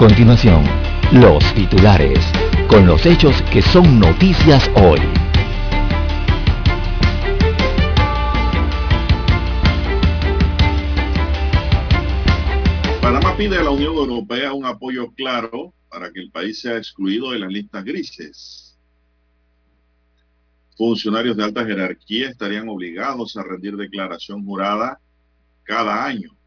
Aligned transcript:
Continuación, 0.00 0.64
los 1.12 1.44
titulares, 1.52 2.24
con 2.68 2.86
los 2.86 3.04
hechos 3.04 3.42
que 3.52 3.60
son 3.60 4.00
noticias 4.00 4.66
hoy. 4.74 4.98
Panamá 13.02 13.36
pide 13.36 13.58
a 13.58 13.62
la 13.62 13.68
Unión 13.68 13.94
Europea 13.94 14.54
un 14.54 14.64
apoyo 14.64 15.12
claro 15.12 15.74
para 15.90 16.10
que 16.10 16.20
el 16.20 16.30
país 16.30 16.62
sea 16.62 16.78
excluido 16.78 17.32
de 17.32 17.40
las 17.40 17.52
listas 17.52 17.84
grises. 17.84 18.78
Funcionarios 20.78 21.36
de 21.36 21.44
alta 21.44 21.66
jerarquía 21.66 22.30
estarían 22.30 22.70
obligados 22.70 23.36
a 23.36 23.42
rendir 23.42 23.76
declaración 23.76 24.46
jurada 24.46 24.98
cada 25.64 26.06
año. 26.06 26.39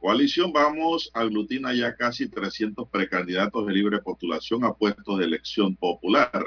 Coalición 0.00 0.50
Vamos 0.50 1.10
aglutina 1.12 1.74
ya 1.74 1.94
casi 1.94 2.26
300 2.26 2.88
precandidatos 2.88 3.66
de 3.66 3.74
libre 3.74 4.00
postulación 4.00 4.64
a 4.64 4.72
puestos 4.72 5.18
de 5.18 5.26
elección 5.26 5.76
popular. 5.76 6.42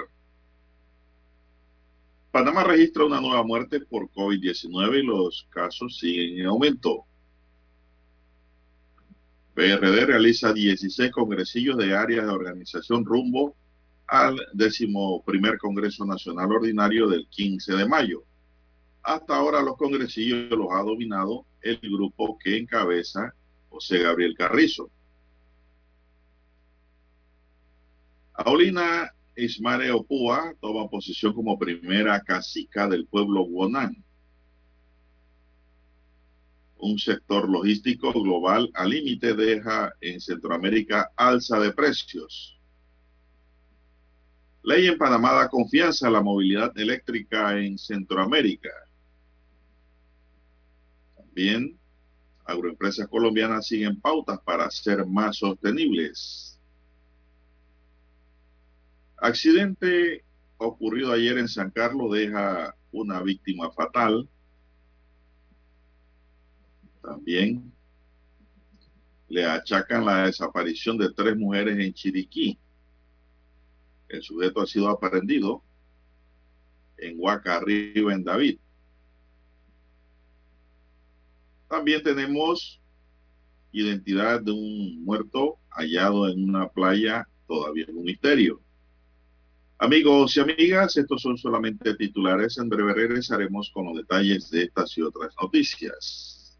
Panamá 2.31 2.64
registra 2.64 3.05
una 3.05 3.22
nueva 3.22 3.44
muerte 3.44 3.80
por 3.80 4.09
COVID-19 4.09 5.03
y 5.03 5.05
los 5.05 5.47
casos 5.52 6.00
siguen 6.00 6.39
en 6.39 6.47
aumento. 6.47 7.05
PRD 9.53 10.08
realiza 10.08 10.52
16 10.52 11.11
congresillos 11.11 11.77
de 11.77 11.95
áreas 11.95 12.25
de 12.25 12.31
organización 12.31 13.05
rumbo 13.05 13.55
al 14.08 14.36
décimo 14.53 15.23
primer 15.23 15.59
Congreso 15.59 16.05
Nacional 16.05 16.52
Ordinario 16.52 17.08
del 17.08 17.27
15 17.27 17.75
de 17.75 17.88
mayo. 17.88 18.23
Hasta 19.03 19.36
ahora 19.36 19.61
los 19.61 19.77
congresillos 19.77 20.49
los 20.49 20.72
ha 20.72 20.81
dominado 20.81 21.45
el 21.61 21.77
grupo 21.81 22.39
que 22.39 22.58
encabeza 22.58 23.31
José 23.73 23.97
Gabriel 23.97 24.35
Carrizo. 24.38 24.89
Aulina 28.35 29.11
Ismare 29.35 29.91
Opúa 29.91 30.53
toma 30.61 30.88
posición 30.88 31.33
como 31.33 31.57
primera 31.57 32.21
cacica 32.21 32.88
del 32.88 33.07
pueblo 33.07 33.43
Guanán 33.45 34.03
un 36.83 36.99
sector 36.99 37.49
logístico 37.49 38.11
global 38.11 38.69
al 38.73 38.89
límite 38.89 39.33
deja 39.33 39.93
en 40.02 40.19
Centroamérica 40.19 41.11
alza 41.15 41.58
de 41.59 41.71
precios. 41.71 42.59
Ley 44.63 44.87
en 44.87 44.97
Panamá 44.97 45.31
da 45.33 45.47
confianza 45.47 46.08
a 46.08 46.11
la 46.11 46.21
movilidad 46.21 46.77
eléctrica 46.77 47.58
en 47.58 47.77
Centroamérica. 47.77 48.69
También 51.15 51.80
agroempresas 52.45 53.08
colombianas 53.08 53.67
siguen 53.67 53.99
pautas 53.99 54.39
para 54.41 54.69
ser 54.69 55.05
más 55.05 55.38
sostenibles. 55.38 56.59
Accidente 59.17 60.23
ocurrido 60.58 61.11
ayer 61.11 61.37
en 61.37 61.48
San 61.48 61.71
Carlos 61.71 62.11
deja 62.11 62.76
una 62.92 63.21
víctima 63.21 63.71
fatal. 63.71 64.27
También 67.02 67.73
le 69.30 69.45
achacan 69.45 70.05
la 70.05 70.25
desaparición 70.25 70.98
de 70.98 71.11
tres 71.11 71.36
mujeres 71.36 71.77
en 71.80 71.93
Chiriquí. 71.93 72.58
El 74.08 74.21
sujeto 74.21 74.61
ha 74.61 74.67
sido 74.67 74.89
aprendido 74.89 75.64
en 76.98 77.15
Huaca 77.17 77.55
Arriba, 77.55 78.14
en 78.14 78.23
David. 78.23 78.60
También 81.73 82.04
tenemos 82.04 82.80
identidad 83.72 84.39
de 84.39 84.52
un 84.52 85.04
muerto 85.04 85.58
hallado 85.72 86.30
en 86.30 86.48
una 86.48 86.67
playa, 86.67 87.28
todavía 87.48 87.86
en 87.89 87.98
un 87.98 88.04
misterio. 88.04 88.61
Amigos 89.80 90.38
y 90.38 90.42
amigas, 90.42 90.95
estos 90.98 91.23
son 91.23 91.36
solamente 91.36 91.95
titulares. 91.95 92.60
En 92.60 92.70
breve 92.70 92.94
regresaremos 92.94 93.72
con 93.73 93.86
los 93.88 93.98
detalles 93.98 94.52
de 94.52 94.66
estas 94.66 94.95
y 95.00 95.02
otras 95.02 95.34
noticias. 95.42 96.60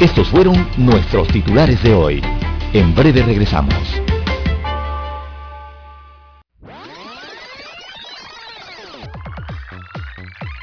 Estos 0.00 0.26
fueron 0.30 0.66
nuestros 0.78 1.28
titulares 1.28 1.82
de 1.82 1.92
hoy. 1.92 2.22
En 2.72 2.94
breve 2.94 3.22
regresamos. 3.22 4.09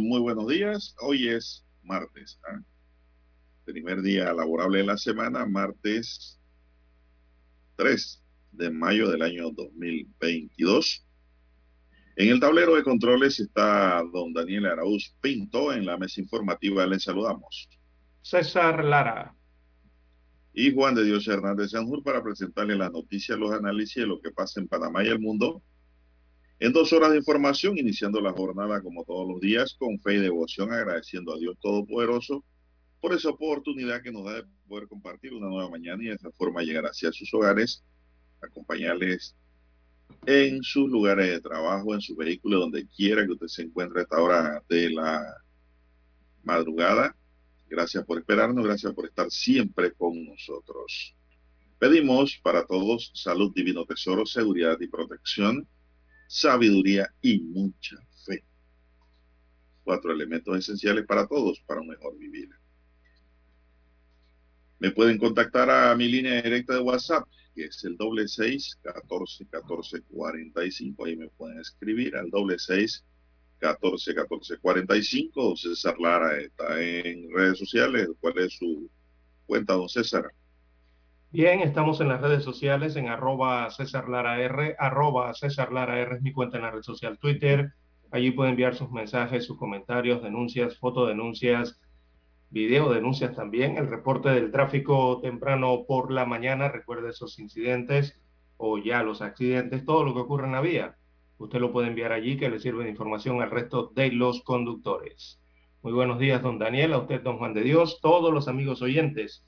Muy 0.00 0.20
buenos 0.20 0.48
días. 0.48 0.94
Hoy 1.00 1.28
es 1.28 1.62
martes, 1.82 2.40
¿ah? 2.48 2.62
primer 3.66 4.00
día 4.00 4.32
laborable 4.32 4.78
de 4.78 4.84
la 4.84 4.96
semana, 4.96 5.44
martes 5.44 6.40
3 7.76 8.24
de 8.52 8.70
mayo 8.70 9.10
del 9.10 9.20
año 9.20 9.50
2022. 9.50 11.06
En 12.16 12.30
el 12.30 12.40
tablero 12.40 12.74
de 12.74 12.84
controles 12.84 13.38
está 13.38 14.02
don 14.14 14.32
Daniel 14.32 14.64
Araúz 14.64 15.14
Pinto. 15.20 15.70
En 15.74 15.84
la 15.84 15.98
mesa 15.98 16.22
informativa 16.22 16.86
le 16.86 16.98
saludamos. 16.98 17.68
César 18.22 18.82
Lara. 18.82 19.34
Y 20.54 20.72
Juan 20.72 20.94
de 20.94 21.04
Dios 21.04 21.28
Hernández 21.28 21.72
Sanjur 21.72 22.02
para 22.02 22.22
presentarle 22.22 22.76
las 22.76 22.92
noticias, 22.92 23.38
los 23.38 23.52
análisis 23.52 23.96
de 23.96 24.06
lo 24.06 24.22
que 24.22 24.30
pasa 24.30 24.58
en 24.58 24.68
Panamá 24.68 25.04
y 25.04 25.08
el 25.08 25.18
mundo. 25.18 25.62
En 26.58 26.72
dos 26.72 26.92
horas 26.94 27.10
de 27.10 27.18
información, 27.18 27.76
iniciando 27.76 28.20
la 28.20 28.32
jornada 28.32 28.80
como 28.80 29.04
todos 29.04 29.28
los 29.28 29.40
días, 29.40 29.74
con 29.78 30.00
fe 30.00 30.14
y 30.14 30.18
devoción, 30.18 30.72
agradeciendo 30.72 31.34
a 31.34 31.38
Dios 31.38 31.56
Todopoderoso 31.60 32.44
por 33.00 33.12
esa 33.12 33.28
oportunidad 33.28 34.02
que 34.02 34.10
nos 34.10 34.24
da 34.24 34.36
de 34.36 34.44
poder 34.66 34.88
compartir 34.88 35.34
una 35.34 35.48
nueva 35.48 35.68
mañana 35.68 36.02
y 36.02 36.06
de 36.06 36.14
esa 36.14 36.30
forma 36.32 36.62
llegar 36.62 36.84
hacia 36.86 37.12
sus 37.12 37.32
hogares, 37.34 37.84
acompañarles 38.40 39.36
en 40.24 40.62
sus 40.62 40.88
lugares 40.88 41.28
de 41.28 41.40
trabajo, 41.40 41.94
en 41.94 42.00
su 42.00 42.16
vehículo, 42.16 42.58
donde 42.58 42.86
quiera 42.88 43.26
que 43.26 43.32
usted 43.32 43.48
se 43.48 43.62
encuentre 43.62 44.00
a 44.00 44.02
esta 44.04 44.20
hora 44.20 44.62
de 44.68 44.90
la 44.90 45.22
madrugada. 46.42 47.14
Gracias 47.68 48.04
por 48.04 48.18
esperarnos, 48.18 48.64
gracias 48.64 48.94
por 48.94 49.04
estar 49.04 49.30
siempre 49.30 49.92
con 49.92 50.24
nosotros. 50.24 51.14
Pedimos 51.78 52.40
para 52.42 52.64
todos 52.64 53.10
salud, 53.14 53.52
divino 53.54 53.84
tesoro, 53.84 54.24
seguridad 54.24 54.78
y 54.80 54.86
protección, 54.86 55.68
sabiduría 56.28 57.08
y 57.20 57.40
mucha 57.40 57.96
fe. 58.24 58.44
Cuatro 59.84 60.12
elementos 60.12 60.56
esenciales 60.58 61.06
para 61.06 61.26
todos 61.26 61.60
para 61.66 61.80
un 61.80 61.88
mejor 61.88 62.16
vivir. 62.18 62.48
Me 64.78 64.90
pueden 64.90 65.18
contactar 65.18 65.70
a 65.70 65.94
mi 65.94 66.08
línea 66.08 66.42
directa 66.42 66.74
de 66.74 66.80
WhatsApp 66.80 67.26
que 67.54 67.64
es 67.64 67.82
el 67.84 67.96
doble 67.96 68.28
seis 68.28 68.78
catorce 68.82 69.46
catorce 69.48 70.02
cuarenta 70.02 70.62
y 70.64 70.70
cinco. 70.70 71.06
Ahí 71.06 71.16
me 71.16 71.28
pueden 71.28 71.58
escribir 71.60 72.14
al 72.14 72.28
doble 72.28 72.58
seis 72.58 73.02
catorce 73.58 74.14
catorce 74.14 74.58
cuarenta 74.58 74.94
y 74.96 75.02
cinco. 75.02 75.56
César 75.56 75.98
Lara 75.98 76.38
está 76.38 76.78
en 76.82 77.30
redes 77.32 77.58
sociales. 77.58 78.08
¿Cuál 78.20 78.38
es 78.38 78.52
su 78.58 78.90
cuenta, 79.46 79.72
don 79.72 79.88
César? 79.88 80.24
Bien, 81.32 81.60
estamos 81.60 82.00
en 82.00 82.08
las 82.08 82.20
redes 82.20 82.44
sociales 82.44 82.94
en 82.94 83.08
arroba 83.08 83.68
César 83.70 84.08
Lara 84.08 84.40
R, 84.40 84.76
arroba 84.78 85.34
César 85.34 85.72
Lara 85.72 86.00
es 86.00 86.22
mi 86.22 86.32
cuenta 86.32 86.56
en 86.56 86.62
la 86.62 86.70
red 86.70 86.82
social 86.82 87.18
Twitter. 87.18 87.72
Allí 88.12 88.30
puede 88.30 88.50
enviar 88.50 88.76
sus 88.76 88.90
mensajes, 88.92 89.44
sus 89.44 89.58
comentarios, 89.58 90.22
denuncias, 90.22 90.78
fotodenuncias, 90.78 91.80
video 92.48 92.92
denuncias 92.92 93.34
también, 93.34 93.76
el 93.76 93.88
reporte 93.88 94.28
del 94.28 94.52
tráfico 94.52 95.20
temprano 95.20 95.84
por 95.86 96.12
la 96.12 96.26
mañana, 96.26 96.68
recuerde 96.68 97.10
esos 97.10 97.40
incidentes 97.40 98.20
o 98.56 98.78
ya 98.78 99.02
los 99.02 99.20
accidentes, 99.20 99.84
todo 99.84 100.04
lo 100.04 100.14
que 100.14 100.20
ocurre 100.20 100.46
en 100.46 100.52
la 100.52 100.60
vía. 100.60 100.96
Usted 101.38 101.58
lo 101.58 101.72
puede 101.72 101.88
enviar 101.88 102.12
allí 102.12 102.36
que 102.36 102.48
le 102.48 102.60
sirve 102.60 102.84
de 102.84 102.90
información 102.90 103.42
al 103.42 103.50
resto 103.50 103.90
de 103.96 104.12
los 104.12 104.42
conductores. 104.42 105.42
Muy 105.82 105.92
buenos 105.92 106.20
días, 106.20 106.40
don 106.40 106.60
Daniel, 106.60 106.92
a 106.92 106.98
usted, 106.98 107.20
don 107.20 107.38
Juan 107.38 107.52
de 107.52 107.62
Dios, 107.62 107.98
todos 108.00 108.32
los 108.32 108.46
amigos 108.46 108.80
oyentes 108.80 109.44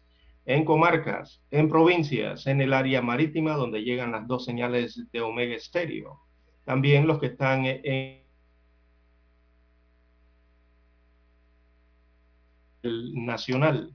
en 0.49 0.65
comarcas, 0.65 1.43
en 1.51 1.69
provincias, 1.69 2.47
en 2.47 2.63
el 2.63 2.73
área 2.73 3.03
marítima 3.03 3.53
donde 3.53 3.85
llegan 3.85 4.13
las 4.13 4.27
dos 4.27 4.47
señales 4.47 4.99
de 5.13 5.21
Omega 5.21 5.55
Estéreo. 5.55 6.23
También 6.65 7.07
los 7.07 7.19
que 7.19 7.27
están 7.27 7.67
en 7.67 8.25
el 12.83 13.27
nacional, 13.27 13.95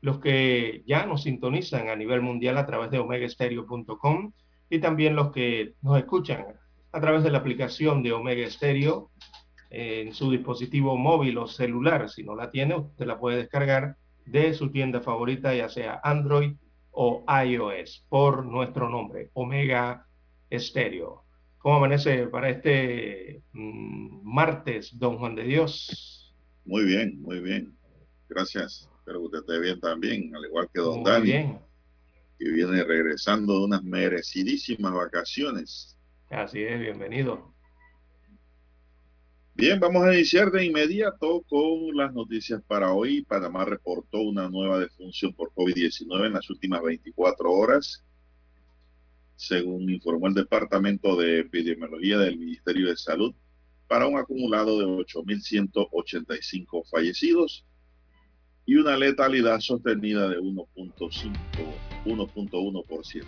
los 0.00 0.18
que 0.18 0.82
ya 0.88 1.06
nos 1.06 1.22
sintonizan 1.22 1.88
a 1.88 1.94
nivel 1.94 2.20
mundial 2.20 2.58
a 2.58 2.66
través 2.66 2.90
de 2.90 2.98
omegaestereo.com 2.98 4.32
y 4.68 4.80
también 4.80 5.14
los 5.14 5.30
que 5.30 5.74
nos 5.82 5.98
escuchan 5.98 6.46
a 6.90 7.00
través 7.00 7.22
de 7.22 7.30
la 7.30 7.38
aplicación 7.38 8.02
de 8.02 8.12
Omega 8.12 8.50
Stereo 8.50 9.12
en 9.70 10.12
su 10.12 10.32
dispositivo 10.32 10.96
móvil 10.96 11.38
o 11.38 11.46
celular. 11.46 12.10
Si 12.10 12.24
no 12.24 12.34
la 12.34 12.50
tiene, 12.50 12.74
usted 12.74 13.06
la 13.06 13.20
puede 13.20 13.36
descargar 13.36 13.96
de 14.26 14.54
su 14.54 14.70
tienda 14.70 15.00
favorita, 15.00 15.54
ya 15.54 15.68
sea 15.68 16.00
Android 16.04 16.52
o 16.90 17.24
iOS, 17.46 18.04
por 18.08 18.44
nuestro 18.46 18.88
nombre, 18.90 19.30
Omega 19.34 20.06
Stereo. 20.52 21.24
¿Cómo 21.58 21.76
amanece 21.78 22.26
para 22.28 22.50
este 22.50 23.42
mm, 23.52 24.20
martes, 24.22 24.98
don 24.98 25.18
Juan 25.18 25.34
de 25.34 25.44
Dios? 25.44 26.34
Muy 26.64 26.84
bien, 26.84 27.20
muy 27.22 27.40
bien. 27.40 27.76
Gracias. 28.28 28.90
Espero 28.98 29.20
que 29.20 29.26
usted 29.26 29.38
esté 29.40 29.60
bien 29.60 29.80
también, 29.80 30.34
al 30.36 30.44
igual 30.44 30.68
que 30.72 30.80
don 30.80 31.02
Muy 31.02 31.10
Dani, 31.10 31.24
bien. 31.24 31.60
que 32.38 32.50
viene 32.50 32.84
regresando 32.84 33.58
de 33.60 33.64
unas 33.66 33.82
merecidísimas 33.84 34.92
vacaciones. 34.92 35.98
Así 36.30 36.62
es, 36.62 36.80
bienvenido. 36.80 37.55
Bien, 39.58 39.80
vamos 39.80 40.04
a 40.04 40.12
iniciar 40.12 40.50
de 40.50 40.66
inmediato 40.66 41.40
con 41.48 41.96
las 41.96 42.12
noticias 42.12 42.60
para 42.66 42.92
hoy. 42.92 43.22
Panamá 43.22 43.64
reportó 43.64 44.20
una 44.20 44.50
nueva 44.50 44.78
defunción 44.78 45.32
por 45.32 45.50
COVID-19 45.54 46.26
en 46.26 46.34
las 46.34 46.50
últimas 46.50 46.82
24 46.82 47.50
horas, 47.50 48.04
según 49.34 49.88
informó 49.88 50.26
el 50.26 50.34
Departamento 50.34 51.16
de 51.16 51.40
Epidemiología 51.40 52.18
del 52.18 52.38
Ministerio 52.38 52.88
de 52.88 52.98
Salud, 52.98 53.34
para 53.88 54.06
un 54.06 54.18
acumulado 54.18 54.78
de 54.78 54.84
8.185 54.84 56.86
fallecidos 56.90 57.64
y 58.66 58.74
una 58.74 58.98
letalidad 58.98 59.60
sostenida 59.60 60.28
de 60.28 60.38
1.5, 60.38 61.32
1.1%. 62.04 63.24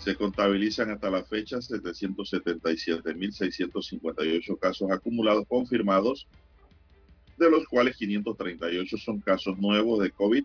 Se 0.00 0.16
contabilizan 0.16 0.90
hasta 0.90 1.08
la 1.10 1.24
fecha 1.24 1.58
777.658 1.58 4.58
casos 4.58 4.90
acumulados 4.90 5.46
confirmados, 5.46 6.26
de 7.36 7.50
los 7.50 7.66
cuales 7.66 7.96
538 7.96 8.96
son 8.96 9.20
casos 9.20 9.58
nuevos 9.58 10.02
de 10.02 10.10
COVID 10.10 10.44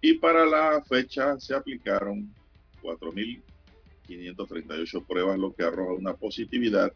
y 0.00 0.14
para 0.14 0.44
la 0.46 0.82
fecha 0.82 1.38
se 1.38 1.54
aplicaron 1.54 2.34
4.538 2.82 5.06
pruebas, 5.06 5.38
lo 5.38 5.54
que 5.54 5.62
arroja 5.62 5.92
una 5.92 6.14
positividad 6.14 6.92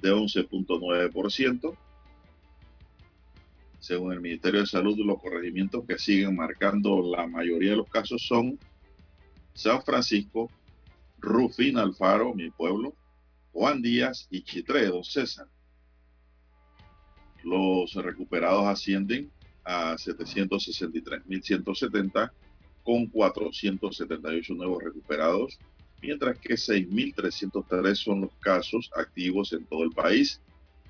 de 0.00 0.12
11.9%. 0.12 1.76
Según 3.80 4.12
el 4.12 4.20
Ministerio 4.20 4.60
de 4.60 4.66
Salud, 4.66 4.96
los 4.98 5.20
corregimientos 5.20 5.84
que 5.86 5.98
siguen 5.98 6.36
marcando 6.36 7.02
la 7.02 7.26
mayoría 7.26 7.70
de 7.70 7.76
los 7.76 7.88
casos 7.88 8.24
son 8.26 8.58
San 9.54 9.82
Francisco, 9.82 10.50
Rufín 11.20 11.78
Alfaro, 11.78 12.34
mi 12.34 12.50
pueblo, 12.50 12.92
Juan 13.52 13.80
Díaz 13.82 14.26
y 14.30 14.42
Chitré, 14.42 14.86
don 14.86 15.04
César. 15.04 15.46
Los 17.42 17.94
recuperados 17.94 18.66
ascienden 18.66 19.30
a 19.64 19.96
763.170 19.96 22.30
con 22.82 23.06
478 23.06 24.54
nuevos 24.54 24.82
recuperados, 24.82 25.58
mientras 26.00 26.38
que 26.38 26.54
6.303 26.54 27.94
son 27.94 28.22
los 28.22 28.34
casos 28.36 28.90
activos 28.96 29.52
en 29.52 29.66
todo 29.66 29.84
el 29.84 29.90
país, 29.90 30.40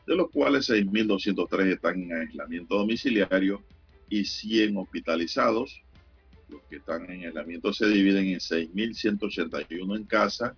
de 0.06 0.14
los 0.14 0.30
cuales 0.30 0.70
6.203 0.70 1.72
están 1.72 2.00
en 2.02 2.12
aislamiento 2.12 2.76
domiciliario 2.76 3.60
y 4.08 4.24
100 4.24 4.76
hospitalizados. 4.76 5.82
Los 6.48 6.62
que 6.62 6.76
están 6.76 7.10
en 7.10 7.26
aislamiento 7.26 7.72
se 7.72 7.86
dividen 7.88 8.26
en 8.28 8.38
6.181 8.38 9.96
en 9.96 10.04
casa 10.04 10.56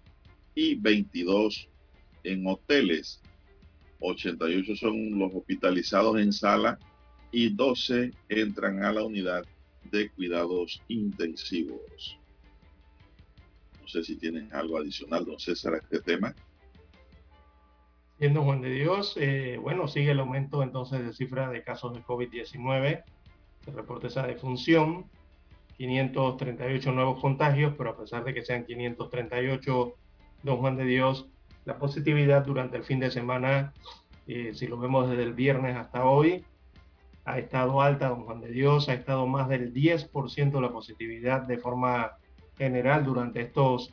y 0.55 0.75
22 0.77 1.69
en 2.25 2.47
hoteles. 2.47 3.21
88 4.01 4.77
son 4.77 5.19
los 5.19 5.33
hospitalizados 5.35 6.21
en 6.21 6.33
sala 6.33 6.79
y 7.33 7.51
12 7.51 8.13
entran 8.29 8.83
a 8.83 8.93
la 8.93 9.05
unidad 9.05 9.45
de 9.91 10.11
cuidados 10.11 10.83
intensivos. 10.89 12.19
No 13.81 13.89
sé 13.89 14.05
si 14.05 14.17
tienen 14.17 14.49
algo 14.53 14.79
adicional, 14.79 15.25
don 15.25 15.39
César, 15.39 15.75
a 15.75 15.79
este 15.79 16.01
tema. 16.01 16.35
Siendo 18.19 18.43
Juan 18.43 18.61
de 18.61 18.71
Dios, 18.71 19.15
eh, 19.17 19.59
bueno, 19.61 19.89
sigue 19.89 20.11
el 20.11 20.21
aumento 20.21 20.63
entonces 20.63 21.05
de 21.05 21.13
cifra 21.13 21.49
de 21.49 21.65
casos 21.65 21.95
de 21.95 22.03
COVID-19. 22.03 23.03
Se 23.65 23.71
reporta 23.71 24.09
esa 24.09 24.27
defunción, 24.27 25.07
538 25.81 26.93
nuevos 26.93 27.21
contagios, 27.23 27.73
pero 27.79 27.91
a 27.91 27.97
pesar 27.97 28.23
de 28.23 28.35
que 28.35 28.45
sean 28.45 28.67
538, 28.67 29.95
don 30.43 30.59
Juan 30.59 30.77
de 30.77 30.85
Dios, 30.85 31.31
la 31.65 31.79
positividad 31.79 32.45
durante 32.45 32.77
el 32.77 32.85
fin 32.85 33.01
de 33.01 33.11
semana, 33.11 33.73
eh, 34.27 34.53
si 34.53 34.67
lo 34.67 34.79
vemos 34.79 35.09
desde 35.09 35.23
el 35.23 35.33
viernes 35.33 35.77
hasta 35.77 36.05
hoy, 36.05 36.45
ha 37.25 37.39
estado 37.39 37.81
alta, 37.81 38.11
don 38.11 38.25
Juan 38.25 38.43
de 38.43 38.51
Dios, 38.51 38.91
ha 38.91 38.93
estado 38.93 39.27
más 39.27 39.49
del 39.49 39.73
10% 39.73 40.61
la 40.61 40.71
positividad 40.71 41.43
de 41.43 41.57
forma 41.57 42.13
general 42.59 43.03
durante 43.03 43.41
estos 43.41 43.91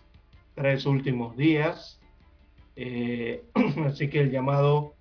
tres 0.55 0.85
últimos 0.85 1.37
días. 1.37 2.01
Eh, 2.75 3.45
así 3.85 4.09
que 4.09 4.19
el 4.19 4.31
llamado, 4.31 4.95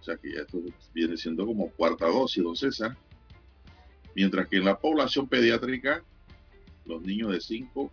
O 0.00 0.04
sea 0.04 0.16
que 0.16 0.32
ya 0.34 0.42
esto 0.42 0.62
viene 0.92 1.16
siendo 1.16 1.44
como 1.46 1.70
cuarta 1.70 2.06
dosis, 2.06 2.44
don 2.44 2.54
César. 2.54 2.96
Mientras 4.14 4.46
que 4.48 4.58
en 4.58 4.66
la 4.66 4.78
población 4.78 5.26
pediátrica, 5.26 6.04
los 6.84 7.02
niños 7.02 7.32
de 7.32 7.40
5 7.40 7.90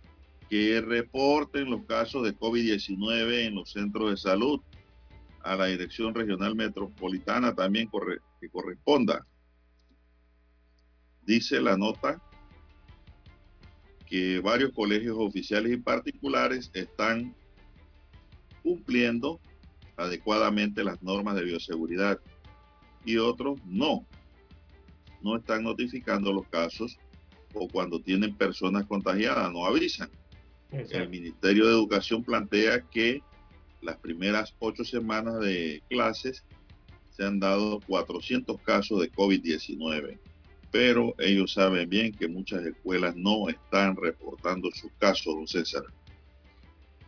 que 0.48 0.80
reporten 0.80 1.68
los 1.68 1.84
casos 1.84 2.24
de 2.24 2.34
COVID-19 2.34 3.48
en 3.48 3.54
los 3.56 3.70
centros 3.70 4.12
de 4.12 4.16
salud, 4.16 4.62
a 5.42 5.56
la 5.56 5.66
Dirección 5.66 6.14
Regional 6.14 6.54
Metropolitana 6.54 7.54
también 7.54 7.90
que 8.40 8.48
corresponda. 8.48 9.26
Dice 11.20 11.60
la 11.60 11.76
nota 11.76 12.18
que 14.10 14.40
varios 14.40 14.72
colegios 14.72 15.16
oficiales 15.16 15.72
y 15.72 15.76
particulares 15.76 16.70
están 16.74 17.32
cumpliendo 18.64 19.40
adecuadamente 19.96 20.82
las 20.82 21.00
normas 21.00 21.36
de 21.36 21.44
bioseguridad 21.44 22.18
y 23.04 23.18
otros 23.18 23.60
no. 23.64 24.04
No 25.22 25.36
están 25.36 25.62
notificando 25.62 26.32
los 26.32 26.46
casos 26.48 26.98
o 27.54 27.68
cuando 27.68 28.00
tienen 28.00 28.34
personas 28.34 28.84
contagiadas, 28.86 29.52
no 29.52 29.64
avisan. 29.64 30.10
El 30.72 31.08
Ministerio 31.08 31.66
de 31.66 31.72
Educación 31.72 32.24
plantea 32.24 32.80
que 32.80 33.22
las 33.80 33.96
primeras 33.96 34.54
ocho 34.58 34.84
semanas 34.84 35.38
de 35.40 35.82
clases 35.88 36.44
se 37.10 37.24
han 37.24 37.38
dado 37.38 37.80
400 37.86 38.60
casos 38.62 39.00
de 39.00 39.12
COVID-19 39.12 40.18
pero 40.70 41.14
ellos 41.18 41.52
saben 41.52 41.88
bien 41.88 42.12
que 42.12 42.28
muchas 42.28 42.64
escuelas 42.64 43.16
no 43.16 43.48
están 43.48 43.96
reportando 43.96 44.70
sus 44.72 44.90
casos, 44.98 45.34
don 45.34 45.46
César. 45.46 45.82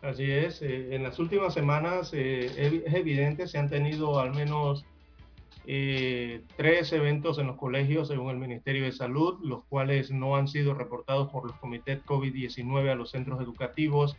Así 0.01 0.29
es, 0.29 0.61
eh, 0.61 0.95
en 0.95 1.03
las 1.03 1.17
últimas 1.17 1.53
semanas 1.53 2.11
eh, 2.13 2.51
es 2.85 2.93
evidente, 2.93 3.47
se 3.47 3.57
han 3.57 3.69
tenido 3.69 4.19
al 4.19 4.33
menos 4.33 4.85
eh, 5.65 6.41
tres 6.57 6.91
eventos 6.91 7.39
en 7.39 7.47
los 7.47 7.55
colegios, 7.55 8.09
según 8.09 8.31
el 8.31 8.37
Ministerio 8.37 8.83
de 8.83 8.91
Salud, 8.91 9.39
los 9.43 9.63
cuales 9.63 10.11
no 10.11 10.35
han 10.35 10.49
sido 10.49 10.73
reportados 10.73 11.31
por 11.31 11.47
los 11.47 11.55
comités 11.55 12.03
COVID-19 12.03 12.91
a 12.91 12.95
los 12.95 13.11
centros 13.11 13.41
educativos 13.41 14.17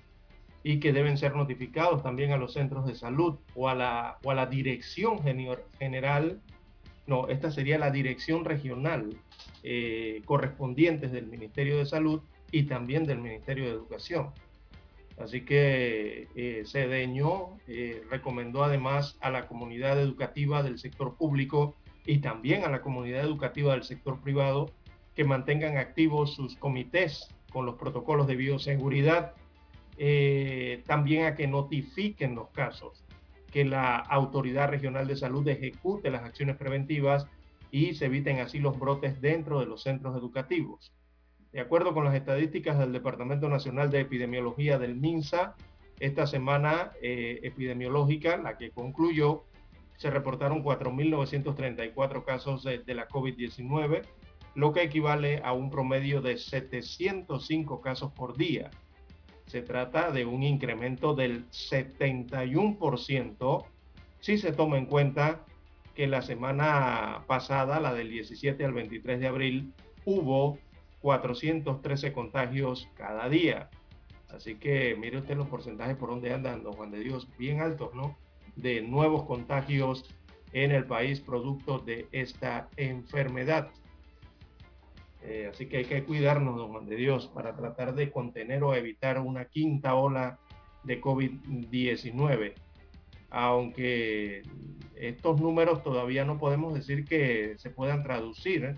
y 0.63 0.81
que 0.81 0.95
deben 0.95 1.19
ser 1.19 1.37
notificados 1.37 2.03
también 2.03 2.33
a 2.33 2.39
los 2.39 2.55
centros 2.55 2.87
de 2.87 2.95
salud 2.95 3.37
o 3.55 3.69
a 3.69 3.75
la, 3.75 4.17
o 4.25 4.31
a 4.31 4.35
la 4.35 4.47
dirección 4.47 5.21
general, 5.79 6.41
no, 7.07 7.29
esta 7.29 7.51
sería 7.51 7.79
la 7.79 7.91
dirección 7.91 8.47
regional 8.47 9.11
eh, 9.65 10.23
correspondientes 10.25 11.11
del 11.11 11.27
Ministerio 11.27 11.79
de 11.79 11.87
Salud 11.87 12.21
y 12.53 12.65
también 12.65 13.05
del 13.05 13.19
Ministerio 13.19 13.65
de 13.65 13.71
Educación. 13.71 14.31
Así 15.19 15.43
que 15.43 16.29
eh, 16.35 16.65
Cedeño 16.67 17.57
eh, 17.67 18.03
recomendó 18.11 18.65
además 18.65 19.17
a 19.21 19.31
la 19.31 19.47
comunidad 19.47 20.01
educativa 20.01 20.63
del 20.63 20.79
sector 20.79 21.17
público 21.17 21.75
y 22.05 22.19
también 22.19 22.65
a 22.65 22.69
la 22.69 22.83
comunidad 22.83 23.23
educativa 23.23 23.73
del 23.73 23.85
sector 23.85 24.21
privado 24.21 24.71
que 25.15 25.25
mantengan 25.25 25.79
activos 25.79 26.35
sus 26.35 26.57
comités 26.57 27.29
con 27.53 27.67
los 27.67 27.77
protocolos 27.77 28.27
de 28.27 28.37
bioseguridad, 28.37 29.33
eh, 29.97 30.83
también 30.87 31.25
a 31.25 31.37
que 31.37 31.47
notifiquen 31.47 32.35
los 32.35 32.51
casos, 32.51 33.05
que 33.53 33.65
la 33.65 33.97
Autoridad 33.97 34.69
Regional 34.69 35.07
de 35.07 35.17
Salud 35.17 35.47
ejecute 35.47 36.11
las 36.11 36.25
acciones 36.25 36.57
preventivas 36.57 37.29
y 37.75 37.95
se 37.95 38.07
eviten 38.07 38.39
así 38.39 38.61
los 38.61 38.79
brotes 38.79 39.21
dentro 39.21 39.59
de 39.59 39.67
los 39.67 39.83
centros 39.83 40.17
educativos. 40.17 40.93
De 41.51 41.59
acuerdo 41.59 41.93
con 41.93 42.05
las 42.05 42.15
estadísticas 42.15 42.79
del 42.79 42.93
Departamento 42.93 43.49
Nacional 43.49 43.91
de 43.91 43.99
Epidemiología 43.99 44.79
del 44.79 44.95
MINSA, 44.95 45.57
esta 45.99 46.29
semana 46.29 46.93
eh, 47.03 47.41
epidemiológica, 47.43 48.37
la 48.37 48.57
que 48.57 48.71
concluyó, 48.71 49.43
se 49.97 50.09
reportaron 50.09 50.63
4.934 50.63 52.25
casos 52.25 52.63
de, 52.63 52.79
de 52.79 52.95
la 52.95 53.09
COVID-19, 53.09 54.03
lo 54.55 54.73
que 54.73 54.85
equivale 54.85 55.41
a 55.43 55.53
un 55.53 55.69
promedio 55.69 56.23
de 56.23 56.37
705 56.37 57.81
casos 57.81 58.13
por 58.13 58.37
día. 58.37 58.71
Se 59.47 59.63
trata 59.63 60.13
de 60.13 60.27
un 60.27 60.45
incremento 60.45 61.17
del 61.17 61.51
71% 61.51 63.65
si 64.21 64.39
se 64.39 64.53
toma 64.53 64.79
en 64.79 64.87
cuenta 64.87 65.45
que 65.95 66.07
la 66.07 66.23
semana 66.23 67.25
pasada, 67.27 67.81
la 67.81 67.95
del 67.95 68.11
17 68.11 68.65
al 68.65 68.73
23 68.73 69.21
de 69.21 69.27
abril, 69.27 69.73
hubo 70.05 70.59
413 71.01 72.13
contagios 72.13 72.89
cada 72.95 73.29
día. 73.29 73.71
Así 74.31 74.57
que 74.57 74.97
mire 74.97 75.19
usted 75.19 75.37
los 75.37 75.49
porcentajes 75.49 75.97
por 75.97 76.11
donde 76.11 76.33
andan, 76.33 76.63
don 76.63 76.73
Juan 76.73 76.91
de 76.91 77.01
Dios, 77.01 77.29
bien 77.39 77.61
altos, 77.61 77.95
¿no? 77.95 78.17
De 78.57 78.83
nuevos 78.83 79.25
contagios 79.25 80.05
en 80.53 80.73
el 80.73 80.85
país 80.85 81.21
producto 81.21 81.79
de 81.79 82.09
esta 82.13 82.69
enfermedad. 82.77 83.71
Eh, 85.23 85.49
así 85.51 85.67
que 85.67 85.79
hay 85.79 85.85
que 85.85 86.05
cuidarnos, 86.05 86.57
don 86.57 86.71
Juan 86.71 86.87
de 86.87 86.97
Dios, 86.97 87.29
para 87.29 87.55
tratar 87.55 87.95
de 87.95 88.11
contener 88.11 88.63
o 88.65 88.75
evitar 88.75 89.21
una 89.21 89.47
quinta 89.47 89.95
ola 89.95 90.39
de 90.83 91.01
COVID-19 91.01 92.55
aunque 93.35 94.43
estos 95.09 95.41
números 95.41 95.83
todavía 95.83 96.25
no 96.25 96.39
podemos 96.39 96.75
decir 96.75 97.05
que 97.05 97.55
se 97.59 97.71
puedan 97.71 98.03
traducir 98.03 98.77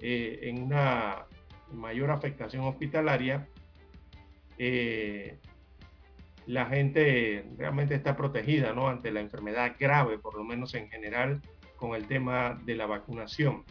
eh, 0.00 0.38
en 0.42 0.62
una 0.62 1.26
mayor 1.72 2.10
afectación 2.10 2.64
hospitalaria, 2.64 3.48
eh, 4.58 5.38
la 6.46 6.66
gente 6.66 7.46
realmente 7.56 7.94
está 7.94 8.16
protegida 8.16 8.72
¿no? 8.72 8.88
ante 8.88 9.10
la 9.10 9.20
enfermedad 9.20 9.76
grave, 9.78 10.18
por 10.18 10.34
lo 10.36 10.44
menos 10.44 10.74
en 10.74 10.88
general, 10.88 11.40
con 11.76 11.94
el 11.94 12.06
tema 12.06 12.60
de 12.64 12.76
la 12.76 12.86
vacunación. 12.86 13.64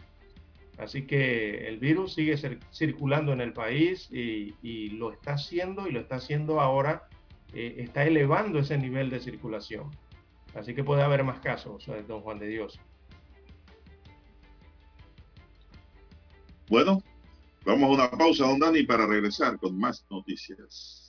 Así 0.78 1.06
que 1.06 1.68
el 1.68 1.78
virus 1.78 2.14
sigue 2.14 2.36
circulando 2.72 3.32
en 3.32 3.40
el 3.40 3.52
país 3.52 4.08
y, 4.10 4.90
lo 4.90 5.12
está 5.12 5.34
haciendo 5.34 5.86
y 5.86 5.92
lo 5.92 6.00
está 6.00 6.16
haciendo 6.16 6.60
ahora, 6.60 7.04
eh, 7.52 7.76
está 7.78 8.04
elevando 8.04 8.58
ese 8.58 8.76
nivel 8.76 9.08
de 9.08 9.20
circulación. 9.20 9.90
Así 10.54 10.74
que 10.74 10.84
puede 10.84 11.02
haber 11.02 11.24
más 11.24 11.40
casos, 11.40 11.86
eh, 11.88 12.04
don 12.06 12.20
Juan 12.22 12.38
de 12.38 12.46
Dios. 12.46 12.80
Bueno, 16.68 17.02
vamos 17.64 17.90
a 17.90 17.92
una 17.92 18.10
pausa, 18.10 18.46
don 18.46 18.58
Dani, 18.58 18.84
para 18.84 19.06
regresar 19.06 19.58
con 19.58 19.78
más 19.78 20.06
noticias. 20.10 21.04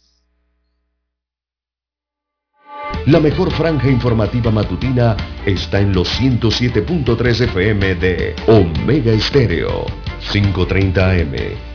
La 3.07 3.19
mejor 3.19 3.51
franja 3.51 3.87
informativa 3.87 4.49
matutina 4.49 5.15
está 5.45 5.79
en 5.79 5.93
los 5.93 6.09
107.3 6.19 7.41
FM 7.41 7.95
de 7.95 8.35
Omega 8.47 9.11
Estéreo. 9.11 9.85
5.30 10.21 11.21
AM. 11.21 11.74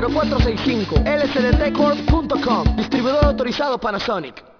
229-0465. 0.00 1.02
lsdtcorp.com. 1.04 2.76
Distribuidor 2.76 3.24
autorizado 3.24 3.78
Panasonic. 3.78 4.55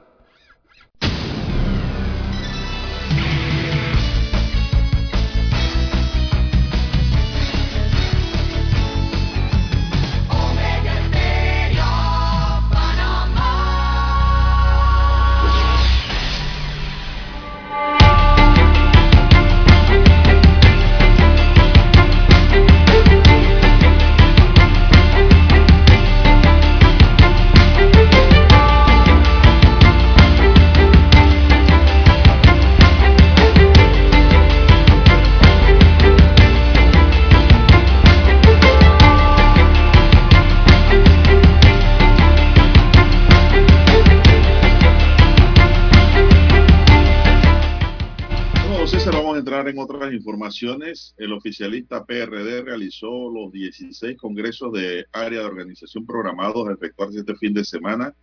En 49.69 49.79
otras 49.79 50.13
informaciones, 50.13 51.15
el 51.19 51.33
oficialista 51.33 52.05
PRD 52.05 52.63
realizó 52.63 53.31
los 53.31 53.53
16 53.53 54.17
congresos 54.17 54.73
de 54.73 55.07
área 55.13 55.41
de 55.41 55.47
organización 55.47 56.07
programados 56.07 56.69
a 56.69 56.73
efectuarse 56.73 57.19
este 57.19 57.37
fin 57.37 57.55
de 57.55 57.65
semana 57.65 58.15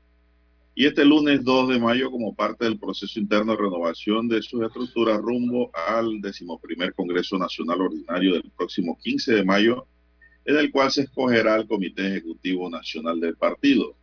y 0.76 0.86
este 0.88 1.06
lunes 1.06 1.44
2 1.44 1.70
de 1.70 1.80
mayo 1.80 2.10
como 2.10 2.34
parte 2.34 2.66
del 2.66 2.80
proceso 2.80 3.20
interno 3.20 3.52
de 3.52 3.62
renovación 3.62 4.28
de 4.28 4.42
sus 4.42 4.64
estructuras 4.64 5.20
rumbo 5.20 5.70
al 5.88 6.20
decimoprimer 6.20 6.94
Congreso 6.94 7.38
Nacional 7.38 7.82
Ordinario 7.82 8.34
del 8.34 8.52
próximo 8.58 8.98
15 9.02 9.34
de 9.34 9.46
mayo, 9.46 9.86
en 10.46 10.58
el 10.58 10.72
cual 10.72 10.92
se 10.92 11.02
escogerá 11.02 11.56
el 11.58 11.68
Comité 11.68 12.08
Ejecutivo 12.08 12.70
Nacional 12.70 13.20
del 13.20 13.36
partido. 13.36 13.96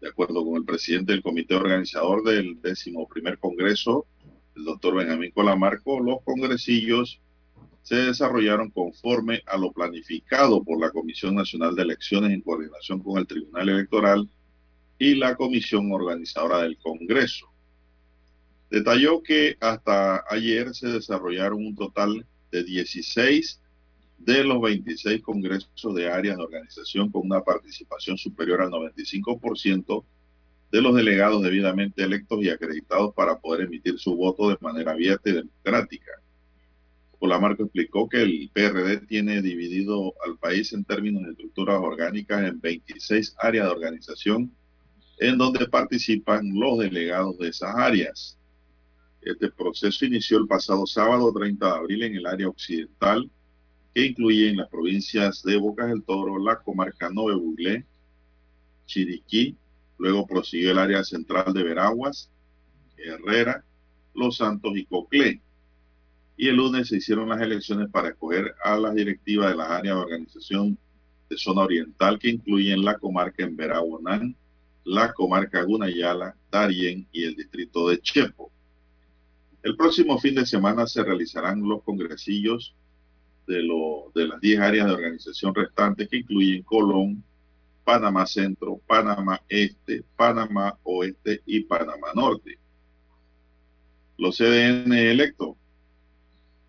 De 0.00 0.08
acuerdo 0.08 0.44
con 0.44 0.56
el 0.56 0.64
presidente 0.64 1.12
del 1.12 1.22
comité 1.22 1.54
organizador 1.54 2.24
del 2.24 2.60
decimoprimer 2.60 3.38
Congreso, 3.38 4.06
el 4.56 4.64
doctor 4.64 4.96
Benjamín 4.96 5.30
Colamarco, 5.32 6.00
los 6.00 6.22
congresillos 6.22 7.20
se 7.82 7.96
desarrollaron 7.96 8.70
conforme 8.70 9.42
a 9.46 9.58
lo 9.58 9.72
planificado 9.72 10.62
por 10.62 10.80
la 10.80 10.90
Comisión 10.90 11.34
Nacional 11.34 11.74
de 11.74 11.82
Elecciones 11.82 12.32
en 12.32 12.40
coordinación 12.40 13.00
con 13.00 13.18
el 13.18 13.26
Tribunal 13.26 13.68
Electoral 13.68 14.28
y 14.98 15.16
la 15.16 15.36
Comisión 15.36 15.92
Organizadora 15.92 16.62
del 16.62 16.78
Congreso. 16.78 17.46
Detalló 18.70 19.22
que 19.22 19.56
hasta 19.60 20.24
ayer 20.30 20.74
se 20.74 20.88
desarrollaron 20.88 21.58
un 21.58 21.76
total 21.76 22.26
de 22.50 22.64
16 22.64 23.60
de 24.18 24.44
los 24.44 24.62
26 24.62 25.20
congresos 25.22 25.94
de 25.94 26.10
áreas 26.10 26.38
de 26.38 26.42
organización 26.42 27.10
con 27.10 27.22
una 27.26 27.42
participación 27.42 28.16
superior 28.16 28.62
al 28.62 28.70
95% 28.70 30.04
de 30.74 30.82
los 30.82 30.96
delegados 30.96 31.40
debidamente 31.40 32.02
electos 32.02 32.42
y 32.42 32.50
acreditados 32.50 33.14
para 33.14 33.38
poder 33.38 33.66
emitir 33.66 33.96
su 33.96 34.16
voto 34.16 34.48
de 34.48 34.58
manera 34.60 34.90
abierta 34.90 35.30
y 35.30 35.34
democrática. 35.34 36.10
Colamarco 37.20 37.62
explicó 37.62 38.08
que 38.08 38.22
el 38.22 38.50
PRD 38.52 39.06
tiene 39.06 39.40
dividido 39.40 40.14
al 40.26 40.36
país 40.36 40.72
en 40.72 40.82
términos 40.82 41.22
de 41.22 41.30
estructuras 41.30 41.78
orgánicas 41.80 42.42
en 42.42 42.60
26 42.60 43.36
áreas 43.38 43.66
de 43.66 43.72
organización 43.72 44.52
en 45.20 45.38
donde 45.38 45.68
participan 45.68 46.42
los 46.52 46.80
delegados 46.80 47.38
de 47.38 47.50
esas 47.50 47.72
áreas. 47.76 48.36
Este 49.22 49.52
proceso 49.52 50.04
inició 50.04 50.38
el 50.38 50.48
pasado 50.48 50.88
sábado 50.88 51.32
30 51.32 51.64
de 51.64 51.72
abril 51.72 52.02
en 52.02 52.16
el 52.16 52.26
área 52.26 52.48
occidental, 52.48 53.30
que 53.94 54.06
incluye 54.06 54.50
en 54.50 54.56
las 54.56 54.68
provincias 54.68 55.40
de 55.44 55.56
Bocas 55.56 55.86
del 55.86 56.02
Toro, 56.02 56.36
la 56.36 56.58
comarca 56.58 57.10
Nove 57.10 57.36
Buglé, 57.36 57.86
Chiriquí, 58.86 59.56
Luego 59.98 60.26
prosiguió 60.26 60.72
el 60.72 60.78
área 60.78 61.04
central 61.04 61.52
de 61.52 61.62
Veraguas, 61.62 62.30
Herrera, 62.96 63.64
Los 64.14 64.36
Santos 64.36 64.72
y 64.76 64.84
Coclé. 64.86 65.40
Y 66.36 66.48
el 66.48 66.56
lunes 66.56 66.88
se 66.88 66.96
hicieron 66.96 67.28
las 67.28 67.40
elecciones 67.40 67.88
para 67.90 68.08
escoger 68.08 68.54
a 68.64 68.76
las 68.76 68.94
directivas 68.94 69.50
de 69.50 69.56
las 69.56 69.70
áreas 69.70 69.96
de 69.96 70.02
organización 70.02 70.78
de 71.30 71.36
zona 71.36 71.62
oriental 71.62 72.18
que 72.18 72.30
incluyen 72.30 72.84
la 72.84 72.98
comarca 72.98 73.44
en 73.44 73.56
Veraguanán, 73.56 74.36
la 74.84 75.12
comarca 75.12 75.62
Gunayala, 75.62 76.36
Darien 76.50 77.06
y 77.12 77.24
el 77.24 77.36
distrito 77.36 77.88
de 77.88 78.00
Chepo. 78.00 78.50
El 79.62 79.76
próximo 79.76 80.18
fin 80.18 80.34
de 80.34 80.44
semana 80.44 80.86
se 80.86 81.02
realizarán 81.02 81.62
los 81.62 81.82
congresillos 81.82 82.74
de, 83.46 83.62
lo, 83.62 84.10
de 84.14 84.28
las 84.28 84.40
10 84.40 84.60
áreas 84.60 84.86
de 84.86 84.92
organización 84.92 85.54
restantes 85.54 86.08
que 86.08 86.18
incluyen 86.18 86.62
Colón, 86.62 87.24
Panamá 87.84 88.26
Centro, 88.26 88.80
Panamá 88.86 89.40
Este, 89.48 90.02
Panamá 90.16 90.78
Oeste 90.82 91.42
y 91.46 91.60
Panamá 91.60 92.08
Norte. 92.14 92.58
los 94.16 94.36
CDN 94.36 94.92
electos. 94.92 95.56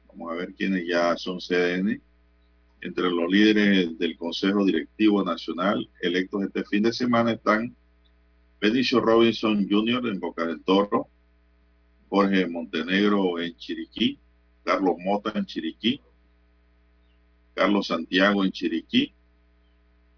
Vamos 0.07 0.31
a 0.31 0.35
ver 0.35 0.53
quiénes 0.53 0.85
ya 0.87 1.15
son 1.17 1.39
CDN. 1.39 2.01
Entre 2.81 3.09
los 3.09 3.31
líderes 3.31 3.97
del 3.97 4.17
Consejo 4.17 4.65
Directivo 4.65 5.23
Nacional 5.23 5.89
electos 6.01 6.43
este 6.43 6.63
fin 6.65 6.83
de 6.83 6.93
semana 6.93 7.31
están 7.31 7.75
Benicio 8.61 8.99
Robinson 8.99 9.67
Jr. 9.69 10.07
en 10.07 10.19
Boca 10.19 10.45
del 10.45 10.63
Toro, 10.63 11.07
Jorge 12.09 12.47
Montenegro 12.47 13.39
en 13.39 13.55
Chiriquí, 13.55 14.19
Carlos 14.63 14.95
Mota 14.99 15.31
en 15.35 15.45
Chiriquí, 15.45 16.01
Carlos 17.55 17.87
Santiago 17.87 18.43
en 18.43 18.51
Chiriquí, 18.51 19.14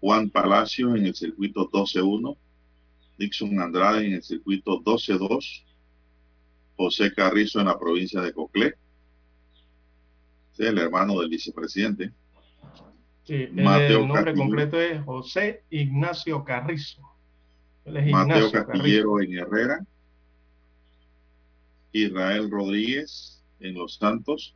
Juan 0.00 0.30
Palacio 0.30 0.94
en 0.94 1.06
el 1.06 1.14
circuito 1.14 1.68
12-1, 1.70 2.36
Dixon 3.18 3.60
Andrade 3.60 4.06
en 4.06 4.14
el 4.14 4.22
circuito 4.22 4.80
12-2, 4.82 5.64
José 6.76 7.12
Carrizo 7.12 7.58
en 7.60 7.66
la 7.66 7.78
provincia 7.78 8.20
de 8.20 8.32
Coclé, 8.32 8.74
es 10.52 10.60
el 10.60 10.78
hermano 10.78 11.20
del 11.20 11.28
vicepresidente. 11.28 12.12
Sí, 13.24 13.48
Mateo 13.52 14.02
el 14.02 14.08
nombre 14.08 14.34
completo 14.34 14.80
es 14.80 15.02
José 15.04 15.62
Ignacio 15.70 16.44
Carrizo. 16.44 17.02
Mateo 17.84 18.50
Castillero 18.50 19.20
en 19.20 19.38
Herrera, 19.38 19.86
Israel 21.92 22.50
Rodríguez 22.50 23.42
en 23.60 23.74
Los 23.74 23.96
Santos, 23.96 24.54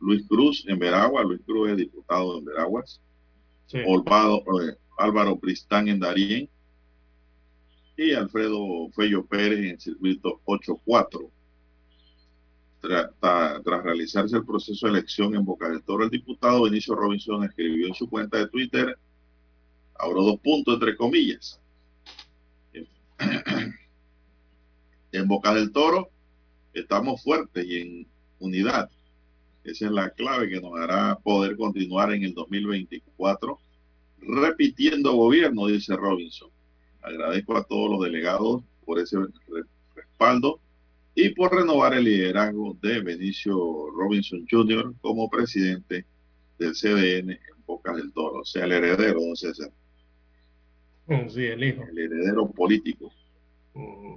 Luis 0.00 0.26
Cruz 0.28 0.64
en 0.66 0.78
Veragua, 0.78 1.22
Luis 1.22 1.40
Cruz 1.44 1.70
es 1.70 1.76
diputado 1.76 2.38
en 2.38 2.44
Veraguas, 2.44 3.00
sí. 3.68 3.78
Eh, 3.78 4.76
Álvaro 4.98 5.38
Pristán 5.38 5.88
en 5.88 6.00
Darien 6.00 6.48
y 7.96 8.12
Alfredo 8.12 8.90
Fello 8.94 9.24
Pérez 9.24 9.70
en 9.70 9.80
circuito 9.80 10.40
8-4. 10.44 11.30
Tras, 12.80 13.10
tras 13.20 13.82
realizarse 13.82 14.36
el 14.36 14.44
proceso 14.44 14.86
de 14.86 14.92
elección 14.92 15.34
en 15.34 15.44
Boca 15.44 15.68
del 15.68 15.82
Toro, 15.82 16.04
el 16.04 16.10
diputado 16.10 16.62
Benicio 16.62 16.94
Robinson 16.94 17.42
escribió 17.44 17.88
en 17.88 17.94
su 17.94 18.08
cuenta 18.08 18.38
de 18.38 18.48
Twitter, 18.48 18.96
abro 19.96 20.22
dos 20.22 20.40
puntos 20.40 20.74
entre 20.74 20.96
comillas, 20.96 21.60
en 25.12 25.28
Boca 25.28 25.54
del 25.54 25.72
Toro 25.72 26.10
estamos 26.72 27.22
fuertes 27.22 27.66
y 27.66 27.80
en 27.80 28.06
unidad. 28.38 28.90
Esa 29.68 29.84
es 29.84 29.92
la 29.92 30.08
clave 30.10 30.48
que 30.48 30.62
nos 30.62 30.78
hará 30.80 31.18
poder 31.22 31.54
continuar 31.56 32.10
en 32.14 32.22
el 32.22 32.32
2024 32.32 33.58
repitiendo 34.20 35.12
gobierno, 35.12 35.66
dice 35.66 35.94
Robinson. 35.94 36.48
Agradezco 37.02 37.54
a 37.54 37.64
todos 37.64 37.90
los 37.90 38.00
delegados 38.02 38.62
por 38.86 38.98
ese 38.98 39.18
respaldo 39.94 40.60
y 41.14 41.28
por 41.30 41.54
renovar 41.54 41.92
el 41.92 42.04
liderazgo 42.04 42.78
de 42.80 43.02
Benicio 43.02 43.90
Robinson 43.90 44.46
Jr. 44.50 44.94
como 45.02 45.28
presidente 45.28 46.06
del 46.58 46.72
CDN 46.72 47.32
en 47.32 47.66
Boca 47.66 47.92
del 47.94 48.10
Toro, 48.14 48.40
o 48.40 48.44
sea, 48.46 48.64
el 48.64 48.72
heredero, 48.72 49.20
don 49.20 49.36
César. 49.36 49.70
Sí, 51.28 51.44
el 51.44 51.62
hijo. 51.62 51.82
El 51.90 51.98
heredero 51.98 52.50
político. 52.50 53.12
Mm. 53.74 54.16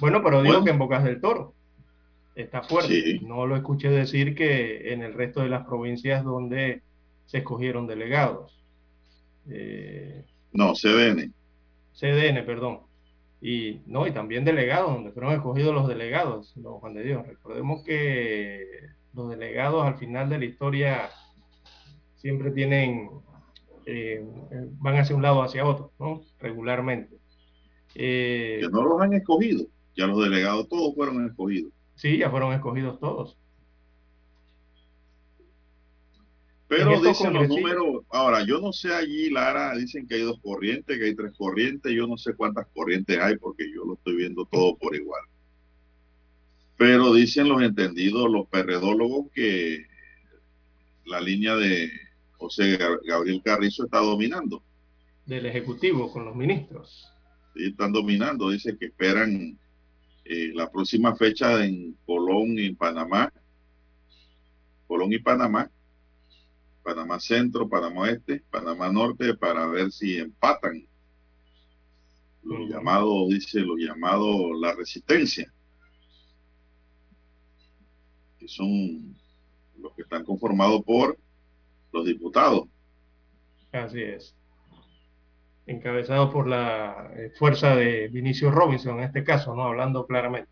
Bueno, 0.00 0.20
pero 0.24 0.42
digo 0.42 0.64
que 0.64 0.70
en 0.70 0.78
Bocas 0.78 1.04
del 1.04 1.20
Toro 1.20 1.54
está 2.40 2.62
fuerte. 2.62 3.20
No 3.22 3.46
lo 3.46 3.56
escuché 3.56 3.90
decir 3.90 4.34
que 4.34 4.92
en 4.92 5.02
el 5.02 5.14
resto 5.14 5.40
de 5.42 5.48
las 5.48 5.66
provincias 5.66 6.24
donde 6.24 6.82
se 7.26 7.38
escogieron 7.38 7.86
delegados. 7.86 8.60
Eh, 9.48 10.24
no, 10.52 10.74
CDN. 10.74 11.32
CDN, 11.92 12.44
perdón. 12.44 12.80
Y 13.40 13.80
no, 13.86 14.06
y 14.06 14.12
también 14.12 14.44
delegados, 14.44 14.92
donde 14.92 15.12
fueron 15.12 15.32
escogidos 15.32 15.74
los 15.74 15.88
delegados, 15.88 16.52
don 16.56 16.78
Juan 16.80 16.94
de 16.94 17.04
Dios. 17.04 17.26
Recordemos 17.26 17.82
que 17.84 18.66
los 19.14 19.30
delegados 19.30 19.86
al 19.86 19.96
final 19.96 20.28
de 20.28 20.38
la 20.38 20.44
historia 20.44 21.10
siempre 22.16 22.50
tienen, 22.50 23.10
eh, 23.86 24.22
van 24.78 24.96
hacia 24.96 25.16
un 25.16 25.22
lado 25.22 25.38
o 25.38 25.42
hacia 25.42 25.64
otro, 25.64 25.92
¿no? 25.98 26.22
Regularmente. 26.38 27.16
Eh, 27.94 28.58
que 28.60 28.68
no 28.68 28.82
los 28.82 29.00
han 29.00 29.14
escogido, 29.14 29.66
ya 29.96 30.06
los 30.06 30.22
delegados 30.22 30.68
todos 30.68 30.94
fueron 30.94 31.26
escogidos. 31.26 31.72
Sí, 32.00 32.16
ya 32.16 32.30
fueron 32.30 32.54
escogidos 32.54 32.98
todos. 32.98 33.36
Pero 36.66 36.98
dicen 36.98 37.34
los 37.34 37.46
números, 37.46 38.04
ahora 38.08 38.42
yo 38.42 38.58
no 38.58 38.72
sé 38.72 38.94
allí, 38.94 39.28
Lara, 39.28 39.76
dicen 39.76 40.08
que 40.08 40.14
hay 40.14 40.22
dos 40.22 40.40
corrientes, 40.40 40.96
que 40.96 41.04
hay 41.04 41.14
tres 41.14 41.34
corrientes, 41.36 41.92
yo 41.92 42.06
no 42.06 42.16
sé 42.16 42.32
cuántas 42.32 42.66
corrientes 42.68 43.18
hay 43.18 43.36
porque 43.36 43.70
yo 43.70 43.84
lo 43.84 43.94
estoy 43.94 44.16
viendo 44.16 44.46
todo 44.46 44.78
por 44.78 44.96
igual. 44.96 45.20
Pero 46.78 47.12
dicen 47.12 47.50
los 47.50 47.60
entendidos, 47.60 48.30
los 48.30 48.48
perredólogos, 48.48 49.30
que 49.34 49.84
la 51.04 51.20
línea 51.20 51.54
de 51.54 51.90
José 52.38 52.78
Gabriel 53.04 53.42
Carrizo 53.44 53.84
está 53.84 53.98
dominando. 53.98 54.62
Del 55.26 55.44
Ejecutivo 55.44 56.10
con 56.10 56.24
los 56.24 56.34
ministros 56.34 57.12
están 57.56 57.92
dominando. 57.92 58.48
Dice 58.48 58.78
que 58.78 58.86
esperan 58.86 59.59
eh, 60.32 60.52
la 60.54 60.70
próxima 60.70 61.16
fecha 61.16 61.64
en 61.64 61.96
Colón 62.06 62.56
y 62.56 62.72
Panamá. 62.72 63.32
Colón 64.86 65.12
y 65.12 65.18
Panamá. 65.18 65.68
Panamá 66.84 67.18
Centro, 67.18 67.68
Panamá 67.68 68.02
Oeste, 68.02 68.44
Panamá 68.48 68.92
Norte, 68.92 69.34
para 69.34 69.66
ver 69.66 69.90
si 69.90 70.18
empatan. 70.18 70.86
Lo 72.44 72.64
llamado, 72.68 73.26
dice, 73.28 73.58
lo 73.58 73.76
llamado 73.76 74.54
la 74.54 74.72
resistencia. 74.72 75.52
Que 78.38 78.46
son 78.46 79.16
los 79.78 79.92
que 79.96 80.02
están 80.02 80.24
conformados 80.24 80.84
por 80.84 81.18
los 81.92 82.06
diputados. 82.06 82.68
Así 83.72 84.00
es 84.00 84.39
encabezado 85.70 86.30
por 86.30 86.46
la 86.46 87.10
eh, 87.16 87.30
fuerza 87.38 87.76
de 87.76 88.08
Vinicio 88.08 88.50
Robinson, 88.50 88.98
en 88.98 89.04
este 89.04 89.24
caso, 89.24 89.54
¿no? 89.54 89.64
Hablando 89.64 90.06
claramente. 90.06 90.50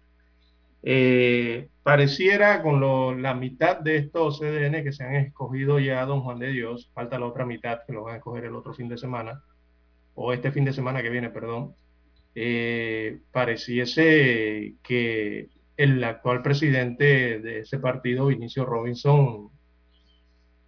Eh, 0.83 1.69
pareciera 1.83 2.63
con 2.63 3.21
la 3.21 3.35
mitad 3.35 3.79
de 3.79 3.97
estos 3.97 4.39
CDN 4.39 4.85
que 4.85 4.93
se 4.93 5.05
han 5.05 5.17
escogido 5.17 5.81
ya 5.81 6.07
Don 6.07 6.21
Juan 6.21 6.39
de 6.39 6.49
Dios, 6.49 6.91
falta 6.95 7.19
la 7.19 7.27
otra 7.27 7.45
mitad 7.45 7.81
que 7.87 7.93
lo 7.93 8.05
van 8.05 8.15
a 8.15 8.19
escoger 8.19 8.45
el 8.45 8.55
otro 8.55 8.73
fin 8.73 8.89
de 8.89 8.97
semana, 8.97 9.43
o 10.15 10.33
este 10.33 10.53
fin 10.53 10.65
de 10.65 10.73
semana 10.73 11.03
que 11.03 11.11
viene, 11.11 11.31
perdón, 11.31 11.75
eh, 12.35 13.21
pareciese 13.33 14.75
que 14.83 15.49
el 15.77 16.03
actual 16.05 16.43
presidente 16.43 17.41
de 17.41 17.61
ese 17.61 17.79
partido, 17.79 18.27
Vinicio 18.27 18.65
Robinson, 18.65 19.51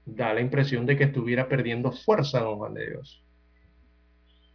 da 0.04 0.34
la 0.34 0.40
impresión 0.40 0.86
de 0.86 0.96
que 0.96 1.04
estuviera 1.04 1.48
perdiendo 1.48 1.92
fuerza, 1.92 2.40
don 2.40 2.58
Juan 2.58 2.74
de 2.74 2.90
Dios. 2.90 3.24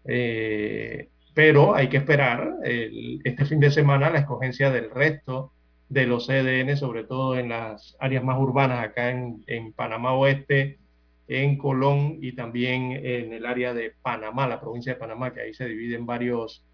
Eh, 0.08 1.10
pero 1.34 1.76
hay 1.76 1.89
que 1.89 1.98
esperar 1.98 2.56
este 2.63 3.46
fin 3.46 3.60
de 3.60 3.70
semana 3.70 4.10
la 4.10 4.20
escogencia 4.20 4.72
del 4.72 4.89
resto 4.89 5.52
de 5.89 6.06
los 6.06 6.28
CDN, 6.28 6.78
sobre 6.78 7.04
todo 7.04 7.38
en 7.38 7.50
las 7.50 7.96
áreas 8.00 8.24
más 8.24 8.39
urbanas, 8.39 8.84
acá 8.84 9.12
en, 9.12 9.74
Panamá 9.74 10.13
Oeste, 10.13 10.80
en 11.28 11.58
Colón 11.58 12.20
y 12.22 12.34
también 12.36 12.94
en 12.94 13.34
el 13.34 13.46
área 13.46 13.74
de 13.74 13.94
Panamá, 14.02 14.48
la 14.48 14.62
provincia 14.62 14.94
de 14.94 15.00
Panamá, 15.00 15.34
que 15.34 15.41
ahí 15.41 15.54
se 15.54 15.68
divide 15.68 15.96
en, 15.96 16.06
varios, 16.06 16.65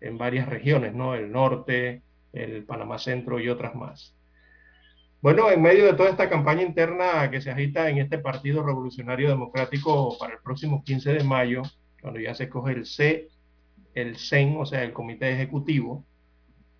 en 0.00 0.18
varias 0.18 0.48
regiones, 0.48 0.94
¿no? 0.94 1.14
El 1.14 1.30
norte, 1.30 2.02
el 2.32 2.64
Panamá 2.64 2.98
Centro 2.98 3.38
y 3.38 3.48
otras 3.48 3.74
más. 3.74 4.14
Bueno, 5.20 5.50
en 5.50 5.62
medio 5.62 5.86
de 5.86 5.94
toda 5.94 6.10
esta 6.10 6.28
campaña 6.28 6.62
interna 6.62 7.30
que 7.30 7.40
se 7.40 7.50
agita 7.50 7.88
en 7.88 7.98
este 7.98 8.18
Partido 8.18 8.62
Revolucionario 8.62 9.28
Democrático 9.28 10.16
para 10.18 10.34
el 10.34 10.40
próximo 10.40 10.84
15 10.84 11.14
de 11.14 11.24
mayo, 11.24 11.62
cuando 12.06 12.20
ya 12.20 12.36
se 12.36 12.44
escoge 12.44 12.72
el 12.72 12.86
C, 12.86 13.30
el 13.94 14.16
CEN, 14.16 14.58
o 14.58 14.64
sea, 14.64 14.84
el 14.84 14.92
Comité 14.92 15.32
Ejecutivo, 15.32 16.06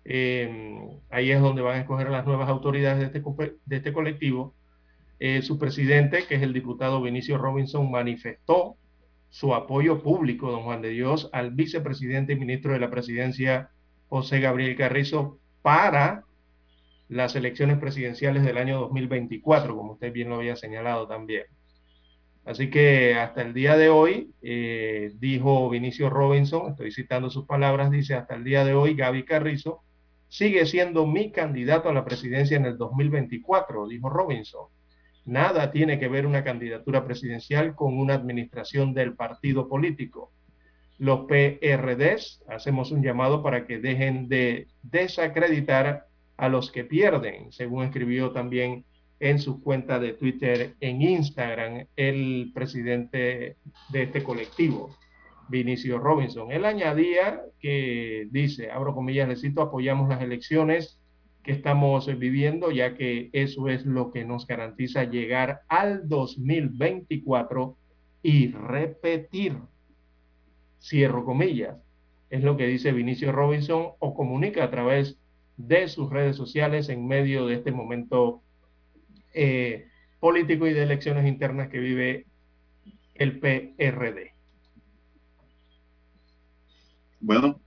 eh, 0.05 0.87
ahí 1.09 1.31
es 1.31 1.41
donde 1.41 1.61
van 1.61 1.75
a 1.75 1.81
escoger 1.81 2.09
las 2.09 2.25
nuevas 2.25 2.47
autoridades 2.47 2.99
de 2.99 3.19
este, 3.19 3.21
este 3.69 3.91
colectivo. 3.91 4.55
Eh, 5.19 5.41
su 5.41 5.59
presidente, 5.59 6.25
que 6.27 6.35
es 6.35 6.41
el 6.41 6.53
diputado 6.53 7.01
Vinicio 7.01 7.37
Robinson, 7.37 7.91
manifestó 7.91 8.77
su 9.27 9.53
apoyo 9.53 10.01
público, 10.01 10.49
don 10.49 10.63
Juan 10.63 10.81
de 10.81 10.91
Dios, 10.91 11.29
al 11.33 11.51
vicepresidente 11.51 12.31
y 12.31 12.37
ministro 12.37 12.71
de 12.71 12.79
la 12.79 12.89
presidencia, 12.89 13.71
José 14.07 14.39
Gabriel 14.39 14.77
Carrizo, 14.77 15.39
para 15.61 16.23
las 17.09 17.35
elecciones 17.35 17.79
presidenciales 17.79 18.43
del 18.43 18.57
año 18.57 18.79
2024, 18.79 19.75
como 19.75 19.91
usted 19.91 20.13
bien 20.13 20.29
lo 20.29 20.35
había 20.35 20.55
señalado 20.55 21.05
también. 21.05 21.43
Así 22.47 22.69
que 22.69 23.13
hasta 23.15 23.41
el 23.41 23.53
día 23.53 23.75
de 23.75 23.89
hoy, 23.89 24.31
eh, 24.41 25.11
dijo 25.19 25.69
Vinicio 25.69 26.09
Robinson, 26.09 26.71
estoy 26.71 26.93
citando 26.93 27.29
sus 27.29 27.45
palabras, 27.45 27.91
dice, 27.91 28.13
hasta 28.13 28.35
el 28.35 28.45
día 28.45 28.63
de 28.63 28.73
hoy 28.73 28.95
Gaby 28.95 29.25
Carrizo 29.25 29.81
sigue 30.29 30.65
siendo 30.65 31.05
mi 31.05 31.33
candidato 31.33 31.89
a 31.89 31.93
la 31.93 32.05
presidencia 32.05 32.55
en 32.55 32.65
el 32.65 32.77
2024, 32.77 33.89
dijo 33.89 34.09
Robinson. 34.09 34.67
Nada 35.25 35.71
tiene 35.71 35.99
que 35.99 36.07
ver 36.07 36.25
una 36.25 36.45
candidatura 36.45 37.03
presidencial 37.03 37.75
con 37.75 37.97
una 37.97 38.13
administración 38.13 38.93
del 38.93 39.13
partido 39.13 39.67
político. 39.67 40.31
Los 40.99 41.25
PRDs 41.25 42.45
hacemos 42.47 42.93
un 42.93 43.03
llamado 43.03 43.43
para 43.43 43.67
que 43.67 43.79
dejen 43.79 44.29
de 44.29 44.67
desacreditar 44.83 46.05
a 46.37 46.47
los 46.47 46.71
que 46.71 46.85
pierden, 46.85 47.51
según 47.51 47.83
escribió 47.83 48.31
también 48.31 48.85
en 49.19 49.39
su 49.39 49.61
cuenta 49.61 49.99
de 49.99 50.13
Twitter, 50.13 50.75
en 50.79 51.01
Instagram, 51.01 51.87
el 51.95 52.51
presidente 52.53 53.57
de 53.89 54.03
este 54.03 54.23
colectivo, 54.23 54.95
Vinicio 55.49 55.97
Robinson. 55.97 56.51
Él 56.51 56.65
añadía 56.65 57.41
que 57.59 58.27
dice, 58.31 58.69
abro 58.69 58.93
comillas, 58.93 59.27
necesito 59.27 59.61
apoyamos 59.61 60.09
las 60.09 60.21
elecciones 60.21 60.99
que 61.43 61.53
estamos 61.53 62.07
viviendo, 62.19 62.71
ya 62.71 62.95
que 62.95 63.29
eso 63.31 63.69
es 63.69 63.85
lo 63.85 64.11
que 64.11 64.25
nos 64.25 64.45
garantiza 64.45 65.05
llegar 65.05 65.61
al 65.69 66.07
2024 66.09 67.77
y 68.21 68.51
repetir, 68.51 69.55
cierro 70.81 71.23
comillas, 71.23 71.77
es 72.29 72.43
lo 72.43 72.57
que 72.57 72.67
dice 72.67 72.91
Vinicio 72.91 73.31
Robinson 73.31 73.91
o 73.99 74.13
comunica 74.13 74.65
a 74.65 74.69
través 74.69 75.17
de 75.55 75.87
sus 75.87 76.09
redes 76.09 76.35
sociales 76.35 76.89
en 76.89 77.07
medio 77.07 77.47
de 77.47 77.55
este 77.55 77.71
momento 77.71 78.41
eh, 79.39 79.87
político 80.19 80.65
y 80.65 80.73
de 80.73 80.81
elecciones 80.81 81.27
internas 81.27 81.69
que 81.69 81.77
vive 81.77 82.25
el 83.13 83.39
PRD. 83.39 84.33
Bueno, 87.19 87.61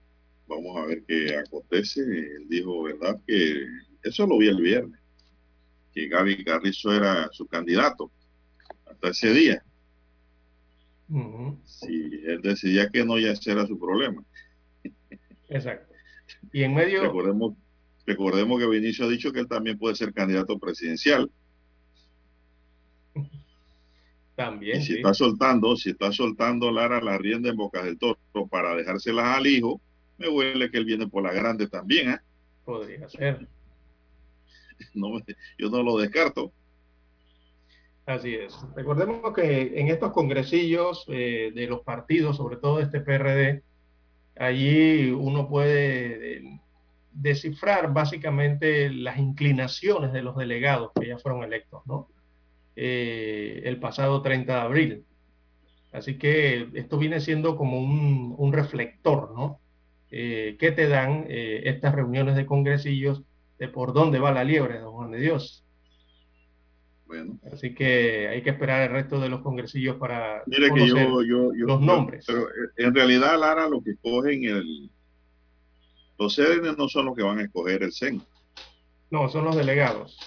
vamos 0.47 0.77
a 0.77 0.85
ver 0.85 1.03
qué 1.07 1.37
acontece. 1.37 2.01
Él 2.01 2.47
dijo, 2.49 2.83
¿verdad? 2.83 3.17
Que 3.25 3.65
eso 4.03 4.27
lo 4.27 4.37
vi 4.37 4.49
el 4.49 4.61
viernes, 4.61 4.99
que 5.93 6.09
Gaby 6.09 6.43
Carrizo 6.43 6.93
era 6.93 7.29
su 7.31 7.47
candidato 7.47 8.11
hasta 8.85 9.09
ese 9.09 9.33
día. 9.33 9.63
Si 11.65 12.21
él 12.25 12.41
decidía 12.41 12.89
que 12.89 13.05
no, 13.05 13.17
ya 13.17 13.31
ese 13.31 13.51
era 13.51 13.65
su 13.65 13.79
problema. 13.79 14.21
Exacto. 15.47 15.93
Y 16.51 16.63
en 16.63 16.73
medio... 16.73 17.01
Recordemos, 17.01 17.53
recordemos 18.05 18.59
que 18.59 18.67
Vinicio 18.67 19.05
ha 19.05 19.09
dicho 19.09 19.31
que 19.31 19.39
él 19.39 19.47
también 19.47 19.77
puede 19.77 19.95
ser 19.95 20.13
candidato 20.13 20.59
presidencial. 20.59 21.31
También. 24.45 24.81
Y 24.81 24.83
si 24.83 24.93
está 24.95 25.13
soltando, 25.13 25.75
si 25.75 25.91
está 25.91 26.11
soltando 26.11 26.71
Lara 26.71 26.99
la 26.99 27.17
rienda 27.17 27.49
en 27.49 27.57
boca 27.57 27.83
del 27.83 27.99
toro 27.99 28.17
para 28.49 28.75
dejárselas 28.75 29.37
al 29.37 29.45
hijo, 29.45 29.79
me 30.17 30.29
huele 30.29 30.71
que 30.71 30.79
él 30.79 30.85
viene 30.85 31.07
por 31.07 31.21
la 31.23 31.31
grande 31.31 31.67
también, 31.67 32.11
¿eh? 32.11 32.19
Podría 32.65 33.07
ser. 33.07 33.47
No, 34.95 35.09
yo 35.59 35.69
no 35.69 35.83
lo 35.83 35.95
descarto. 35.99 36.51
Así 38.07 38.33
es. 38.33 38.57
Recordemos 38.75 39.31
que 39.31 39.79
en 39.79 39.89
estos 39.89 40.11
congresillos 40.11 41.05
eh, 41.07 41.51
de 41.53 41.67
los 41.67 41.81
partidos, 41.81 42.37
sobre 42.37 42.57
todo 42.57 42.79
este 42.79 42.99
PRD, 42.99 43.61
allí 44.35 45.11
uno 45.11 45.47
puede 45.47 46.37
eh, 46.37 46.61
descifrar 47.11 47.93
básicamente 47.93 48.89
las 48.89 49.19
inclinaciones 49.19 50.11
de 50.13 50.23
los 50.23 50.35
delegados 50.35 50.91
que 50.99 51.09
ya 51.09 51.19
fueron 51.19 51.43
electos, 51.43 51.83
¿no? 51.85 52.09
Eh, 52.75 53.61
el 53.65 53.79
pasado 53.79 54.21
30 54.21 54.53
de 54.53 54.59
abril. 54.59 55.05
Así 55.91 56.17
que 56.17 56.69
esto 56.73 56.97
viene 56.97 57.19
siendo 57.19 57.57
como 57.57 57.79
un, 57.79 58.33
un 58.37 58.53
reflector, 58.53 59.33
¿no? 59.35 59.59
Eh, 60.09 60.57
que 60.59 60.71
te 60.71 60.87
dan 60.87 61.25
eh, 61.29 61.63
estas 61.65 61.95
reuniones 61.95 62.35
de 62.35 62.45
congresillos 62.45 63.23
de 63.59 63.67
por 63.67 63.93
dónde 63.93 64.19
va 64.19 64.31
la 64.31 64.43
liebre, 64.43 64.79
don 64.79 64.93
Juan 64.93 65.11
de 65.11 65.19
Dios. 65.19 65.65
Bueno. 67.05 67.39
Así 67.51 67.73
que 67.75 68.27
hay 68.29 68.41
que 68.41 68.51
esperar 68.51 68.83
el 68.83 68.89
resto 68.89 69.19
de 69.19 69.29
los 69.29 69.41
congresillos 69.41 69.97
para 69.97 70.43
Mire 70.47 70.71
que 70.73 70.87
yo, 70.87 71.21
yo, 71.23 71.53
yo, 71.53 71.65
los 71.65 71.81
nombres. 71.81 72.25
Pero 72.25 72.47
en 72.77 72.95
realidad, 72.95 73.37
Lara, 73.39 73.67
lo 73.67 73.81
que 73.83 73.91
escogen 73.91 74.45
el, 74.45 74.89
los 76.17 76.35
CDN 76.35 76.75
no 76.77 76.87
son 76.87 77.07
los 77.07 77.15
que 77.15 77.23
van 77.23 77.39
a 77.39 77.43
escoger 77.43 77.83
el 77.83 77.91
CEN. 77.91 78.21
No, 79.11 79.29
son 79.29 79.45
los 79.45 79.55
delegados. 79.55 80.17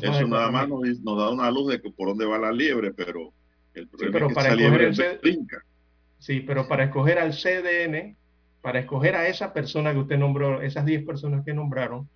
Eso 0.00 0.26
nada 0.28 0.50
más 0.50 0.68
nos, 0.68 0.82
nos, 1.00 1.18
da 1.18 1.30
una 1.30 1.50
luz 1.50 1.72
de 1.72 1.80
que 1.80 1.90
por 1.90 2.08
dónde 2.08 2.26
va 2.26 2.38
la 2.38 2.52
liebre, 2.52 2.92
pero 2.92 3.32
el 3.74 3.88
problema 3.88 4.06
sí, 4.06 4.12
pero 4.12 4.26
es 4.26 4.28
que 4.28 4.34
para 4.34 4.48
esa 4.48 4.56
liebre 4.56 4.94
se 4.94 5.16
brinca. 5.18 5.64
Sí, 6.18 6.40
pero 6.40 6.68
para 6.68 6.84
escoger 6.84 7.18
al 7.18 7.32
CDN, 7.32 8.16
para 8.60 8.80
escoger 8.80 9.16
a 9.16 9.26
esa 9.28 9.52
persona 9.52 9.92
que 9.92 10.00
usted 10.00 10.18
nombró, 10.18 10.60
esas 10.60 10.84
10 10.84 11.04
personas 11.04 11.44
que 11.44 11.54
nombraron, 11.54 12.08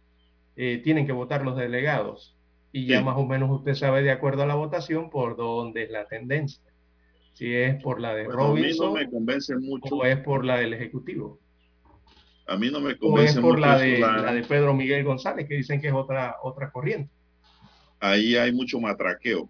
eh, 0.57 0.81
tienen 0.85 1.07
que 1.07 1.13
votar 1.13 1.43
los 1.43 1.57
delegados. 1.57 2.37
Y 2.73 2.87
ya 2.87 3.01
más 3.01 3.17
o 3.17 3.27
menos 3.27 3.51
usted 3.51 3.75
sabe 3.75 4.03
de 4.03 4.13
acuerdo 4.13 4.43
a 4.43 4.47
la 4.47 4.55
votación 4.55 5.11
por 5.11 5.37
dónde 5.37 5.85
es 5.85 5.91
la 5.91 6.07
tendencia. 6.07 6.63
Si 7.33 7.53
es 7.53 7.83
por 7.83 8.01
la 8.01 8.15
de 8.15 8.27
Bueno, 8.27 8.45
a 8.45 8.55
mí 8.55 8.61
no 8.61 8.67
Robinson 8.67 8.93
me 8.93 9.11
convence 9.11 9.57
mucho. 9.57 9.97
o 9.97 10.05
es 10.05 10.19
por 10.19 10.45
la 10.45 10.59
del 10.59 10.75
Ejecutivo. 10.75 11.41
A 12.47 12.57
mí 12.59 12.71
no 12.71 12.81
me 12.81 12.99
O 13.03 13.21
es 13.21 13.29
convence 13.29 13.41
por 13.41 13.59
mucho 13.59 13.61
la 13.61 13.77
de, 13.79 14.17
la 14.17 14.33
de 14.33 14.43
Pedro 14.45 14.73
Miguel 14.75 15.05
González, 15.05 15.47
que 15.47 15.55
dicen 15.57 15.81
que 15.83 15.89
es 15.89 15.93
otra, 15.95 16.37
otra 16.43 16.71
corriente. 16.71 17.13
Ahí 18.01 18.37
hay 18.37 18.51
mucho 18.53 18.81
matraqueo. 18.81 19.49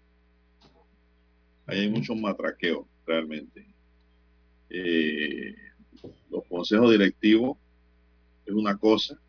Ahí 1.65 1.79
hay 1.79 1.89
mucho 1.89 2.13
matraqueo, 2.15 2.87
realmente. 3.05 3.65
Eh, 4.69 5.53
los 6.29 6.45
consejos 6.47 6.91
directivos 6.91 7.57
es 8.45 8.53
una 8.55 8.77
cosa 8.77 9.19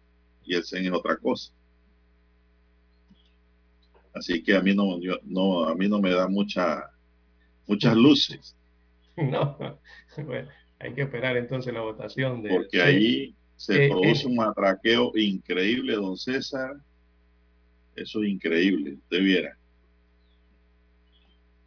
y 0.45 0.55
el 0.57 0.65
CEN 0.65 0.87
es 0.87 0.93
otra 0.93 1.19
cosa. 1.19 1.53
Así 4.15 4.43
que 4.43 4.55
a 4.57 4.63
mí 4.63 4.75
no, 4.75 4.99
yo- 5.01 5.19
no, 5.25 5.65
a 5.69 5.75
mí 5.75 5.87
no 5.89 6.01
me 6.01 6.11
da 6.11 6.27
mucha, 6.29 6.91
muchas 7.67 7.97
luces, 7.97 8.57
No, 9.17 9.57
bueno, 10.17 10.51
hay 10.79 10.95
que 10.95 11.03
esperar 11.03 11.37
entonces 11.37 11.73
la 11.73 11.81
votación 11.83 12.43
de 12.43 12.69
porque 12.69 12.81
sí. 12.81 12.81
ahí 12.81 13.37
se 13.63 13.87
Eh, 13.87 13.89
produce 13.89 14.25
eh. 14.25 14.27
un 14.27 14.35
matraqueo 14.37 15.13
increíble, 15.17 15.95
don 15.95 16.17
César. 16.17 16.77
Eso 17.95 18.23
es 18.25 18.29
increíble, 18.31 18.95
usted 18.95 19.21
viera. 19.23 19.57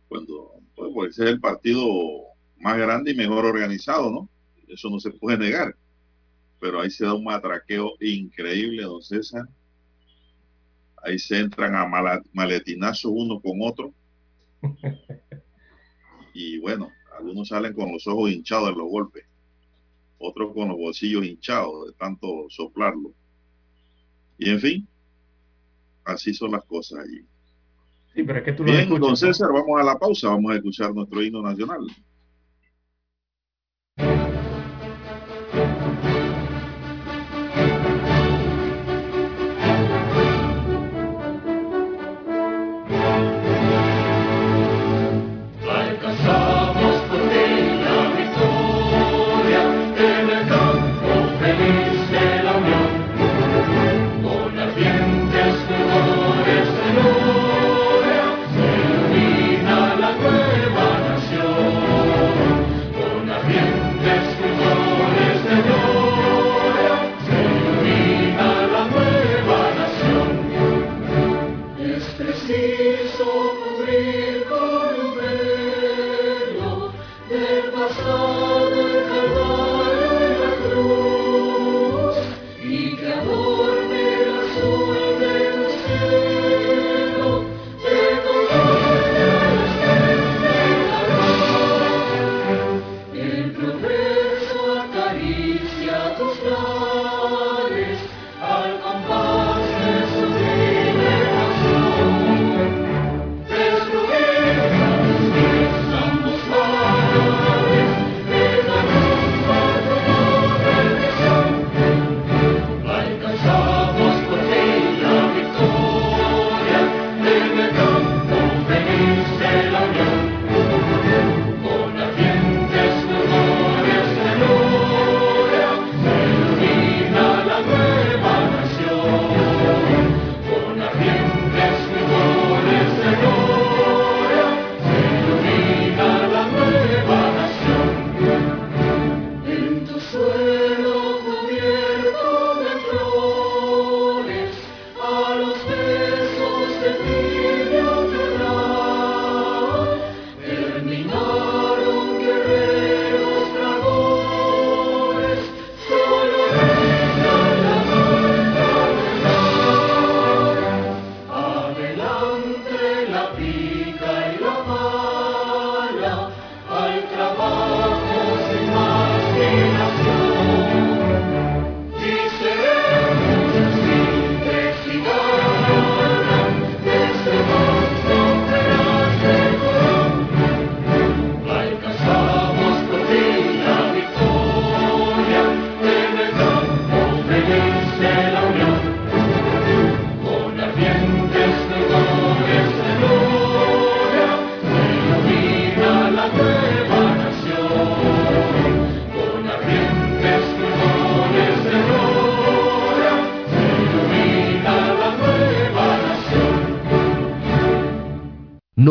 Cuando, 0.10 0.52
pues, 0.76 0.92
pues, 0.94 1.12
ese 1.12 1.24
es 1.24 1.30
el 1.32 1.40
partido 1.40 1.88
más 2.58 2.78
grande 2.78 3.12
y 3.12 3.16
mejor 3.16 3.46
organizado, 3.46 4.12
¿no? 4.12 4.30
Eso 4.68 4.90
no 4.90 5.00
se 5.00 5.12
puede 5.12 5.38
negar. 5.38 5.74
Pero 6.60 6.82
ahí 6.82 6.90
se 6.90 7.06
da 7.06 7.14
un 7.14 7.24
matraqueo 7.24 7.94
increíble, 8.02 8.84
don 8.84 9.02
César. 9.02 9.48
Ahí 11.02 11.18
se 11.18 11.40
entran 11.40 11.76
a 11.76 11.88
maletinazos 12.34 13.12
uno 13.16 13.40
con 13.40 13.60
otro. 13.62 13.94
Y 16.34 16.60
bueno, 16.60 16.92
algunos 17.18 17.48
salen 17.48 17.74
con 17.74 17.94
los 17.94 18.06
ojos 18.08 18.30
hinchados 18.30 18.68
de 18.70 18.76
los 18.76 18.90
golpes, 18.90 19.26
otros 20.30 20.54
con 20.54 20.70
los 20.70 20.78
bolsillos 20.78 21.26
hinchados 21.26 21.88
de 21.88 21.94
tanto 21.94 22.46
soplarlo. 22.50 23.12
Y 24.38 24.50
en 24.50 24.60
fin, 24.60 24.88
así 26.04 26.34
son 26.34 26.52
las 26.52 26.64
cosas 26.66 27.00
allí. 27.00 27.22
Sí, 28.14 28.24
pero 28.24 28.40
es 28.40 28.46
que 28.46 28.54
tú 28.54 28.64
lo 28.64 28.72
Bien, 28.72 28.84
escuchas. 28.84 29.02
don 29.02 29.10
¿no? 29.12 29.16
César, 29.16 29.50
vamos 29.52 29.80
a 29.80 29.84
la 29.84 29.98
pausa, 29.98 30.30
vamos 30.30 30.52
a 30.52 30.56
escuchar 30.56 30.94
nuestro 30.94 31.22
himno 31.22 31.42
nacional. 31.42 31.86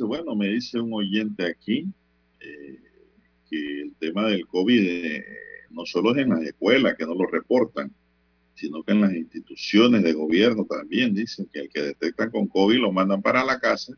Bueno, 0.00 0.34
me 0.34 0.48
dice 0.48 0.80
un 0.80 0.92
oyente 0.92 1.46
aquí 1.46 1.86
eh, 2.40 2.80
que 3.48 3.82
el 3.82 3.94
tema 3.96 4.26
del 4.26 4.46
COVID 4.46 4.82
eh, 4.82 5.24
no 5.70 5.86
solo 5.86 6.12
es 6.12 6.18
en 6.18 6.30
las 6.30 6.42
escuelas 6.42 6.96
que 6.96 7.06
no 7.06 7.14
lo 7.14 7.26
reportan, 7.26 7.92
sino 8.54 8.82
que 8.82 8.92
en 8.92 9.02
las 9.02 9.12
instituciones 9.12 10.02
de 10.02 10.12
gobierno 10.12 10.64
también 10.64 11.14
dicen 11.14 11.48
que 11.52 11.60
el 11.60 11.68
que 11.68 11.82
detectan 11.82 12.30
con 12.30 12.48
COVID 12.48 12.78
lo 12.78 12.92
mandan 12.92 13.22
para 13.22 13.44
la 13.44 13.58
casa 13.58 13.94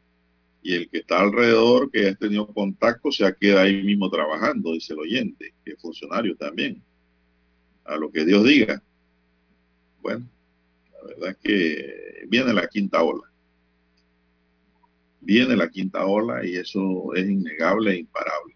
y 0.63 0.75
el 0.75 0.89
que 0.89 0.99
está 0.99 1.21
alrededor, 1.21 1.91
que 1.91 2.09
ha 2.09 2.15
tenido 2.15 2.53
contacto, 2.53 3.13
se 3.13 3.33
queda 3.39 3.63
ahí 3.63 3.83
mismo 3.83 4.11
trabajando, 4.11 4.73
dice 4.73 4.95
el 4.95 5.01
oyente, 5.01 5.55
que 5.65 5.73
es 5.73 5.81
funcionario 5.81 6.37
también. 6.37 6.83
A 7.85 7.97
lo 7.97 8.11
que 8.11 8.25
Dios 8.25 8.45
diga. 8.45 8.83
Bueno, 10.03 10.27
la 10.93 11.09
verdad 11.09 11.31
es 11.31 11.37
que 11.37 12.27
viene 12.29 12.53
la 12.53 12.67
quinta 12.67 13.03
ola 13.03 13.26
viene 15.27 15.57
la 15.57 15.69
quinta 15.69 16.07
ola 16.07 16.47
y 16.47 16.55
eso 16.57 17.13
es 17.15 17.29
innegable 17.29 17.91
e 17.93 17.99
imparable. 17.99 18.55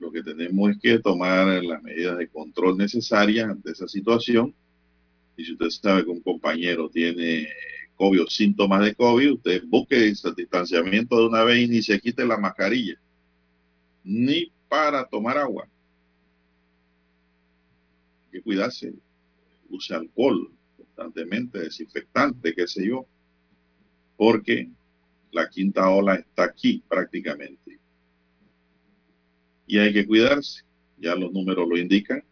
Lo 0.00 0.10
que 0.10 0.20
tenemos 0.20 0.72
es 0.72 0.78
que 0.78 0.98
tomar 0.98 1.62
las 1.62 1.80
medidas 1.80 2.18
de 2.18 2.26
control 2.26 2.76
necesarias 2.76 3.48
ante 3.48 3.70
esa 3.70 3.86
situación. 3.86 4.52
Y 5.36 5.44
si 5.44 5.52
usted 5.52 5.70
sabe 5.70 6.04
que 6.04 6.10
un 6.10 6.20
compañero 6.20 6.90
tiene 6.90 7.48
COVID 7.94 8.22
o 8.22 8.26
síntomas 8.26 8.84
de 8.84 8.96
COVID, 8.96 9.34
usted 9.34 9.62
busque 9.66 10.12
distanciamiento 10.36 11.20
de 11.20 11.26
una 11.26 11.44
vez 11.44 11.62
y 11.62 11.68
ni 11.68 11.82
se 11.82 12.00
quite 12.00 12.26
la 12.26 12.36
mascarilla, 12.36 12.98
ni 14.02 14.50
para 14.68 15.06
tomar 15.06 15.38
agua. 15.38 15.68
Hay 18.24 18.30
que 18.32 18.42
cuidarse, 18.42 18.92
use 19.70 19.94
alcohol 19.94 20.50
constantemente, 20.76 21.60
desinfectante, 21.60 22.52
qué 22.54 22.66
sé 22.66 22.88
yo, 22.88 23.06
porque 24.16 24.68
la 25.34 25.48
quinta 25.48 25.90
ola 25.90 26.14
está 26.14 26.44
aquí 26.44 26.82
prácticamente. 26.88 27.78
Y 29.66 29.78
hay 29.78 29.92
que 29.92 30.06
cuidarse. 30.06 30.62
Ya 30.98 31.14
los 31.16 31.32
números 31.32 31.68
lo 31.68 31.76
indican. 31.76 32.22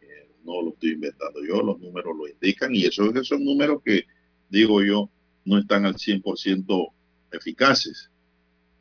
Eh, 0.00 0.30
no 0.44 0.62
lo 0.62 0.70
estoy 0.70 0.92
inventando 0.92 1.44
yo, 1.44 1.62
los 1.62 1.78
números 1.78 2.16
lo 2.16 2.26
indican. 2.26 2.74
Y 2.74 2.86
esos, 2.86 3.14
esos 3.14 3.40
números 3.40 3.82
que, 3.84 4.04
digo 4.48 4.82
yo, 4.82 5.10
no 5.44 5.58
están 5.58 5.84
al 5.84 5.96
100% 5.96 6.92
eficaces. 7.32 8.10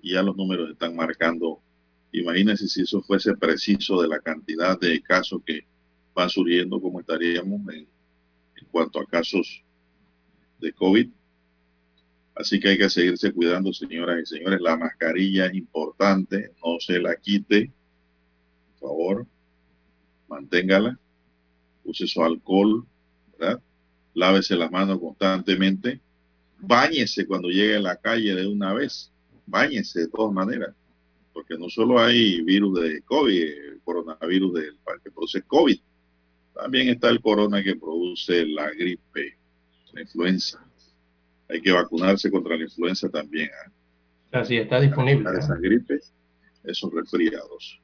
Y 0.01 0.13
ya 0.13 0.23
los 0.23 0.35
números 0.37 0.71
están 0.71 0.95
marcando. 0.95 1.61
Imagínense 2.13 2.67
si 2.67 2.83
eso 2.83 3.01
fuese 3.01 3.35
preciso 3.35 4.01
de 4.01 4.07
la 4.07 4.19
cantidad 4.19 4.79
de 4.79 5.01
casos 5.01 5.41
que 5.45 5.65
van 6.13 6.29
surgiendo, 6.29 6.79
como 6.79 6.99
estaríamos 6.99 7.61
en 7.73 7.87
cuanto 8.71 8.99
a 8.99 9.05
casos 9.05 9.63
de 10.59 10.71
COVID 10.71 11.09
Así 12.35 12.59
que 12.59 12.69
hay 12.69 12.77
que 12.77 12.89
seguirse 12.89 13.31
cuidando, 13.31 13.71
señoras 13.73 14.21
y 14.23 14.37
señores. 14.37 14.59
La 14.59 14.75
mascarilla 14.75 15.45
es 15.45 15.53
importante, 15.53 16.51
no 16.63 16.79
se 16.79 16.99
la 16.99 17.15
quite. 17.15 17.71
Por 18.79 18.89
favor, 18.89 19.27
manténgala. 20.27 20.97
Use 21.83 22.07
su 22.07 22.23
alcohol, 22.23 22.85
¿verdad? 23.37 23.61
Lávese 24.15 24.55
las 24.55 24.71
manos 24.71 24.99
constantemente. 24.99 25.99
Báñese 26.59 27.27
cuando 27.27 27.49
llegue 27.49 27.75
a 27.75 27.81
la 27.81 27.97
calle 27.97 28.33
de 28.33 28.47
una 28.47 28.73
vez. 28.73 29.11
Báñese 29.45 30.01
de 30.01 30.07
todas 30.07 30.33
maneras. 30.33 30.73
Porque 31.33 31.57
no 31.57 31.69
solo 31.69 31.99
hay 31.99 32.41
virus 32.41 32.81
de 32.81 33.01
COVID, 33.03 33.79
coronavirus 33.83 34.53
del, 34.53 34.77
que 35.03 35.11
produce 35.11 35.41
COVID. 35.43 35.79
También 36.55 36.89
está 36.89 37.09
el 37.09 37.21
corona 37.21 37.63
que 37.63 37.75
produce 37.75 38.45
la 38.45 38.69
gripe, 38.71 39.37
la 39.91 40.01
influenza 40.01 40.63
hay 41.49 41.61
que 41.61 41.71
vacunarse 41.71 42.31
contra 42.31 42.57
la 42.57 42.63
influenza 42.63 43.09
también. 43.09 43.47
¿eh? 43.47 43.71
Así 44.31 44.57
está 44.57 44.79
disponible. 44.79 45.23
Para 45.23 45.39
esas 45.39 45.59
gripes, 45.59 46.13
esos 46.63 46.91
resfriados. 46.93 47.79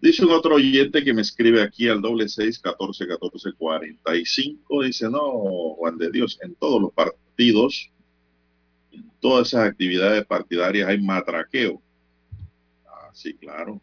Dice 0.00 0.24
un 0.24 0.32
otro 0.32 0.56
oyente 0.56 1.02
que 1.02 1.14
me 1.14 1.22
escribe 1.22 1.62
aquí 1.62 1.88
al 1.88 2.02
doble 2.02 2.28
seis 2.28 2.58
catorce 2.58 3.06
catorce 3.06 3.52
cuarenta 3.56 4.14
y 4.14 4.26
cinco. 4.26 4.82
Dice, 4.82 5.08
no, 5.08 5.74
Juan 5.76 5.96
de 5.96 6.10
Dios, 6.10 6.38
en 6.42 6.54
todos 6.54 6.80
los 6.82 6.92
partidos, 6.92 7.90
en 8.92 9.10
todas 9.20 9.48
esas 9.48 9.68
actividades 9.68 10.26
partidarias 10.26 10.88
hay 10.88 11.00
matraqueo. 11.00 11.80
Ah, 12.86 13.10
sí, 13.12 13.34
claro. 13.34 13.80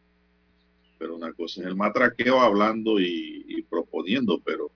Pero 1.00 1.16
una 1.16 1.34
cosa 1.34 1.62
es 1.62 1.68
el 1.68 1.76
matraqueo 1.76 2.40
hablando 2.40 3.00
y, 3.00 3.46
y 3.48 3.62
proponiendo, 3.64 4.40
pero 4.40 4.72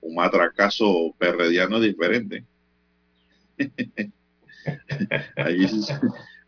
un 0.00 0.14
matracazo 0.14 1.14
perrediano 1.18 1.76
es 1.76 1.82
diferente. 1.82 2.44
allí, 5.36 5.66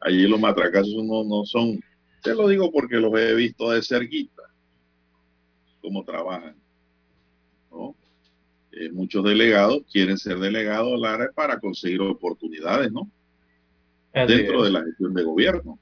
allí 0.00 0.28
los 0.28 0.40
matracazos 0.40 1.04
no, 1.04 1.24
no 1.24 1.44
son, 1.44 1.80
te 2.22 2.34
lo 2.34 2.48
digo 2.48 2.70
porque 2.70 2.96
los 2.96 3.12
he 3.18 3.34
visto 3.34 3.70
de 3.70 3.82
cerquita, 3.82 4.42
cómo 5.80 6.04
trabajan. 6.04 6.54
¿no? 7.70 7.94
Eh, 8.72 8.90
muchos 8.92 9.24
delegados 9.24 9.82
quieren 9.90 10.18
ser 10.18 10.38
delegados 10.38 10.98
Lara 10.98 11.30
para 11.34 11.58
conseguir 11.58 12.00
oportunidades, 12.00 12.92
¿no? 12.92 13.10
Dentro 14.12 14.64
de 14.64 14.70
la 14.72 14.82
gestión 14.82 15.14
de 15.14 15.22
gobierno, 15.22 15.78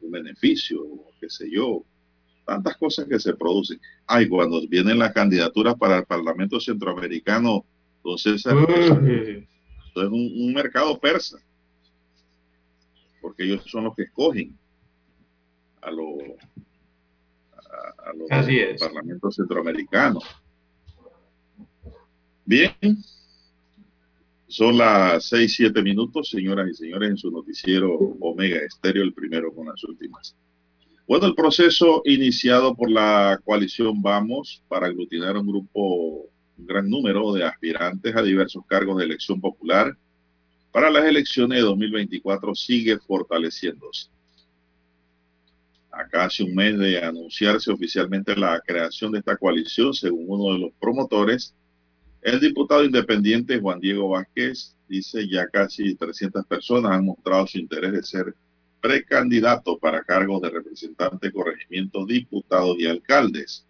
un 0.00 0.10
beneficio, 0.10 0.82
qué 1.20 1.28
sé 1.28 1.50
yo, 1.50 1.84
tantas 2.46 2.76
cosas 2.78 3.06
que 3.06 3.18
se 3.18 3.34
producen. 3.34 3.78
Ay, 4.06 4.28
cuando 4.28 4.66
vienen 4.66 4.98
las 4.98 5.12
candidaturas 5.12 5.74
para 5.76 5.98
el 5.98 6.04
Parlamento 6.04 6.58
Centroamericano, 6.58 7.64
César, 8.16 8.56
es 9.94 10.08
un, 10.08 10.52
mercado 10.52 10.98
persa, 10.98 11.38
porque 13.20 13.44
ellos 13.44 13.64
son 13.66 13.84
los 13.84 13.94
que 13.94 14.02
escogen 14.02 14.56
a, 15.82 15.90
los 15.90 16.18
a, 17.56 18.12
los 18.14 18.28
parlamentos 18.80 19.36
centroamericanos. 19.36 20.24
Bien, 22.44 22.74
son 24.48 24.78
las 24.78 25.26
seis, 25.26 25.54
siete 25.54 25.82
minutos, 25.82 26.30
señoras 26.30 26.68
y 26.70 26.74
señores, 26.74 27.10
en 27.10 27.16
su 27.16 27.30
noticiero 27.30 27.94
Omega 27.94 28.58
Estéreo, 28.58 29.04
el 29.04 29.14
primero 29.14 29.54
con 29.54 29.66
las 29.66 29.82
últimas. 29.84 30.36
Bueno, 31.06 31.26
el 31.26 31.34
proceso 31.34 32.02
iniciado 32.04 32.74
por 32.74 32.90
la 32.90 33.40
coalición 33.44 34.00
Vamos 34.02 34.62
para 34.68 34.86
aglutinar 34.86 35.36
un 35.36 35.46
grupo 35.46 36.28
un 36.60 36.66
gran 36.66 36.88
número 36.88 37.32
de 37.32 37.44
aspirantes 37.44 38.14
a 38.14 38.22
diversos 38.22 38.64
cargos 38.66 38.98
de 38.98 39.04
elección 39.04 39.40
popular 39.40 39.96
para 40.70 40.90
las 40.90 41.04
elecciones 41.04 41.58
de 41.58 41.64
2024 41.64 42.54
sigue 42.54 42.98
fortaleciéndose. 42.98 44.08
A 45.90 46.06
casi 46.06 46.44
un 46.44 46.54
mes 46.54 46.78
de 46.78 47.02
anunciarse 47.02 47.72
oficialmente 47.72 48.36
la 48.36 48.60
creación 48.60 49.10
de 49.12 49.18
esta 49.18 49.36
coalición, 49.36 49.92
según 49.92 50.26
uno 50.28 50.52
de 50.52 50.60
los 50.60 50.72
promotores, 50.80 51.54
el 52.22 52.38
diputado 52.38 52.84
independiente 52.84 53.58
Juan 53.58 53.80
Diego 53.80 54.10
Vázquez 54.10 54.76
dice 54.88 55.26
ya 55.28 55.48
casi 55.48 55.94
300 55.94 56.46
personas 56.46 56.92
han 56.92 57.06
mostrado 57.06 57.46
su 57.46 57.58
interés 57.58 57.92
de 57.92 58.02
ser 58.02 58.34
precandidatos 58.80 59.78
para 59.80 60.04
cargos 60.04 60.40
de 60.42 60.50
representante, 60.50 61.32
corregimiento, 61.32 62.04
diputados 62.04 62.76
y 62.78 62.86
alcaldes 62.86 63.66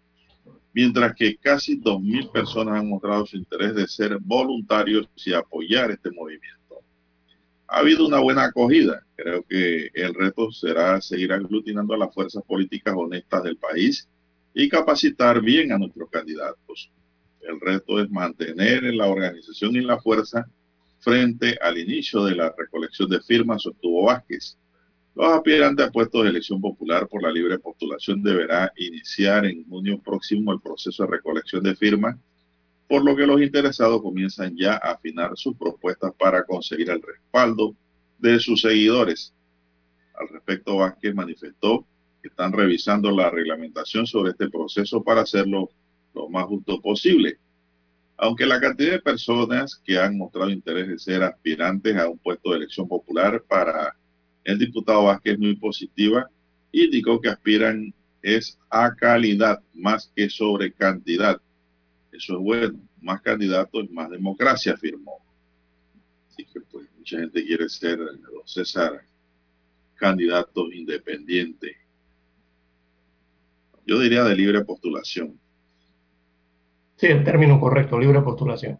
mientras 0.73 1.15
que 1.15 1.37
casi 1.37 1.79
2.000 1.79 2.31
personas 2.31 2.79
han 2.79 2.89
mostrado 2.89 3.25
su 3.25 3.37
interés 3.37 3.75
de 3.75 3.87
ser 3.87 4.17
voluntarios 4.19 5.07
y 5.25 5.33
apoyar 5.33 5.91
este 5.91 6.11
movimiento. 6.11 6.81
Ha 7.67 7.79
habido 7.79 8.05
una 8.05 8.19
buena 8.19 8.45
acogida. 8.45 9.05
Creo 9.15 9.43
que 9.43 9.89
el 9.93 10.13
reto 10.13 10.51
será 10.51 10.99
seguir 11.01 11.31
aglutinando 11.31 11.93
a 11.93 11.97
las 11.97 12.13
fuerzas 12.13 12.43
políticas 12.43 12.93
honestas 12.97 13.43
del 13.43 13.57
país 13.57 14.07
y 14.53 14.67
capacitar 14.67 15.41
bien 15.41 15.71
a 15.71 15.77
nuestros 15.77 16.09
candidatos. 16.09 16.91
El 17.41 17.59
reto 17.59 17.99
es 17.99 18.09
mantener 18.09 18.83
la 18.93 19.07
organización 19.07 19.75
y 19.75 19.81
la 19.81 19.99
fuerza 19.99 20.45
frente 20.99 21.57
al 21.61 21.77
inicio 21.77 22.23
de 22.25 22.35
la 22.35 22.53
recolección 22.55 23.09
de 23.09 23.21
firmas, 23.21 23.63
sostuvo 23.63 24.05
Vázquez. 24.05 24.57
Los 25.13 25.27
aspirantes 25.33 25.85
a 25.85 25.91
puestos 25.91 26.23
de 26.23 26.29
elección 26.29 26.61
popular 26.61 27.07
por 27.09 27.21
la 27.21 27.31
libre 27.31 27.59
postulación 27.59 28.23
deberá 28.23 28.71
iniciar 28.77 29.45
en 29.45 29.67
junio 29.67 29.99
próximo 29.99 30.53
el 30.53 30.61
proceso 30.61 31.03
de 31.03 31.11
recolección 31.11 31.63
de 31.63 31.75
firmas, 31.75 32.15
por 32.87 33.03
lo 33.03 33.15
que 33.15 33.27
los 33.27 33.41
interesados 33.41 34.01
comienzan 34.01 34.55
ya 34.55 34.73
a 34.73 34.93
afinar 34.93 35.31
sus 35.35 35.57
propuestas 35.57 36.13
para 36.17 36.45
conseguir 36.45 36.89
el 36.89 37.01
respaldo 37.01 37.75
de 38.19 38.39
sus 38.39 38.61
seguidores. 38.61 39.33
Al 40.13 40.29
respecto, 40.29 40.77
Vázquez 40.77 41.13
manifestó 41.13 41.85
que 42.21 42.29
están 42.29 42.53
revisando 42.53 43.11
la 43.11 43.29
reglamentación 43.29 44.07
sobre 44.07 44.31
este 44.31 44.49
proceso 44.49 45.03
para 45.03 45.21
hacerlo 45.21 45.71
lo 46.13 46.29
más 46.29 46.45
justo 46.45 46.79
posible. 46.79 47.37
Aunque 48.15 48.45
la 48.45 48.61
cantidad 48.61 48.91
de 48.91 48.99
personas 48.99 49.81
que 49.83 49.97
han 49.97 50.17
mostrado 50.17 50.51
interés 50.51 50.87
de 50.87 50.99
ser 50.99 51.23
aspirantes 51.23 51.97
a 51.97 52.07
un 52.07 52.17
puesto 52.19 52.51
de 52.51 52.57
elección 52.57 52.87
popular 52.87 53.43
para 53.47 53.95
el 54.43 54.57
diputado 54.57 55.05
Vázquez 55.05 55.37
muy 55.37 55.55
positiva, 55.55 56.29
indicó 56.71 57.19
que 57.19 57.29
aspiran 57.29 57.93
es 58.21 58.57
a 58.69 58.93
calidad 58.95 59.61
más 59.73 60.11
que 60.15 60.29
sobre 60.29 60.71
cantidad. 60.71 61.41
Eso 62.11 62.33
es 62.37 62.39
bueno, 62.39 62.79
más 63.01 63.21
candidatos, 63.21 63.89
más 63.89 64.09
democracia, 64.09 64.73
afirmó. 64.73 65.17
Así 66.29 66.45
que 66.45 66.61
pues 66.61 66.87
mucha 66.97 67.19
gente 67.19 67.45
quiere 67.45 67.67
ser, 67.67 67.99
César, 68.45 69.01
candidato 69.95 70.71
independiente. 70.71 71.77
Yo 73.85 73.99
diría 73.99 74.23
de 74.23 74.35
libre 74.35 74.63
postulación. 74.63 75.39
Sí, 76.97 77.07
el 77.07 77.23
término 77.23 77.59
correcto, 77.59 77.99
libre 77.99 78.21
postulación. 78.21 78.79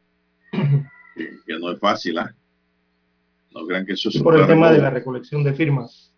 Que, 1.15 1.59
no 1.59 1.71
es 1.71 1.79
fácil, 1.79 2.17
¿ah? 2.19 2.35
No 3.53 3.65
crean 3.65 3.85
que 3.85 3.93
eso 3.93 4.09
es... 4.09 4.21
por 4.21 4.39
el 4.39 4.47
tema 4.47 4.71
de 4.71 4.79
la 4.79 4.89
recolección 4.89 5.43
de 5.43 5.53
firmas. 5.53 6.13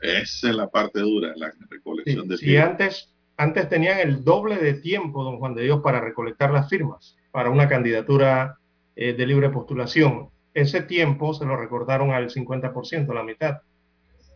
Esa 0.00 0.48
es 0.48 0.54
la 0.54 0.68
parte 0.68 1.00
dura, 1.00 1.32
la 1.36 1.52
recolección 1.68 2.26
de 2.26 2.38
firmas. 2.38 2.42
Y 2.42 2.56
antes, 2.56 3.14
antes 3.36 3.68
tenían 3.68 3.98
el 3.98 4.24
doble 4.24 4.56
de 4.56 4.74
tiempo, 4.74 5.22
don 5.22 5.38
Juan 5.38 5.54
de 5.54 5.64
Dios, 5.64 5.80
para 5.82 6.00
recolectar 6.00 6.50
las 6.50 6.68
firmas 6.68 7.16
para 7.30 7.50
una 7.50 7.68
candidatura 7.68 8.58
eh, 8.96 9.12
de 9.12 9.26
libre 9.26 9.50
postulación. 9.50 10.30
Ese 10.54 10.82
tiempo 10.82 11.32
se 11.34 11.44
lo 11.44 11.56
recortaron 11.56 12.10
al 12.10 12.30
50%, 12.30 13.14
la 13.14 13.22
mitad. 13.22 13.58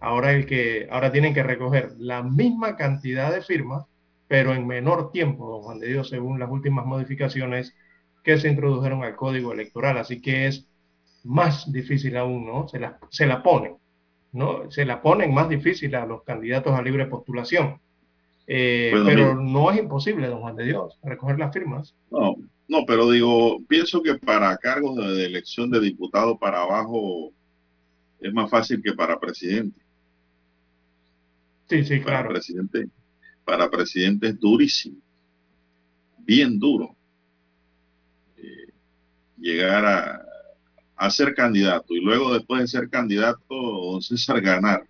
Ahora, 0.01 0.33
el 0.33 0.47
que, 0.47 0.89
ahora 0.91 1.11
tienen 1.11 1.35
que 1.35 1.43
recoger 1.43 1.93
la 1.99 2.23
misma 2.23 2.77
cantidad 2.77 3.33
de 3.33 3.43
firmas, 3.43 3.85
pero 4.29 4.55
en 4.55 4.67
menor 4.67 5.11
tiempo, 5.11 5.49
don 5.51 5.63
Juan 5.63 5.81
de 5.81 5.89
Dios, 5.89 6.09
según 6.09 6.39
las 6.39 6.51
últimas 6.51 6.87
modificaciones 6.87 7.75
que 8.23 8.39
se 8.39 8.49
introdujeron 8.49 9.03
al 9.03 9.17
código 9.17 9.53
electoral. 9.53 9.99
Así 9.99 10.21
que 10.21 10.47
es 10.47 10.67
más 11.25 11.71
difícil 11.73 12.17
aún, 12.17 12.47
¿no? 12.47 12.69
Se 12.69 12.79
la, 12.79 12.99
se 13.11 13.27
la 13.27 13.43
ponen, 13.43 13.77
¿no? 14.33 14.71
Se 14.71 14.85
la 14.85 15.03
ponen 15.03 15.33
más 15.35 15.49
difícil 15.49 15.95
a 15.95 16.07
los 16.07 16.23
candidatos 16.23 16.73
a 16.73 16.83
libre 16.83 17.07
postulación. 17.07 17.81
Eh, 18.47 18.93
pero 19.07 19.35
no 19.35 19.71
es 19.71 19.79
imposible, 19.79 20.29
don 20.29 20.41
Juan 20.41 20.57
de 20.57 20.65
Dios, 20.65 20.99
recoger 21.03 21.39
las 21.39 21.53
firmas. 21.53 21.95
No, 22.11 22.37
no, 22.69 22.85
pero 22.87 23.11
digo, 23.11 23.59
pienso 23.67 24.03
que 24.03 24.17
para 24.17 24.57
cargos 24.59 24.97
de, 24.97 25.25
elección 25.25 25.71
de 25.71 25.81
diputado 25.81 26.39
para 26.39 26.63
abajo 26.63 27.33
es 28.21 28.33
más 28.35 28.51
fácil 28.51 28.83
que 28.83 28.93
para 28.93 29.19
presidente. 29.19 29.81
Sí, 31.71 31.83
sí, 31.85 32.01
para 32.01 32.19
claro. 32.19 32.29
Presidente, 32.35 32.89
para 33.47 33.71
presidente 33.71 34.29
es 34.29 34.39
durísimo, 34.39 34.99
bien 36.19 36.59
duro. 36.59 36.95
Eh, 38.37 38.73
llegar 39.39 39.87
a, 39.87 40.34
a 41.05 41.11
ser 41.11 41.35
candidato 41.35 41.95
y 41.95 42.01
luego 42.01 42.33
después 42.33 42.63
de 42.63 42.69
ser 42.69 42.89
candidato, 42.89 43.43
don 43.51 44.01
César 44.01 44.41
ganar. 44.41 44.87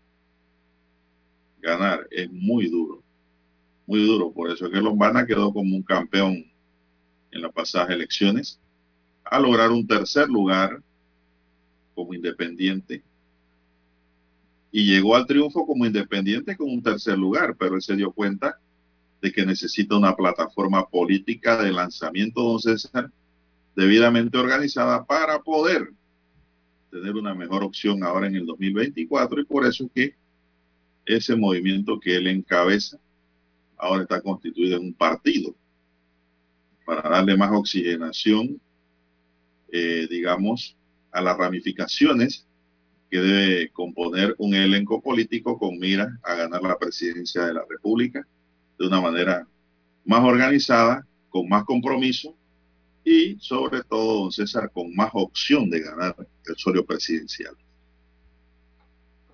Ganar 1.61 2.07
es 2.09 2.31
muy 2.31 2.69
duro, 2.69 3.03
muy 3.85 4.07
duro. 4.07 4.33
Por 4.33 4.53
eso 4.53 4.67
es 4.67 4.73
que 4.73 4.81
Lombana 4.81 5.27
quedó 5.27 5.53
como 5.53 5.75
un 5.75 5.83
campeón 5.83 6.45
en 7.33 7.43
las 7.43 7.53
pasadas 7.53 7.91
elecciones, 7.91 8.61
a 9.25 9.41
lograr 9.41 9.73
un 9.73 9.85
tercer 9.85 10.29
lugar 10.29 10.81
como 11.97 12.15
independiente. 12.15 13.03
Y 14.71 14.85
llegó 14.85 15.17
al 15.17 15.27
triunfo 15.27 15.67
como 15.67 15.85
independiente 15.85 16.57
con 16.57 16.71
un 16.71 16.83
tercer 16.83 17.19
lugar, 17.19 17.57
pero 17.59 17.75
él 17.75 17.83
se 17.83 17.97
dio 17.97 18.12
cuenta 18.12 18.61
de 19.21 19.33
que 19.33 19.45
necesita 19.45 19.97
una 19.97 20.15
plataforma 20.15 20.87
política 20.87 21.61
de 21.61 21.73
lanzamiento, 21.73 22.41
don 22.41 22.61
César, 22.61 23.11
debidamente 23.75 24.39
organizada 24.39 25.05
para 25.05 25.41
poder 25.41 25.93
tener 26.95 27.16
una 27.16 27.34
mejor 27.34 27.64
opción 27.64 28.05
ahora 28.05 28.28
en 28.28 28.36
el 28.36 28.47
2024 28.47 29.40
y 29.40 29.45
por 29.45 29.66
eso 29.66 29.90
que 29.92 30.14
ese 31.05 31.34
movimiento 31.34 31.99
que 31.99 32.14
él 32.16 32.28
encabeza 32.28 32.99
ahora 33.76 34.03
está 34.03 34.20
constituido 34.20 34.76
en 34.76 34.84
un 34.84 34.95
partido 34.95 35.57
para 36.86 37.09
darle 37.09 37.36
más 37.36 37.51
oxigenación, 37.51 38.61
eh, 39.72 40.07
digamos, 40.09 40.76
a 41.11 41.20
las 41.20 41.36
ramificaciones 41.36 42.47
que 43.11 43.18
debe 43.18 43.70
componer 43.70 44.36
un 44.38 44.55
elenco 44.55 45.01
político 45.03 45.59
con 45.59 45.78
mira 45.78 46.16
a 46.22 46.34
ganar 46.36 46.62
la 46.62 46.78
presidencia 46.78 47.45
de 47.45 47.55
la 47.55 47.64
República 47.68 48.24
de 48.78 48.86
una 48.86 49.01
manera 49.01 49.49
más 50.05 50.22
organizada, 50.22 51.05
con 51.28 51.49
más 51.49 51.64
compromiso 51.64 52.36
y 53.05 53.38
sobre 53.38 53.82
todo, 53.82 54.20
don 54.20 54.32
César, 54.32 54.70
con 54.72 54.94
más 54.94 55.11
opción 55.12 55.68
de 55.68 55.80
ganar 55.80 56.16
el 56.46 56.57
suelo 56.57 56.84
presidencial. 56.84 57.55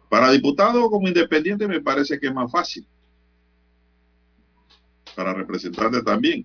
Para 0.08 0.32
diputado 0.32 0.90
como 0.90 1.06
independiente 1.06 1.68
me 1.68 1.80
parece 1.80 2.18
que 2.18 2.26
es 2.26 2.34
más 2.34 2.50
fácil. 2.50 2.84
Para 5.14 5.32
representante 5.32 6.02
también. 6.02 6.44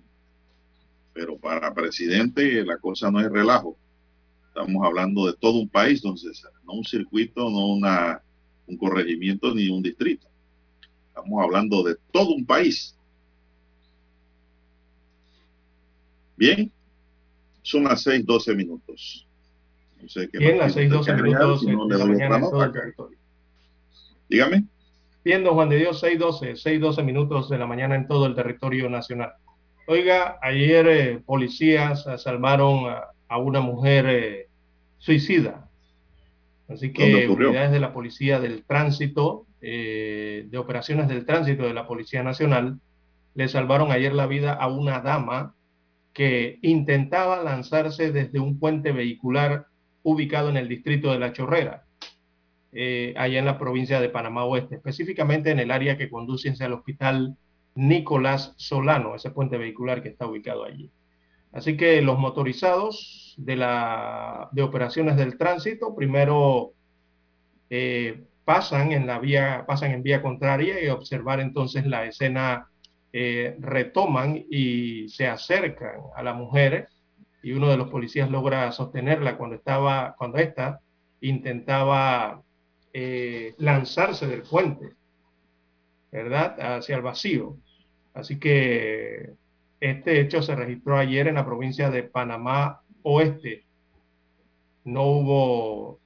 Pero 1.12 1.36
para 1.36 1.74
presidente 1.74 2.64
la 2.64 2.78
cosa 2.78 3.10
no 3.10 3.20
es 3.20 3.28
relajo. 3.28 3.76
Estamos 4.48 4.86
hablando 4.86 5.26
de 5.26 5.34
todo 5.34 5.58
un 5.58 5.68
país, 5.68 6.00
don 6.00 6.16
César. 6.16 6.52
No 6.64 6.74
un 6.74 6.84
circuito, 6.84 7.50
no 7.50 7.66
una, 7.74 8.22
un 8.66 8.76
corregimiento 8.76 9.52
ni 9.52 9.68
un 9.68 9.82
distrito. 9.82 10.28
Estamos 11.08 11.42
hablando 11.42 11.82
de 11.82 11.96
todo 12.12 12.30
un 12.34 12.46
país. 12.46 12.96
Bien, 16.36 16.70
son 17.66 17.84
las 17.84 18.06
6:12 18.06 18.54
minutos. 18.54 19.26
No 20.00 20.08
sé 20.08 20.28
qué 20.30 20.38
Bien, 20.38 20.58
las 20.58 20.76
6:12 20.76 21.20
minutos 21.20 21.60
si 21.60 21.66
no 21.66 21.86
de 21.86 21.98
la 21.98 22.06
mañana 22.06 22.36
en 22.36 22.42
todo 22.42 22.64
el 22.64 22.72
territorio. 22.72 23.18
Dígame. 24.28 24.64
Bien, 25.24 25.42
don 25.42 25.54
Juan 25.54 25.68
de 25.68 25.78
Dios, 25.78 26.00
6:12, 26.00 26.54
6:12 26.54 27.02
minutos 27.02 27.50
de 27.50 27.58
la 27.58 27.66
mañana 27.66 27.96
en 27.96 28.06
todo 28.06 28.26
el 28.26 28.36
territorio 28.36 28.88
nacional. 28.88 29.32
Oiga, 29.88 30.38
ayer 30.42 30.86
eh, 30.86 31.18
policías 31.26 32.06
salvaron 32.18 32.88
a, 32.88 33.06
a 33.26 33.38
una 33.38 33.60
mujer 33.60 34.06
eh, 34.06 34.48
suicida. 34.98 35.68
Así 36.68 36.92
que 36.92 37.28
unidades 37.28 37.72
de 37.72 37.80
la 37.80 37.92
Policía 37.92 38.38
del 38.38 38.64
Tránsito, 38.64 39.46
eh, 39.60 40.46
de 40.48 40.58
operaciones 40.58 41.08
del 41.08 41.26
tránsito 41.26 41.64
de 41.64 41.74
la 41.74 41.86
Policía 41.86 42.22
Nacional, 42.22 42.78
le 43.34 43.48
salvaron 43.48 43.90
ayer 43.90 44.12
la 44.12 44.26
vida 44.26 44.52
a 44.52 44.68
una 44.68 45.00
dama 45.00 45.54
que 46.16 46.58
intentaba 46.62 47.42
lanzarse 47.42 48.10
desde 48.10 48.40
un 48.40 48.58
puente 48.58 48.90
vehicular 48.90 49.66
ubicado 50.02 50.48
en 50.48 50.56
el 50.56 50.66
distrito 50.66 51.12
de 51.12 51.18
La 51.18 51.34
Chorrera, 51.34 51.84
eh, 52.72 53.12
allá 53.18 53.38
en 53.38 53.44
la 53.44 53.58
provincia 53.58 54.00
de 54.00 54.08
Panamá 54.08 54.46
Oeste, 54.46 54.76
específicamente 54.76 55.50
en 55.50 55.58
el 55.58 55.70
área 55.70 55.98
que 55.98 56.08
conduce 56.08 56.48
hacia 56.48 56.64
el 56.64 56.72
hospital 56.72 57.36
Nicolás 57.74 58.54
Solano, 58.56 59.14
ese 59.14 59.30
puente 59.30 59.58
vehicular 59.58 60.02
que 60.02 60.08
está 60.08 60.26
ubicado 60.26 60.64
allí. 60.64 60.90
Así 61.52 61.76
que 61.76 62.00
los 62.00 62.18
motorizados 62.18 63.34
de, 63.36 63.56
la, 63.56 64.48
de 64.52 64.62
operaciones 64.62 65.18
del 65.18 65.36
tránsito 65.36 65.94
primero 65.94 66.72
eh, 67.68 68.24
pasan 68.46 68.92
en 68.92 69.06
la 69.06 69.18
vía, 69.18 69.64
pasan 69.66 69.90
en 69.90 70.02
vía 70.02 70.22
contraria 70.22 70.82
y 70.82 70.88
observar 70.88 71.40
entonces 71.40 71.84
la 71.84 72.06
escena 72.06 72.70
eh, 73.12 73.56
retoman 73.60 74.44
y 74.50 75.08
se 75.08 75.26
acercan 75.26 76.00
a 76.14 76.22
la 76.22 76.34
mujer 76.34 76.88
y 77.42 77.52
uno 77.52 77.68
de 77.68 77.76
los 77.76 77.88
policías 77.88 78.30
logra 78.30 78.72
sostenerla 78.72 79.36
cuando 79.36 79.56
estaba, 79.56 80.14
cuando 80.18 80.38
esta 80.38 80.80
intentaba 81.20 82.42
eh, 82.92 83.54
lanzarse 83.58 84.26
del 84.26 84.42
puente, 84.42 84.94
¿verdad? 86.10 86.58
Hacia 86.76 86.96
el 86.96 87.02
vacío. 87.02 87.56
Así 88.14 88.38
que 88.38 89.34
este 89.78 90.20
hecho 90.20 90.42
se 90.42 90.56
registró 90.56 90.96
ayer 90.96 91.28
en 91.28 91.34
la 91.36 91.44
provincia 91.44 91.90
de 91.90 92.02
Panamá 92.02 92.80
Oeste. 93.02 93.64
No 94.84 95.04
hubo, 95.04 96.00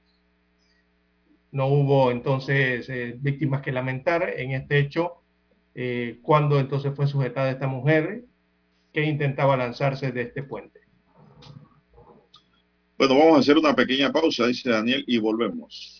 no 1.53 1.67
hubo 1.69 2.11
entonces 2.11 2.89
eh, 2.89 3.15
víctimas 3.19 3.63
que 3.63 3.73
lamentar 3.73 4.29
en 4.37 4.53
este 4.53 4.79
hecho 4.79 5.20
eh, 5.75 6.19
cuando 6.23 6.59
entonces 6.59 6.95
fue 6.95 7.07
sujetada 7.07 7.51
esta 7.51 7.67
mujer 7.67 8.25
que 8.93 9.05
intentaba 9.05 9.57
lanzarse 9.57 10.13
de 10.13 10.23
este 10.23 10.43
puente. 10.43 10.81
Bueno, 12.99 13.17
vamos 13.19 13.37
a 13.37 13.41
hacer 13.41 13.57
una 13.57 13.75
pequeña 13.75 14.13
pausa, 14.13 14.47
dice 14.47 14.69
Daniel, 14.69 15.05
y 15.07 15.19
volvemos. 15.19 16.00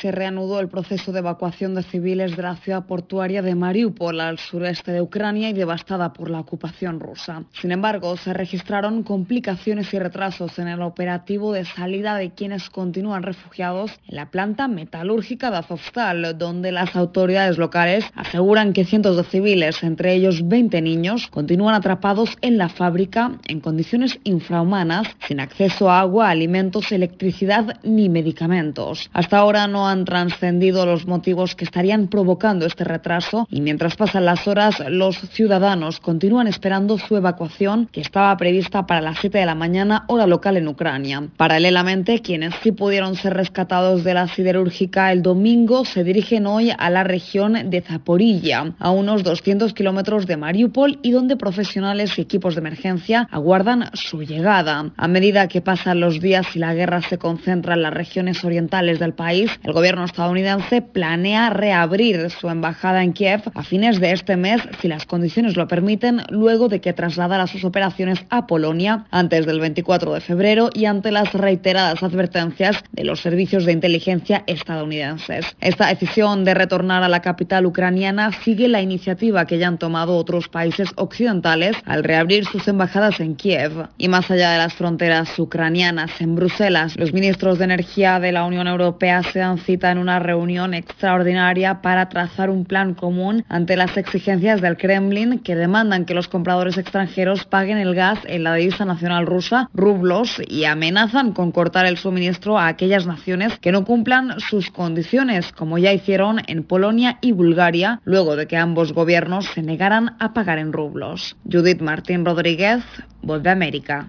Se 0.00 0.10
reanudó 0.10 0.60
el 0.60 0.68
proceso 0.68 1.12
de 1.12 1.18
evacuación 1.18 1.74
de 1.74 1.82
civiles 1.82 2.34
de 2.34 2.42
la 2.42 2.56
ciudad 2.56 2.86
portuaria 2.86 3.42
de 3.42 3.54
Mariupol 3.54 4.20
al 4.20 4.38
sureste 4.38 4.92
de 4.92 5.02
Ucrania 5.02 5.50
y 5.50 5.52
devastada 5.52 6.12
por 6.14 6.30
la 6.30 6.40
ocupación 6.40 7.00
rusa. 7.00 7.44
Sin 7.52 7.70
embargo, 7.70 8.16
se 8.16 8.32
registraron 8.32 9.02
complicaciones 9.02 9.92
y 9.92 9.98
retrasos 9.98 10.58
en 10.58 10.68
el 10.68 10.80
operativo 10.80 11.52
de 11.52 11.66
salida 11.66 12.16
de 12.16 12.30
quienes 12.30 12.70
continúan 12.70 13.22
refugiados 13.22 13.92
en 14.08 14.16
la 14.16 14.30
planta 14.30 14.68
metalúrgica 14.68 15.50
de 15.50 15.58
Azovstal, 15.58 16.38
donde 16.38 16.72
las 16.72 16.96
autoridades 16.96 17.58
locales 17.58 18.04
aseguran 18.14 18.72
que 18.72 18.84
cientos 18.86 19.16
de 19.18 19.24
civiles, 19.24 19.82
entre 19.82 20.14
ellos 20.14 20.48
20 20.48 20.80
niños, 20.80 21.26
continúan 21.26 21.74
atrapados 21.74 22.38
en 22.40 22.56
la 22.56 22.70
fábrica 22.70 23.32
en 23.46 23.60
condiciones 23.60 24.18
infrahumanas, 24.24 25.08
sin 25.28 25.40
acceso 25.40 25.90
a 25.90 26.00
agua, 26.00 26.30
alimentos, 26.30 26.90
electricidad 26.90 27.78
ni 27.82 28.08
medicamentos. 28.08 29.10
Hasta 29.12 29.38
ahora 29.38 29.66
no 29.66 29.89
han 29.90 30.04
trascendido 30.04 30.86
los 30.86 31.06
motivos 31.06 31.54
que 31.54 31.64
estarían 31.64 32.08
provocando 32.08 32.66
este 32.66 32.84
retraso 32.84 33.46
y 33.50 33.60
mientras 33.60 33.96
pasan 33.96 34.24
las 34.24 34.46
horas 34.48 34.82
los 34.88 35.16
ciudadanos 35.16 36.00
continúan 36.00 36.46
esperando 36.46 36.98
su 36.98 37.16
evacuación 37.16 37.88
que 37.92 38.00
estaba 38.00 38.36
prevista 38.36 38.86
para 38.86 39.00
las 39.00 39.18
7 39.20 39.38
de 39.38 39.46
la 39.46 39.54
mañana 39.54 40.04
hora 40.08 40.26
local 40.26 40.56
en 40.56 40.68
Ucrania. 40.68 41.28
Paralelamente, 41.36 42.20
quienes 42.20 42.54
sí 42.62 42.72
pudieron 42.72 43.16
ser 43.16 43.34
rescatados 43.34 44.04
de 44.04 44.14
la 44.14 44.28
siderúrgica 44.28 45.12
el 45.12 45.22
domingo 45.22 45.84
se 45.84 46.04
dirigen 46.04 46.46
hoy 46.46 46.72
a 46.76 46.90
la 46.90 47.04
región 47.04 47.70
de 47.70 47.80
Zaporilla, 47.80 48.72
a 48.78 48.90
unos 48.90 49.22
200 49.22 49.72
kilómetros 49.74 50.26
de 50.26 50.36
Mariupol 50.36 50.98
y 51.02 51.10
donde 51.10 51.36
profesionales 51.36 52.18
y 52.18 52.22
equipos 52.22 52.54
de 52.54 52.60
emergencia 52.60 53.28
aguardan 53.30 53.90
su 53.94 54.22
llegada. 54.22 54.90
A 54.96 55.08
medida 55.08 55.48
que 55.48 55.60
pasan 55.60 56.00
los 56.00 56.20
días 56.20 56.54
y 56.54 56.58
la 56.58 56.74
guerra 56.74 57.02
se 57.02 57.18
concentra 57.18 57.74
en 57.74 57.82
las 57.82 57.94
regiones 57.94 58.44
orientales 58.44 58.98
del 58.98 59.14
país, 59.14 59.50
el 59.62 59.72
gobierno 59.80 60.04
estadounidense 60.04 60.82
planea 60.82 61.48
reabrir 61.48 62.28
su 62.28 62.50
embajada 62.50 63.02
en 63.02 63.14
Kiev 63.14 63.40
a 63.54 63.62
fines 63.62 63.98
de 63.98 64.12
este 64.12 64.36
mes 64.36 64.60
si 64.82 64.88
las 64.88 65.06
condiciones 65.06 65.56
lo 65.56 65.66
permiten, 65.68 66.20
luego 66.28 66.68
de 66.68 66.82
que 66.82 66.92
trasladara 66.92 67.46
sus 67.46 67.64
operaciones 67.64 68.18
a 68.28 68.46
Polonia 68.46 69.06
antes 69.10 69.46
del 69.46 69.58
24 69.58 70.12
de 70.12 70.20
febrero 70.20 70.68
y 70.74 70.84
ante 70.84 71.10
las 71.10 71.32
reiteradas 71.32 72.02
advertencias 72.02 72.84
de 72.92 73.04
los 73.04 73.22
servicios 73.22 73.64
de 73.64 73.72
inteligencia 73.72 74.44
estadounidenses. 74.46 75.46
Esta 75.62 75.86
decisión 75.86 76.44
de 76.44 76.52
retornar 76.52 77.02
a 77.02 77.08
la 77.08 77.22
capital 77.22 77.64
ucraniana 77.64 78.32
sigue 78.44 78.68
la 78.68 78.82
iniciativa 78.82 79.46
que 79.46 79.56
ya 79.56 79.68
han 79.68 79.78
tomado 79.78 80.18
otros 80.18 80.50
países 80.50 80.90
occidentales 80.96 81.74
al 81.86 82.04
reabrir 82.04 82.44
sus 82.44 82.68
embajadas 82.68 83.18
en 83.20 83.34
Kiev. 83.34 83.88
Y 83.96 84.08
más 84.08 84.30
allá 84.30 84.50
de 84.50 84.58
las 84.58 84.74
fronteras 84.74 85.38
ucranianas, 85.38 86.20
en 86.20 86.34
Bruselas, 86.34 86.98
los 86.98 87.14
ministros 87.14 87.58
de 87.58 87.64
Energía 87.64 88.20
de 88.20 88.32
la 88.32 88.44
Unión 88.44 88.68
Europea 88.68 89.22
se 89.22 89.40
han 89.40 89.56
cita 89.70 89.92
en 89.92 89.98
una 89.98 90.18
reunión 90.18 90.74
extraordinaria 90.74 91.80
para 91.80 92.08
trazar 92.08 92.50
un 92.50 92.64
plan 92.64 92.94
común 92.94 93.44
ante 93.48 93.76
las 93.76 93.96
exigencias 93.96 94.60
del 94.60 94.76
Kremlin 94.76 95.38
que 95.38 95.54
demandan 95.54 96.06
que 96.06 96.14
los 96.14 96.26
compradores 96.26 96.76
extranjeros 96.76 97.44
paguen 97.44 97.78
el 97.78 97.94
gas 97.94 98.18
en 98.24 98.42
la 98.42 98.56
divisa 98.56 98.84
nacional 98.84 99.26
rusa, 99.26 99.70
rublos, 99.72 100.42
y 100.48 100.64
amenazan 100.64 101.30
con 101.30 101.52
cortar 101.52 101.86
el 101.86 101.98
suministro 101.98 102.58
a 102.58 102.66
aquellas 102.66 103.06
naciones 103.06 103.60
que 103.60 103.70
no 103.70 103.84
cumplan 103.84 104.40
sus 104.40 104.72
condiciones, 104.72 105.52
como 105.52 105.78
ya 105.78 105.92
hicieron 105.92 106.40
en 106.48 106.64
Polonia 106.64 107.18
y 107.20 107.30
Bulgaria, 107.30 108.00
luego 108.02 108.34
de 108.34 108.48
que 108.48 108.56
ambos 108.56 108.92
gobiernos 108.92 109.46
se 109.54 109.62
negaran 109.62 110.16
a 110.18 110.32
pagar 110.32 110.58
en 110.58 110.72
rublos. 110.72 111.36
Judith 111.48 111.80
Martín 111.80 112.24
Rodríguez, 112.24 112.82
Voz 113.22 113.40
de 113.40 113.50
América. 113.50 114.08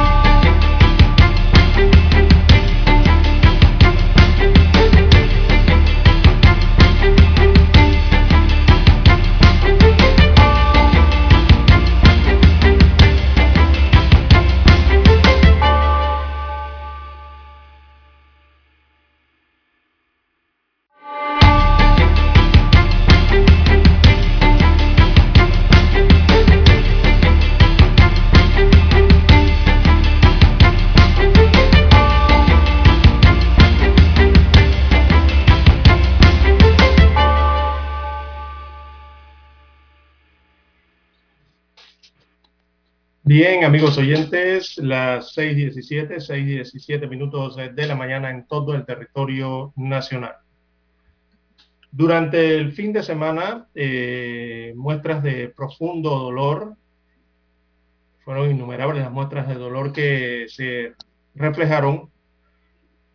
Bien, 43.33 43.63
amigos 43.63 43.97
oyentes, 43.97 44.77
las 44.77 45.37
6.17, 45.37 46.17
6.17 46.17 47.07
minutos 47.07 47.55
de 47.55 47.87
la 47.87 47.95
mañana 47.95 48.29
en 48.29 48.45
todo 48.45 48.75
el 48.75 48.85
territorio 48.85 49.71
nacional. 49.77 50.33
Durante 51.93 52.57
el 52.57 52.73
fin 52.73 52.91
de 52.91 53.03
semana, 53.03 53.67
eh, 53.73 54.73
muestras 54.75 55.23
de 55.23 55.47
profundo 55.47 56.09
dolor, 56.09 56.75
fueron 58.25 58.51
innumerables 58.51 59.01
las 59.01 59.13
muestras 59.13 59.47
de 59.47 59.55
dolor 59.55 59.93
que 59.93 60.47
se 60.49 60.95
reflejaron 61.33 62.09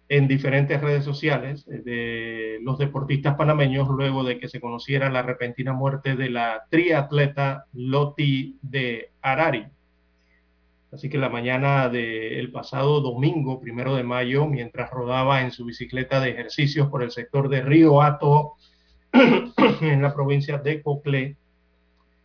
en 0.09 0.29
diferentes 0.29 0.81
redes 0.81 1.05
sociales 1.05 1.67
de 1.67 2.59
los 2.63 2.79
deportistas 2.79 3.35
panameños 3.35 3.87
luego 3.91 4.25
de 4.25 4.39
que 4.39 4.49
se 4.49 4.63
conociera 4.63 5.11
la 5.11 5.21
repentina 5.21 5.75
muerte 5.75 6.17
de 6.17 6.31
la 6.31 6.65
triatleta 6.71 7.67
Loti 7.75 8.57
de 8.63 9.11
Arari 9.21 9.76
Así 10.97 11.11
que 11.11 11.19
la 11.19 11.29
mañana 11.29 11.91
del 11.91 12.51
pasado 12.51 13.03
domingo, 13.03 13.61
primero 13.61 13.95
de 13.97 14.03
mayo, 14.03 14.47
mientras 14.47 14.91
rodaba 14.91 15.43
en 15.43 15.51
su 15.51 15.67
bicicleta 15.67 16.21
de 16.21 16.31
ejercicios 16.31 16.89
por 16.89 17.03
el 17.03 17.11
sector 17.11 17.51
de 17.51 17.61
Río 17.61 18.01
Hato, 18.01 18.55
en 19.13 20.01
la 20.01 20.15
provincia 20.15 20.57
de 20.57 20.81
Coclé, 20.81 21.37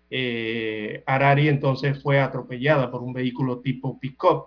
eh, 0.10 1.04
Arari 1.06 1.50
entonces 1.50 2.02
fue 2.02 2.22
atropellada 2.22 2.90
por 2.90 3.04
un 3.04 3.12
vehículo 3.12 3.60
tipo 3.60 4.00
pick-up, 4.00 4.46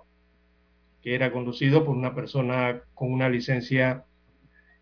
que 1.03 1.15
era 1.15 1.31
conducido 1.31 1.85
por 1.85 1.95
una 1.95 2.15
persona 2.15 2.81
con 2.95 3.13
una 3.13 3.29
licencia 3.29 4.05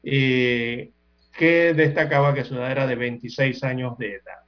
eh, 0.05 0.93
que 1.37 1.75
destacaba 1.75 2.33
que 2.33 2.45
su 2.45 2.55
edad 2.55 2.71
era 2.71 2.87
de 2.87 2.95
26 2.95 3.65
años 3.65 3.99
de 3.99 4.13
edad. 4.13 4.42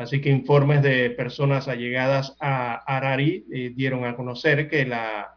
Así 0.00 0.22
que 0.22 0.30
informes 0.30 0.82
de 0.82 1.10
personas 1.10 1.68
allegadas 1.68 2.34
a 2.40 2.76
Arari 2.86 3.44
eh, 3.52 3.70
dieron 3.76 4.06
a 4.06 4.16
conocer 4.16 4.66
que 4.70 4.86
la 4.86 5.34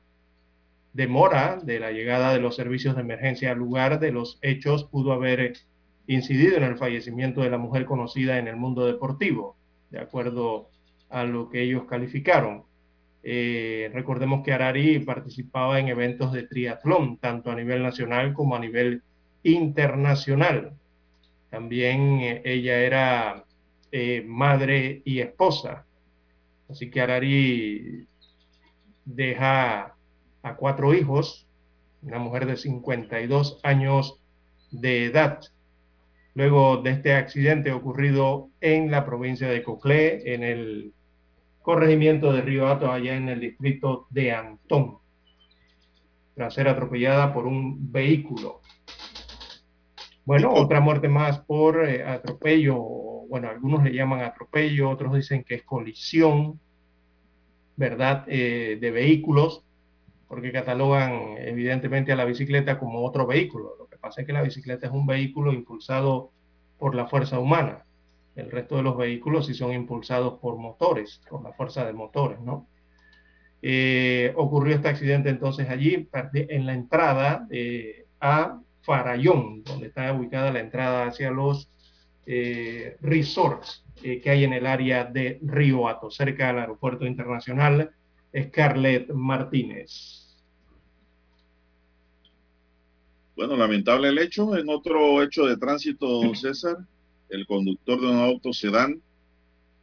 demora 0.93 1.57
de 1.61 1.81
la 1.81 1.91
llegada 1.91 2.31
de 2.31 2.39
los 2.39 2.55
servicios 2.55 2.95
de 2.95 3.01
emergencia 3.01 3.51
al 3.51 3.57
lugar 3.57 3.99
de 3.99 4.13
los 4.13 4.39
hechos 4.41 4.85
pudo 4.85 5.11
haber 5.11 5.57
incidido 6.07 6.55
en 6.55 6.63
el 6.63 6.77
fallecimiento 6.77 7.41
de 7.41 7.49
la 7.49 7.57
mujer 7.57 7.83
conocida 7.83 8.37
en 8.37 8.47
el 8.47 8.55
mundo 8.55 8.85
deportivo, 8.85 9.57
de 9.89 9.99
acuerdo 9.99 10.69
a 11.09 11.25
lo 11.25 11.49
que 11.49 11.61
ellos 11.63 11.83
calificaron. 11.83 12.63
Eh, 13.21 13.91
recordemos 13.93 14.45
que 14.45 14.53
Arari 14.53 14.99
participaba 14.99 15.77
en 15.77 15.89
eventos 15.89 16.31
de 16.31 16.43
triatlón, 16.43 17.17
tanto 17.17 17.51
a 17.51 17.55
nivel 17.55 17.83
nacional 17.83 18.33
como 18.33 18.55
a 18.55 18.59
nivel 18.59 19.01
internacional. 19.43 20.71
También 21.49 22.21
eh, 22.21 22.41
ella 22.45 22.79
era 22.79 23.43
eh, 23.95 24.23
madre 24.25 25.03
y 25.05 25.19
esposa. 25.19 25.85
Así 26.67 26.89
que 26.89 26.99
Arari 26.99 28.07
deja 29.05 29.95
a 30.41 30.55
cuatro 30.55 30.95
hijos, 30.95 31.47
una 32.01 32.17
mujer 32.17 32.47
de 32.47 32.57
52 32.57 33.59
años 33.61 34.19
de 34.71 35.05
edad. 35.05 35.41
Luego 36.33 36.77
de 36.77 36.89
este 36.89 37.13
accidente 37.13 37.71
ocurrido 37.71 38.49
en 38.61 38.89
la 38.89 39.05
provincia 39.05 39.47
de 39.47 39.61
Coclé, 39.61 40.33
en 40.33 40.43
el 40.43 40.93
corregimiento 41.61 42.33
de 42.33 42.41
Río 42.41 42.67
Hato, 42.67 42.91
allá 42.91 43.15
en 43.15 43.29
el 43.29 43.41
distrito 43.41 44.07
de 44.09 44.31
Antón, 44.31 44.97
tras 46.33 46.55
ser 46.55 46.67
atropellada 46.67 47.31
por 47.31 47.45
un 47.45 47.91
vehículo. 47.91 48.61
Bueno, 50.25 50.53
otra 50.53 50.79
muerte 50.79 51.09
más 51.09 51.39
por 51.39 51.83
eh, 51.85 52.03
atropello, 52.03 52.77
bueno, 53.27 53.49
algunos 53.49 53.83
le 53.83 53.93
llaman 53.93 54.21
atropello, 54.21 54.89
otros 54.89 55.13
dicen 55.15 55.43
que 55.43 55.55
es 55.55 55.63
colisión, 55.63 56.59
¿verdad?, 57.75 58.23
eh, 58.27 58.77
de 58.79 58.91
vehículos, 58.91 59.65
porque 60.29 60.53
catalogan 60.53 61.35
evidentemente 61.39 62.13
a 62.13 62.15
la 62.15 62.25
bicicleta 62.25 62.79
como 62.79 63.03
otro 63.03 63.27
vehículo. 63.27 63.75
Lo 63.77 63.87
que 63.87 63.97
pasa 63.97 64.21
es 64.21 64.27
que 64.27 64.33
la 64.33 64.41
bicicleta 64.41 64.87
es 64.87 64.93
un 64.93 65.05
vehículo 65.05 65.51
impulsado 65.51 66.31
por 66.77 66.95
la 66.95 67.07
fuerza 67.07 67.39
humana. 67.39 67.85
El 68.35 68.49
resto 68.49 68.77
de 68.77 68.83
los 68.83 68.97
vehículos 68.97 69.47
sí 69.47 69.53
son 69.53 69.73
impulsados 69.73 70.39
por 70.39 70.57
motores, 70.57 71.21
por 71.29 71.43
la 71.43 71.51
fuerza 71.51 71.85
de 71.85 71.93
motores, 71.93 72.39
¿no? 72.39 72.67
Eh, 73.61 74.33
ocurrió 74.35 74.75
este 74.75 74.89
accidente 74.89 75.29
entonces 75.29 75.69
allí 75.69 76.09
en 76.33 76.65
la 76.65 76.73
entrada 76.73 77.47
eh, 77.49 78.05
a 78.19 78.59
Farallón, 78.83 79.63
donde 79.63 79.87
está 79.87 80.13
ubicada 80.13 80.51
la 80.51 80.59
entrada 80.59 81.07
hacia 81.07 81.31
los 81.31 81.69
eh, 82.25 82.97
resorts 83.01 83.83
que 84.01 84.29
hay 84.29 84.43
en 84.43 84.53
el 84.53 84.65
área 84.65 85.05
de 85.05 85.39
Río 85.41 85.87
Hato, 85.87 86.11
cerca 86.11 86.47
del 86.47 86.59
aeropuerto 86.59 87.05
internacional 87.05 87.91
Scarlett 88.35 89.11
Martínez. 89.13 90.23
Bueno, 93.35 93.55
lamentable 93.55 94.09
el 94.09 94.19
hecho. 94.19 94.55
En 94.57 94.69
otro 94.69 95.21
hecho 95.23 95.45
de 95.45 95.57
tránsito, 95.57 96.21
César, 96.35 96.77
el 97.29 97.45
conductor 97.45 97.99
de 97.99 98.07
un 98.07 98.19
auto 98.19 98.53
sedán 98.53 99.01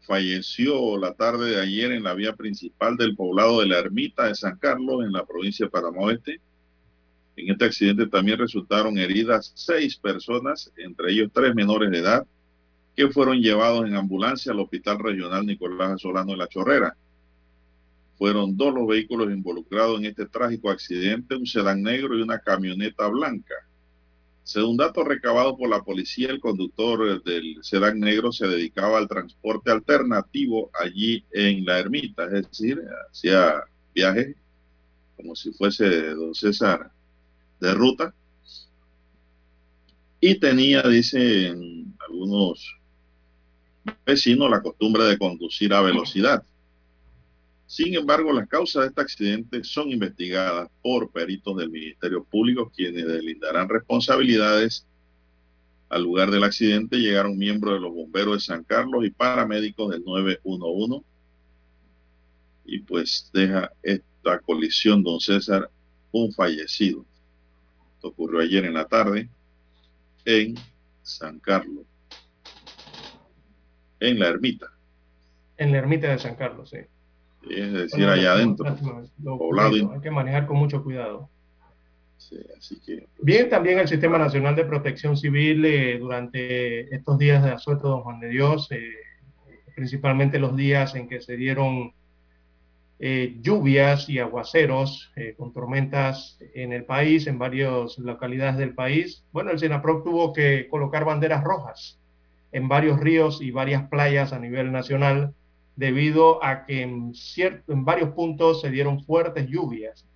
falleció 0.07 0.97
la 0.99 1.15
tarde 1.15 1.51
de 1.51 1.61
ayer 1.61 1.93
en 1.93 2.03
la 2.03 2.15
vía 2.15 2.35
principal 2.35 2.97
del 2.97 3.15
poblado 3.15 3.61
de 3.61 3.67
la 3.67 3.79
Ermita 3.79 4.27
de 4.27 4.35
San 4.35 4.59
Carlos, 4.59 5.05
en 5.05 5.13
la 5.13 5.25
provincia 5.25 5.67
de 5.67 5.71
Panamá 5.71 6.03
Oeste. 6.03 6.41
En 7.41 7.53
este 7.53 7.65
accidente 7.65 8.07
también 8.07 8.39
resultaron 8.39 8.99
heridas 8.99 9.53
seis 9.55 9.97
personas, 9.97 10.71
entre 10.77 11.13
ellos 11.13 11.31
tres 11.33 11.55
menores 11.55 11.91
de 11.91 11.99
edad, 11.99 12.27
que 12.95 13.09
fueron 13.09 13.41
llevados 13.41 13.87
en 13.87 13.95
ambulancia 13.95 14.53
al 14.53 14.61
Hospital 14.61 14.99
Regional 14.99 15.47
Nicolás 15.47 16.03
Solano 16.03 16.33
de 16.33 16.37
la 16.37 16.49
Chorrera. 16.49 16.95
Fueron 18.19 18.57
dos 18.57 18.75
los 18.75 18.87
vehículos 18.87 19.31
involucrados 19.33 19.99
en 19.99 20.07
este 20.07 20.27
trágico 20.27 20.71
accidente, 20.71 21.35
un 21.35 21.47
sedán 21.47 21.83
negro 21.83 22.19
y 22.19 22.21
una 22.21 22.39
camioneta 22.41 23.09
blanca. 23.09 23.55
Según 24.43 24.77
datos 24.77 25.07
recabados 25.07 25.55
por 25.57 25.71
la 25.71 25.83
policía, 25.83 26.29
el 26.29 26.41
conductor 26.41 27.23
del 27.23 27.57
sedán 27.63 28.01
negro 28.01 28.33
se 28.33 28.47
dedicaba 28.47 28.99
al 28.99 29.09
transporte 29.09 29.71
alternativo 29.71 30.71
allí 30.79 31.25
en 31.33 31.65
la 31.65 31.79
ermita, 31.79 32.25
es 32.25 32.49
decir, 32.49 32.83
hacía 33.11 33.63
viajes 33.95 34.37
como 35.17 35.37
si 35.37 35.53
fuese 35.53 36.11
don 36.11 36.35
César 36.35 36.91
de 37.61 37.75
ruta. 37.75 38.15
Y 40.21 40.39
tenía, 40.39 40.83
dicen 40.83 41.95
algunos 42.07 42.77
vecinos, 44.05 44.51
la 44.51 44.63
costumbre 44.63 45.05
de 45.05 45.19
conducir 45.19 45.73
a 45.73 45.81
velocidad. 45.81 46.45
Sin 47.67 47.95
embargo, 47.95 48.33
las 48.33 48.49
causas 48.49 48.83
de 48.83 48.89
este 48.89 49.01
accidente 49.01 49.63
son 49.63 49.91
investigadas 49.91 50.69
por 50.83 51.11
peritos 51.13 51.57
del 51.57 51.71
Ministerio 51.71 52.25
Público, 52.25 52.71
quienes 52.75 53.07
delindarán 53.07 53.69
responsabilidades. 53.69 54.87
Al 55.89 56.03
lugar 56.03 56.31
del 56.31 56.45
accidente 56.45 56.99
llegaron 56.99 57.39
miembros 57.39 57.75
de 57.75 57.81
los 57.81 57.95
bomberos 57.95 58.35
de 58.35 58.41
San 58.41 58.65
Carlos 58.65 59.05
y 59.05 59.11
paramédicos 59.11 59.91
del 59.91 60.03
911. 60.05 61.05
Y 62.65 62.81
pues 62.81 63.31
deja 63.33 63.71
esta 63.83 64.41
colisión, 64.41 65.03
don 65.03 65.21
César, 65.21 65.71
un 66.13 66.33
fallecido. 66.33 67.05
Esto 68.01 68.09
ocurrió 68.09 68.41
ayer 68.41 68.65
en 68.65 68.73
la 68.73 68.87
tarde 68.89 69.29
en 70.25 70.55
San 71.03 71.39
Carlos, 71.39 71.85
en 74.01 74.19
la 74.19 74.29
ermita. 74.29 74.73
En 75.59 75.71
la 75.71 75.79
ermita 75.79 76.09
de 76.09 76.19
San 76.19 76.35
Carlos, 76.35 76.71
sí 76.71 76.79
es 77.51 77.73
decir, 77.75 78.07
allá 78.07 78.33
adentro, 78.33 78.75
poblado. 79.23 79.93
Hay 79.93 80.01
que 80.01 80.11
manejar 80.11 80.47
con 80.47 80.57
mucho 80.57 80.83
cuidado. 80.83 81.29
Sí, 82.17 82.39
así 82.57 82.81
que, 82.81 82.97
pues, 82.97 83.09
Bien, 83.21 83.51
también 83.51 83.79
el 83.79 83.89
Sistema 83.89 84.17
Nacional 84.17 84.57
de 84.57 84.65
Protección 84.65 85.19
Civil 85.19 85.63
eh, 85.67 85.99
durante 85.99 86.95
estos 86.95 87.19
días 87.19 87.45
de 87.45 87.51
asueto 87.51 87.89
Don 87.89 88.01
Juan 88.01 88.19
de 88.21 88.29
Dios, 88.29 88.73
eh, 88.73 88.95
principalmente 89.77 90.39
los 90.39 90.57
días 90.57 90.95
en 90.95 91.07
que 91.07 91.21
se 91.21 91.37
dieron 91.37 91.93
eh, 93.01 93.37
lluvias 93.41 94.09
y 94.09 94.19
aguaceros 94.19 95.11
con 95.39 95.53
tormentas 95.53 96.39
en 96.55 96.73
el 96.73 96.85
país, 96.85 97.27
en 97.27 97.39
varias 97.39 97.99
localidades 97.99 98.59
del 98.59 98.75
país. 98.75 99.25
Bueno, 99.33 99.51
el 99.51 99.59
SENAPROC 99.59 100.05
tuvo 100.05 100.33
que 100.33 100.69
colocar 100.69 101.05
banderas 101.05 101.43
rojas 101.43 101.99
en 102.53 102.69
varios 102.69 103.01
ríos 103.01 103.41
y 103.41 103.51
varias 103.51 103.89
playas 103.89 104.33
a 104.33 104.39
nivel 104.39 104.73
nacional 104.73 105.35
debido 105.77 106.45
a 106.45 106.67
que 106.67 106.83
en, 106.83 107.15
cierto, 107.15 107.73
en 107.73 107.85
varios 107.85 108.11
puntos 108.11 108.61
se 108.61 108.71
dieron 108.71 109.03
fuertes 109.03 109.47
lluvias. 109.49 110.07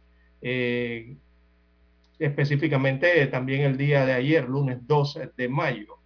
Eh, 0.42 1.16
específicamente 2.18 3.26
también 3.28 3.62
el 3.62 3.76
día 3.76 4.04
de 4.04 4.12
ayer, 4.12 4.48
lunes 4.48 4.86
12 4.86 5.30
de 5.36 5.48
mayo. 5.48 5.96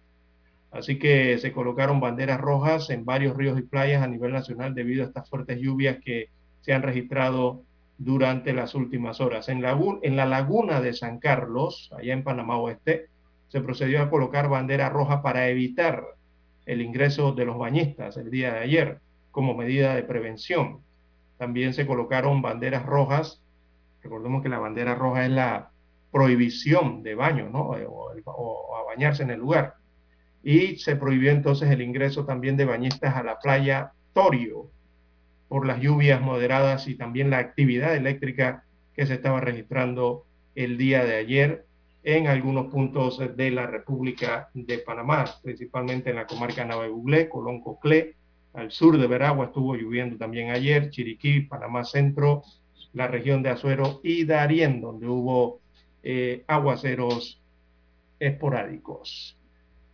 Así 0.71 0.97
que 0.97 1.37
se 1.39 1.51
colocaron 1.51 1.99
banderas 1.99 2.39
rojas 2.39 2.89
en 2.89 3.03
varios 3.03 3.35
ríos 3.35 3.59
y 3.59 3.63
playas 3.63 4.03
a 4.03 4.07
nivel 4.07 4.31
nacional 4.31 4.73
debido 4.73 5.03
a 5.03 5.07
estas 5.07 5.29
fuertes 5.29 5.59
lluvias 5.59 5.97
que 6.03 6.29
se 6.61 6.73
han 6.73 6.83
registrado 6.83 7.63
durante 7.97 8.53
las 8.53 8.75
últimas 8.75 9.19
horas. 9.21 9.49
En, 9.49 9.63
en 10.01 10.15
la 10.15 10.25
laguna 10.25 10.81
de 10.81 10.93
San 10.93 11.19
Carlos, 11.19 11.91
allá 11.97 12.13
en 12.13 12.23
Panamá 12.23 12.57
Oeste, 12.57 13.07
se 13.49 13.61
procedió 13.61 14.01
a 14.01 14.09
colocar 14.09 14.47
bandera 14.47 14.89
roja 14.89 15.21
para 15.21 15.49
evitar 15.49 16.03
el 16.65 16.81
ingreso 16.81 17.33
de 17.33 17.45
los 17.45 17.57
bañistas 17.57 18.15
el 18.17 18.29
día 18.29 18.53
de 18.53 18.59
ayer 18.59 18.99
como 19.31 19.53
medida 19.53 19.95
de 19.95 20.03
prevención. 20.03 20.79
También 21.37 21.73
se 21.73 21.87
colocaron 21.87 22.41
banderas 22.41 22.85
rojas. 22.85 23.41
Recordemos 24.03 24.43
que 24.43 24.49
la 24.49 24.59
bandera 24.59 24.95
roja 24.95 25.25
es 25.25 25.31
la 25.31 25.71
prohibición 26.11 27.03
de 27.03 27.15
baño, 27.15 27.49
¿no? 27.49 27.71
O, 27.71 28.75
a 28.75 28.83
bañarse 28.83 29.23
en 29.23 29.31
el 29.31 29.39
lugar. 29.39 29.75
Y 30.43 30.77
se 30.77 30.95
prohibió 30.95 31.31
entonces 31.31 31.69
el 31.69 31.81
ingreso 31.81 32.25
también 32.25 32.55
de 32.55 32.65
bañistas 32.65 33.15
a 33.15 33.23
la 33.23 33.39
playa 33.39 33.91
Torio 34.13 34.69
por 35.49 35.65
las 35.65 35.81
lluvias 35.81 36.21
moderadas 36.21 36.87
y 36.87 36.95
también 36.95 37.29
la 37.29 37.39
actividad 37.39 37.95
eléctrica 37.95 38.63
que 38.95 39.05
se 39.05 39.15
estaba 39.15 39.41
registrando 39.41 40.25
el 40.55 40.77
día 40.77 41.03
de 41.03 41.15
ayer 41.15 41.65
en 42.03 42.27
algunos 42.27 42.67
puntos 42.67 43.19
de 43.35 43.51
la 43.51 43.67
República 43.67 44.49
de 44.53 44.77
Panamá, 44.77 45.25
principalmente 45.43 46.11
en 46.11 46.15
la 46.15 46.27
comarca 46.27 46.63
Navabuglé, 46.63 47.27
Colón 47.27 47.61
Coclé, 47.61 48.15
al 48.53 48.71
sur 48.71 48.97
de 48.97 49.07
Veragua 49.07 49.47
estuvo 49.47 49.75
lloviendo 49.75 50.17
también 50.17 50.49
ayer, 50.51 50.89
Chiriquí, 50.89 51.41
Panamá 51.41 51.83
Centro, 51.83 52.43
la 52.93 53.07
región 53.07 53.43
de 53.43 53.49
Azuero 53.49 53.99
y 54.03 54.25
Darién, 54.25 54.81
donde 54.81 55.07
hubo 55.07 55.59
eh, 56.03 56.43
aguaceros 56.47 57.41
esporádicos. 58.19 59.37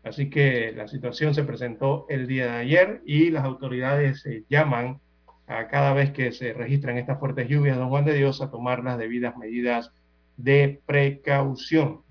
Así 0.04 0.30
que 0.30 0.72
la 0.72 0.88
situación 0.88 1.34
se 1.34 1.44
presentó 1.44 2.06
el 2.10 2.28
día 2.28 2.46
de 2.46 2.58
ayer 2.60 3.02
y 3.06 3.32
las 3.32 3.44
autoridades 3.44 4.26
eh, 4.26 4.44
llaman 4.50 5.00
a 5.48 5.68
cada 5.68 5.94
vez 5.94 6.12
que 6.12 6.32
se 6.32 6.54
registran 6.54 6.98
estas 6.98 7.20
fuertes 7.20 7.48
lluvias, 7.48 7.78
don 7.78 7.90
Juan 7.90 8.06
de 8.06 8.16
Dios, 8.16 8.42
a 8.42 8.50
tomar 8.50 8.84
las 8.84 8.98
debidas 8.98 9.38
medidas 9.38 9.92
de 10.38 10.82
precaución. 10.86 12.02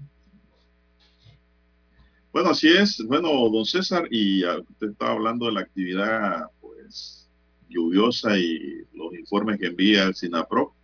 Bueno, 2.32 2.50
así 2.50 2.68
es. 2.68 3.02
Bueno, 3.06 3.28
don 3.48 3.64
César, 3.64 4.08
y 4.10 4.44
usted 4.44 4.90
estaba 4.90 5.12
hablando 5.12 5.46
de 5.46 5.52
la 5.52 5.60
actividad 5.60 6.46
pues 6.60 7.28
lluviosa 7.68 8.36
y 8.38 8.82
los 8.92 9.14
informes 9.14 9.58
que 9.58 9.66
envía 9.66 10.04
el 10.04 10.14
SINAPRO. 10.14 10.74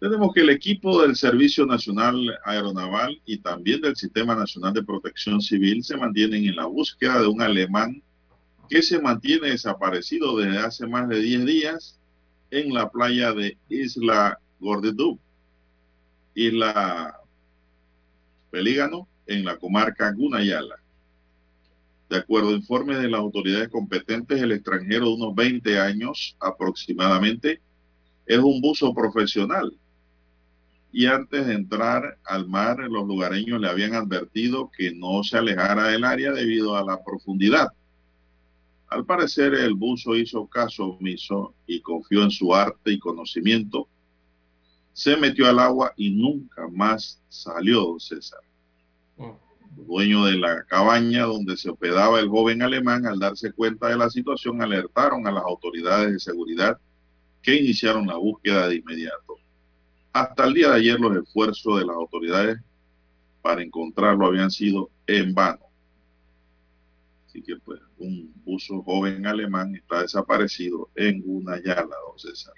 Tenemos 0.00 0.34
que 0.34 0.42
el 0.42 0.50
equipo 0.50 1.02
del 1.02 1.16
Servicio 1.16 1.66
Nacional 1.66 2.38
Aeronaval 2.44 3.20
y 3.24 3.38
también 3.38 3.80
del 3.80 3.96
Sistema 3.96 4.34
Nacional 4.34 4.74
de 4.74 4.82
Protección 4.82 5.40
Civil 5.40 5.82
se 5.82 5.96
mantienen 5.96 6.44
en 6.44 6.56
la 6.56 6.66
búsqueda 6.66 7.20
de 7.20 7.28
un 7.28 7.40
alemán 7.40 8.02
que 8.68 8.82
se 8.82 9.00
mantiene 9.00 9.50
desaparecido 9.50 10.36
desde 10.36 10.58
hace 10.58 10.86
más 10.86 11.08
de 11.08 11.20
10 11.20 11.44
días 11.44 11.98
en 12.50 12.72
la 12.72 12.90
playa 12.90 13.32
de 13.32 13.58
Isla 13.68 14.38
Gordedup, 14.60 15.20
Isla 16.34 17.20
Pelígano, 18.50 19.08
en 19.26 19.44
la 19.44 19.56
comarca 19.56 20.12
Gunayala. 20.12 20.76
De 22.08 22.18
acuerdo 22.18 22.50
a 22.50 22.52
informes 22.52 22.98
de 22.98 23.08
las 23.08 23.20
autoridades 23.20 23.68
competentes, 23.68 24.40
el 24.40 24.52
extranjero 24.52 25.06
de 25.06 25.14
unos 25.14 25.34
20 25.34 25.78
años 25.80 26.36
aproximadamente 26.38 27.60
es 28.26 28.38
un 28.38 28.60
buzo 28.60 28.94
profesional 28.94 29.76
y 30.94 31.06
antes 31.06 31.44
de 31.44 31.54
entrar 31.54 32.18
al 32.24 32.46
mar 32.46 32.78
los 32.78 33.04
lugareños 33.04 33.60
le 33.60 33.68
habían 33.68 33.94
advertido 33.94 34.70
que 34.70 34.94
no 34.94 35.24
se 35.24 35.36
alejara 35.36 35.88
del 35.88 36.04
área 36.04 36.30
debido 36.30 36.76
a 36.76 36.84
la 36.84 37.02
profundidad. 37.02 37.66
Al 38.94 39.04
parecer 39.04 39.54
el 39.54 39.74
buzo 39.74 40.14
hizo 40.14 40.46
caso 40.46 40.90
omiso 40.90 41.52
y 41.66 41.80
confió 41.80 42.22
en 42.22 42.30
su 42.30 42.54
arte 42.54 42.92
y 42.92 42.98
conocimiento. 43.00 43.88
Se 44.92 45.16
metió 45.16 45.48
al 45.48 45.58
agua 45.58 45.92
y 45.96 46.10
nunca 46.10 46.68
más 46.68 47.20
salió, 47.28 47.80
don 47.80 47.98
César. 47.98 48.38
El 49.18 49.84
dueño 49.84 50.26
de 50.26 50.36
la 50.36 50.62
cabaña 50.62 51.24
donde 51.24 51.56
se 51.56 51.70
hospedaba 51.70 52.20
el 52.20 52.28
joven 52.28 52.62
alemán, 52.62 53.04
al 53.04 53.18
darse 53.18 53.50
cuenta 53.50 53.88
de 53.88 53.96
la 53.96 54.08
situación, 54.08 54.62
alertaron 54.62 55.26
a 55.26 55.32
las 55.32 55.42
autoridades 55.42 56.12
de 56.12 56.20
seguridad 56.20 56.78
que 57.42 57.56
iniciaron 57.56 58.06
la 58.06 58.16
búsqueda 58.16 58.68
de 58.68 58.76
inmediato. 58.76 59.38
Hasta 60.12 60.44
el 60.44 60.54
día 60.54 60.68
de 60.68 60.76
ayer 60.76 61.00
los 61.00 61.16
esfuerzos 61.16 61.80
de 61.80 61.84
las 61.84 61.96
autoridades 61.96 62.60
para 63.42 63.60
encontrarlo 63.60 64.26
habían 64.26 64.52
sido 64.52 64.88
en 65.08 65.34
vano. 65.34 65.63
Así 67.34 67.42
que 67.42 67.56
pues 67.56 67.80
un 67.98 68.32
buzo 68.44 68.80
joven 68.84 69.26
alemán 69.26 69.74
está 69.74 70.02
desaparecido 70.02 70.88
en 70.94 71.20
una 71.26 71.60
yala, 71.60 71.96
don 72.06 72.16
César. 72.16 72.54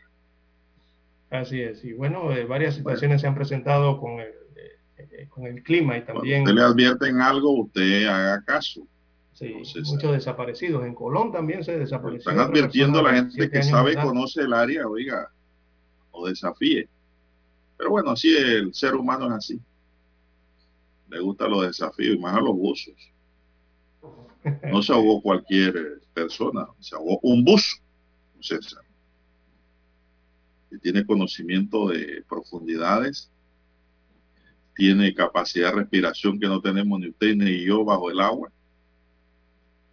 Así 1.31 1.63
es, 1.63 1.83
y 1.83 1.95
bueno, 1.95 2.31
eh, 2.33 2.45
varias 2.45 2.75
situaciones 2.75 3.09
bueno. 3.09 3.19
se 3.21 3.27
han 3.27 3.35
presentado 3.35 3.99
con 3.99 4.21
el, 4.21 4.29
eh, 4.57 4.79
eh, 4.99 5.29
con 5.31 5.47
el 5.47 5.63
clima 5.63 5.97
y 5.97 6.05
también... 6.05 6.45
Cuando 6.45 6.61
usted 6.61 6.77
le 6.77 6.89
advierten 6.89 7.21
algo, 7.23 7.63
usted 7.63 8.07
haga 8.07 8.45
caso. 8.45 8.87
Sí, 9.33 9.55
muchos 9.87 10.13
desaparecidos. 10.13 10.85
En 10.85 10.95
Colón 10.95 11.33
también 11.33 11.65
se 11.65 11.79
desapareció. 11.79 12.31
Están 12.31 12.47
advirtiendo 12.47 12.99
a 12.99 13.03
la 13.03 13.15
gente 13.15 13.49
que 13.49 13.63
sabe 13.63 13.95
y 13.95 13.97
conoce 13.97 14.43
el 14.43 14.53
área, 14.53 14.87
oiga, 14.87 15.31
o 16.11 16.29
desafíe. 16.29 16.87
Pero 17.79 17.91
bueno, 17.91 18.11
así 18.11 18.37
el 18.37 18.75
ser 18.75 18.95
humano 18.95 19.27
es 19.29 19.33
así. 19.33 19.61
Le 21.09 21.21
gustan 21.21 21.51
los 21.51 21.67
desafíos 21.67 22.17
y 22.17 22.19
más 22.19 22.37
a 22.37 22.41
los 22.41 22.55
buzos. 22.55 23.16
No 24.71 24.83
se 24.83 24.93
ahogó 24.93 25.21
cualquier 25.21 26.03
persona, 26.15 26.67
se 26.81 26.95
ahogó 26.95 27.19
un 27.23 27.45
buzo, 27.45 27.77
César. 28.41 28.83
Que 30.71 30.79
tiene 30.79 31.05
conocimiento 31.05 31.89
de 31.89 32.25
profundidades, 32.29 33.31
tiene 34.75 35.15
capacidad 35.15 35.71
de 35.71 35.81
respiración 35.81 36.39
que 36.39 36.47
no 36.47 36.61
tenemos 36.61 37.01
ni 37.01 37.09
usted 37.09 37.35
ni 37.35 37.65
yo 37.65 37.85
bajo 37.85 38.11
el 38.11 38.21
agua, 38.21 38.53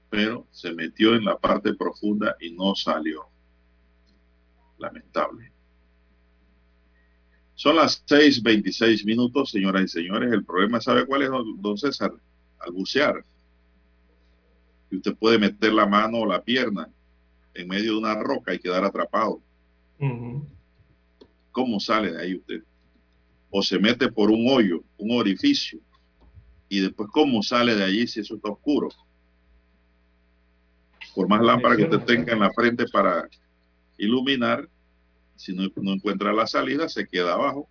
pero 0.10 0.46
se 0.52 0.72
metió 0.74 1.16
en 1.16 1.26
la 1.26 1.38
parte 1.38 1.74
profunda 1.74 2.36
y 2.40 2.52
no 2.52 2.76
salió. 2.76 3.26
Lamentable. 4.78 5.52
Son 7.56 7.76
las 7.76 8.04
6:26 8.06 9.06
minutos, 9.06 9.52
señoras 9.52 9.84
y 9.86 9.88
señores. 9.88 10.32
El 10.32 10.44
problema, 10.44 10.82
¿sabe 10.82 11.06
cuál 11.06 11.22
es, 11.24 11.30
don 11.58 11.78
César? 11.78 12.12
Al 12.60 12.72
bucear. 12.72 13.24
Y 14.94 14.98
usted 14.98 15.16
puede 15.16 15.40
meter 15.40 15.74
la 15.74 15.88
mano 15.88 16.20
o 16.20 16.26
la 16.28 16.44
pierna 16.44 16.88
en 17.56 17.68
medio 17.68 17.94
de 17.94 17.98
una 17.98 18.14
roca 18.14 18.54
y 18.54 18.60
quedar 18.60 18.84
atrapado. 18.84 19.42
Uh 19.98 20.06
-huh. 20.06 20.48
¿Cómo 21.52 21.80
sale 21.80 22.12
de 22.12 22.22
ahí 22.22 22.36
usted? 22.36 22.64
O 23.50 23.64
se 23.64 23.80
mete 23.80 24.12
por 24.12 24.30
un 24.30 24.48
hoyo, 24.48 24.84
un 25.00 25.18
orificio. 25.18 25.80
Y 26.70 26.80
después, 26.80 27.10
¿cómo 27.12 27.42
sale 27.42 27.74
de 27.74 27.84
allí 27.84 28.06
si 28.06 28.20
eso 28.20 28.36
está 28.36 28.50
oscuro? 28.50 28.90
Por 31.16 31.28
más 31.28 31.42
lámpara 31.42 31.76
que 31.76 31.86
usted 31.86 32.02
tenga 32.02 32.34
en 32.34 32.42
la 32.42 32.52
frente 32.52 32.86
para 32.94 33.28
iluminar, 33.98 34.70
si 35.36 35.56
no, 35.56 35.72
no, 35.76 35.94
encuentra 35.94 36.32
la 36.34 36.46
salida, 36.46 36.88
se 36.88 37.08
queda 37.08 37.34
abajo. 37.34 37.68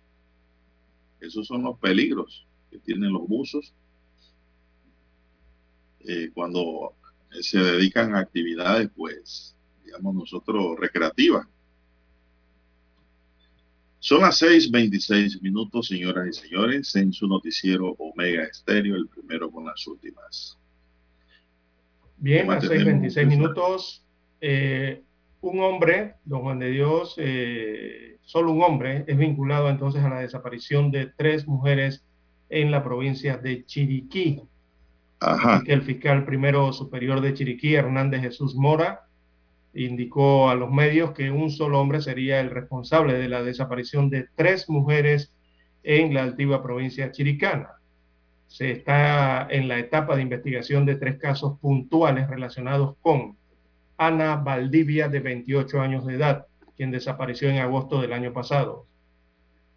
Esos 1.21 1.47
son 1.47 1.63
los 1.63 1.79
peligros 1.79 2.45
que 2.69 2.79
tienen 2.79 3.13
los 3.13 3.25
buzos 3.25 3.73
eh, 6.01 6.29
cuando 6.33 6.97
se 7.41 7.59
dedican 7.59 8.15
a 8.15 8.19
actividades, 8.19 8.89
pues, 8.95 9.55
digamos 9.83 10.15
nosotros, 10.15 10.77
recreativas. 10.79 11.47
Son 13.99 14.21
las 14.21 14.37
6:26 14.41 15.41
minutos, 15.41 15.87
señoras 15.87 16.27
y 16.27 16.33
señores, 16.33 16.93
en 16.95 17.13
su 17.13 17.25
noticiero 17.25 17.95
Omega 17.97 18.43
Estéreo, 18.43 18.95
el 18.95 19.07
primero 19.07 19.49
con 19.49 19.65
las 19.65 19.87
últimas. 19.87 20.59
Bien, 22.17 22.51
a 22.51 22.59
6:26 22.59 23.27
minutos. 23.27 24.03
Eh, 24.41 25.01
un 25.39 25.59
hombre, 25.61 26.15
don 26.25 26.41
Juan 26.41 26.59
de 26.59 26.69
Dios, 26.69 27.15
eh, 27.17 28.17
solo 28.23 28.51
un 28.51 28.61
hombre, 28.61 29.05
es 29.07 29.17
vinculado 29.17 29.69
entonces 29.69 30.03
a 30.03 30.09
la 30.09 30.19
desaparición 30.19 30.91
de 30.91 31.07
tres 31.17 31.47
mujeres 31.47 32.03
en 32.49 32.71
la 32.71 32.83
provincia 32.83 33.37
de 33.37 33.65
Chiriquí. 33.65 34.41
Que 35.65 35.73
el 35.73 35.81
fiscal 35.81 36.25
primero 36.25 36.73
superior 36.73 37.21
de 37.21 37.33
Chiriquí, 37.33 37.75
Hernández 37.75 38.21
Jesús 38.21 38.55
Mora, 38.55 39.07
indicó 39.73 40.49
a 40.49 40.55
los 40.55 40.71
medios 40.71 41.11
que 41.11 41.31
un 41.31 41.49
solo 41.49 41.79
hombre 41.79 42.01
sería 42.01 42.39
el 42.39 42.49
responsable 42.49 43.13
de 43.13 43.29
la 43.29 43.41
desaparición 43.41 44.09
de 44.09 44.27
tres 44.35 44.69
mujeres 44.69 45.33
en 45.83 46.13
la 46.13 46.23
altiva 46.23 46.61
provincia 46.61 47.11
chiricana. 47.11 47.69
Se 48.47 48.71
está 48.71 49.47
en 49.49 49.67
la 49.67 49.79
etapa 49.79 50.15
de 50.15 50.21
investigación 50.21 50.85
de 50.85 50.95
tres 50.95 51.17
casos 51.17 51.57
puntuales 51.59 52.29
relacionados 52.29 52.95
con 53.01 53.35
Ana 53.97 54.35
Valdivia, 54.35 55.07
de 55.07 55.19
28 55.19 55.81
años 55.81 56.05
de 56.05 56.15
edad, 56.15 56.45
quien 56.75 56.91
desapareció 56.91 57.49
en 57.49 57.59
agosto 57.59 58.01
del 58.01 58.13
año 58.13 58.33
pasado. 58.33 58.85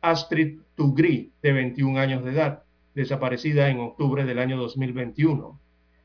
Astrid 0.01 0.61
Tugri, 0.75 1.33
de 1.43 1.53
21 1.53 1.99
años 1.99 2.25
de 2.25 2.33
edad, 2.33 2.63
desaparecida 2.97 3.69
en 3.69 3.79
octubre 3.79 4.25
del 4.25 4.39
año 4.39 4.57
2021. 4.57 5.61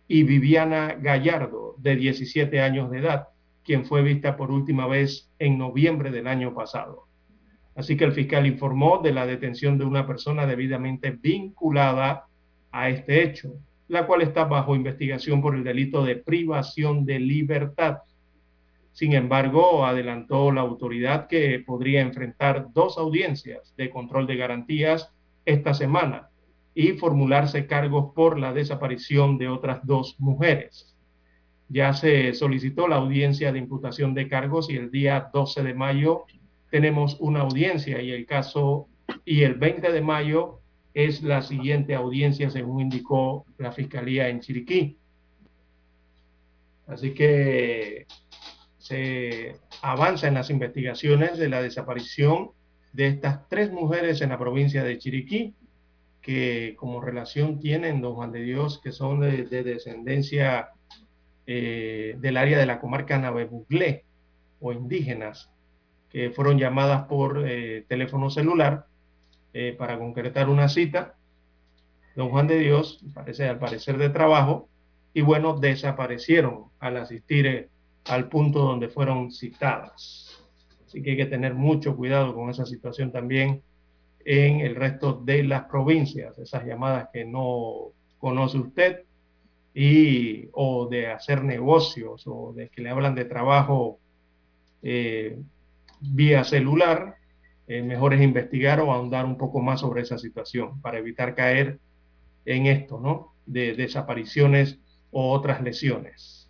Y 0.09 0.23
Viviana 0.23 0.97
Gallardo, 0.99 1.75
de 1.77 1.95
17 1.95 2.59
años 2.59 2.91
de 2.91 2.99
edad, 2.99 3.29
quien 3.63 3.85
fue 3.85 4.03
vista 4.03 4.35
por 4.35 4.51
última 4.51 4.87
vez 4.87 5.31
en 5.39 5.57
noviembre 5.57 6.11
del 6.11 6.27
año 6.27 6.53
pasado. 6.53 7.07
Así 7.75 7.95
que 7.95 8.03
el 8.03 8.11
fiscal 8.11 8.45
informó 8.45 8.99
de 9.01 9.13
la 9.13 9.25
detención 9.25 9.77
de 9.77 9.85
una 9.85 10.05
persona 10.05 10.45
debidamente 10.45 11.11
vinculada 11.11 12.25
a 12.73 12.89
este 12.89 13.23
hecho, 13.23 13.53
la 13.87 14.05
cual 14.05 14.21
está 14.21 14.43
bajo 14.43 14.75
investigación 14.75 15.41
por 15.41 15.55
el 15.55 15.63
delito 15.63 16.03
de 16.03 16.17
privación 16.17 17.05
de 17.05 17.19
libertad. 17.19 17.99
Sin 18.91 19.13
embargo, 19.13 19.85
adelantó 19.85 20.51
la 20.51 20.59
autoridad 20.59 21.27
que 21.27 21.63
podría 21.65 22.01
enfrentar 22.01 22.67
dos 22.73 22.97
audiencias 22.97 23.73
de 23.77 23.89
control 23.89 24.27
de 24.27 24.35
garantías 24.35 25.09
esta 25.45 25.73
semana 25.73 26.30
y 26.73 26.93
formularse 26.93 27.67
cargos 27.67 28.13
por 28.13 28.39
la 28.39 28.53
desaparición 28.53 29.37
de 29.37 29.49
otras 29.49 29.85
dos 29.85 30.15
mujeres. 30.19 30.95
Ya 31.69 31.93
se 31.93 32.33
solicitó 32.33 32.87
la 32.87 32.97
audiencia 32.97 33.51
de 33.51 33.59
imputación 33.59 34.13
de 34.13 34.27
cargos 34.27 34.69
y 34.69 34.75
el 34.75 34.91
día 34.91 35.29
12 35.33 35.63
de 35.63 35.73
mayo 35.73 36.25
tenemos 36.69 37.17
una 37.19 37.41
audiencia 37.41 38.01
y 38.01 38.11
el 38.11 38.25
caso 38.25 38.87
y 39.25 39.43
el 39.43 39.55
20 39.55 39.91
de 39.91 40.01
mayo 40.01 40.59
es 40.93 41.21
la 41.23 41.41
siguiente 41.41 41.95
audiencia, 41.95 42.49
según 42.49 42.81
indicó 42.81 43.45
la 43.57 43.71
Fiscalía 43.71 44.29
en 44.29 44.39
Chiriquí. 44.41 44.97
Así 46.87 47.13
que 47.13 48.05
se 48.77 49.55
avanza 49.81 50.27
en 50.27 50.33
las 50.33 50.49
investigaciones 50.49 51.37
de 51.37 51.47
la 51.47 51.61
desaparición 51.61 52.51
de 52.91 53.07
estas 53.07 53.47
tres 53.47 53.71
mujeres 53.71 54.21
en 54.21 54.29
la 54.29 54.37
provincia 54.37 54.83
de 54.83 54.97
Chiriquí, 54.97 55.53
que 56.21 56.75
como 56.77 57.01
relación 57.01 57.59
tienen, 57.59 58.01
don 58.01 58.13
Juan 58.15 58.31
de 58.31 58.41
Dios, 58.41 58.79
que 58.83 58.91
son 58.91 59.21
de, 59.21 59.43
de 59.43 59.63
descendencia 59.63 60.69
eh, 61.47 62.15
del 62.19 62.37
área 62.37 62.57
de 62.59 62.65
la 62.65 62.79
comarca 62.79 63.17
Navebuglé 63.17 64.05
o 64.59 64.71
indígenas, 64.71 65.49
que 66.09 66.29
fueron 66.29 66.59
llamadas 66.59 67.07
por 67.07 67.43
eh, 67.47 67.85
teléfono 67.87 68.29
celular 68.29 68.85
eh, 69.53 69.75
para 69.77 69.97
concretar 69.97 70.49
una 70.49 70.69
cita. 70.69 71.15
Don 72.15 72.29
Juan 72.29 72.47
de 72.47 72.59
Dios, 72.59 73.03
parece 73.13 73.47
al 73.49 73.57
parecer 73.57 73.97
de 73.97 74.09
trabajo, 74.09 74.69
y 75.13 75.21
bueno, 75.21 75.59
desaparecieron 75.59 76.65
al 76.79 76.97
asistir 76.97 77.69
al 78.05 78.29
punto 78.29 78.59
donde 78.59 78.89
fueron 78.89 79.31
citadas. 79.31 80.45
Así 80.85 81.01
que 81.01 81.11
hay 81.11 81.17
que 81.17 81.25
tener 81.25 81.55
mucho 81.55 81.95
cuidado 81.95 82.35
con 82.35 82.49
esa 82.49 82.65
situación 82.65 83.11
también 83.11 83.63
en 84.25 84.61
el 84.61 84.75
resto 84.75 85.13
de 85.13 85.43
las 85.43 85.65
provincias, 85.65 86.37
esas 86.39 86.65
llamadas 86.65 87.09
que 87.11 87.25
no 87.25 87.91
conoce 88.19 88.57
usted 88.57 89.03
y 89.73 90.49
o 90.53 90.87
de 90.87 91.07
hacer 91.07 91.43
negocios 91.43 92.23
o 92.25 92.53
de 92.53 92.69
que 92.69 92.81
le 92.81 92.89
hablan 92.89 93.15
de 93.15 93.25
trabajo 93.25 93.99
eh, 94.83 95.39
vía 96.01 96.43
celular, 96.43 97.15
eh, 97.67 97.81
mejor 97.81 98.13
es 98.13 98.21
investigar 98.21 98.79
o 98.81 98.91
ahondar 98.91 99.25
un 99.25 99.37
poco 99.37 99.61
más 99.61 99.79
sobre 99.79 100.01
esa 100.01 100.17
situación 100.17 100.81
para 100.81 100.99
evitar 100.99 101.35
caer 101.35 101.79
en 102.45 102.65
esto, 102.65 102.99
¿no? 102.99 103.33
De 103.45 103.73
desapariciones 103.73 104.79
o 105.11 105.31
otras 105.31 105.61
lesiones. 105.61 106.49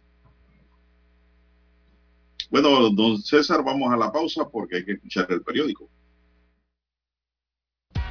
Bueno, 2.49 2.89
don 2.89 3.17
César, 3.17 3.63
vamos 3.63 3.93
a 3.93 3.97
la 3.97 4.11
pausa 4.11 4.47
porque 4.49 4.77
hay 4.77 4.85
que 4.85 4.93
escuchar 4.93 5.27
el 5.29 5.41
periódico. 5.41 5.89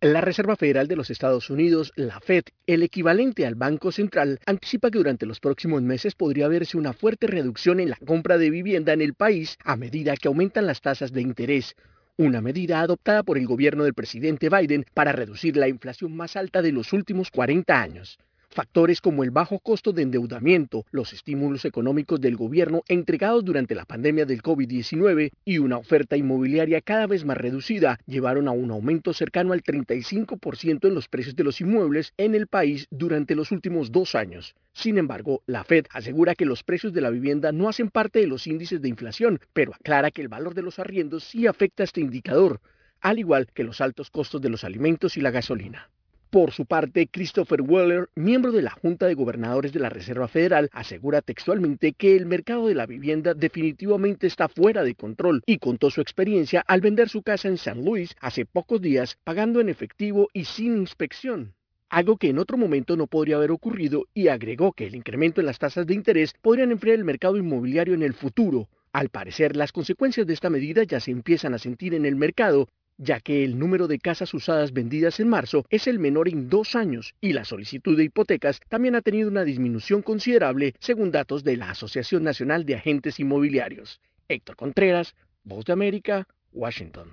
La 0.00 0.20
Reserva 0.20 0.54
Federal 0.54 0.86
de 0.86 0.94
los 0.94 1.10
Estados 1.10 1.50
Unidos, 1.50 1.92
la 1.96 2.20
Fed, 2.20 2.44
el 2.68 2.84
equivalente 2.84 3.44
al 3.44 3.56
Banco 3.56 3.90
Central, 3.90 4.38
anticipa 4.46 4.92
que 4.92 4.98
durante 4.98 5.26
los 5.26 5.40
próximos 5.40 5.82
meses 5.82 6.14
podría 6.14 6.46
verse 6.46 6.76
una 6.76 6.92
fuerte 6.92 7.26
reducción 7.26 7.80
en 7.80 7.90
la 7.90 7.98
compra 8.06 8.38
de 8.38 8.48
vivienda 8.48 8.92
en 8.92 9.00
el 9.00 9.14
país 9.14 9.58
a 9.64 9.74
medida 9.74 10.16
que 10.16 10.28
aumentan 10.28 10.66
las 10.66 10.82
tasas 10.82 11.12
de 11.12 11.22
interés, 11.22 11.74
una 12.16 12.40
medida 12.40 12.78
adoptada 12.80 13.24
por 13.24 13.38
el 13.38 13.48
gobierno 13.48 13.82
del 13.82 13.94
presidente 13.94 14.48
Biden 14.48 14.86
para 14.94 15.10
reducir 15.10 15.56
la 15.56 15.66
inflación 15.66 16.16
más 16.16 16.36
alta 16.36 16.62
de 16.62 16.70
los 16.70 16.92
últimos 16.92 17.32
40 17.32 17.82
años. 17.82 18.18
Factores 18.50 19.02
como 19.02 19.24
el 19.24 19.30
bajo 19.30 19.58
costo 19.58 19.92
de 19.92 20.02
endeudamiento, 20.02 20.86
los 20.90 21.12
estímulos 21.12 21.66
económicos 21.66 22.18
del 22.18 22.34
gobierno 22.34 22.82
entregados 22.88 23.44
durante 23.44 23.74
la 23.74 23.84
pandemia 23.84 24.24
del 24.24 24.42
COVID-19 24.42 25.30
y 25.44 25.58
una 25.58 25.76
oferta 25.76 26.16
inmobiliaria 26.16 26.80
cada 26.80 27.06
vez 27.06 27.26
más 27.26 27.36
reducida 27.36 27.98
llevaron 28.06 28.48
a 28.48 28.52
un 28.52 28.70
aumento 28.70 29.12
cercano 29.12 29.52
al 29.52 29.62
35% 29.62 30.88
en 30.88 30.94
los 30.94 31.08
precios 31.08 31.36
de 31.36 31.44
los 31.44 31.60
inmuebles 31.60 32.14
en 32.16 32.34
el 32.34 32.46
país 32.46 32.88
durante 32.90 33.34
los 33.34 33.52
últimos 33.52 33.92
dos 33.92 34.14
años. 34.14 34.54
Sin 34.72 34.96
embargo, 34.96 35.42
la 35.46 35.62
Fed 35.62 35.84
asegura 35.92 36.34
que 36.34 36.46
los 36.46 36.64
precios 36.64 36.94
de 36.94 37.02
la 37.02 37.10
vivienda 37.10 37.52
no 37.52 37.68
hacen 37.68 37.90
parte 37.90 38.18
de 38.18 38.28
los 38.28 38.46
índices 38.46 38.80
de 38.80 38.88
inflación, 38.88 39.40
pero 39.52 39.74
aclara 39.74 40.10
que 40.10 40.22
el 40.22 40.28
valor 40.28 40.54
de 40.54 40.62
los 40.62 40.78
arriendos 40.78 41.24
sí 41.24 41.46
afecta 41.46 41.82
a 41.82 41.84
este 41.84 42.00
indicador, 42.00 42.60
al 43.00 43.18
igual 43.18 43.46
que 43.52 43.62
los 43.62 43.82
altos 43.82 44.10
costos 44.10 44.40
de 44.40 44.48
los 44.48 44.64
alimentos 44.64 45.18
y 45.18 45.20
la 45.20 45.30
gasolina. 45.30 45.90
Por 46.30 46.52
su 46.52 46.66
parte, 46.66 47.08
Christopher 47.10 47.62
Weller, 47.62 48.10
miembro 48.14 48.52
de 48.52 48.60
la 48.60 48.70
Junta 48.70 49.06
de 49.06 49.14
Gobernadores 49.14 49.72
de 49.72 49.80
la 49.80 49.88
Reserva 49.88 50.28
Federal, 50.28 50.68
asegura 50.74 51.22
textualmente 51.22 51.94
que 51.94 52.16
el 52.16 52.26
mercado 52.26 52.66
de 52.66 52.74
la 52.74 52.84
vivienda 52.84 53.32
definitivamente 53.32 54.26
está 54.26 54.46
fuera 54.48 54.82
de 54.82 54.94
control 54.94 55.42
y 55.46 55.56
contó 55.56 55.88
su 55.90 56.02
experiencia 56.02 56.62
al 56.66 56.82
vender 56.82 57.08
su 57.08 57.22
casa 57.22 57.48
en 57.48 57.56
San 57.56 57.82
Luis 57.82 58.14
hace 58.20 58.44
pocos 58.44 58.82
días 58.82 59.16
pagando 59.24 59.60
en 59.60 59.70
efectivo 59.70 60.28
y 60.34 60.44
sin 60.44 60.76
inspección 60.76 61.54
algo 61.88 62.18
que 62.18 62.28
en 62.28 62.38
otro 62.38 62.58
momento 62.58 62.98
no 62.98 63.06
podría 63.06 63.36
haber 63.36 63.50
ocurrido 63.50 64.04
y 64.12 64.28
agregó 64.28 64.72
que 64.72 64.86
el 64.86 64.94
incremento 64.94 65.40
en 65.40 65.46
las 65.46 65.58
tasas 65.58 65.86
de 65.86 65.94
interés 65.94 66.34
podrían 66.42 66.70
enfriar 66.70 66.96
el 66.96 67.04
mercado 67.04 67.38
inmobiliario 67.38 67.94
en 67.94 68.02
el 68.02 68.12
futuro. 68.12 68.68
Al 68.92 69.08
parecer, 69.08 69.56
las 69.56 69.72
consecuencias 69.72 70.26
de 70.26 70.34
esta 70.34 70.50
medida 70.50 70.82
ya 70.82 71.00
se 71.00 71.10
empiezan 71.10 71.54
a 71.54 71.58
sentir 71.58 71.94
en 71.94 72.04
el 72.04 72.16
mercado 72.16 72.68
ya 72.98 73.20
que 73.20 73.44
el 73.44 73.58
número 73.58 73.86
de 73.86 73.98
casas 73.98 74.34
usadas 74.34 74.72
vendidas 74.72 75.20
en 75.20 75.28
marzo 75.28 75.64
es 75.70 75.86
el 75.86 75.98
menor 75.98 76.28
en 76.28 76.48
dos 76.48 76.74
años 76.74 77.14
y 77.20 77.32
la 77.32 77.44
solicitud 77.44 77.96
de 77.96 78.04
hipotecas 78.04 78.60
también 78.68 78.96
ha 78.96 79.00
tenido 79.00 79.28
una 79.28 79.44
disminución 79.44 80.02
considerable 80.02 80.74
según 80.80 81.12
datos 81.12 81.44
de 81.44 81.56
la 81.56 81.70
Asociación 81.70 82.24
Nacional 82.24 82.66
de 82.66 82.74
Agentes 82.74 83.20
Inmobiliarios. 83.20 84.00
Héctor 84.28 84.56
Contreras, 84.56 85.14
Voz 85.44 85.64
de 85.64 85.72
América, 85.72 86.26
Washington. 86.52 87.08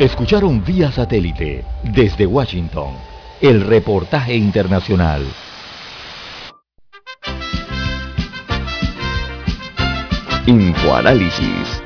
Escucharon 0.00 0.64
vía 0.64 0.90
satélite 0.90 1.64
desde 1.94 2.26
Washington 2.26 2.94
el 3.40 3.60
reportaje 3.62 4.34
internacional. 4.34 5.22
Infoanálisis 10.46 11.85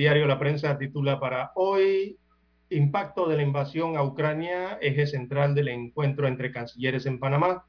Diario 0.00 0.26
La 0.26 0.38
Prensa 0.38 0.78
titula 0.78 1.20
para 1.20 1.52
hoy 1.56 2.16
Impacto 2.70 3.28
de 3.28 3.36
la 3.36 3.42
invasión 3.42 3.98
a 3.98 4.02
Ucrania, 4.02 4.78
eje 4.80 5.06
central 5.06 5.54
del 5.54 5.68
encuentro 5.68 6.26
entre 6.26 6.52
cancilleres 6.52 7.04
en 7.04 7.18
Panamá. 7.18 7.66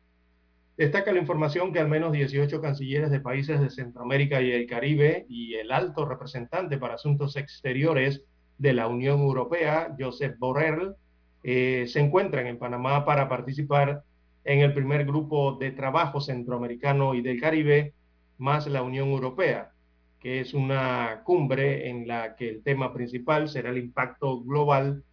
Destaca 0.77 1.11
la 1.11 1.19
información 1.19 1.73
que 1.73 1.79
al 1.79 1.89
menos 1.89 2.13
18 2.13 2.61
cancilleres 2.61 3.11
de 3.11 3.19
países 3.19 3.59
de 3.59 3.69
Centroamérica 3.69 4.41
y 4.41 4.49
el 4.53 4.65
Caribe 4.65 5.25
y 5.27 5.55
el 5.55 5.73
alto 5.73 6.05
representante 6.05 6.77
para 6.77 6.93
asuntos 6.93 7.35
exteriores 7.35 8.23
de 8.57 8.71
la 8.71 8.87
Unión 8.87 9.19
Europea, 9.19 9.93
Joseph 9.99 10.37
Borrell, 10.39 10.95
eh, 11.43 11.83
se 11.89 11.99
encuentran 11.99 12.47
en 12.47 12.57
Panamá 12.57 13.03
para 13.03 13.27
participar 13.27 14.03
en 14.45 14.61
el 14.61 14.73
primer 14.73 15.03
grupo 15.03 15.57
de 15.59 15.71
trabajo 15.71 16.21
centroamericano 16.21 17.13
y 17.13 17.21
del 17.21 17.41
Caribe, 17.41 17.93
más 18.37 18.67
la 18.67 18.83
Unión 18.83 19.09
Europea 19.09 19.73
que 20.21 20.39
es 20.39 20.53
una 20.53 21.21
cumbre 21.23 21.89
en 21.89 22.07
la 22.07 22.35
que 22.35 22.47
el 22.47 22.61
tema 22.63 22.93
principal 22.93 23.49
será 23.49 23.71
el 23.71 23.79
impacto 23.79 24.41
global 24.41 25.03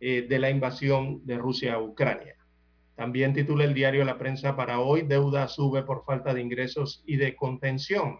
eh, 0.00 0.26
de 0.28 0.38
la 0.40 0.50
invasión 0.50 1.24
de 1.24 1.38
Rusia 1.38 1.74
a 1.74 1.80
Ucrania. 1.80 2.34
También 2.96 3.32
titula 3.32 3.62
el 3.64 3.74
diario 3.74 4.04
La 4.04 4.18
Prensa 4.18 4.56
para 4.56 4.80
hoy, 4.80 5.02
deuda 5.02 5.46
sube 5.46 5.84
por 5.84 6.04
falta 6.04 6.34
de 6.34 6.40
ingresos 6.40 7.04
y 7.06 7.14
de 7.16 7.36
contención. 7.36 8.18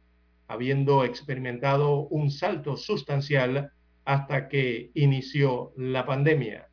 habiendo 0.54 1.04
experimentado 1.04 2.08
un 2.08 2.32
salto 2.32 2.78
sustancial 2.78 3.72
hasta 4.06 4.48
que 4.48 4.92
inició 4.94 5.74
la 5.78 6.06
pandemia. 6.06 6.70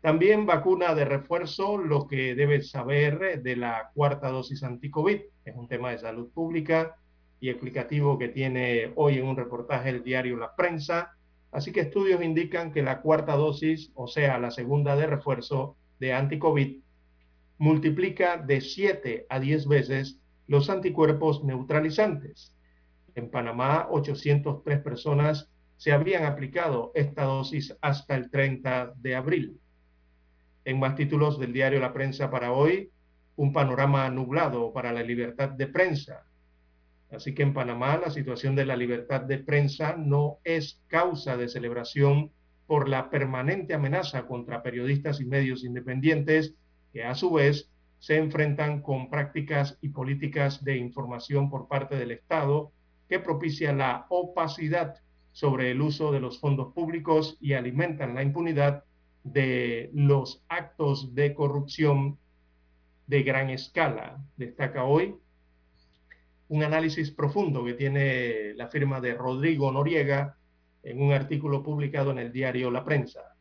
También 0.00 0.46
vacuna 0.46 0.94
de 0.94 1.04
refuerzo, 1.04 1.76
lo 1.76 2.06
que 2.06 2.34
debes 2.34 2.70
saber 2.70 3.42
de 3.42 3.56
la 3.56 3.90
cuarta 3.94 4.30
dosis 4.30 4.62
anti-COVID. 4.62 5.20
Es 5.44 5.56
un 5.56 5.66
tema 5.66 5.90
de 5.90 5.98
salud 5.98 6.30
pública 6.32 6.96
y 7.40 7.48
explicativo 7.48 8.18
que 8.18 8.28
tiene 8.28 8.92
hoy 8.94 9.18
en 9.18 9.26
un 9.26 9.36
reportaje 9.36 9.90
el 9.90 10.04
diario 10.04 10.36
La 10.36 10.54
Prensa. 10.54 11.12
Así 11.50 11.72
que 11.72 11.80
estudios 11.80 12.22
indican 12.22 12.72
que 12.72 12.82
la 12.82 13.00
cuarta 13.00 13.34
dosis, 13.34 13.90
o 13.94 14.06
sea, 14.06 14.38
la 14.38 14.50
segunda 14.52 14.94
de 14.94 15.06
refuerzo 15.06 15.76
de 15.98 16.12
anti-COVID, 16.12 16.78
multiplica 17.58 18.36
de 18.36 18.60
7 18.60 19.26
a 19.28 19.40
10 19.40 19.66
veces 19.66 20.20
los 20.46 20.70
anticuerpos 20.70 21.42
neutralizantes. 21.42 22.54
En 23.18 23.30
Panamá, 23.30 23.88
803 23.90 24.78
personas 24.78 25.50
se 25.76 25.90
habían 25.90 26.24
aplicado 26.24 26.92
esta 26.94 27.24
dosis 27.24 27.76
hasta 27.80 28.14
el 28.14 28.30
30 28.30 28.92
de 28.94 29.16
abril. 29.16 29.60
En 30.64 30.78
más 30.78 30.94
títulos 30.94 31.36
del 31.40 31.52
diario 31.52 31.80
La 31.80 31.92
Prensa 31.92 32.30
para 32.30 32.52
hoy, 32.52 32.92
un 33.34 33.52
panorama 33.52 34.08
nublado 34.08 34.72
para 34.72 34.92
la 34.92 35.02
libertad 35.02 35.48
de 35.48 35.66
prensa. 35.66 36.28
Así 37.10 37.34
que 37.34 37.42
en 37.42 37.54
Panamá 37.54 37.96
la 37.96 38.10
situación 38.10 38.54
de 38.54 38.66
la 38.66 38.76
libertad 38.76 39.22
de 39.22 39.38
prensa 39.38 39.96
no 39.96 40.38
es 40.44 40.80
causa 40.86 41.36
de 41.36 41.48
celebración 41.48 42.30
por 42.68 42.88
la 42.88 43.10
permanente 43.10 43.74
amenaza 43.74 44.28
contra 44.28 44.62
periodistas 44.62 45.20
y 45.20 45.24
medios 45.24 45.64
independientes 45.64 46.54
que 46.92 47.02
a 47.02 47.16
su 47.16 47.32
vez 47.32 47.68
se 47.98 48.16
enfrentan 48.16 48.80
con 48.80 49.10
prácticas 49.10 49.76
y 49.80 49.88
políticas 49.88 50.62
de 50.62 50.76
información 50.76 51.50
por 51.50 51.66
parte 51.66 51.96
del 51.96 52.12
Estado 52.12 52.70
que 53.08 53.18
propicia 53.20 53.72
la 53.72 54.06
opacidad 54.08 54.96
sobre 55.32 55.70
el 55.70 55.80
uso 55.80 56.12
de 56.12 56.20
los 56.20 56.40
fondos 56.40 56.72
públicos 56.72 57.36
y 57.40 57.52
alimentan 57.52 58.14
la 58.14 58.22
impunidad 58.22 58.84
de 59.24 59.90
los 59.94 60.42
actos 60.48 61.14
de 61.14 61.34
corrupción 61.34 62.18
de 63.06 63.22
gran 63.22 63.50
escala. 63.50 64.22
Destaca 64.36 64.84
hoy 64.84 65.16
un 66.48 66.62
análisis 66.62 67.10
profundo 67.10 67.64
que 67.64 67.74
tiene 67.74 68.54
la 68.54 68.68
firma 68.68 69.00
de 69.00 69.14
Rodrigo 69.14 69.70
Noriega 69.70 70.36
en 70.82 71.02
un 71.02 71.12
artículo 71.12 71.62
publicado 71.62 72.10
en 72.10 72.18
el 72.18 72.32
diario 72.32 72.70
La 72.70 72.84
Prensa. 72.84 73.36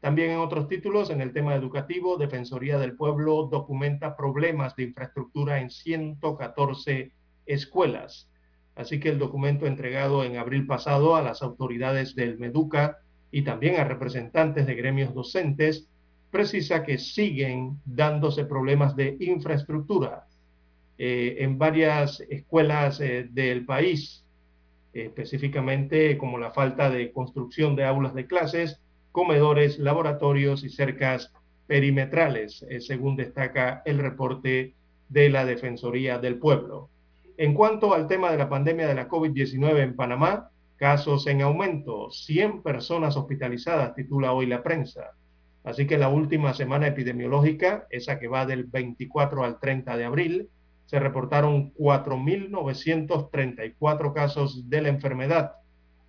También 0.00 0.30
en 0.30 0.38
otros 0.38 0.66
títulos, 0.68 1.10
en 1.10 1.20
el 1.20 1.32
tema 1.32 1.54
educativo, 1.54 2.16
Defensoría 2.16 2.78
del 2.78 2.96
Pueblo 2.96 3.48
documenta 3.50 4.16
problemas 4.16 4.74
de 4.76 4.84
infraestructura 4.84 5.60
en 5.60 5.70
114 5.70 7.12
escuelas. 7.46 8.29
Así 8.74 9.00
que 9.00 9.10
el 9.10 9.18
documento 9.18 9.66
entregado 9.66 10.24
en 10.24 10.36
abril 10.36 10.66
pasado 10.66 11.16
a 11.16 11.22
las 11.22 11.42
autoridades 11.42 12.14
del 12.14 12.38
Meduca 12.38 12.98
y 13.30 13.42
también 13.42 13.78
a 13.78 13.84
representantes 13.84 14.66
de 14.66 14.74
gremios 14.74 15.14
docentes 15.14 15.88
precisa 16.30 16.82
que 16.84 16.98
siguen 16.98 17.78
dándose 17.84 18.44
problemas 18.44 18.96
de 18.96 19.16
infraestructura 19.20 20.26
eh, 20.98 21.36
en 21.40 21.58
varias 21.58 22.20
escuelas 22.28 23.00
eh, 23.00 23.26
del 23.30 23.64
país, 23.64 24.24
específicamente 24.92 26.18
como 26.18 26.38
la 26.38 26.50
falta 26.50 26.90
de 26.90 27.10
construcción 27.12 27.74
de 27.74 27.84
aulas 27.84 28.14
de 28.14 28.26
clases, 28.26 28.80
comedores, 29.12 29.78
laboratorios 29.78 30.62
y 30.62 30.68
cercas 30.68 31.32
perimetrales, 31.66 32.64
eh, 32.68 32.80
según 32.80 33.16
destaca 33.16 33.82
el 33.84 33.98
reporte 33.98 34.74
de 35.08 35.30
la 35.30 35.44
Defensoría 35.44 36.18
del 36.18 36.36
Pueblo. 36.36 36.90
En 37.40 37.54
cuanto 37.54 37.94
al 37.94 38.06
tema 38.06 38.30
de 38.30 38.36
la 38.36 38.50
pandemia 38.50 38.86
de 38.86 38.94
la 38.94 39.08
COVID-19 39.08 39.78
en 39.78 39.96
Panamá, 39.96 40.50
casos 40.76 41.26
en 41.26 41.40
aumento, 41.40 42.10
100 42.10 42.62
personas 42.62 43.16
hospitalizadas, 43.16 43.94
titula 43.94 44.34
hoy 44.34 44.44
la 44.44 44.62
prensa. 44.62 45.12
Así 45.64 45.86
que 45.86 45.96
la 45.96 46.10
última 46.10 46.52
semana 46.52 46.88
epidemiológica, 46.88 47.86
esa 47.88 48.18
que 48.18 48.28
va 48.28 48.44
del 48.44 48.64
24 48.64 49.42
al 49.42 49.58
30 49.58 49.96
de 49.96 50.04
abril, 50.04 50.50
se 50.84 51.00
reportaron 51.00 51.72
4.934 51.72 54.12
casos 54.12 54.68
de 54.68 54.82
la 54.82 54.90
enfermedad, 54.90 55.52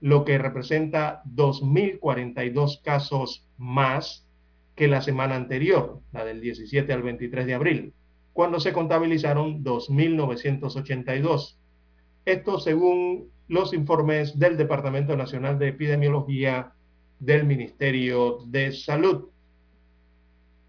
lo 0.02 0.26
que 0.26 0.38
representa 0.38 1.22
2.042 1.34 2.82
casos 2.82 3.48
más 3.58 4.28
que 4.76 4.90
la 4.90 5.00
semana 5.00 5.38
anterior, 5.38 6.02
la 6.12 6.26
del 6.26 6.42
17 6.42 6.92
al 6.92 7.04
23 7.04 7.46
de 7.46 7.54
abril, 7.54 7.94
cuando 8.34 8.60
se 8.60 8.74
contabilizaron 8.74 9.64
2.982. 9.64 11.58
Esto 12.26 12.60
según 12.60 13.30
los 13.48 13.74
informes 13.74 14.40
del 14.40 14.58
Departamento 14.58 15.18
Nacional 15.18 15.60
de 15.60 15.70
Epidemiología 15.70 16.74
del 17.20 17.46
Ministerio 17.46 18.40
de 18.46 18.72
Salud. 18.72 19.30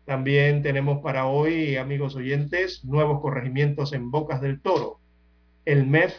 También 0.04 0.62
tenemos 0.62 1.00
para 1.00 1.26
hoy, 1.26 1.76
amigos 1.76 2.16
oyentes, 2.16 2.84
nuevos 2.84 3.20
corregimientos 3.20 3.92
en 3.92 4.10
Bocas 4.10 4.40
del 4.40 4.60
Toro. 4.60 4.98
El 5.64 5.86
MEF 5.86 6.14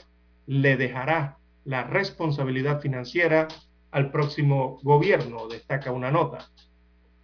le 0.48 0.78
dejará 0.78 1.38
la 1.66 1.84
responsabilidad 1.84 2.82
financiera 2.82 3.48
al 3.92 4.10
próximo 4.10 4.80
gobierno, 4.84 5.48
destaca 5.48 5.92
una 5.92 6.12
nota. 6.12 6.50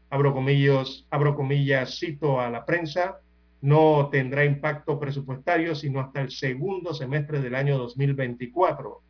Abro 0.10 0.34
comillas, 0.34 1.06
abro 1.10 1.36
comillas, 1.36 1.98
cito 1.98 2.40
a 2.40 2.50
la 2.50 2.66
prensa, 2.66 3.20
no 3.62 4.10
tendrá 4.12 4.46
impacto 4.46 5.00
presupuestario 5.00 5.76
sino 5.76 6.00
hasta 6.00 6.22
el 6.22 6.32
segundo 6.32 6.94
semestre 6.94 7.42
del 7.42 7.56
año 7.56 7.78
2024, 7.78 9.02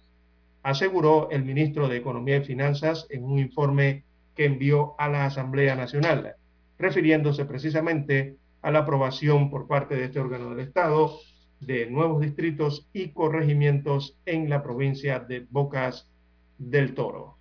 aseguró 0.63 1.29
el 1.31 1.45
ministro 1.45 1.87
de 1.87 1.97
Economía 1.97 2.37
y 2.37 2.43
Finanzas 2.43 3.07
en 3.09 3.23
un 3.23 3.39
informe 3.39 4.03
que 4.35 4.45
envió 4.45 4.95
a 4.97 5.09
la 5.09 5.25
Asamblea 5.25 5.75
Nacional 5.75 6.35
refiriéndose 6.79 7.45
precisamente 7.45 8.37
a 8.61 8.71
la 8.71 8.79
aprobación 8.79 9.49
por 9.51 9.67
parte 9.67 9.95
de 9.95 10.05
este 10.05 10.19
órgano 10.19 10.49
del 10.49 10.61
Estado 10.61 11.11
de 11.59 11.87
nuevos 11.87 12.21
distritos 12.21 12.87
y 12.93 13.09
corregimientos 13.09 14.17
en 14.25 14.49
la 14.49 14.63
provincia 14.63 15.19
de 15.19 15.45
Bocas 15.49 16.09
del 16.57 16.93
Toro. 16.93 17.35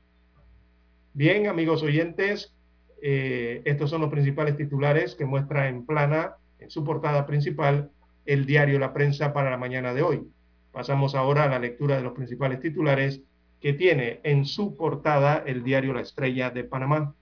Bien, 1.15 1.47
amigos 1.47 1.83
oyentes, 1.83 2.53
eh, 3.01 3.63
estos 3.65 3.91
son 3.91 4.01
los 4.01 4.11
principales 4.11 4.57
titulares 4.57 5.15
que 5.15 5.25
muestra 5.25 5.69
en 5.69 5.87
plana, 5.87 6.37
en 6.59 6.71
su 6.71 6.85
portada 6.85 7.27
principal, 7.27 7.91
el 8.27 8.47
diario 8.47 8.79
La 8.79 8.93
Prensa 8.93 9.33
para 9.33 9.51
la 9.51 9.57
mañana 9.57 9.95
de 9.95 10.03
hoy. 10.03 10.29
Pasamos 10.73 11.15
ahora 11.15 11.45
a 11.45 11.49
la 11.49 11.59
lectura 11.59 11.97
de 11.97 12.03
los 12.03 12.13
principales 12.13 12.61
titulares 12.61 13.23
que 13.61 13.73
tiene 13.73 14.21
en 14.23 14.45
su 14.45 14.77
portada 14.77 15.43
el 15.47 15.65
diario 15.65 15.93
La 15.93 16.03
Estrella 16.03 16.51
de 16.51 16.65
Panamá. 16.65 17.15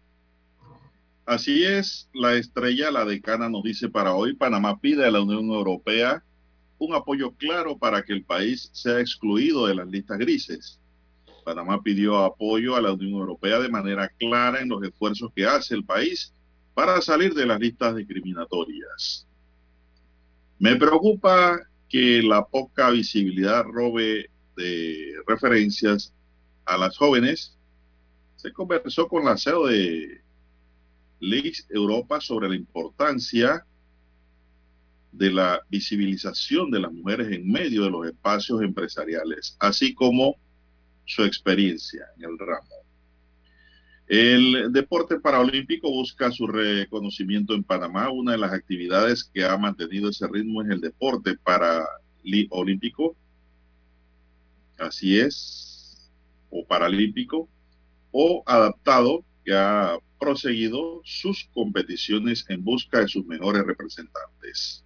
Así 1.24 1.64
es, 1.64 2.08
la 2.12 2.34
estrella, 2.34 2.90
la 2.90 3.04
decana 3.04 3.48
nos 3.48 3.64
dice 3.64 3.88
para 3.88 4.14
hoy, 4.14 4.34
Panamá 4.34 4.78
pide 4.78 5.04
a 5.06 5.10
la 5.10 5.20
Unión 5.20 5.46
Europea 5.46 6.22
un 6.78 6.94
apoyo 6.94 7.32
claro 7.32 7.78
para 7.78 8.02
que 8.02 8.12
el 8.12 8.24
país 8.24 8.70
sea 8.72 9.00
excluido 9.00 9.66
de 9.66 9.74
las 9.74 9.88
listas 9.88 10.18
grises. 10.18 10.80
Panamá 11.44 11.82
pidió 11.82 12.18
apoyo 12.18 12.76
a 12.76 12.80
la 12.80 12.92
Unión 12.92 13.12
Europea 13.12 13.58
de 13.58 13.68
manera 13.68 14.08
clara 14.08 14.60
en 14.60 14.68
los 14.68 14.82
esfuerzos 14.84 15.32
que 15.34 15.46
hace 15.46 15.74
el 15.74 15.84
país 15.84 16.32
para 16.74 17.00
salir 17.00 17.34
de 17.34 17.46
las 17.46 17.58
listas 17.58 17.96
discriminatorias. 17.96 19.25
Me 20.58 20.76
preocupa 20.76 21.60
que 21.88 22.22
la 22.22 22.44
poca 22.44 22.90
visibilidad 22.90 23.64
robe 23.64 24.30
de 24.56 25.14
referencias 25.26 26.14
a 26.64 26.78
las 26.78 26.96
jóvenes. 26.96 27.58
Se 28.36 28.52
conversó 28.52 29.06
con 29.06 29.24
la 29.24 29.36
CEO 29.36 29.66
de 29.66 30.22
Leaks 31.20 31.66
Europa 31.70 32.20
sobre 32.20 32.48
la 32.48 32.56
importancia 32.56 33.66
de 35.12 35.30
la 35.30 35.60
visibilización 35.70 36.70
de 36.70 36.80
las 36.80 36.92
mujeres 36.92 37.32
en 37.32 37.50
medio 37.50 37.84
de 37.84 37.90
los 37.90 38.06
espacios 38.06 38.62
empresariales, 38.62 39.56
así 39.60 39.94
como 39.94 40.36
su 41.04 41.22
experiencia 41.22 42.06
en 42.18 42.24
el 42.24 42.38
ramo. 42.38 42.75
El 44.06 44.72
deporte 44.72 45.18
paraolímpico 45.18 45.90
busca 45.90 46.30
su 46.30 46.46
reconocimiento 46.46 47.54
en 47.54 47.64
Panamá. 47.64 48.10
Una 48.10 48.32
de 48.32 48.38
las 48.38 48.52
actividades 48.52 49.24
que 49.24 49.44
ha 49.44 49.56
mantenido 49.56 50.10
ese 50.10 50.28
ritmo 50.28 50.62
es 50.62 50.70
el 50.70 50.80
deporte 50.80 51.36
paraolímpico. 51.36 53.16
Así 54.78 55.18
es, 55.18 56.10
o 56.50 56.64
paralímpico, 56.64 57.48
o 58.12 58.44
adaptado, 58.46 59.24
que 59.44 59.54
ha 59.54 59.98
proseguido 60.20 61.00
sus 61.04 61.48
competiciones 61.52 62.44
en 62.48 62.62
busca 62.62 63.00
de 63.00 63.08
sus 63.08 63.26
mejores 63.26 63.64
representantes. 63.64 64.84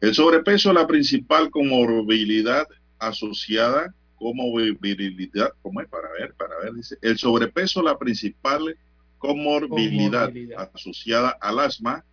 El 0.00 0.14
sobrepeso 0.14 0.68
es 0.68 0.74
la 0.74 0.86
principal 0.86 1.50
comorbilidad 1.50 2.66
asociada 2.98 3.94
comorbilidad, 4.18 5.52
¿cómo 5.62 5.80
es? 5.80 5.88
Para 5.88 6.10
ver, 6.12 6.34
para 6.34 6.58
ver, 6.58 6.74
dice, 6.74 6.96
el 7.02 7.18
sobrepeso 7.18 7.82
la 7.82 7.98
principal 7.98 8.76
comorbilidad, 9.18 10.26
comorbilidad 10.26 10.70
asociada 10.74 11.30
al 11.40 11.58
asma 11.58 12.04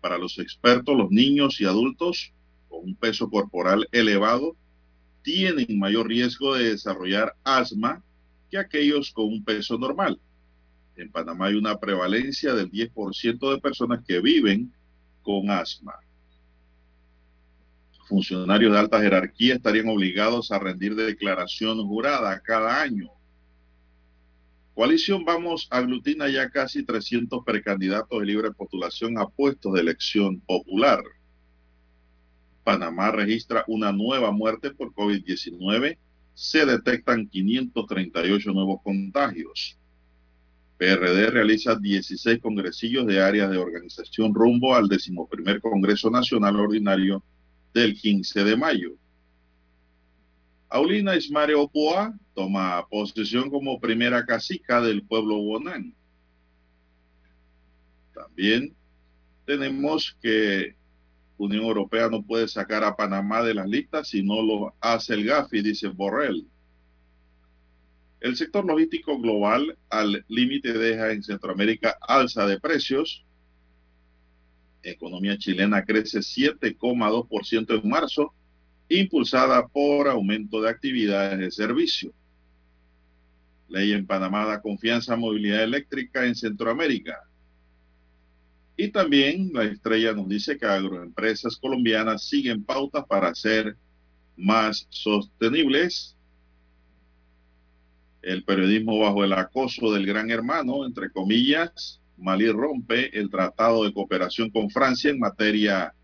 para 0.00 0.18
los 0.18 0.38
expertos, 0.38 0.96
los 0.96 1.10
niños 1.10 1.60
y 1.60 1.64
adultos 1.64 2.32
con 2.68 2.84
un 2.84 2.94
peso 2.94 3.28
corporal 3.28 3.88
elevado 3.92 4.56
tienen 5.22 5.78
mayor 5.78 6.08
riesgo 6.08 6.54
de 6.54 6.70
desarrollar 6.70 7.34
asma 7.44 8.02
que 8.50 8.58
aquellos 8.58 9.10
con 9.12 9.26
un 9.26 9.44
peso 9.44 9.78
normal. 9.78 10.20
En 10.96 11.10
Panamá 11.10 11.46
hay 11.46 11.54
una 11.54 11.78
prevalencia 11.78 12.54
del 12.54 12.70
10% 12.70 13.52
de 13.52 13.60
personas 13.60 14.04
que 14.06 14.20
viven 14.20 14.72
con 15.22 15.50
asma. 15.50 15.94
Funcionarios 18.08 18.72
de 18.72 18.78
alta 18.78 19.00
jerarquía 19.02 19.56
estarían 19.56 19.90
obligados 19.90 20.50
a 20.50 20.58
rendir 20.58 20.94
de 20.94 21.04
declaración 21.04 21.86
jurada 21.86 22.40
cada 22.40 22.80
año. 22.80 23.10
Coalición 24.72 25.26
Vamos 25.26 25.68
aglutina 25.70 26.26
ya 26.30 26.48
casi 26.48 26.84
300 26.84 27.44
precandidatos 27.44 28.18
de 28.18 28.24
libre 28.24 28.50
postulación 28.52 29.18
a 29.18 29.26
puestos 29.26 29.74
de 29.74 29.80
elección 29.80 30.40
popular. 30.40 31.02
Panamá 32.64 33.10
registra 33.10 33.62
una 33.68 33.92
nueva 33.92 34.32
muerte 34.32 34.70
por 34.70 34.94
COVID-19. 34.94 35.98
Se 36.32 36.64
detectan 36.64 37.28
538 37.28 38.52
nuevos 38.52 38.80
contagios. 38.82 39.76
PRD 40.78 41.28
realiza 41.30 41.76
16 41.76 42.38
congresillos 42.40 43.06
de 43.06 43.20
áreas 43.20 43.50
de 43.50 43.58
organización 43.58 44.32
rumbo 44.32 44.74
al 44.74 44.88
decimoprimer 44.88 45.60
Congreso 45.60 46.10
Nacional 46.10 46.56
Ordinario 46.56 47.22
del 47.74 47.94
15 47.94 48.44
de 48.44 48.56
mayo. 48.56 48.90
Aulina 50.68 51.16
Ismare 51.16 51.54
Opoa 51.54 52.12
toma 52.34 52.86
posesión 52.88 53.50
como 53.50 53.80
primera 53.80 54.24
cacica 54.26 54.80
del 54.80 55.02
pueblo 55.02 55.38
Bonán. 55.38 55.94
También 58.12 58.74
tenemos 59.46 60.16
que 60.20 60.76
Unión 61.38 61.64
Europea 61.64 62.08
no 62.08 62.22
puede 62.22 62.48
sacar 62.48 62.84
a 62.84 62.96
Panamá 62.96 63.42
de 63.42 63.54
las 63.54 63.68
listas 63.68 64.08
si 64.08 64.22
no 64.22 64.42
lo 64.42 64.74
hace 64.80 65.14
el 65.14 65.24
GAFI, 65.24 65.62
dice 65.62 65.88
Borrell. 65.88 66.46
El 68.20 68.36
sector 68.36 68.64
logístico 68.64 69.18
global 69.20 69.78
al 69.88 70.24
límite 70.28 70.72
deja 70.72 71.12
en 71.12 71.22
Centroamérica 71.22 71.96
alza 72.00 72.46
de 72.46 72.58
precios. 72.58 73.24
Economía 74.82 75.36
chilena 75.36 75.84
crece 75.84 76.20
7,2% 76.20 77.82
en 77.82 77.88
marzo, 77.88 78.32
impulsada 78.88 79.66
por 79.66 80.08
aumento 80.08 80.62
de 80.62 80.70
actividades 80.70 81.38
de 81.38 81.50
servicio. 81.50 82.12
Ley 83.68 83.92
en 83.92 84.06
Panamá 84.06 84.46
da 84.46 84.62
confianza 84.62 85.12
a 85.14 85.16
movilidad 85.16 85.62
eléctrica 85.62 86.24
en 86.24 86.34
Centroamérica. 86.34 87.22
Y 88.76 88.88
también 88.88 89.50
la 89.52 89.64
estrella 89.64 90.12
nos 90.12 90.28
dice 90.28 90.56
que 90.56 90.64
agroempresas 90.64 91.56
colombianas 91.56 92.28
siguen 92.28 92.62
pautas 92.64 93.04
para 93.06 93.34
ser 93.34 93.76
más 94.36 94.86
sostenibles. 94.88 96.16
El 98.22 98.44
periodismo 98.44 99.00
bajo 99.00 99.24
el 99.24 99.32
acoso 99.32 99.92
del 99.92 100.06
gran 100.06 100.30
hermano, 100.30 100.86
entre 100.86 101.10
comillas, 101.10 102.00
Malí 102.18 102.50
rompe 102.50 103.16
el 103.16 103.30
tratado 103.30 103.84
de 103.84 103.92
cooperación 103.92 104.50
con 104.50 104.68
Francia 104.70 105.10
en 105.10 105.20
materia 105.20 105.94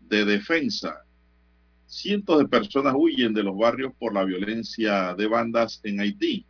de 0.00 0.24
defensa. 0.24 1.04
Cientos 1.86 2.38
de 2.38 2.48
personas 2.48 2.94
huyen 2.96 3.32
de 3.32 3.42
los 3.42 3.56
barrios 3.56 3.92
por 3.98 4.14
la 4.14 4.24
violencia 4.24 5.14
de 5.14 5.26
bandas 5.26 5.80
en 5.82 6.00
Haití. 6.00 6.46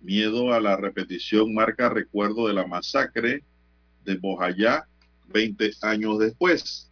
Miedo 0.00 0.52
a 0.52 0.60
la 0.60 0.76
repetición 0.76 1.54
marca 1.54 1.88
recuerdo 1.88 2.48
de 2.48 2.54
la 2.54 2.66
masacre 2.66 3.42
de 4.04 4.16
Bojayá 4.16 4.86
20 5.28 5.70
años 5.82 6.18
después. 6.18 6.90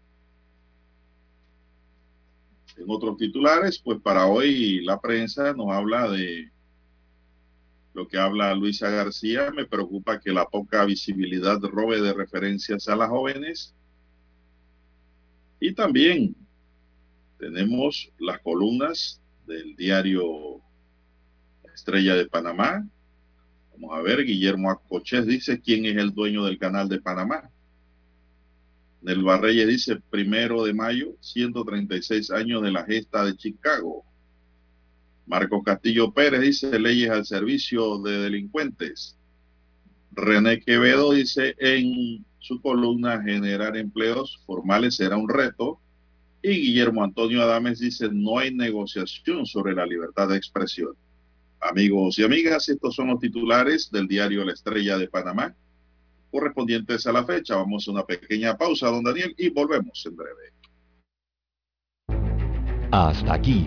En 2.76 2.84
otros 2.88 3.16
titulares, 3.16 3.78
pues 3.78 4.00
para 4.00 4.26
hoy 4.26 4.84
la 4.84 5.00
prensa 5.00 5.52
nos 5.52 5.70
habla 5.70 6.08
de 6.10 6.50
lo 7.94 8.06
que 8.06 8.18
habla 8.18 8.54
Luisa 8.54 8.90
García. 8.90 9.50
Me 9.50 9.66
preocupa 9.66 10.20
que 10.20 10.32
la 10.32 10.46
poca 10.46 10.84
visibilidad 10.84 11.60
robe 11.60 12.00
de 12.00 12.12
referencias 12.12 12.88
a 12.88 12.96
las 12.96 13.08
jóvenes. 13.08 13.74
Y 15.60 15.72
también 15.72 16.36
tenemos 17.38 18.12
las 18.18 18.40
columnas 18.40 19.20
del 19.46 19.74
diario 19.76 20.60
Estrella 21.74 22.14
de 22.14 22.26
Panamá, 22.26 22.86
Vamos 23.76 23.98
a 23.98 24.02
ver, 24.02 24.24
Guillermo 24.24 24.70
Acoches 24.70 25.26
dice 25.26 25.60
quién 25.60 25.84
es 25.84 25.96
el 25.96 26.14
dueño 26.14 26.44
del 26.44 26.58
canal 26.58 26.88
de 26.88 27.00
Panamá. 27.00 27.50
Nel 29.02 29.22
Barreyes 29.22 29.66
dice 29.66 29.96
primero 30.10 30.64
de 30.64 30.72
mayo, 30.72 31.16
136 31.20 32.30
años 32.30 32.62
de 32.62 32.70
la 32.70 32.84
gesta 32.84 33.24
de 33.24 33.36
Chicago. 33.36 34.04
Marcos 35.26 35.62
Castillo 35.64 36.12
Pérez 36.12 36.40
dice 36.40 36.78
leyes 36.78 37.10
al 37.10 37.24
servicio 37.24 37.98
de 37.98 38.18
delincuentes. 38.18 39.18
René 40.12 40.60
Quevedo 40.60 41.12
dice 41.12 41.54
en 41.58 42.24
su 42.38 42.60
columna 42.60 43.22
generar 43.22 43.76
empleos 43.76 44.42
formales 44.46 44.96
será 44.96 45.16
un 45.16 45.28
reto. 45.28 45.80
Y 46.42 46.50
Guillermo 46.50 47.02
Antonio 47.02 47.42
Adames 47.42 47.78
dice 47.78 48.08
no 48.12 48.38
hay 48.38 48.54
negociación 48.54 49.46
sobre 49.46 49.74
la 49.74 49.86
libertad 49.86 50.28
de 50.28 50.36
expresión. 50.36 50.94
Amigos 51.60 52.18
y 52.18 52.24
amigas, 52.24 52.68
estos 52.68 52.94
son 52.94 53.08
los 53.08 53.18
titulares 53.18 53.90
del 53.90 54.06
diario 54.06 54.44
La 54.44 54.52
Estrella 54.52 54.98
de 54.98 55.08
Panamá, 55.08 55.54
correspondientes 56.30 57.06
a 57.06 57.12
la 57.12 57.24
fecha. 57.24 57.56
Vamos 57.56 57.88
a 57.88 57.92
una 57.92 58.04
pequeña 58.04 58.54
pausa, 58.58 58.88
don 58.88 59.02
Daniel, 59.02 59.34
y 59.38 59.48
volvemos 59.48 60.04
en 60.04 60.14
breve. 60.14 60.52
Hasta 62.90 63.32
aquí, 63.32 63.66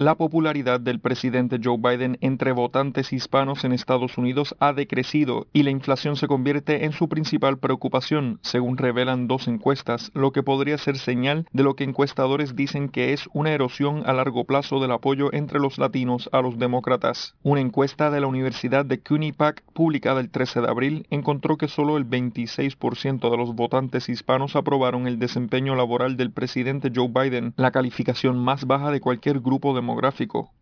La 0.00 0.14
popularidad 0.14 0.78
del 0.78 1.00
presidente 1.00 1.58
Joe 1.60 1.76
Biden 1.76 2.18
entre 2.20 2.52
votantes 2.52 3.12
hispanos 3.12 3.64
en 3.64 3.72
Estados 3.72 4.16
Unidos 4.16 4.54
ha 4.60 4.72
decrecido 4.72 5.48
y 5.52 5.64
la 5.64 5.70
inflación 5.70 6.14
se 6.14 6.28
convierte 6.28 6.84
en 6.84 6.92
su 6.92 7.08
principal 7.08 7.58
preocupación, 7.58 8.38
según 8.42 8.76
revelan 8.78 9.26
dos 9.26 9.48
encuestas, 9.48 10.12
lo 10.14 10.30
que 10.30 10.44
podría 10.44 10.78
ser 10.78 10.98
señal 10.98 11.48
de 11.52 11.64
lo 11.64 11.74
que 11.74 11.82
encuestadores 11.82 12.54
dicen 12.54 12.90
que 12.90 13.12
es 13.12 13.28
una 13.32 13.50
erosión 13.50 14.04
a 14.06 14.12
largo 14.12 14.44
plazo 14.44 14.78
del 14.78 14.92
apoyo 14.92 15.32
entre 15.32 15.58
los 15.58 15.78
latinos 15.78 16.30
a 16.30 16.42
los 16.42 16.60
demócratas. 16.60 17.34
Una 17.42 17.60
encuesta 17.60 18.12
de 18.12 18.20
la 18.20 18.28
Universidad 18.28 18.84
de 18.84 19.02
Pack, 19.36 19.64
publicada 19.72 20.20
el 20.20 20.30
13 20.30 20.60
de 20.60 20.68
abril, 20.68 21.06
encontró 21.10 21.56
que 21.56 21.66
solo 21.66 21.96
el 21.96 22.08
26% 22.08 23.28
de 23.28 23.36
los 23.36 23.52
votantes 23.56 24.08
hispanos 24.08 24.54
aprobaron 24.54 25.08
el 25.08 25.18
desempeño 25.18 25.74
laboral 25.74 26.16
del 26.16 26.30
presidente 26.30 26.92
Joe 26.94 27.08
Biden, 27.08 27.52
la 27.56 27.72
calificación 27.72 28.38
más 28.38 28.64
baja 28.64 28.92
de 28.92 29.00
cualquier 29.00 29.40
grupo 29.40 29.74
de 29.74 29.87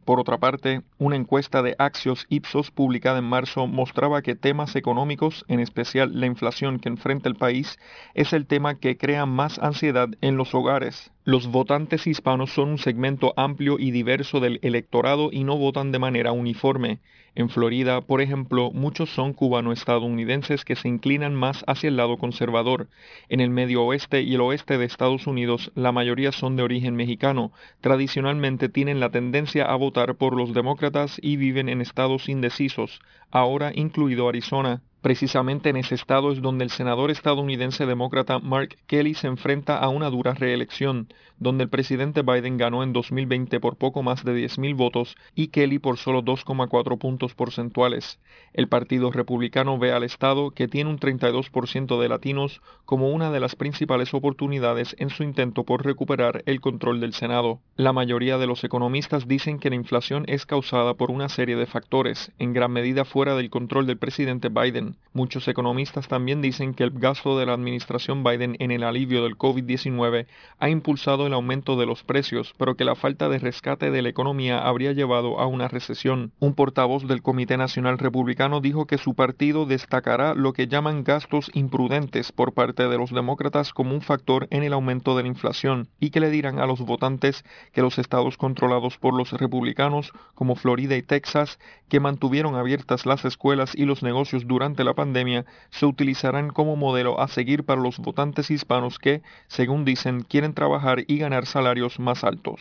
Por 0.05 0.21
otra 0.21 0.39
parte, 0.39 0.83
una 0.99 1.17
encuesta 1.17 1.63
de 1.63 1.75
Axios 1.79 2.27
Ipsos 2.29 2.71
publicada 2.71 3.19
en 3.19 3.25
marzo 3.25 3.67
mostraba 3.67 4.23
que 4.23 4.37
temas 4.37 4.77
económicos, 4.77 5.45
en 5.49 5.61
especial 5.61 6.21
la 6.21 6.27
inflación 6.27 6.79
que 6.79 6.89
enfrenta 6.89 7.29
el 7.29 7.35
país, 7.35 7.79
es 8.15 8.33
el 8.33 8.47
tema 8.47 8.77
que 8.79 8.97
crea 8.97 9.27
más 9.27 9.59
ansiedad 9.59 10.09
en 10.21 10.37
los 10.37 10.55
hogares. 10.55 11.13
Los 11.27 11.49
votantes 11.49 12.07
hispanos 12.07 12.53
son 12.53 12.69
un 12.69 12.79
segmento 12.79 13.35
amplio 13.37 13.81
y 13.81 13.91
diverso 13.91 14.39
del 14.39 14.61
electorado 14.63 15.31
y 15.33 15.43
no 15.43 15.57
votan 15.57 15.91
de 15.91 15.99
manera 15.99 16.31
uniforme. 16.31 17.01
En 17.35 17.49
Florida, 17.49 18.01
por 18.01 18.21
ejemplo, 18.21 18.71
muchos 18.71 19.11
son 19.11 19.33
cubano-estadounidenses 19.33 20.65
que 20.65 20.77
se 20.77 20.87
inclinan 20.87 21.35
más 21.35 21.65
hacia 21.67 21.89
el 21.89 21.97
lado 21.97 22.17
conservador. 22.17 22.87
En 23.29 23.41
el 23.41 23.51
medio 23.51 23.83
oeste 23.83 24.23
y 24.23 24.37
el 24.37 24.41
oeste 24.41 24.79
de 24.79 24.85
Estados 24.85 25.27
Unidos, 25.27 25.73
la 25.75 25.91
mayoría 25.91 26.31
son 26.31 26.55
de 26.55 26.63
origen 26.63 26.95
mexicano. 26.95 27.51
Tradicionalmente 27.81 28.69
tienen 28.69 29.01
la 29.01 29.11
tendencia 29.11 29.65
a 29.65 29.75
votar 29.75 30.15
por 30.15 30.37
los 30.37 30.55
demócratas 30.55 31.19
y 31.21 31.35
viven 31.39 31.69
en 31.69 31.81
estados 31.81 32.29
indecisos, 32.29 33.01
ahora 33.33 33.73
incluido 33.75 34.29
Arizona. 34.29 34.81
Precisamente 35.07 35.69
en 35.69 35.77
ese 35.77 35.95
estado 35.95 36.33
es 36.33 36.43
donde 36.43 36.65
el 36.65 36.71
senador 36.71 37.13
estadounidense 37.13 37.87
demócrata 37.87 38.41
Mark 38.41 38.77
Kelly 38.89 39.15
se 39.15 39.29
enfrenta 39.29 39.79
a 39.79 39.89
una 39.89 40.11
dura 40.11 40.35
reelección, 40.35 41.07
donde 41.39 41.65
el 41.65 41.71
presidente 41.71 42.23
Biden 42.23 42.57
ganó 42.57 42.83
en 42.83 42.93
2020 42.93 43.61
por 43.61 43.77
poco 43.77 44.03
más 44.03 44.25
de 44.25 44.33
10.000 44.33 44.77
votos 44.77 45.17
y 45.35 45.49
Kelly 45.49 45.79
por 45.79 45.99
solo 45.99 46.23
2,4 46.23 46.99
puntos 46.99 47.35
porcentuales. 47.35 48.19
El 48.53 48.69
Partido 48.69 49.11
Republicano 49.11 49.79
ve 49.79 49.93
al 49.93 50.03
estado, 50.03 50.51
que 50.51 50.69
tiene 50.69 50.91
un 50.91 50.99
32% 50.99 52.01
de 52.01 52.09
latinos, 52.09 52.63
como 52.85 53.11
una 53.11 53.31
de 53.31 53.41
las 53.41 53.55
principales 53.55 54.15
oportunidades 54.15 54.97
en 54.99 55.11
su 55.11 55.23
intento 55.23 55.65
por 55.65 55.85
recuperar 55.85 56.43
el 56.47 56.61
control 56.61 57.01
del 57.01 57.13
Senado. 57.13 57.61
La 57.77 57.93
mayoría 57.93 58.39
de 58.39 58.47
los 58.47 58.65
economistas 58.65 59.29
dicen 59.29 59.59
que 59.59 59.71
la 59.71 59.77
inflación 59.77 60.25
es 60.27 60.47
causada 60.47 60.95
por 60.95 61.11
una 61.11 61.29
serie 61.29 61.57
de 61.57 61.67
factores, 61.67 62.33
en 62.39 62.53
gran 62.53 62.73
medida 62.73 63.05
fuera 63.05 63.35
del 63.35 63.51
control 63.51 63.87
del 63.87 63.99
presidente 63.99 64.49
Biden. 64.49 64.97
Muchos 65.13 65.49
economistas 65.49 66.09
también 66.09 66.41
dicen 66.41 66.75
que 66.75 66.85
el 66.85 66.91
gasto 66.91 67.39
de 67.39 67.47
la 67.47 67.53
administración 67.53 68.25
Biden 68.25 68.57
en 68.59 68.71
el 68.71 68.83
alivio 68.83 69.23
del 69.23 69.37
COVID-19 69.37 70.27
ha 70.59 70.69
impulsado 70.69 71.26
el 71.27 71.35
aumento 71.35 71.77
de 71.77 71.87
los 71.87 72.03
precios, 72.03 72.55
pero 72.57 72.77
que 72.77 72.85
la 72.85 72.95
falta 72.95 73.29
de 73.29 73.39
rescate 73.39 73.91
de 73.91 74.03
la 74.03 74.09
economía 74.09 74.67
habría 74.67 74.93
llevado 74.93 75.39
a 75.39 75.47
una 75.47 75.69
recesión. 75.69 76.33
Un 76.39 76.55
portavoz 76.55 77.07
del 77.07 77.23
Comité 77.23 77.57
Nacional 77.57 77.99
Republicano 77.99 78.61
dijo 78.61 78.87
que 78.87 78.99
su 78.99 79.15
partido 79.15 79.67
destacará 79.67 80.35
lo 80.35 80.53
que 80.53 80.69
llaman 80.69 81.05
gastos 81.05 81.51
imprudentes 81.55 82.33
por 82.33 82.53
parte 82.53 82.89
de 82.89 82.99
los 82.99 83.11
demócratas 83.11 83.73
como 83.73 83.95
un 83.95 84.01
factor 84.01 84.47
en 84.51 84.63
el 84.63 84.73
aumento 84.73 85.17
de 85.17 85.23
la 85.23 85.29
inflación 85.29 85.89
y 86.01 86.11
que 86.11 86.21
le 86.21 86.31
dirán 86.31 86.59
a 86.59 86.67
los 86.67 86.81
votantes 86.81 87.45
que 87.73 87.83
los 87.83 87.99
estados 87.99 88.37
controlados 88.37 88.99
por 88.99 89.15
los 89.15 89.33
republicanos 89.33 90.13
como 90.35 90.55
Florida 90.55 90.97
y 90.97 91.03
Texas, 91.03 91.59
que 91.89 92.01
mantuvieron 92.01 92.55
abiertas 92.55 93.07
las 93.07 93.25
escuelas 93.25 93.75
y 93.75 93.85
los 93.85 94.03
negocios 94.03 94.47
durante 94.47 94.85
la 94.85 94.95
pandemia 94.95 95.45
se 95.71 95.87
utilizarán 95.87 96.51
como 96.51 96.77
modelo 96.77 97.21
a 97.21 97.29
seguir 97.29 97.65
para 97.65 97.81
los 97.81 97.99
votantes 97.99 98.51
hispanos 98.51 98.99
que, 98.99 99.23
según 99.49 99.85
dicen, 99.85 100.23
quieren 100.23 100.55
trabajar 100.55 101.05
y 101.07 101.16
ganar 101.19 101.47
salarios 101.47 101.99
más 101.99 102.25
altos. 102.25 102.61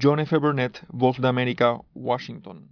John 0.00 0.20
F. 0.20 0.36
Burnett, 0.38 0.82
Voz 0.88 1.20
de 1.20 1.28
América, 1.28 1.78
Washington. 1.94 2.68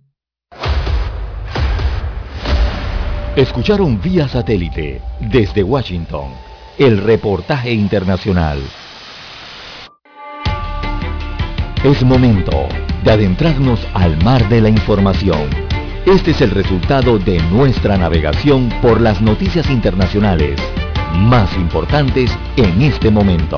Escucharon 3.36 4.00
vía 4.00 4.28
satélite 4.28 5.00
desde 5.20 5.62
Washington 5.62 6.32
el 6.78 6.98
reportaje 6.98 7.72
internacional. 7.72 8.60
Es 11.84 12.02
momento 12.02 12.68
de 13.04 13.12
adentrarnos 13.12 13.80
al 13.94 14.22
mar 14.22 14.48
de 14.48 14.60
la 14.60 14.68
información. 14.68 15.48
Este 16.06 16.32
es 16.32 16.40
el 16.40 16.50
resultado 16.50 17.18
de 17.18 17.40
nuestra 17.50 17.96
navegación 17.96 18.68
por 18.82 19.00
las 19.00 19.22
noticias 19.22 19.70
internacionales 19.70 20.60
más 21.14 21.54
importantes 21.56 22.36
en 22.56 22.82
este 22.82 23.10
momento. 23.10 23.56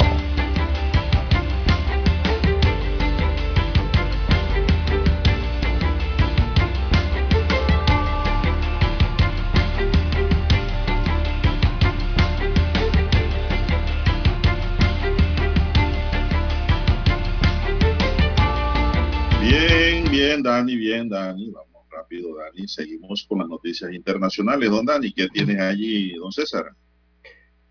Bien, 20.34 20.42
Dani, 20.42 20.76
bien, 20.76 21.08
Dani. 21.08 21.50
Vamos 21.50 21.88
rápido, 21.88 22.36
Dani. 22.36 22.66
Seguimos 22.66 23.24
con 23.28 23.38
las 23.38 23.46
noticias 23.46 23.92
internacionales. 23.92 24.68
Don 24.68 24.84
Dani, 24.84 25.12
¿qué 25.12 25.28
tienes 25.28 25.60
allí, 25.60 26.12
don 26.14 26.32
César? 26.32 26.72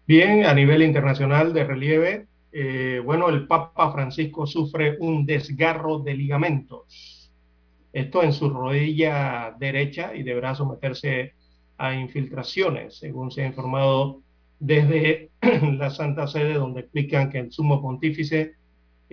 Bien, 0.07 0.45
a 0.45 0.53
nivel 0.53 0.81
internacional 0.81 1.51
de 1.51 1.65
relieve, 1.65 2.27
eh, 2.53 3.01
bueno, 3.03 3.27
el 3.27 3.47
Papa 3.47 3.91
Francisco 3.91 4.47
sufre 4.47 4.95
un 5.01 5.25
desgarro 5.25 5.99
de 5.99 6.13
ligamentos. 6.13 7.29
Esto 7.91 8.23
en 8.23 8.31
su 8.31 8.49
rodilla 8.49 9.53
derecha 9.59 10.15
y 10.15 10.23
deberá 10.23 10.55
someterse 10.55 11.33
a 11.77 11.93
infiltraciones, 11.93 12.95
según 12.95 13.29
se 13.29 13.43
ha 13.43 13.47
informado 13.47 14.21
desde 14.57 15.31
la 15.77 15.89
Santa 15.89 16.27
Sede, 16.27 16.53
donde 16.53 16.79
explican 16.79 17.29
que 17.29 17.39
el 17.39 17.51
sumo 17.51 17.81
pontífice 17.81 18.53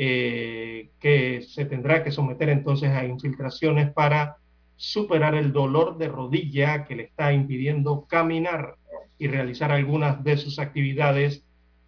eh, 0.02 0.92
que 0.98 1.42
se 1.42 1.66
tendrá 1.66 2.02
que 2.02 2.10
someter 2.10 2.48
entonces 2.48 2.88
a 2.88 3.04
infiltraciones 3.04 3.92
para 3.92 4.38
superar 4.74 5.34
el 5.34 5.52
dolor 5.52 5.98
de 5.98 6.08
rodilla 6.08 6.86
que 6.86 6.96
le 6.96 7.02
está 7.02 7.34
impidiendo 7.34 8.06
caminar 8.06 8.76
y 9.18 9.28
realizar 9.28 9.70
algunas 9.70 10.24
de 10.24 10.38
sus 10.38 10.58
actividades. 10.58 11.44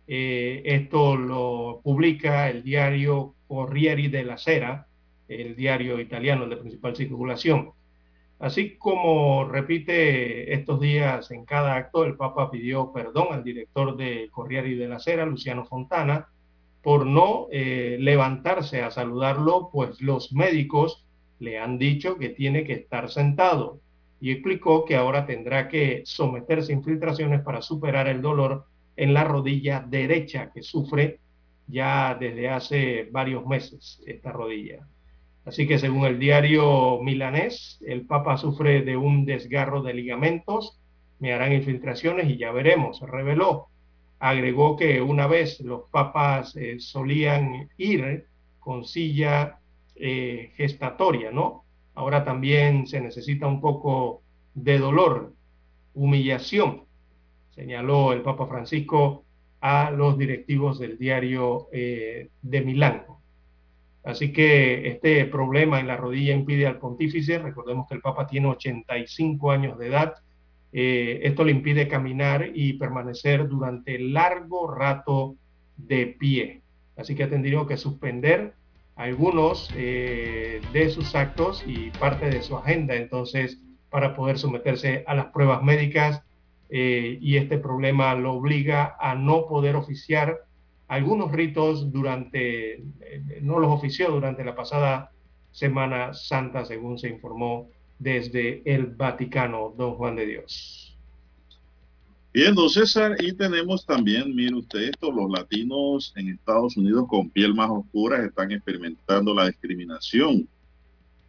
Eh, 0.07 0.61
esto 0.63 1.17
lo 1.17 1.81
publica 1.83 2.51
el 2.51 2.63
diario 2.63 3.35
Corriere 3.49 4.11
della 4.11 4.37
Sera, 4.37 4.87
el 5.27 5.57
diario 5.57 5.99
italiano 5.99 6.47
de 6.47 6.59
principal 6.59 6.95
circulación. 6.95 7.71
Así 8.39 8.77
como 8.77 9.49
repite 9.49 10.53
estos 10.53 10.79
días 10.83 11.31
en 11.31 11.47
cada 11.47 11.77
acto, 11.77 12.05
el 12.05 12.17
Papa 12.17 12.51
pidió 12.51 12.93
perdón 12.93 13.29
al 13.31 13.43
director 13.43 13.97
de 13.97 14.29
Corriere 14.31 14.77
della 14.77 14.99
Sera, 14.99 15.25
Luciano 15.25 15.65
Fontana, 15.65 16.29
por 16.83 17.07
no 17.07 17.47
eh, 17.53 17.97
levantarse 18.01 18.83
a 18.83 18.91
saludarlo, 18.91 19.71
pues 19.73 20.01
los 20.01 20.33
médicos 20.33 21.07
le 21.39 21.59
han 21.59 21.79
dicho 21.79 22.19
que 22.19 22.29
tiene 22.29 22.65
que 22.65 22.75
estar 22.75 23.11
sentado 23.11 23.81
y 24.21 24.31
explicó 24.31 24.85
que 24.85 24.97
ahora 24.97 25.27
tendrá 25.27 25.69
que 25.69 26.03
someterse 26.05 26.73
a 26.73 26.77
infiltraciones 26.77 27.43
para 27.43 27.63
superar 27.63 28.07
el 28.07 28.23
dolor 28.23 28.67
en 28.97 29.15
la 29.15 29.25
rodilla 29.25 29.85
derecha 29.87 30.53
que 30.53 30.63
sufre 30.63 31.19
ya 31.67 32.17
desde 32.19 32.49
hace 32.49 33.09
varios 33.11 33.47
meses 33.47 34.03
esta 34.07 34.31
rodilla. 34.31 34.87
Así 35.45 35.67
que 35.67 35.79
según 35.79 36.05
el 36.05 36.19
diario 36.19 37.01
milanés, 37.03 37.83
el 37.85 38.07
Papa 38.07 38.37
sufre 38.37 38.83
de 38.83 38.97
un 38.97 39.25
desgarro 39.25 39.83
de 39.83 39.95
ligamentos, 39.95 40.79
me 41.19 41.33
harán 41.33 41.53
infiltraciones 41.53 42.29
y 42.29 42.37
ya 42.37 42.53
veremos, 42.53 43.01
reveló. 43.01 43.72
Agregó 44.25 44.77
que 44.77 45.01
una 45.01 45.27
vez 45.27 45.59
los 45.63 45.91
papas 45.91 46.55
eh, 46.55 46.79
solían 46.79 47.69
ir 47.77 48.29
con 48.61 48.85
silla 48.85 49.59
eh, 49.97 50.53
gestatoria, 50.55 51.33
¿no? 51.33 51.65
Ahora 51.97 52.23
también 52.23 52.87
se 52.87 53.01
necesita 53.01 53.49
un 53.49 53.61
poco 53.61 54.23
de 54.55 54.79
dolor, 54.79 55.33
humillación, 55.95 56.85
señaló 57.51 58.13
el 58.13 58.23
Papa 58.23 58.47
Francisco 58.47 59.25
a 59.61 59.91
los 59.91 60.17
directivos 60.17 60.79
del 60.79 60.99
diario 60.99 61.67
eh, 61.73 62.31
de 62.43 62.61
Milán. 62.61 63.03
Así 64.05 64.33
que 64.33 64.87
este 64.87 65.25
problema 65.25 65.81
en 65.81 65.89
la 65.89 65.97
rodilla 65.97 66.33
impide 66.33 66.69
al 66.69 66.79
pontífice, 66.79 67.41
recordemos 67.41 67.89
que 67.89 67.97
el 67.97 68.01
Papa 68.01 68.29
tiene 68.29 68.47
85 68.47 69.51
años 69.51 69.77
de 69.81 69.89
edad, 69.89 70.15
eh, 70.73 71.21
esto 71.25 71.45
le 71.45 71.53
impide 71.53 71.87
caminar 71.87 72.51
y 72.55 72.75
permanecer 72.75 73.47
durante 73.49 73.99
largo 73.99 74.73
rato 74.73 75.37
de 75.77 76.07
pie. 76.19 76.63
Así 76.97 77.15
que 77.15 77.25
ha 77.25 77.31
tenido 77.31 77.67
que 77.67 77.77
suspender 77.77 78.55
algunos 78.97 79.71
eh, 79.77 80.61
de 80.73 80.91
sus 80.91 81.15
actos 81.15 81.63
y 81.67 81.91
parte 81.91 82.31
de 82.31 82.43
su 82.43 82.57
agenda, 82.57 82.95
entonces, 82.95 83.59
para 83.91 84.15
poder 84.15 84.39
someterse 84.39 85.05
a 85.07 85.15
las 85.15 85.27
pruebas 85.27 85.63
médicas 85.63 86.23
eh, 86.71 87.19
y 87.21 87.37
este 87.37 87.59
problema 87.59 88.15
lo 88.15 88.35
obliga 88.35 88.97
a 88.99 89.15
no 89.15 89.47
poder 89.47 89.77
oficiar 89.77 90.41
algunos 90.89 91.33
ritos 91.33 91.93
durante, 91.93 92.83
no 93.41 93.59
los 93.59 93.71
ofició 93.71 94.11
durante 94.11 94.45
la 94.45 94.55
pasada 94.55 95.11
Semana 95.51 96.15
Santa, 96.15 96.65
según 96.65 96.99
se 96.99 97.09
informó 97.09 97.69
desde 98.03 98.63
el 98.65 98.87
Vaticano, 98.87 99.75
don 99.77 99.95
Juan 99.95 100.17
de 100.17 100.27
Dios. 100.27 100.99
Bien, 102.35 102.55
don 102.55 102.71
César, 102.71 103.15
y 103.21 103.33
tenemos 103.35 103.85
también, 103.85 104.35
mire 104.35 104.55
usted 104.55 104.85
esto, 104.85 105.13
los 105.13 105.31
latinos 105.31 106.13
en 106.17 106.31
Estados 106.31 106.77
Unidos 106.77 107.07
con 107.09 107.29
piel 107.29 107.55
más 107.55 107.69
oscura 107.71 108.25
están 108.25 108.51
experimentando 108.53 109.35
la 109.35 109.47
discriminación 109.47 110.49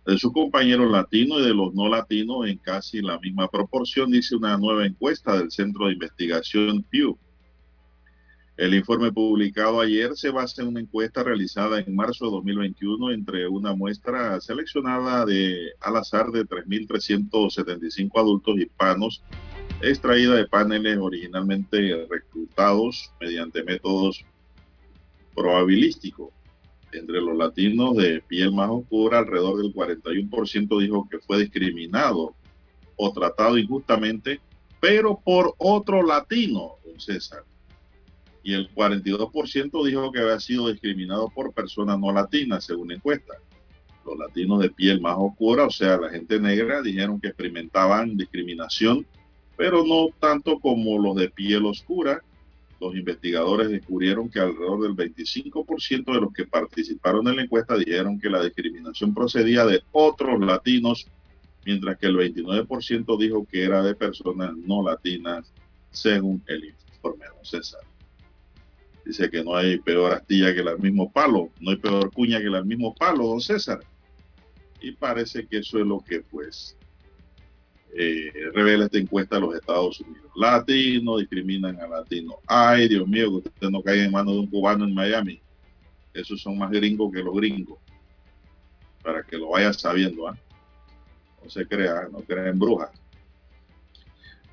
de 0.06 0.18
sus 0.18 0.32
compañeros 0.32 0.90
latinos 0.90 1.42
y 1.42 1.46
de 1.46 1.54
los 1.54 1.74
no 1.74 1.90
latinos 1.90 2.48
en 2.48 2.58
casi 2.58 3.02
la 3.02 3.20
misma 3.20 3.50
proporción, 3.50 4.12
dice 4.12 4.36
una 4.36 4.58
nueva 4.58 4.86
encuesta 4.86 5.38
del 5.38 5.52
Centro 5.52 5.88
de 5.88 5.94
Investigación 5.94 6.84
Pew. 6.90 7.18
El 8.56 8.76
informe 8.76 9.12
publicado 9.12 9.82
ayer 9.82 10.16
se 10.16 10.30
basa 10.30 10.62
en 10.62 10.68
una 10.68 10.80
encuesta 10.80 11.24
realizada 11.24 11.80
en 11.80 11.96
marzo 11.96 12.26
de 12.26 12.32
2021 12.32 13.12
entre 13.12 13.48
una 13.48 13.74
muestra 13.74 14.40
seleccionada 14.42 15.26
de, 15.26 15.72
al 15.82 15.98
azar 15.98 16.28
de 16.28 16.46
3.375 16.46 18.12
adultos 18.16 18.56
hispanos 18.60 19.24
extraída 19.82 20.36
de 20.36 20.46
paneles 20.46 21.00
originalmente 21.00 22.06
reclutados 22.08 23.12
mediante 23.20 23.64
métodos 23.64 24.24
probabilísticos. 25.36 26.30
Entre 26.92 27.20
los 27.22 27.36
latinos 27.36 27.96
de 27.96 28.22
piel 28.22 28.54
más 28.54 28.70
oscura, 28.70 29.18
alrededor 29.18 29.64
del 29.64 29.74
41% 29.74 30.80
dijo 30.80 31.08
que 31.10 31.18
fue 31.18 31.40
discriminado 31.40 32.36
o 32.98 33.12
tratado 33.12 33.58
injustamente, 33.58 34.40
pero 34.80 35.20
por 35.26 35.56
otro 35.58 36.04
latino, 36.04 36.74
don 36.86 37.00
César 37.00 37.44
y 38.44 38.54
el 38.54 38.70
42% 38.70 39.86
dijo 39.86 40.12
que 40.12 40.20
había 40.20 40.40
sido 40.40 40.68
discriminado 40.68 41.30
por 41.30 41.54
personas 41.54 41.98
no 41.98 42.12
latinas, 42.12 42.66
según 42.66 42.92
encuesta. 42.92 43.36
Los 44.06 44.18
latinos 44.18 44.60
de 44.60 44.70
piel 44.70 45.00
más 45.00 45.16
oscura, 45.18 45.66
o 45.66 45.72
sea, 45.72 45.98
la 45.98 46.10
gente 46.10 46.40
negra, 46.40 46.82
dijeron 46.82 47.22
que 47.22 47.30
experimentaban 47.30 48.18
discriminación, 48.18 49.08
pero 49.56 49.86
no 49.86 50.08
tanto 50.20 50.60
como 50.60 51.00
los 51.00 51.16
de 51.16 51.30
piel 51.30 51.66
oscura. 51.66 52.22
Los 52.82 52.96
investigadores 52.96 53.70
descubrieron 53.70 54.30
que 54.30 54.42
alrededor 54.42 54.82
del 54.82 55.16
25% 55.16 56.14
de 56.14 56.20
los 56.20 56.34
que 56.34 56.46
participaron 56.46 57.26
en 57.30 57.38
la 57.38 57.44
encuesta 57.44 57.78
dijeron 57.78 58.20
que 58.20 58.30
la 58.30 58.44
discriminación 58.44 59.14
procedía 59.14 59.66
de 59.66 59.84
otros 59.94 60.38
latinos, 60.42 61.08
mientras 61.66 61.98
que 61.98 62.08
el 62.08 62.18
29% 62.18 63.18
dijo 63.18 63.48
que 63.50 63.64
era 63.64 63.82
de 63.82 63.96
personas 63.96 64.52
no 64.58 64.84
latinas, 64.84 65.50
según 65.92 66.44
el 66.48 66.66
informe 66.66 67.24
de 67.24 67.46
César. 67.46 67.93
Dice 69.06 69.30
que 69.30 69.44
no 69.44 69.56
hay 69.56 69.80
peor 69.80 70.14
astilla 70.14 70.54
que 70.54 70.62
el 70.62 70.80
mismo 70.80 71.12
palo, 71.12 71.50
no 71.60 71.72
hay 71.72 71.78
peor 71.78 72.12
cuña 72.12 72.40
que 72.40 72.48
el 72.48 72.66
mismo 72.66 72.96
palo, 72.96 73.28
don 73.28 73.42
César. 73.42 73.82
Y 74.82 74.92
parece 74.94 75.46
que 75.46 75.58
eso 75.58 75.80
es 75.80 75.86
lo 75.86 76.00
que 76.00 76.22
pues 76.22 76.78
eh, 77.96 78.32
revela 78.54 78.86
esta 78.86 78.98
encuesta 78.98 79.36
de 79.36 79.42
los 79.42 79.56
Estados 79.56 80.00
Unidos. 80.00 80.32
Latinos 80.36 81.20
discriminan 81.20 81.80
a 81.80 81.88
latinos. 81.88 82.36
Ay, 82.48 82.88
Dios 82.88 83.08
mío, 83.08 83.42
que 83.42 83.50
usted 83.50 83.70
no 83.70 83.84
caiga 83.84 84.04
en 84.04 84.12
manos 84.12 84.34
de 84.34 84.40
un 84.40 84.48
cubano 84.48 84.86
en 84.86 84.94
Miami. 84.94 85.42
Esos 86.14 86.42
son 86.42 86.58
más 86.58 86.72
gringos 86.72 87.12
que 87.12 87.22
los 87.22 87.36
gringos. 87.36 87.80
Para 89.04 89.24
que 89.24 89.38
lo 89.38 89.50
vaya 89.50 89.74
sabiendo, 89.74 90.28
¿ah? 90.28 90.38
No 91.44 91.50
se 91.50 91.68
crea, 91.68 92.08
no 92.12 92.20
crea 92.20 92.48
en 92.48 92.58
brujas. 92.58 92.90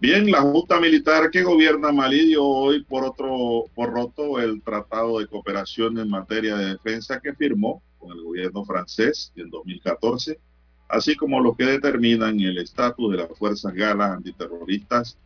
Bien, 0.00 0.30
la 0.30 0.40
Junta 0.40 0.80
Militar 0.80 1.30
que 1.30 1.42
gobierna 1.42 1.92
Malí 1.92 2.28
dio 2.28 2.42
hoy 2.42 2.82
por 2.82 3.04
otro 3.04 3.66
por 3.74 3.92
roto 3.92 4.40
el 4.40 4.62
tratado 4.62 5.18
de 5.18 5.26
cooperación 5.26 5.98
en 5.98 6.08
materia 6.08 6.56
de 6.56 6.70
defensa 6.70 7.20
que 7.20 7.34
firmó 7.34 7.82
con 7.98 8.12
el 8.12 8.22
gobierno 8.22 8.64
francés 8.64 9.30
en 9.36 9.50
2014, 9.50 10.40
así 10.88 11.14
como 11.16 11.38
los 11.40 11.54
que 11.54 11.66
determinan 11.66 12.40
el 12.40 12.56
estatus 12.56 13.10
de 13.12 13.18
las 13.18 13.28
fuerzas 13.38 13.74
galas 13.74 14.12
antiterroristas 14.12 15.18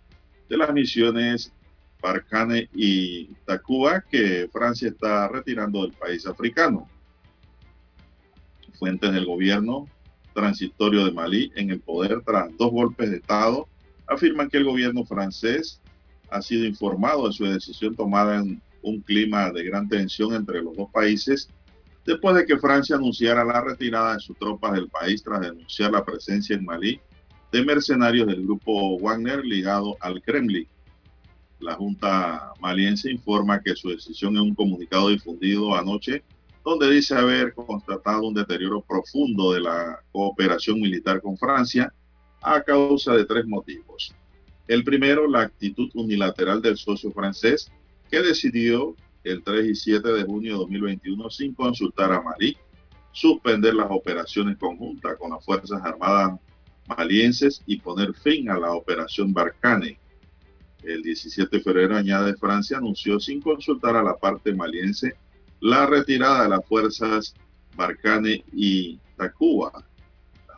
de 0.49 0.57
las 0.57 0.73
misiones 0.73 1.53
Barkhane 2.03 2.69
y 2.75 3.27
Tacuba 3.47 4.01
que 4.01 4.49
Francia 4.53 4.89
está 4.89 5.29
retirando 5.29 5.83
del 5.83 5.93
país 5.93 6.27
africano. 6.27 6.89
Fuentes 8.81 9.13
del 9.13 9.25
gobierno 9.25 9.87
transitorio 10.33 11.05
de 11.05 11.13
Malí 11.13 11.53
en 11.55 11.71
el 11.71 11.79
poder 11.79 12.23
tras 12.23 12.49
dos 12.59 12.73
golpes 12.73 13.13
de 13.13 13.19
Estado 13.19 13.69
afirman 14.07 14.49
que 14.49 14.59
el 14.59 14.65
gobierno 14.65 15.05
francés 15.05 15.81
ha 16.31 16.43
sido 16.43 16.65
informado 16.65 17.27
de 17.27 17.33
su 17.33 17.45
decisión 17.45 17.95
tomada 17.95 18.37
en 18.37 18.61
un 18.83 19.01
clima 19.01 19.51
de 19.51 19.65
gran 19.65 19.89
tensión 19.89 20.35
entre 20.35 20.63
los 20.63 20.77
dos 20.77 20.91
países 20.91 21.49
después 22.05 22.37
de 22.37 22.45
que 22.45 22.59
Francia 22.59 22.97
anunciara 22.97 23.45
la 23.45 23.61
retirada 23.61 24.15
de 24.15 24.21
sus 24.21 24.37
tropas 24.39 24.73
del 24.73 24.89
país 24.89 25.23
tras 25.23 25.41
denunciar 25.41 25.91
la 25.91 26.05
presencia 26.05 26.55
en 26.55 26.65
Malí 26.65 27.01
de 27.51 27.65
mercenarios 27.65 28.27
del 28.27 28.43
grupo 28.43 28.99
Wagner 28.99 29.45
ligado 29.45 29.97
al 30.01 30.21
Kremlin. 30.23 30.67
La 31.61 31.75
Junta 31.75 32.53
maliense 32.61 33.11
informa 33.11 33.61
que 33.61 33.77
su 33.77 33.89
decisión 33.89 34.35
es 34.35 34.43
un 34.43 34.55
comunicado 34.55 35.09
difundido 35.09 35.75
anoche 35.75 36.25
donde 36.65 36.91
dice 36.91 37.15
haber 37.15 37.55
constatado 37.55 38.27
un 38.27 38.35
deterioro 38.35 38.81
profundo 38.81 39.53
de 39.53 39.61
la 39.61 40.01
cooperación 40.13 40.81
militar 40.81 41.21
con 41.21 41.37
Francia 41.37 41.93
a 42.45 42.63
causa 42.63 43.15
de 43.15 43.25
tres 43.25 43.47
motivos. 43.47 44.15
El 44.69 44.85
primero, 44.85 45.27
la 45.27 45.41
actitud 45.41 45.91
unilateral 45.95 46.63
del 46.63 46.77
socio 46.77 47.11
francés 47.11 47.71
que 48.11 48.21
decidió 48.21 48.95
el 49.25 49.43
3 49.43 49.67
y 49.67 49.75
7 49.75 50.13
de 50.13 50.25
junio 50.25 50.53
de 50.53 50.59
2021 50.59 51.31
sin 51.31 51.55
consultar 51.55 52.13
a 52.13 52.21
Mali 52.21 52.57
suspender 53.13 53.75
las 53.75 53.87
operaciones 53.91 54.59
conjuntas 54.59 55.17
con 55.19 55.31
las 55.31 55.45
Fuerzas 55.45 55.81
Armadas 55.83 56.39
malienses 56.87 57.63
y 57.67 57.81
poner 57.81 58.13
fin 58.13 58.51
a 58.51 58.59
la 58.59 58.73
operación 58.73 59.33
Barcane. 59.33 59.99
El 60.83 61.03
17 61.03 61.57
de 61.57 61.63
febrero, 61.63 61.97
añade 61.97 62.35
Francia, 62.37 62.77
anunció 62.77 63.19
sin 63.19 63.41
consultar 63.41 63.97
a 63.97 64.03
la 64.03 64.17
parte 64.17 64.53
maliense 64.53 65.15
la 65.61 65.87
retirada 65.87 66.43
de 66.43 66.49
las 66.51 66.67
fuerzas 66.67 67.35
Barcane 67.75 68.45
y 68.53 68.99
Tacuba 69.17 69.73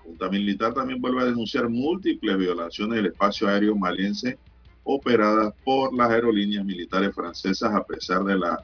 Junta 0.06 0.28
Militar 0.28 0.72
también 0.72 1.00
vuelve 1.00 1.22
a 1.22 1.26
denunciar 1.26 1.68
múltiples 1.68 2.38
violaciones 2.38 2.96
del 2.96 3.06
espacio 3.06 3.48
aéreo 3.48 3.74
maliense 3.74 4.38
operadas 4.84 5.52
por 5.64 5.92
las 5.94 6.10
aerolíneas 6.10 6.64
militares 6.64 7.12
francesas 7.12 7.74
a 7.74 7.82
pesar 7.84 8.22
de 8.22 8.38
la 8.38 8.56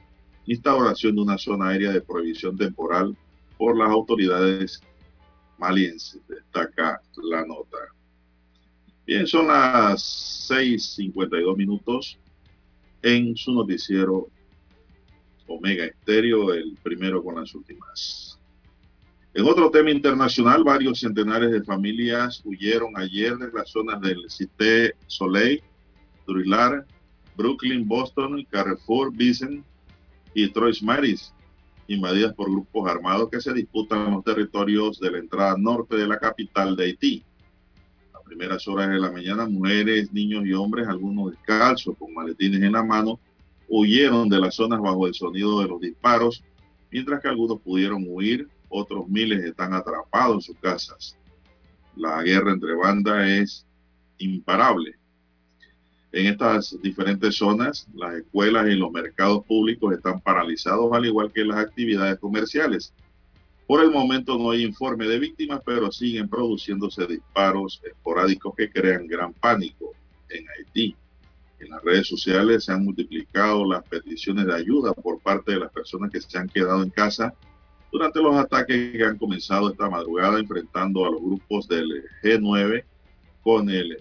instauración 0.46 1.16
de 1.16 1.22
una 1.22 1.36
zona 1.36 1.70
aérea 1.70 1.90
de 1.90 2.00
prohibición 2.00 2.56
temporal 2.56 3.16
por 3.58 3.76
las 3.76 3.90
autoridades 3.90 4.80
malienses. 5.58 6.20
Destaca 6.28 7.00
la 7.16 7.44
nota. 7.44 7.78
Bien, 9.04 9.26
son 9.26 9.48
las 9.48 10.48
6.52 10.48 11.56
minutos 11.56 12.18
en 13.02 13.36
su 13.36 13.52
noticiero 13.52 14.28
Omega 15.48 15.86
Estéreo, 15.86 16.54
el 16.54 16.78
primero 16.84 17.22
con 17.22 17.34
las 17.34 17.52
últimas. 17.52 18.38
En 19.34 19.46
otro 19.46 19.70
tema 19.70 19.90
internacional, 19.90 20.62
varios 20.62 21.00
centenares 21.00 21.50
de 21.50 21.62
familias 21.62 22.42
huyeron 22.44 22.92
ayer 22.98 23.34
de 23.38 23.50
las 23.50 23.70
zonas 23.70 23.98
del 24.02 24.28
Cité 24.28 24.94
Soleil, 25.06 25.62
Druilar, 26.26 26.84
Brooklyn, 27.34 27.88
Boston, 27.88 28.46
Carrefour, 28.50 29.10
Vicent 29.10 29.64
y 30.34 30.50
Troyes 30.50 30.82
Maris, 30.82 31.32
invadidas 31.88 32.34
por 32.34 32.50
grupos 32.50 32.90
armados 32.90 33.30
que 33.30 33.40
se 33.40 33.54
disputan 33.54 34.10
los 34.10 34.22
territorios 34.22 35.00
de 35.00 35.10
la 35.10 35.18
entrada 35.18 35.56
norte 35.56 35.96
de 35.96 36.06
la 36.06 36.18
capital 36.18 36.76
de 36.76 36.84
Haití. 36.84 37.24
A 38.12 38.20
primeras 38.20 38.68
horas 38.68 38.90
de 38.90 39.00
la 39.00 39.10
mañana, 39.10 39.46
mujeres, 39.46 40.12
niños 40.12 40.44
y 40.44 40.52
hombres, 40.52 40.86
algunos 40.88 41.30
descalzos 41.30 41.96
con 41.96 42.12
maletines 42.12 42.60
en 42.60 42.72
la 42.72 42.84
mano, 42.84 43.18
huyeron 43.66 44.28
de 44.28 44.38
las 44.38 44.56
zonas 44.56 44.78
bajo 44.78 45.06
el 45.06 45.14
sonido 45.14 45.58
de 45.62 45.68
los 45.68 45.80
disparos, 45.80 46.44
mientras 46.90 47.22
que 47.22 47.28
algunos 47.28 47.62
pudieron 47.62 48.04
huir 48.06 48.46
otros 48.72 49.06
miles 49.08 49.44
están 49.44 49.74
atrapados 49.74 50.36
en 50.36 50.40
sus 50.40 50.56
casas. 50.58 51.16
La 51.94 52.22
guerra 52.22 52.52
entre 52.52 52.74
bandas 52.74 53.28
es 53.28 53.66
imparable. 54.18 54.96
En 56.10 56.26
estas 56.26 56.76
diferentes 56.82 57.36
zonas, 57.36 57.86
las 57.94 58.14
escuelas 58.14 58.66
y 58.68 58.74
los 58.74 58.90
mercados 58.90 59.44
públicos 59.44 59.94
están 59.94 60.20
paralizados, 60.20 60.92
al 60.92 61.06
igual 61.06 61.32
que 61.32 61.44
las 61.44 61.58
actividades 61.58 62.18
comerciales. 62.18 62.92
Por 63.66 63.82
el 63.82 63.90
momento 63.90 64.36
no 64.36 64.50
hay 64.50 64.64
informe 64.64 65.06
de 65.06 65.18
víctimas, 65.18 65.62
pero 65.64 65.90
siguen 65.90 66.28
produciéndose 66.28 67.06
disparos 67.06 67.80
esporádicos 67.84 68.54
que 68.56 68.70
crean 68.70 69.06
gran 69.06 69.32
pánico 69.32 69.92
en 70.28 70.44
Haití. 70.48 70.94
En 71.60 71.70
las 71.70 71.82
redes 71.82 72.08
sociales 72.08 72.64
se 72.64 72.72
han 72.72 72.84
multiplicado 72.84 73.64
las 73.64 73.82
peticiones 73.84 74.46
de 74.46 74.54
ayuda 74.54 74.92
por 74.92 75.20
parte 75.20 75.52
de 75.52 75.60
las 75.60 75.72
personas 75.72 76.10
que 76.10 76.20
se 76.20 76.36
han 76.36 76.48
quedado 76.48 76.82
en 76.82 76.90
casa 76.90 77.34
durante 77.92 78.22
los 78.22 78.34
ataques 78.34 78.92
que 78.92 79.04
han 79.04 79.18
comenzado 79.18 79.70
esta 79.70 79.88
madrugada 79.88 80.40
enfrentando 80.40 81.04
a 81.04 81.10
los 81.10 81.20
grupos 81.20 81.68
del 81.68 82.04
G9 82.22 82.84
con 83.42 83.68
el 83.68 83.98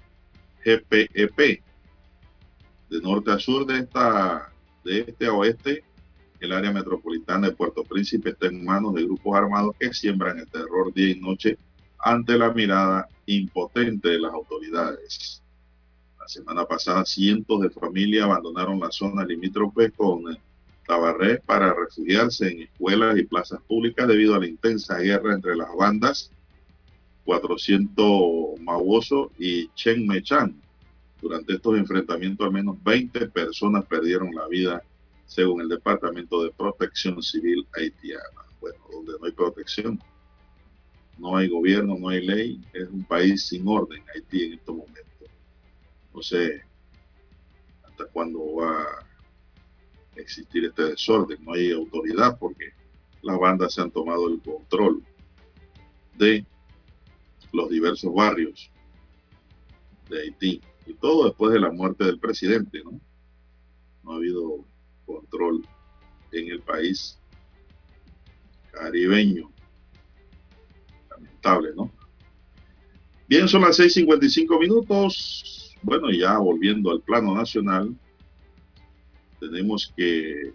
GPEP. 0.64 1.62
De 2.90 3.02
norte 3.02 3.32
a 3.32 3.38
sur 3.40 3.66
de, 3.66 3.80
esta, 3.80 4.52
de 4.86 5.02
este 5.02 5.26
a 5.26 5.34
oeste, 5.34 5.84
el 6.40 6.54
área 6.54 6.72
metropolitana 6.72 7.50
de 7.50 7.56
Puerto 7.56 7.84
Príncipe 7.84 8.30
está 8.30 8.48
en 8.48 8.64
manos 8.64 8.94
de 8.94 9.04
grupos 9.04 9.36
armados 9.36 9.76
que 9.78 9.94
siembran 9.94 10.40
el 10.40 10.48
terror 10.48 10.94
día 10.94 11.10
y 11.10 11.20
noche 11.20 11.58
ante 12.00 12.38
la 12.38 12.52
mirada 12.52 13.08
impotente 13.26 14.10
de 14.10 14.20
las 14.20 14.34
autoridades. 14.34 15.44
La 16.18 16.28
semana 16.28 16.66
pasada, 16.66 17.04
cientos 17.04 17.62
de 17.62 17.70
familias 17.70 18.24
abandonaron 18.24 18.80
la 18.80 18.92
zona 18.92 19.26
limítrofe 19.26 19.92
con 19.92 20.38
Tabarré 20.92 21.40
para 21.46 21.74
refugiarse 21.74 22.50
en 22.50 22.64
escuelas 22.64 23.18
y 23.18 23.24
plazas 23.24 23.62
públicas 23.62 24.06
debido 24.10 24.36
a 24.36 24.40
la 24.40 24.46
intensa 24.46 24.98
guerra 24.98 25.34
entre 25.34 25.56
las 25.56 25.70
bandas 25.74 26.30
400 27.24 28.60
Mawoso 28.60 29.32
y 29.40 29.70
Chen 29.70 30.06
Mechan. 30.06 30.62
Durante 31.22 31.54
estos 31.54 31.78
enfrentamientos, 31.78 32.46
al 32.46 32.52
menos 32.52 32.76
20 32.84 33.28
personas 33.28 33.86
perdieron 33.86 34.36
la 34.36 34.50
vida, 34.50 34.84
según 35.26 35.62
el 35.62 35.70
Departamento 35.70 36.44
de 36.44 36.52
Protección 36.52 37.24
Civil 37.24 37.66
haitiana. 37.74 38.42
Bueno, 38.60 38.76
donde 38.92 39.14
no 39.18 39.26
hay 39.28 39.32
protección, 39.32 39.98
no 41.18 41.38
hay 41.38 41.48
gobierno, 41.48 41.96
no 41.98 42.10
hay 42.10 42.28
ley, 42.28 42.62
es 42.74 42.90
un 42.90 43.06
país 43.06 43.46
sin 43.48 43.66
orden 43.66 44.04
Haití 44.14 44.44
en 44.44 44.54
estos 44.56 44.76
momentos. 44.76 45.30
No 46.14 46.22
sé 46.22 46.64
hasta 47.86 48.04
cuándo 48.08 48.56
va 48.56 49.06
existir 50.16 50.66
este 50.66 50.84
desorden, 50.84 51.44
no 51.44 51.54
hay 51.54 51.72
autoridad 51.72 52.38
porque 52.38 52.74
las 53.22 53.40
bandas 53.40 53.74
se 53.74 53.82
han 53.82 53.92
tomado 53.92 54.28
el 54.30 54.42
control 54.42 55.04
de 56.18 56.46
los 57.54 57.70
diversos 57.70 58.14
barrios 58.14 58.72
de 60.10 60.22
Haití. 60.22 60.62
Y 60.86 60.94
todo 60.96 61.26
después 61.26 61.54
de 61.54 61.60
la 61.60 61.72
muerte 61.72 62.06
del 62.06 62.20
presidente, 62.20 62.82
¿no? 62.84 63.00
No 64.04 64.14
ha 64.14 64.16
habido 64.16 64.66
control 65.06 65.66
en 66.32 66.50
el 66.50 66.62
país 66.62 67.20
caribeño. 68.72 69.52
Lamentable, 71.10 71.70
¿no? 71.76 71.92
Bien, 73.28 73.48
son 73.48 73.62
las 73.62 73.80
6.55 73.80 74.60
minutos. 74.60 75.78
Bueno, 75.84 76.12
ya 76.12 76.38
volviendo 76.38 76.92
al 76.92 77.02
plano 77.02 77.34
nacional, 77.36 77.96
tenemos 79.42 79.92
que 79.98 80.54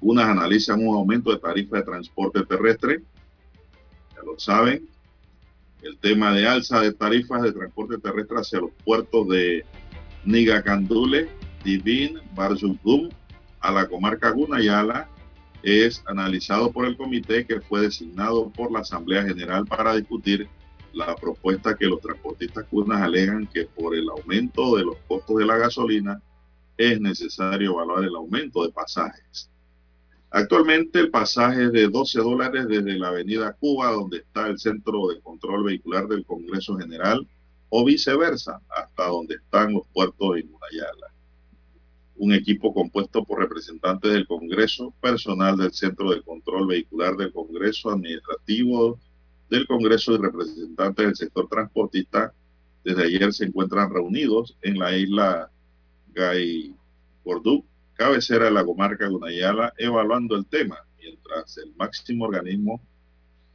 unas 0.00 0.26
analizan 0.26 0.86
un 0.86 0.96
aumento 0.96 1.30
de 1.30 1.38
tarifa 1.38 1.76
de 1.76 1.82
transporte 1.82 2.44
terrestre, 2.46 3.02
ya 4.14 4.22
lo 4.22 4.38
saben, 4.38 4.88
el 5.82 5.98
tema 5.98 6.32
de 6.32 6.46
alza 6.46 6.80
de 6.80 6.92
tarifas 6.92 7.42
de 7.42 7.52
transporte 7.52 7.98
terrestre 7.98 8.38
hacia 8.38 8.60
los 8.60 8.70
puertos 8.84 9.28
de 9.28 9.64
Nigacandule, 10.24 11.28
Divin, 11.62 12.20
Barzugum, 12.34 13.10
a 13.60 13.70
la 13.70 13.86
comarca 13.86 14.30
Gunayala, 14.30 15.08
es 15.62 16.02
analizado 16.06 16.72
por 16.72 16.86
el 16.86 16.96
comité 16.96 17.44
que 17.44 17.60
fue 17.60 17.82
designado 17.82 18.50
por 18.50 18.72
la 18.72 18.80
Asamblea 18.80 19.24
General 19.24 19.66
para 19.66 19.96
discutir 19.96 20.48
la 20.92 21.14
propuesta 21.16 21.76
que 21.76 21.86
los 21.86 22.00
transportistas 22.00 22.64
cunas 22.70 23.02
alegan 23.02 23.46
que 23.46 23.64
por 23.64 23.94
el 23.94 24.08
aumento 24.08 24.76
de 24.76 24.84
los 24.84 24.96
costos 25.08 25.38
de 25.38 25.46
la 25.46 25.56
gasolina 25.56 26.22
es 26.78 27.00
necesario 27.00 27.72
evaluar 27.72 28.04
el 28.04 28.14
aumento 28.14 28.62
de 28.62 28.72
pasajes. 28.72 29.50
Actualmente 30.30 31.00
el 31.00 31.10
pasaje 31.10 31.64
es 31.64 31.72
de 31.72 31.88
12 31.88 32.20
dólares 32.20 32.68
desde 32.68 32.98
la 32.98 33.08
avenida 33.08 33.52
Cuba, 33.54 33.90
donde 33.90 34.18
está 34.18 34.46
el 34.46 34.58
Centro 34.58 35.08
de 35.08 35.20
Control 35.20 35.64
Vehicular 35.64 36.06
del 36.06 36.24
Congreso 36.24 36.76
General, 36.76 37.26
o 37.70 37.84
viceversa, 37.84 38.60
hasta 38.68 39.06
donde 39.08 39.34
están 39.34 39.72
los 39.72 39.86
puertos 39.88 40.36
en 40.36 40.50
Gunayala. 40.50 41.12
Un 42.16 42.32
equipo 42.32 42.72
compuesto 42.72 43.24
por 43.24 43.40
representantes 43.40 44.12
del 44.12 44.26
Congreso, 44.26 44.94
personal 45.00 45.56
del 45.56 45.72
Centro 45.72 46.10
de 46.12 46.22
Control 46.22 46.66
Vehicular 46.66 47.16
del 47.16 47.32
Congreso, 47.32 47.90
administrativo 47.90 48.98
del 49.50 49.66
Congreso 49.66 50.14
y 50.14 50.18
representantes 50.18 51.06
del 51.06 51.16
sector 51.16 51.48
transportista, 51.48 52.32
desde 52.84 53.04
ayer 53.04 53.32
se 53.32 53.46
encuentran 53.46 53.92
reunidos 53.92 54.56
en 54.62 54.78
la 54.78 54.96
isla 54.96 55.50
Gay 56.14 56.74
Cordú, 57.24 57.64
cabecera 57.94 58.46
de 58.46 58.50
la 58.52 58.64
comarca 58.64 59.08
Gunayala, 59.08 59.72
evaluando 59.76 60.36
el 60.36 60.46
tema, 60.46 60.78
mientras 60.98 61.58
el 61.58 61.74
máximo 61.76 62.26
organismo 62.26 62.80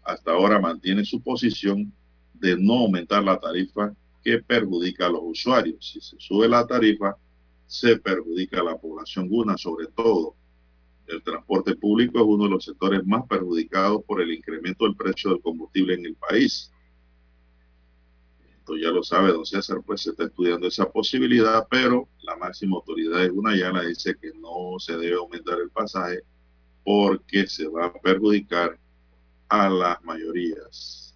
hasta 0.04 0.32
ahora 0.32 0.60
mantiene 0.60 1.06
su 1.06 1.22
posición 1.22 1.94
de 2.34 2.58
no 2.58 2.80
aumentar 2.80 3.24
la 3.24 3.40
tarifa 3.40 3.94
que 4.24 4.40
perjudica 4.40 5.06
a 5.06 5.10
los 5.10 5.22
usuarios. 5.24 5.92
Si 5.92 6.02
se 6.02 6.18
sube 6.20 6.48
la 6.48 6.68
tarifa, 6.68 7.16
se 7.66 7.98
perjudica 7.98 8.60
a 8.60 8.64
la 8.64 8.78
población 8.78 9.30
guna, 9.30 9.58
sobre 9.58 9.88
todo. 9.88 10.36
El 11.08 11.24
transporte 11.24 11.76
público 11.76 12.20
es 12.20 12.26
uno 12.26 12.46
de 12.46 12.50
los 12.50 12.66
sectores 12.66 13.06
más 13.06 13.24
perjudicados 13.28 14.04
por 14.06 14.22
el 14.22 14.32
incremento 14.32 14.86
del 14.86 14.96
precio 14.96 15.32
del 15.32 15.42
combustible 15.42 15.94
en 15.96 16.06
el 16.06 16.16
país. 16.16 16.73
Esto 18.64 18.78
ya 18.78 18.92
lo 18.92 19.04
sabe 19.04 19.34
don 19.34 19.46
César, 19.46 19.82
pues 19.86 20.04
se 20.04 20.12
está 20.12 20.24
estudiando 20.24 20.68
esa 20.68 20.90
posibilidad, 20.90 21.68
pero 21.70 22.08
la 22.22 22.38
máxima 22.38 22.78
autoridad 22.78 23.20
de 23.20 23.28
Gunayala 23.28 23.82
dice 23.82 24.16
que 24.16 24.32
no 24.40 24.80
se 24.80 24.96
debe 24.96 25.18
aumentar 25.18 25.60
el 25.60 25.70
pasaje 25.70 26.22
porque 26.86 27.46
se 27.46 27.68
va 27.68 27.88
a 27.88 27.94
perjudicar 27.94 28.78
a 29.50 29.68
las 29.68 30.02
mayorías. 30.06 31.14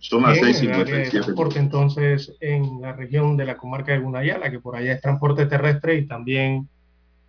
Son 0.00 0.22
las 0.22 0.38
6.57. 0.38 1.10
Transporte 1.10 1.58
entonces 1.58 2.34
en 2.40 2.80
la 2.80 2.94
región 2.94 3.36
de 3.36 3.44
la 3.44 3.58
comarca 3.58 3.92
de 3.92 3.98
Gunayala, 3.98 4.50
que 4.50 4.58
por 4.58 4.74
allá 4.74 4.94
es 4.94 5.02
transporte 5.02 5.44
terrestre 5.44 5.96
y 5.96 6.06
también 6.06 6.66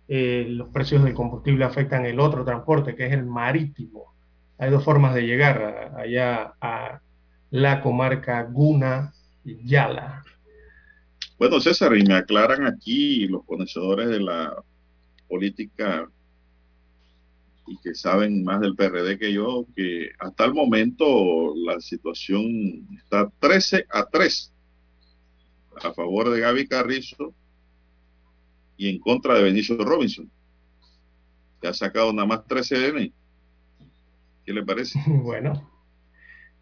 eh, 0.08 0.46
los 0.48 0.70
precios 0.70 1.04
del 1.04 1.12
combustible 1.12 1.66
afectan 1.66 2.06
el 2.06 2.18
otro 2.18 2.42
transporte, 2.42 2.96
que 2.96 3.04
es 3.04 3.12
el 3.12 3.26
marítimo. 3.26 4.14
Hay 4.56 4.70
dos 4.70 4.82
formas 4.82 5.14
de 5.14 5.26
llegar 5.26 5.92
allá 5.98 6.54
a 6.58 7.02
la 7.54 7.80
comarca 7.80 8.42
Guna 8.42 9.14
Yala. 9.44 10.24
Bueno, 11.38 11.60
César, 11.60 11.96
y 11.96 12.02
me 12.02 12.14
aclaran 12.14 12.66
aquí 12.66 13.28
los 13.28 13.44
conocedores 13.44 14.08
de 14.08 14.18
la 14.18 14.60
política 15.28 16.10
y 17.68 17.76
que 17.78 17.94
saben 17.94 18.42
más 18.42 18.60
del 18.60 18.74
PRD 18.74 19.20
que 19.20 19.32
yo, 19.32 19.66
que 19.76 20.10
hasta 20.18 20.46
el 20.46 20.52
momento 20.52 21.54
la 21.54 21.78
situación 21.78 22.88
está 22.96 23.30
13 23.38 23.86
a 23.88 24.04
3 24.04 24.52
a 25.80 25.92
favor 25.92 26.30
de 26.30 26.40
Gaby 26.40 26.66
Carrizo 26.66 27.32
y 28.76 28.88
en 28.88 28.98
contra 28.98 29.34
de 29.34 29.44
Benicio 29.44 29.76
Robinson, 29.76 30.28
que 31.62 31.68
ha 31.68 31.72
sacado 31.72 32.12
nada 32.12 32.26
más 32.26 32.44
13 32.48 32.74
CDN. 32.74 33.12
¿Qué 34.44 34.52
le 34.52 34.64
parece? 34.64 34.98
Bueno, 35.06 35.73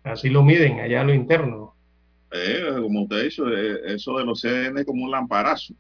Así 0.05 0.29
lo 0.29 0.43
miden 0.43 0.81
allá 0.81 1.03
a 1.03 1.05
lo 1.05 1.15
interno. 1.15 1.75
Eh, 2.33 2.65
como 2.81 3.03
usted 3.03 3.17
ha 3.17 3.23
dicho, 3.23 3.49
eh, 3.49 3.95
eso 3.95 4.19
de 4.19 4.25
los 4.25 4.41
CDN 4.41 4.79
es 4.79 4.87
como 4.87 5.05
un 5.05 5.11
lamparazo. 5.11 5.75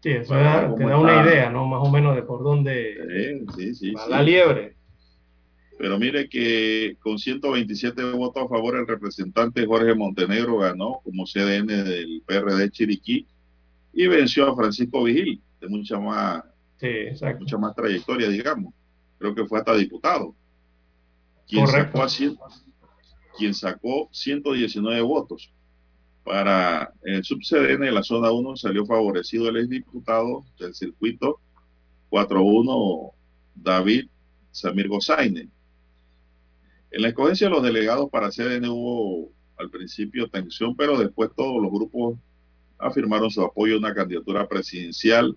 Sí, 0.00 0.10
eso 0.10 0.34
da, 0.34 0.72
te 0.74 0.84
da 0.84 0.98
una 0.98 1.24
idea, 1.24 1.50
¿no? 1.50 1.66
Más 1.66 1.80
o 1.82 1.90
menos 1.90 2.14
de 2.14 2.22
por 2.22 2.44
dónde 2.44 3.44
sí, 3.56 3.74
sí, 3.74 3.90
va 3.90 4.06
la 4.06 4.22
liebre. 4.22 4.76
Pero 5.76 5.98
mire 5.98 6.28
que 6.28 6.96
con 7.00 7.18
127 7.18 8.02
votos 8.12 8.44
a 8.44 8.48
favor 8.48 8.76
el 8.76 8.86
representante 8.86 9.64
Jorge 9.64 9.94
Montenegro 9.94 10.58
ganó 10.58 11.00
como 11.04 11.24
CDN 11.24 11.66
del 11.66 12.22
PRD 12.26 12.70
Chiriquí 12.70 13.26
y 13.92 14.06
venció 14.06 14.50
a 14.50 14.56
Francisco 14.56 15.04
Vigil, 15.04 15.40
de 15.60 15.68
mucha 15.68 15.98
más, 15.98 16.42
mucha 17.38 17.58
más 17.58 17.74
trayectoria, 17.74 18.28
digamos. 18.28 18.74
Creo 19.18 19.34
que 19.34 19.46
fue 19.46 19.58
hasta 19.58 19.74
diputado. 19.74 20.34
Quien 21.48 21.64
Correcto. 21.64 22.08
sacó 22.08 22.44
a, 22.44 22.50
quien 23.38 23.54
sacó 23.54 24.08
119 24.12 25.00
votos. 25.02 25.52
Para 26.24 26.92
el 27.04 27.24
subcdn 27.24 27.80
de 27.80 27.92
la 27.92 28.02
zona 28.02 28.30
1 28.30 28.56
salió 28.56 28.84
favorecido 28.84 29.48
el 29.48 29.58
exdiputado 29.58 30.44
del 30.58 30.74
circuito 30.74 31.40
4-1 32.10 33.12
David 33.54 34.08
Samir 34.50 34.88
Gozaine. 34.88 35.48
En 36.90 37.02
la 37.02 37.08
escogencia 37.08 37.46
de 37.46 37.54
los 37.54 37.62
delegados 37.62 38.10
para 38.10 38.30
CDN 38.30 38.68
hubo 38.68 39.30
al 39.56 39.70
principio 39.70 40.28
tensión, 40.28 40.76
pero 40.76 40.98
después 40.98 41.30
todos 41.36 41.62
los 41.62 41.70
grupos 41.70 42.18
afirmaron 42.78 43.30
su 43.30 43.42
apoyo 43.42 43.74
a 43.74 43.78
una 43.78 43.94
candidatura 43.94 44.48
presidencial 44.48 45.36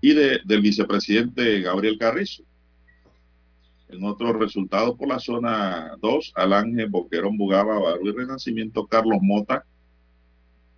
y 0.00 0.14
de, 0.14 0.40
del 0.44 0.60
vicepresidente 0.60 1.60
Gabriel 1.60 1.98
Carrizo. 1.98 2.44
En 3.92 4.04
otros 4.04 4.38
resultados 4.38 4.96
por 4.96 5.08
la 5.08 5.18
zona 5.18 5.96
2, 6.00 6.32
Alange, 6.36 6.86
Boquerón, 6.86 7.36
Bugaba, 7.36 7.78
Barú 7.78 8.08
y 8.08 8.12
Renacimiento, 8.12 8.86
Carlos 8.86 9.18
Mota 9.20 9.64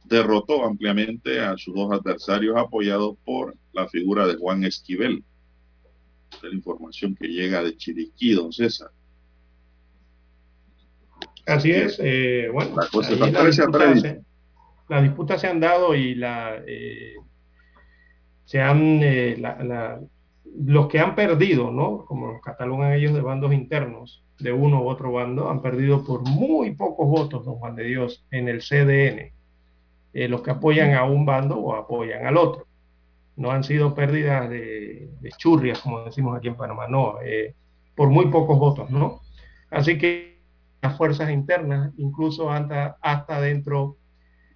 derrotó 0.04 0.64
ampliamente 0.64 1.40
a 1.40 1.56
sus 1.56 1.74
dos 1.74 1.92
adversarios 1.92 2.56
apoyados 2.56 3.16
por 3.24 3.56
la 3.72 3.88
figura 3.88 4.26
de 4.26 4.36
Juan 4.36 4.64
Esquivel. 4.64 5.24
de 6.40 6.48
la 6.48 6.54
información 6.54 7.14
que 7.14 7.28
llega 7.28 7.62
de 7.62 7.76
Chiriquí, 7.76 8.32
don 8.32 8.52
César. 8.52 8.90
Así 11.46 11.70
es, 11.70 12.00
eh, 12.02 12.48
bueno, 12.50 12.74
las, 12.76 12.90
disputas 12.90 14.00
se, 14.00 14.22
las 14.88 15.02
disputas 15.02 15.40
se 15.40 15.46
han 15.48 15.60
dado 15.60 15.94
y 15.94 16.14
la, 16.14 16.62
eh, 16.66 17.16
se 18.44 18.60
han, 18.60 19.02
eh, 19.02 19.36
los 20.58 20.88
que 20.88 20.98
han 20.98 21.14
perdido, 21.14 21.70
¿no? 21.70 22.04
Como 22.04 22.32
los 22.32 22.42
catalogan 22.42 22.92
ellos 22.92 23.14
de 23.14 23.20
bandos 23.20 23.52
internos, 23.52 24.24
de 24.38 24.52
uno 24.52 24.82
u 24.82 24.88
otro 24.88 25.12
bando, 25.12 25.48
han 25.48 25.62
perdido 25.62 26.04
por 26.04 26.22
muy 26.28 26.74
pocos 26.74 27.08
votos, 27.08 27.44
don 27.44 27.56
Juan 27.56 27.76
de 27.76 27.84
Dios, 27.84 28.26
en 28.30 28.48
el 28.48 28.60
CDN. 28.60 29.32
Eh, 30.12 30.28
los 30.28 30.42
que 30.42 30.50
apoyan 30.50 30.94
a 30.94 31.04
un 31.04 31.24
bando 31.24 31.56
o 31.58 31.74
apoyan 31.74 32.26
al 32.26 32.36
otro. 32.36 32.66
No 33.36 33.50
han 33.50 33.64
sido 33.64 33.94
pérdidas 33.94 34.50
de, 34.50 35.10
churrias, 35.38 35.80
como 35.80 36.04
decimos 36.04 36.36
aquí 36.36 36.48
en 36.48 36.56
Panamá, 36.56 36.86
no, 36.86 37.16
eh, 37.22 37.54
por 37.94 38.10
muy 38.10 38.26
pocos 38.26 38.58
votos, 38.58 38.90
¿no? 38.90 39.20
Así 39.70 39.96
que 39.96 40.42
las 40.82 40.96
fuerzas 40.98 41.30
internas, 41.30 41.92
incluso 41.96 42.50
hasta, 42.50 43.40
dentro 43.40 43.96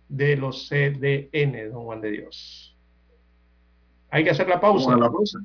de 0.09 0.37
los 0.37 0.69
CDN, 0.69 1.71
don 1.71 1.85
Juan 1.85 2.01
de 2.03 2.11
Dios. 2.11 2.77
Hay 4.11 4.25
que 4.25 4.31
hacer 4.31 4.49
la 4.49 4.61
pausa. 4.61 4.95
La 4.97 5.11
pausa. 5.11 5.39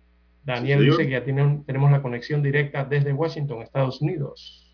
Daniel 0.44 0.84
dice 0.86 1.06
que 1.06 1.12
ya 1.12 1.24
tenemos 1.24 1.92
la 1.92 2.02
conexión 2.02 2.42
directa 2.42 2.84
desde 2.84 3.14
Washington, 3.14 3.62
Estados 3.62 4.02
Unidos. 4.02 4.68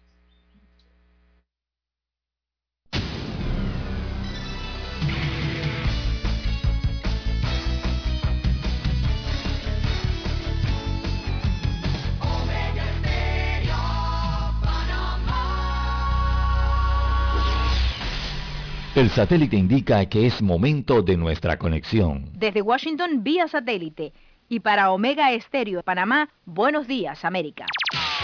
El 18.98 19.12
satélite 19.12 19.56
indica 19.56 20.04
que 20.10 20.26
es 20.26 20.42
momento 20.42 21.04
de 21.04 21.18
nuestra 21.18 21.60
conexión. 21.60 22.32
Desde 22.34 22.64
Washington 22.64 23.24
vía 23.24 23.48
satélite 23.48 24.12
y 24.50 24.60
para 24.60 24.92
Omega 24.92 25.32
Estéreo 25.32 25.78
de 25.78 25.84
Panamá, 25.84 26.30
buenos 26.46 26.88
días 26.88 27.26
América. 27.26 27.66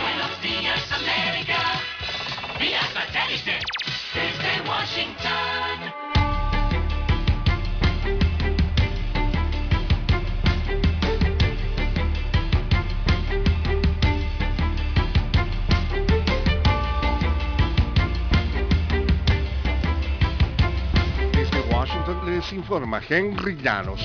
Buenos 0.02 0.42
días 0.42 0.92
América, 0.92 1.60
vía 2.60 2.82
satélite 2.94 3.60
desde 4.14 4.70
Washington. 4.70 6.04
les 22.26 22.54
informa 22.54 23.02
Henry 23.08 23.56
Llanos. 23.56 24.02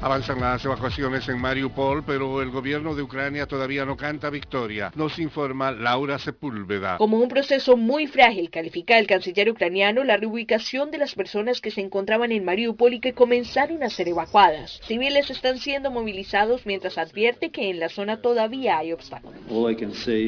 Avanzan 0.00 0.38
las 0.38 0.64
evacuaciones 0.64 1.28
en 1.28 1.40
Mariupol, 1.40 2.04
pero 2.04 2.40
el 2.40 2.50
gobierno 2.50 2.94
de 2.94 3.02
Ucrania 3.02 3.46
todavía 3.46 3.84
no 3.84 3.96
canta 3.96 4.30
victoria, 4.30 4.92
nos 4.94 5.18
informa 5.18 5.72
Laura 5.72 6.20
Sepúlveda. 6.20 6.98
Como 6.98 7.18
un 7.18 7.28
proceso 7.28 7.76
muy 7.76 8.06
frágil, 8.06 8.48
califica 8.48 8.96
el 8.96 9.08
canciller 9.08 9.50
ucraniano 9.50 10.04
la 10.04 10.16
reubicación 10.16 10.92
de 10.92 10.98
las 10.98 11.16
personas 11.16 11.60
que 11.60 11.72
se 11.72 11.80
encontraban 11.80 12.30
en 12.30 12.44
Mariupol 12.44 12.94
y 12.94 13.00
que 13.00 13.12
comenzaron 13.12 13.82
a 13.82 13.90
ser 13.90 14.06
evacuadas. 14.06 14.80
Civiles 14.86 15.30
están 15.30 15.58
siendo 15.58 15.90
movilizados 15.90 16.64
mientras 16.64 16.96
advierte 16.96 17.50
que 17.50 17.68
en 17.68 17.80
la 17.80 17.88
zona 17.88 18.18
todavía 18.18 18.78
hay 18.78 18.92
obstáculos. 18.92 19.40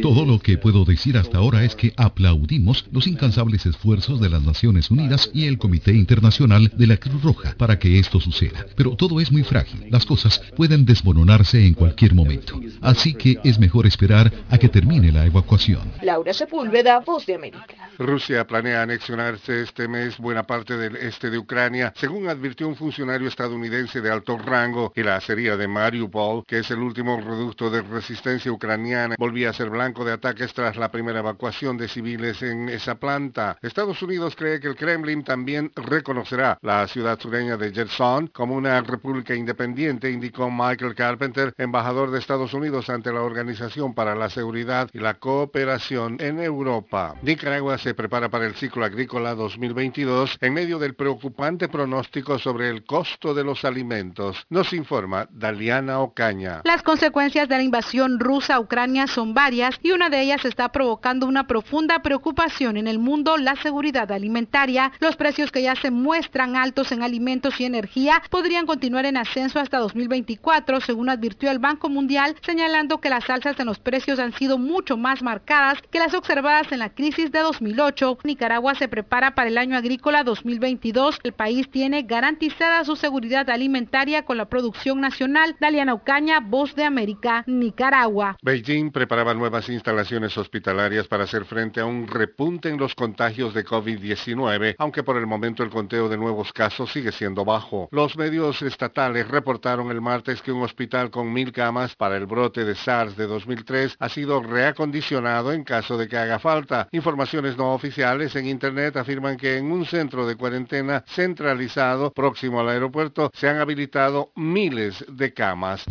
Todo 0.02 0.24
lo 0.24 0.40
que 0.40 0.58
puedo 0.58 0.84
decir 0.84 1.16
hasta 1.16 1.38
ahora 1.38 1.62
es 1.62 1.76
que 1.76 1.92
aplaudimos 1.96 2.86
los 2.90 3.06
incansables 3.06 3.66
esfuerzos 3.66 4.20
de 4.20 4.30
las 4.30 4.42
Naciones 4.42 4.90
Unidas 4.90 5.30
y 5.32 5.46
el 5.46 5.58
Comité 5.58 5.92
Internacional 5.92 6.72
de 6.74 6.86
la 6.88 6.96
Cruz 6.96 7.22
Roja 7.22 7.54
para 7.56 7.78
que 7.78 8.00
esto 8.00 8.18
suceda. 8.18 8.66
Pero 8.74 8.96
todo 8.96 9.20
es 9.20 9.30
muy 9.30 9.44
frágil 9.44 9.59
las 9.88 10.06
cosas 10.06 10.40
pueden 10.56 10.84
desmoronarse 10.84 11.64
en 11.66 11.74
cualquier 11.74 12.14
momento. 12.14 12.60
Así 12.80 13.14
que 13.14 13.38
es 13.44 13.58
mejor 13.58 13.86
esperar 13.86 14.32
a 14.50 14.58
que 14.58 14.68
termine 14.68 15.12
la 15.12 15.26
evacuación. 15.26 15.92
Laura 16.02 16.32
Sepúlveda, 16.32 17.00
Voz 17.00 17.26
de 17.26 17.34
América. 17.34 17.74
Rusia 17.98 18.46
planea 18.46 18.82
anexionarse 18.82 19.62
este 19.62 19.86
mes 19.86 20.16
buena 20.18 20.44
parte 20.44 20.76
del 20.76 20.96
este 20.96 21.30
de 21.30 21.38
Ucrania, 21.38 21.92
según 21.96 22.28
advirtió 22.28 22.66
un 22.66 22.76
funcionario 22.76 23.28
estadounidense 23.28 24.00
de 24.00 24.10
alto 24.10 24.38
rango 24.38 24.92
y 24.96 25.02
la 25.02 25.16
acería 25.16 25.56
de 25.56 25.68
Mariupol, 25.68 26.44
que 26.46 26.60
es 26.60 26.70
el 26.70 26.78
último 26.78 27.20
reducto 27.20 27.70
de 27.70 27.82
resistencia 27.82 28.50
ucraniana, 28.50 29.16
volvía 29.18 29.50
a 29.50 29.52
ser 29.52 29.68
blanco 29.68 30.04
de 30.04 30.12
ataques 30.12 30.54
tras 30.54 30.76
la 30.76 30.90
primera 30.90 31.18
evacuación 31.18 31.76
de 31.76 31.88
civiles 31.88 32.42
en 32.42 32.68
esa 32.70 32.94
planta. 32.94 33.58
Estados 33.60 34.02
Unidos 34.02 34.34
cree 34.34 34.60
que 34.60 34.68
el 34.68 34.76
Kremlin 34.76 35.22
también 35.22 35.70
reconocerá 35.76 36.58
la 36.62 36.86
ciudad 36.88 37.20
sureña 37.20 37.56
de 37.56 37.72
Gerson 37.72 38.28
como 38.28 38.54
una 38.54 38.80
república 38.80 39.34
independiente 39.34 39.49
independiente, 39.50 40.12
indicó 40.12 40.48
Michael 40.48 40.94
Carpenter, 40.94 41.52
embajador 41.58 42.12
de 42.12 42.20
Estados 42.20 42.54
Unidos 42.54 42.88
ante 42.88 43.12
la 43.12 43.22
Organización 43.22 43.94
para 43.94 44.14
la 44.14 44.30
Seguridad 44.30 44.88
y 44.92 45.00
la 45.00 45.14
Cooperación 45.14 46.18
en 46.20 46.38
Europa. 46.38 47.16
Nicaragua 47.22 47.76
se 47.78 47.94
prepara 47.94 48.28
para 48.28 48.46
el 48.46 48.54
ciclo 48.54 48.84
agrícola 48.84 49.34
2022 49.34 50.38
en 50.40 50.54
medio 50.54 50.78
del 50.78 50.94
preocupante 50.94 51.68
pronóstico 51.68 52.38
sobre 52.38 52.68
el 52.68 52.84
costo 52.84 53.34
de 53.34 53.42
los 53.42 53.64
alimentos. 53.64 54.46
Nos 54.50 54.72
informa 54.72 55.26
Daliana 55.32 55.98
Ocaña. 55.98 56.60
Las 56.62 56.82
consecuencias 56.84 57.48
de 57.48 57.56
la 57.56 57.64
invasión 57.64 58.20
rusa 58.20 58.54
a 58.54 58.60
Ucrania 58.60 59.08
son 59.08 59.34
varias 59.34 59.80
y 59.82 59.90
una 59.90 60.10
de 60.10 60.22
ellas 60.22 60.44
está 60.44 60.70
provocando 60.70 61.26
una 61.26 61.48
profunda 61.48 62.02
preocupación 62.02 62.76
en 62.76 62.86
el 62.86 63.00
mundo, 63.00 63.36
la 63.36 63.56
seguridad 63.56 64.12
alimentaria. 64.12 64.92
Los 65.00 65.16
precios 65.16 65.50
que 65.50 65.62
ya 65.62 65.74
se 65.74 65.90
muestran 65.90 66.54
altos 66.54 66.92
en 66.92 67.02
alimentos 67.02 67.60
y 67.60 67.64
energía 67.64 68.22
podrían 68.30 68.66
continuar 68.66 69.06
en 69.06 69.16
ascenso 69.16 69.39
hasta 69.40 69.78
2024, 69.78 70.80
según 70.80 71.08
advirtió 71.08 71.50
el 71.50 71.58
Banco 71.58 71.88
Mundial, 71.88 72.36
señalando 72.42 73.00
que 73.00 73.08
las 73.08 73.28
alzas 73.30 73.58
en 73.58 73.66
los 73.66 73.78
precios 73.78 74.18
han 74.18 74.34
sido 74.34 74.58
mucho 74.58 74.96
más 74.96 75.22
marcadas 75.22 75.78
que 75.90 75.98
las 75.98 76.12
observadas 76.14 76.70
en 76.72 76.80
la 76.80 76.90
crisis 76.90 77.32
de 77.32 77.40
2008. 77.40 78.18
Nicaragua 78.24 78.74
se 78.74 78.88
prepara 78.88 79.34
para 79.34 79.48
el 79.48 79.56
año 79.56 79.76
agrícola 79.76 80.24
2022. 80.24 81.18
El 81.22 81.32
país 81.32 81.70
tiene 81.70 82.02
garantizada 82.02 82.84
su 82.84 82.96
seguridad 82.96 83.48
alimentaria 83.48 84.24
con 84.24 84.36
la 84.36 84.44
producción 84.44 85.00
nacional. 85.00 85.56
Daliana 85.58 85.94
Ocaña, 85.94 86.40
Voz 86.40 86.74
de 86.74 86.84
América, 86.84 87.42
Nicaragua. 87.46 88.36
Beijing 88.42 88.90
preparaba 88.90 89.32
nuevas 89.32 89.68
instalaciones 89.68 90.36
hospitalarias 90.36 91.08
para 91.08 91.24
hacer 91.24 91.46
frente 91.46 91.80
a 91.80 91.86
un 91.86 92.06
repunte 92.06 92.68
en 92.68 92.76
los 92.76 92.94
contagios 92.94 93.54
de 93.54 93.64
COVID-19, 93.64 94.74
aunque 94.78 95.02
por 95.02 95.16
el 95.16 95.26
momento 95.26 95.62
el 95.62 95.70
conteo 95.70 96.08
de 96.08 96.18
nuevos 96.18 96.52
casos 96.52 96.92
sigue 96.92 97.12
siendo 97.12 97.44
bajo. 97.44 97.88
Los 97.90 98.16
medios 98.16 98.60
estatales 98.62 99.28
reportaron 99.30 99.90
el 99.90 100.00
martes 100.00 100.42
que 100.42 100.52
un 100.52 100.62
hospital 100.62 101.10
con 101.10 101.32
mil 101.32 101.52
camas 101.52 101.94
para 101.96 102.16
el 102.16 102.26
brote 102.26 102.64
de 102.64 102.74
SARS 102.74 103.16
de 103.16 103.26
2003 103.26 103.96
ha 103.98 104.08
sido 104.08 104.42
reacondicionado 104.42 105.52
en 105.52 105.64
caso 105.64 105.96
de 105.96 106.08
que 106.08 106.16
haga 106.16 106.38
falta. 106.38 106.88
Informaciones 106.92 107.56
no 107.56 107.72
oficiales 107.72 108.36
en 108.36 108.46
Internet 108.46 108.96
afirman 108.96 109.36
que 109.36 109.56
en 109.56 109.70
un 109.70 109.86
centro 109.86 110.26
de 110.26 110.36
cuarentena 110.36 111.04
centralizado 111.06 112.12
próximo 112.12 112.60
al 112.60 112.68
aeropuerto 112.68 113.30
se 113.32 113.48
han 113.48 113.58
habilitado 113.58 114.32
miles 114.34 115.04
de 115.08 115.32
camas. 115.32 115.84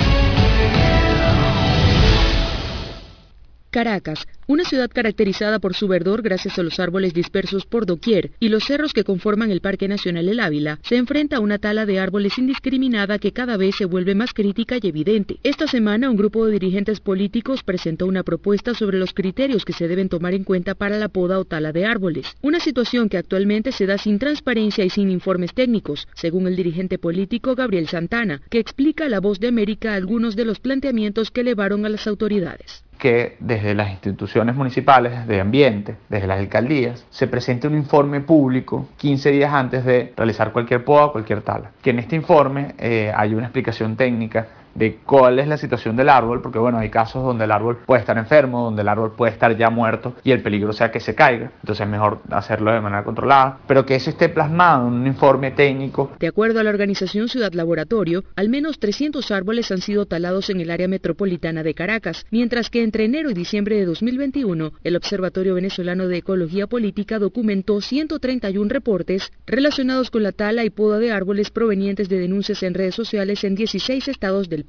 Caracas, 3.71 4.27
una 4.47 4.63
ciudad 4.63 4.89
caracterizada 4.89 5.59
por 5.59 5.75
su 5.75 5.87
verdor 5.87 6.23
gracias 6.23 6.57
a 6.57 6.63
los 6.63 6.79
árboles 6.79 7.13
dispersos 7.13 7.67
por 7.67 7.85
doquier 7.85 8.31
y 8.39 8.49
los 8.49 8.63
cerros 8.63 8.93
que 8.93 9.03
conforman 9.03 9.51
el 9.51 9.61
Parque 9.61 9.87
Nacional 9.87 10.27
El 10.27 10.39
Ávila, 10.39 10.79
se 10.81 10.97
enfrenta 10.97 11.37
a 11.37 11.39
una 11.39 11.59
tala 11.59 11.85
de 11.85 11.99
árboles 11.99 12.39
indiscriminada 12.39 13.19
que 13.19 13.31
cada 13.31 13.57
vez 13.57 13.75
se 13.75 13.85
vuelve 13.85 14.15
más 14.15 14.33
crítica 14.33 14.77
y 14.81 14.87
evidente. 14.87 15.37
Esta 15.43 15.67
semana, 15.67 16.09
un 16.09 16.17
grupo 16.17 16.47
de 16.47 16.53
dirigentes 16.53 16.99
políticos 16.99 17.61
presentó 17.61 18.07
una 18.07 18.23
propuesta 18.23 18.73
sobre 18.73 18.97
los 18.97 19.13
criterios 19.13 19.65
que 19.65 19.73
se 19.73 19.87
deben 19.87 20.09
tomar 20.09 20.33
en 20.33 20.45
cuenta 20.45 20.73
para 20.73 20.97
la 20.97 21.09
poda 21.09 21.37
o 21.37 21.45
tala 21.45 21.71
de 21.71 21.85
árboles, 21.85 22.25
una 22.41 22.59
situación 22.59 23.07
que 23.07 23.17
actualmente 23.17 23.71
se 23.71 23.85
da 23.85 23.99
sin 23.99 24.17
transparencia 24.17 24.83
y 24.83 24.89
sin 24.89 25.11
informes 25.11 25.53
técnicos, 25.53 26.07
según 26.15 26.47
el 26.47 26.55
dirigente 26.55 26.97
político 26.97 27.53
Gabriel 27.53 27.87
Santana, 27.87 28.41
que 28.49 28.57
explica 28.57 29.05
a 29.05 29.09
La 29.09 29.19
Voz 29.19 29.39
de 29.39 29.47
América 29.47 29.93
algunos 29.93 30.35
de 30.35 30.45
los 30.45 30.59
planteamientos 30.59 31.29
que 31.29 31.41
elevaron 31.41 31.85
a 31.85 31.89
las 31.89 32.07
autoridades 32.07 32.83
que 32.99 33.37
desde 33.39 33.73
las 33.73 33.89
instituciones 33.89 34.55
municipales 34.55 35.25
de 35.25 35.39
ambiente, 35.39 35.95
desde 36.09 36.27
las 36.27 36.39
alcaldías, 36.39 37.05
se 37.09 37.27
presente 37.27 37.67
un 37.67 37.75
informe 37.75 38.19
público 38.19 38.89
15 38.97 39.31
días 39.31 39.53
antes 39.53 39.85
de 39.85 40.13
realizar 40.15 40.51
cualquier 40.51 40.83
poda 40.83 41.05
o 41.05 41.11
cualquier 41.13 41.41
tala. 41.41 41.71
Que 41.81 41.91
en 41.91 41.99
este 41.99 42.17
informe 42.17 42.75
eh, 42.77 43.11
hay 43.15 43.33
una 43.33 43.45
explicación 43.45 43.95
técnica 43.95 44.47
de 44.75 44.99
cuál 45.05 45.39
es 45.39 45.47
la 45.47 45.57
situación 45.57 45.95
del 45.95 46.09
árbol, 46.09 46.41
porque 46.41 46.59
bueno, 46.59 46.77
hay 46.77 46.89
casos 46.89 47.23
donde 47.23 47.45
el 47.45 47.51
árbol 47.51 47.79
puede 47.85 48.01
estar 48.01 48.17
enfermo, 48.17 48.63
donde 48.63 48.81
el 48.81 48.87
árbol 48.87 49.13
puede 49.15 49.33
estar 49.33 49.55
ya 49.57 49.69
muerto 49.69 50.15
y 50.23 50.31
el 50.31 50.41
peligro 50.41 50.73
sea 50.73 50.91
que 50.91 50.99
se 50.99 51.15
caiga. 51.15 51.51
Entonces 51.61 51.85
es 51.85 51.91
mejor 51.91 52.19
hacerlo 52.29 52.71
de 52.71 52.81
manera 52.81 53.03
controlada, 53.03 53.59
pero 53.67 53.85
que 53.85 53.95
eso 53.95 54.09
esté 54.09 54.29
plasmado 54.29 54.87
en 54.87 54.93
un 54.93 55.07
informe 55.07 55.51
técnico. 55.51 56.11
De 56.19 56.27
acuerdo 56.27 56.59
a 56.59 56.63
la 56.63 56.69
organización 56.69 57.27
Ciudad 57.27 57.53
Laboratorio, 57.53 58.23
al 58.35 58.49
menos 58.49 58.79
300 58.79 59.31
árboles 59.31 59.71
han 59.71 59.81
sido 59.81 60.05
talados 60.05 60.49
en 60.49 60.61
el 60.61 60.71
área 60.71 60.87
metropolitana 60.87 61.63
de 61.63 61.73
Caracas, 61.73 62.25
mientras 62.31 62.69
que 62.69 62.83
entre 62.83 63.05
enero 63.05 63.29
y 63.29 63.33
diciembre 63.33 63.75
de 63.75 63.85
2021, 63.85 64.71
el 64.83 64.95
Observatorio 64.95 65.55
Venezolano 65.55 66.07
de 66.07 66.17
Ecología 66.17 66.67
Política 66.67 67.19
documentó 67.19 67.81
131 67.81 68.69
reportes 68.69 69.31
relacionados 69.45 70.11
con 70.11 70.23
la 70.23 70.31
tala 70.31 70.63
y 70.63 70.69
poda 70.69 70.99
de 70.99 71.11
árboles 71.11 71.49
provenientes 71.49 72.09
de 72.09 72.19
denuncias 72.19 72.63
en 72.63 72.73
redes 72.73 72.95
sociales 72.95 73.43
en 73.43 73.55
16 73.55 74.07
estados 74.07 74.49
del. 74.49 74.59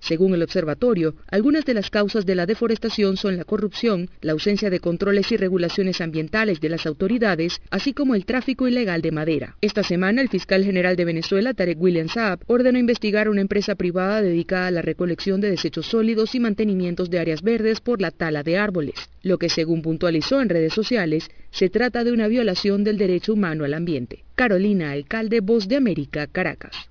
Según 0.00 0.34
el 0.34 0.42
observatorio, 0.42 1.14
algunas 1.30 1.64
de 1.64 1.72
las 1.72 1.88
causas 1.88 2.26
de 2.26 2.34
la 2.34 2.44
deforestación 2.44 3.16
son 3.16 3.36
la 3.36 3.44
corrupción, 3.44 4.10
la 4.20 4.32
ausencia 4.32 4.68
de 4.68 4.80
controles 4.80 5.32
y 5.32 5.36
regulaciones 5.36 6.00
ambientales 6.00 6.60
de 6.60 6.68
las 6.68 6.84
autoridades, 6.86 7.60
así 7.70 7.92
como 7.92 8.14
el 8.14 8.26
tráfico 8.26 8.66
ilegal 8.66 9.02
de 9.02 9.12
madera. 9.12 9.56
Esta 9.60 9.82
semana, 9.82 10.20
el 10.20 10.28
fiscal 10.28 10.64
general 10.64 10.96
de 10.96 11.04
Venezuela, 11.04 11.54
Tarek 11.54 11.80
William 11.80 12.08
Saab, 12.08 12.40
ordenó 12.48 12.78
investigar 12.78 13.28
una 13.28 13.42
empresa 13.42 13.74
privada 13.76 14.20
dedicada 14.20 14.66
a 14.66 14.70
la 14.70 14.82
recolección 14.82 15.40
de 15.40 15.50
desechos 15.50 15.86
sólidos 15.86 16.34
y 16.34 16.40
mantenimientos 16.40 17.08
de 17.08 17.18
áreas 17.18 17.42
verdes 17.42 17.80
por 17.80 18.00
la 18.00 18.10
tala 18.10 18.42
de 18.42 18.58
árboles, 18.58 18.96
lo 19.22 19.38
que 19.38 19.48
según 19.48 19.80
puntualizó 19.80 20.40
en 20.40 20.48
redes 20.48 20.74
sociales, 20.74 21.30
se 21.50 21.68
trata 21.68 22.04
de 22.04 22.12
una 22.12 22.28
violación 22.28 22.84
del 22.84 22.98
derecho 22.98 23.34
humano 23.34 23.64
al 23.64 23.74
ambiente. 23.74 24.24
Carolina 24.34 24.92
Alcalde, 24.92 25.40
Voz 25.40 25.68
de 25.68 25.76
América, 25.76 26.26
Caracas. 26.26 26.90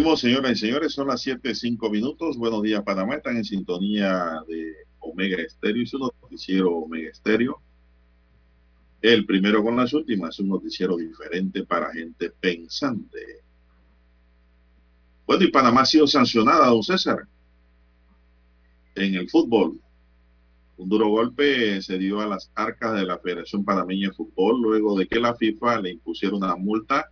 seguimos, 0.00 0.20
señoras 0.20 0.52
y 0.52 0.56
señores, 0.56 0.92
son 0.94 1.08
las 1.08 1.20
7, 1.20 1.54
5 1.54 1.90
minutos. 1.90 2.38
Buenos 2.38 2.62
días, 2.62 2.82
Panamá. 2.82 3.16
Están 3.16 3.36
en 3.36 3.44
sintonía 3.44 4.40
de 4.48 4.72
Omega 4.98 5.42
Estéreo 5.42 5.82
y 5.82 5.86
su 5.86 5.98
noticiero 5.98 6.74
Omega 6.74 7.10
Estéreo. 7.10 7.60
El 9.02 9.26
primero 9.26 9.62
con 9.62 9.76
las 9.76 9.92
últimas, 9.92 10.38
un 10.38 10.48
noticiero 10.48 10.96
diferente 10.96 11.66
para 11.66 11.92
gente 11.92 12.30
pensante. 12.30 13.42
Bueno, 15.26 15.44
y 15.44 15.50
Panamá 15.50 15.82
ha 15.82 15.86
sido 15.86 16.06
sancionada, 16.06 16.68
don 16.68 16.82
César, 16.82 17.18
en 18.94 19.16
el 19.16 19.28
fútbol. 19.28 19.78
Un 20.78 20.88
duro 20.88 21.08
golpe 21.08 21.82
se 21.82 21.98
dio 21.98 22.22
a 22.22 22.26
las 22.26 22.50
arcas 22.54 22.94
de 22.94 23.04
la 23.04 23.18
Federación 23.18 23.66
Panameña 23.66 24.08
de 24.08 24.14
Fútbol 24.14 24.62
luego 24.62 24.98
de 24.98 25.06
que 25.06 25.20
la 25.20 25.34
FIFA 25.34 25.82
le 25.82 25.90
impusiera 25.90 26.34
una 26.34 26.56
multa 26.56 27.10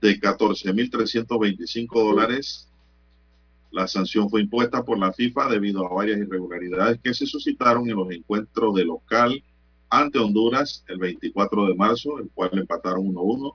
de 0.00 0.20
14.325 0.20 1.88
dólares. 1.92 2.68
La 3.70 3.88
sanción 3.88 4.30
fue 4.30 4.42
impuesta 4.42 4.84
por 4.84 4.98
la 4.98 5.12
FIFA 5.12 5.48
debido 5.48 5.86
a 5.86 5.92
varias 5.92 6.18
irregularidades 6.18 7.00
que 7.02 7.14
se 7.14 7.26
suscitaron 7.26 7.88
en 7.88 7.96
los 7.96 8.10
encuentros 8.10 8.74
de 8.74 8.84
local 8.84 9.42
ante 9.90 10.18
Honduras 10.18 10.84
el 10.88 10.98
24 10.98 11.66
de 11.66 11.74
marzo, 11.74 12.18
el 12.18 12.30
cual 12.30 12.50
empataron 12.54 13.06
1-1, 13.06 13.54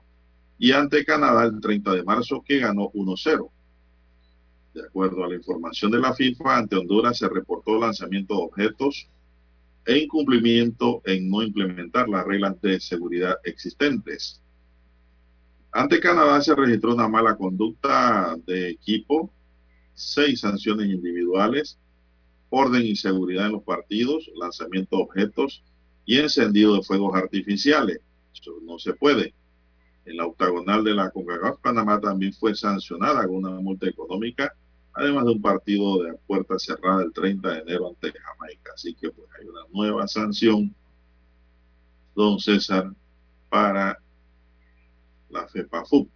y 0.58 0.72
ante 0.72 1.04
Canadá 1.04 1.44
el 1.44 1.60
30 1.60 1.94
de 1.94 2.02
marzo, 2.02 2.42
que 2.46 2.58
ganó 2.58 2.90
1-0. 2.92 3.50
De 4.74 4.82
acuerdo 4.82 5.24
a 5.24 5.28
la 5.28 5.34
información 5.34 5.90
de 5.90 5.98
la 5.98 6.14
FIFA, 6.14 6.58
ante 6.58 6.76
Honduras 6.76 7.18
se 7.18 7.28
reportó 7.28 7.78
lanzamiento 7.78 8.34
de 8.34 8.42
objetos 8.42 9.08
e 9.86 9.98
incumplimiento 9.98 11.02
en 11.04 11.28
no 11.28 11.42
implementar 11.42 12.08
las 12.08 12.24
reglas 12.24 12.60
de 12.60 12.78
seguridad 12.78 13.36
existentes. 13.44 14.40
Ante 15.72 16.00
Canadá 16.00 16.40
se 16.42 16.54
registró 16.54 16.94
una 16.94 17.08
mala 17.08 17.36
conducta 17.36 18.36
de 18.44 18.70
equipo, 18.70 19.30
seis 19.94 20.40
sanciones 20.40 20.88
individuales, 20.88 21.78
orden 22.48 22.82
y 22.82 22.96
seguridad 22.96 23.46
en 23.46 23.52
los 23.52 23.62
partidos, 23.62 24.28
lanzamiento 24.34 24.96
de 24.96 25.02
objetos 25.04 25.62
y 26.04 26.18
encendido 26.18 26.74
de 26.74 26.82
fuegos 26.82 27.14
artificiales. 27.14 28.00
Eso 28.34 28.52
no 28.62 28.80
se 28.80 28.94
puede. 28.94 29.32
En 30.06 30.16
la 30.16 30.26
octagonal 30.26 30.82
de 30.82 30.94
la 30.94 31.10
CONCACAF, 31.10 31.60
Panamá 31.60 32.00
también 32.00 32.32
fue 32.32 32.54
sancionada 32.56 33.24
con 33.28 33.36
una 33.36 33.60
multa 33.60 33.88
económica, 33.88 34.52
además 34.92 35.24
de 35.26 35.30
un 35.32 35.42
partido 35.42 36.02
de 36.02 36.14
puerta 36.26 36.58
cerrada 36.58 37.04
el 37.04 37.12
30 37.12 37.48
de 37.48 37.58
enero 37.60 37.88
ante 37.90 38.12
Jamaica. 38.18 38.72
Así 38.74 38.94
que 38.94 39.10
pues 39.10 39.28
hay 39.38 39.46
una 39.46 39.60
nueva 39.72 40.08
sanción, 40.08 40.74
don 42.16 42.40
César, 42.40 42.92
para 43.48 44.00
la 45.30 45.46
FEPAFUP. 45.48 46.10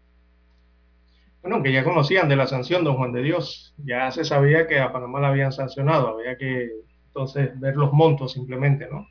Bueno, 1.42 1.62
que 1.62 1.72
ya 1.72 1.84
conocían 1.84 2.28
de 2.28 2.36
la 2.36 2.46
sanción, 2.46 2.84
don 2.84 2.96
Juan 2.96 3.12
de 3.12 3.22
Dios. 3.22 3.74
Ya 3.84 4.10
se 4.10 4.24
sabía 4.24 4.66
que 4.66 4.80
a 4.80 4.92
Panamá 4.92 5.20
la 5.20 5.28
habían 5.28 5.52
sancionado. 5.52 6.08
Había 6.08 6.38
que 6.38 6.70
entonces 7.08 7.58
ver 7.60 7.76
los 7.76 7.92
montos 7.92 8.32
simplemente, 8.32 8.88
¿no? 8.90 9.06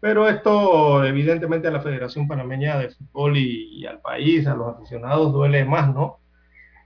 Pero 0.00 0.28
esto 0.28 1.04
evidentemente 1.04 1.68
a 1.68 1.70
la 1.70 1.80
Federación 1.80 2.26
Panameña 2.26 2.78
de 2.78 2.90
Fútbol 2.90 3.36
y, 3.36 3.80
y, 3.80 3.86
al 3.86 4.00
país, 4.00 4.46
a 4.46 4.54
los 4.54 4.74
aficionados, 4.74 5.32
duele 5.32 5.64
más, 5.64 5.94
¿no? 5.94 6.18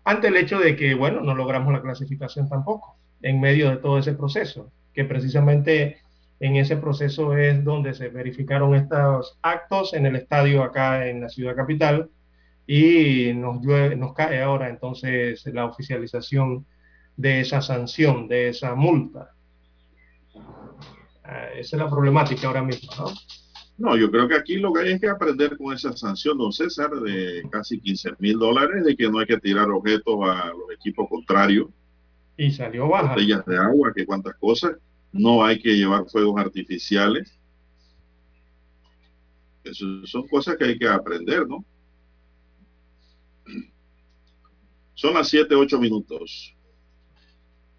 Ante 0.05 0.29
el 0.29 0.37
hecho 0.37 0.59
de 0.59 0.77
que, 0.77 0.95
bueno, 0.95 1.21
no 1.23 1.35
logramos 1.35 1.73
la 1.73 1.81
clasificación 1.81 2.49
tampoco 2.49 2.99
en 3.23 3.41
medio 3.41 3.71
de 3.71 3.79
todo 3.79 3.99
ese 3.99 4.13
proceso, 4.13 4.71
que 4.93 5.05
precisamente 5.05 5.99
en 6.41 6.57
ese 6.57 6.77
proceso 6.77 7.37
es 7.37 7.65
donde 7.65 7.95
se 7.95 8.09
verificaron 8.09 8.75
estos 8.75 9.39
actos 9.41 9.95
en 9.95 10.05
el 10.05 10.17
estadio 10.17 10.63
acá 10.63 11.09
en 11.09 11.23
la 11.23 11.31
ciudad 11.31 11.57
capital 11.57 12.11
y 12.67 13.33
nos, 13.35 13.61
llueve, 13.61 13.97
nos 13.97 14.15
cae 14.15 14.43
ahora 14.43 14.69
entonces 14.69 15.45
la 15.47 15.67
oficialización 15.67 16.67
de 17.17 17.41
esa 17.41 17.61
sanción, 17.61 18.29
de 18.29 18.49
esa 18.49 18.75
multa. 18.75 19.35
Uh, 20.35 20.41
esa 21.57 21.77
es 21.77 21.83
la 21.83 21.89
problemática 21.89 22.47
ahora 22.47 22.63
mismo, 22.63 22.91
¿no? 22.99 23.07
No, 23.77 23.97
yo 23.97 24.09
creo 24.09 24.29
que 24.29 24.37
aquí 24.37 24.57
lo 24.57 24.73
que 24.73 24.83
hay 24.83 24.93
es 24.93 25.01
que 25.01 25.09
aprender 25.09 25.57
con 25.57 25.75
esa 25.75 25.97
sanción, 25.97 26.39
don 26.39 26.53
César, 26.53 26.91
de 26.91 27.43
casi 27.51 27.81
15 27.81 28.13
mil 28.21 28.39
dólares, 28.39 28.85
de 28.85 28.95
que 28.95 29.09
no 29.09 29.19
hay 29.19 29.27
que 29.27 29.39
tirar 29.39 29.69
objetos 29.69 30.17
a 30.23 30.51
los 30.51 30.71
equipos 30.73 31.09
contrarios. 31.09 31.69
Y 32.37 32.53
salió 32.53 32.89
baja. 32.89 33.15
Botellas 33.15 33.45
de 33.47 33.57
agua, 33.59 33.93
que 33.95 34.07
cuántas 34.07 34.37
cosas. 34.37 34.77
No 35.11 35.45
hay 35.45 35.61
que 35.61 35.77
llevar 35.77 36.05
fuegos 36.09 36.41
artificiales. 36.41 37.37
Eso 39.65 40.07
son 40.07 40.29
cosas 40.29 40.57
que 40.57 40.65
hay 40.65 40.79
que 40.79 40.87
aprender, 40.87 41.47
¿no? 41.49 41.65
Son 44.95 45.15
las 45.15 45.29
7, 45.29 45.55
8 45.55 45.79
minutos. 45.79 46.57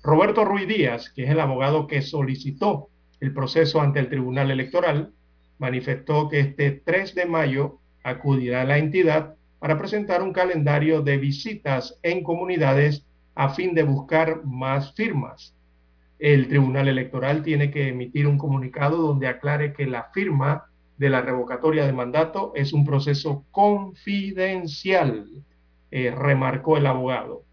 Roberto 0.04 0.46
Ruiz 0.46 0.68
Díaz, 0.68 1.10
que 1.10 1.24
es 1.24 1.30
el 1.30 1.40
abogado 1.40 1.88
que 1.88 2.02
solicitó 2.02 2.90
el 3.20 3.34
proceso 3.34 3.82
ante 3.82 4.00
el 4.00 4.10
Tribunal 4.10 4.52
Electoral, 4.52 5.14
manifestó 5.58 6.30
que 6.30 6.40
este 6.40 6.72
3 6.72 7.16
de 7.16 7.26
mayo 7.26 7.80
acudirá 8.04 8.62
a 8.62 8.66
la 8.66 8.78
entidad 8.78 9.36
para 9.60 9.78
presentar 9.78 10.22
un 10.22 10.34
calendario 10.34 11.02
de 11.02 11.18
visitas 11.18 12.00
en 12.04 12.24
comunidades 12.24 13.06
a 13.34 13.50
fin 13.50 13.74
de 13.74 13.84
buscar 13.84 14.46
más 14.46 14.94
firmas 14.94 15.58
el 16.20 16.48
Tribunal 16.48 16.88
Electoral 16.88 17.44
tiene 17.44 17.70
que 17.70 17.90
emitir 17.90 18.28
un 18.28 18.38
comunicado 18.38 18.98
donde 18.98 19.28
aclare 19.28 19.74
que 19.74 19.86
la 19.86 20.10
firma 20.14 20.66
de 20.98 21.10
la 21.10 21.22
revocatoria 21.22 21.86
de 21.86 21.94
mandato 21.94 22.54
es 22.56 22.74
un 22.74 22.84
proceso 22.86 23.46
confidencial, 23.52 25.30
eh, 25.92 26.12
remarcó 26.12 26.78
el 26.78 26.86
abogado. 26.86 27.44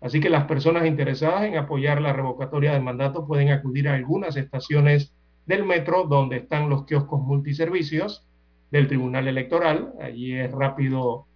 Así 0.00 0.20
que 0.20 0.30
las 0.30 0.44
personas 0.44 0.86
interesadas 0.86 1.44
en 1.44 1.56
apoyar 1.56 2.00
la 2.02 2.12
revocatoria 2.12 2.72
de 2.72 2.80
mandato 2.80 3.26
pueden 3.26 3.50
acudir 3.50 3.88
a 3.88 3.94
algunas 3.94 4.36
estaciones 4.36 5.14
del 5.46 5.64
metro 5.64 6.04
donde 6.04 6.36
están 6.36 6.68
los 6.68 6.84
kioscos 6.84 7.20
multiservicios 7.20 8.26
del 8.70 8.88
Tribunal 8.88 9.28
Electoral. 9.28 9.92
Allí 10.00 10.34
es 10.34 10.50
rápido 10.52 11.26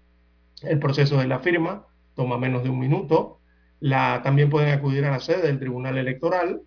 el 0.63 0.79
proceso 0.79 1.19
de 1.19 1.29
la 1.29 1.39
firma, 1.39 1.87
toma 2.15 2.39
menos 2.39 2.63
de 2.63 2.71
un 2.71 2.79
minuto. 2.79 3.41
La, 3.81 4.23
también 4.23 4.51
pueden 4.51 4.71
acudir 4.71 5.05
a 5.05 5.13
la 5.13 5.21
sede 5.21 5.47
del 5.47 5.61
Tribunal 5.61 5.99
Electoral 5.99 6.63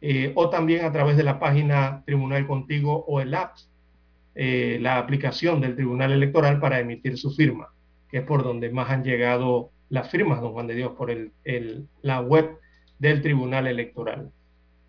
eh, 0.00 0.32
o 0.34 0.50
también 0.50 0.84
a 0.84 0.92
través 0.92 1.16
de 1.16 1.22
la 1.22 1.38
página 1.38 2.02
Tribunal 2.04 2.46
Contigo 2.46 3.04
o 3.06 3.20
el 3.20 3.34
app, 3.34 3.56
eh, 4.34 4.78
la 4.80 4.98
aplicación 4.98 5.60
del 5.60 5.74
Tribunal 5.74 6.12
Electoral 6.12 6.60
para 6.60 6.80
emitir 6.80 7.16
su 7.16 7.30
firma, 7.30 7.68
es 8.18 8.24
por 8.24 8.42
donde 8.42 8.70
más 8.70 8.90
han 8.90 9.04
llegado 9.04 9.70
las 9.88 10.10
firmas, 10.10 10.40
don 10.40 10.52
Juan 10.52 10.66
de 10.66 10.74
Dios, 10.74 10.92
por 10.96 11.10
el, 11.10 11.32
la 12.02 12.20
web 12.20 12.58
del 12.98 13.22
Tribunal 13.22 13.66
Electoral. 13.66 14.30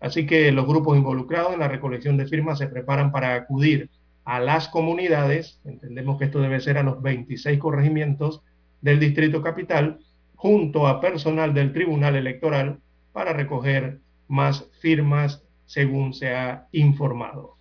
Así 0.00 0.26
que 0.26 0.50
los 0.52 0.66
grupos 0.66 0.96
involucrados 0.96 1.52
en 1.52 1.60
la 1.60 1.68
recolección 1.68 2.16
de 2.16 2.26
firmas 2.26 2.58
se 2.58 2.68
preparan 2.68 3.12
para 3.12 3.34
acudir 3.34 3.90
a 4.24 4.40
las 4.40 4.68
comunidades, 4.68 5.60
entendemos 5.64 6.18
que 6.18 6.26
esto 6.26 6.40
debe 6.40 6.60
ser 6.60 6.78
a 6.78 6.82
los 6.82 7.02
26 7.02 7.58
corregimientos 7.58 8.42
del 8.80 9.00
Distrito 9.00 9.42
Capital, 9.42 9.98
junto 10.36 10.86
a 10.86 11.00
personal 11.00 11.52
del 11.52 11.72
Tribunal 11.72 12.14
Electoral 12.14 12.78
para 13.12 13.32
recoger 13.32 13.98
más 14.28 14.68
firmas 14.80 15.42
según 15.66 16.14
se 16.14 16.34
ha 16.34 16.66
informado. 16.72 17.57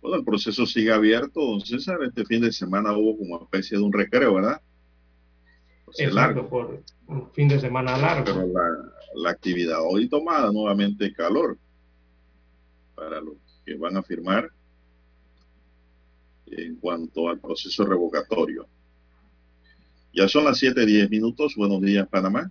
Bueno, 0.00 0.16
el 0.18 0.24
proceso 0.24 0.64
sigue 0.66 0.92
abierto, 0.92 1.40
don 1.40 1.60
César. 1.60 1.98
Este 2.02 2.24
fin 2.24 2.42
de 2.42 2.52
semana 2.52 2.96
hubo 2.96 3.18
como 3.18 3.42
especie 3.42 3.76
de 3.76 3.82
un 3.82 3.92
recreo, 3.92 4.34
¿verdad? 4.34 4.60
Exacto, 5.96 6.48
por 6.48 6.82
un 7.06 7.30
fin 7.32 7.48
de 7.48 7.58
semana 7.58 7.96
largo. 7.96 8.24
Pero 8.24 8.46
la, 9.14 9.30
actividad 9.30 9.78
hoy 9.82 10.08
tomada 10.08 10.52
nuevamente 10.52 11.12
calor 11.12 11.58
para 12.94 13.20
los 13.20 13.34
que 13.64 13.74
van 13.74 13.96
a 13.96 14.02
firmar 14.02 14.50
en 16.46 16.76
cuanto 16.76 17.28
al 17.28 17.40
proceso 17.40 17.84
revocatorio. 17.84 18.66
Ya 20.14 20.28
son 20.28 20.44
las 20.44 20.62
7:10 20.62 21.10
minutos. 21.10 21.54
Buenos 21.56 21.80
días, 21.80 22.06
Panamá. 22.08 22.50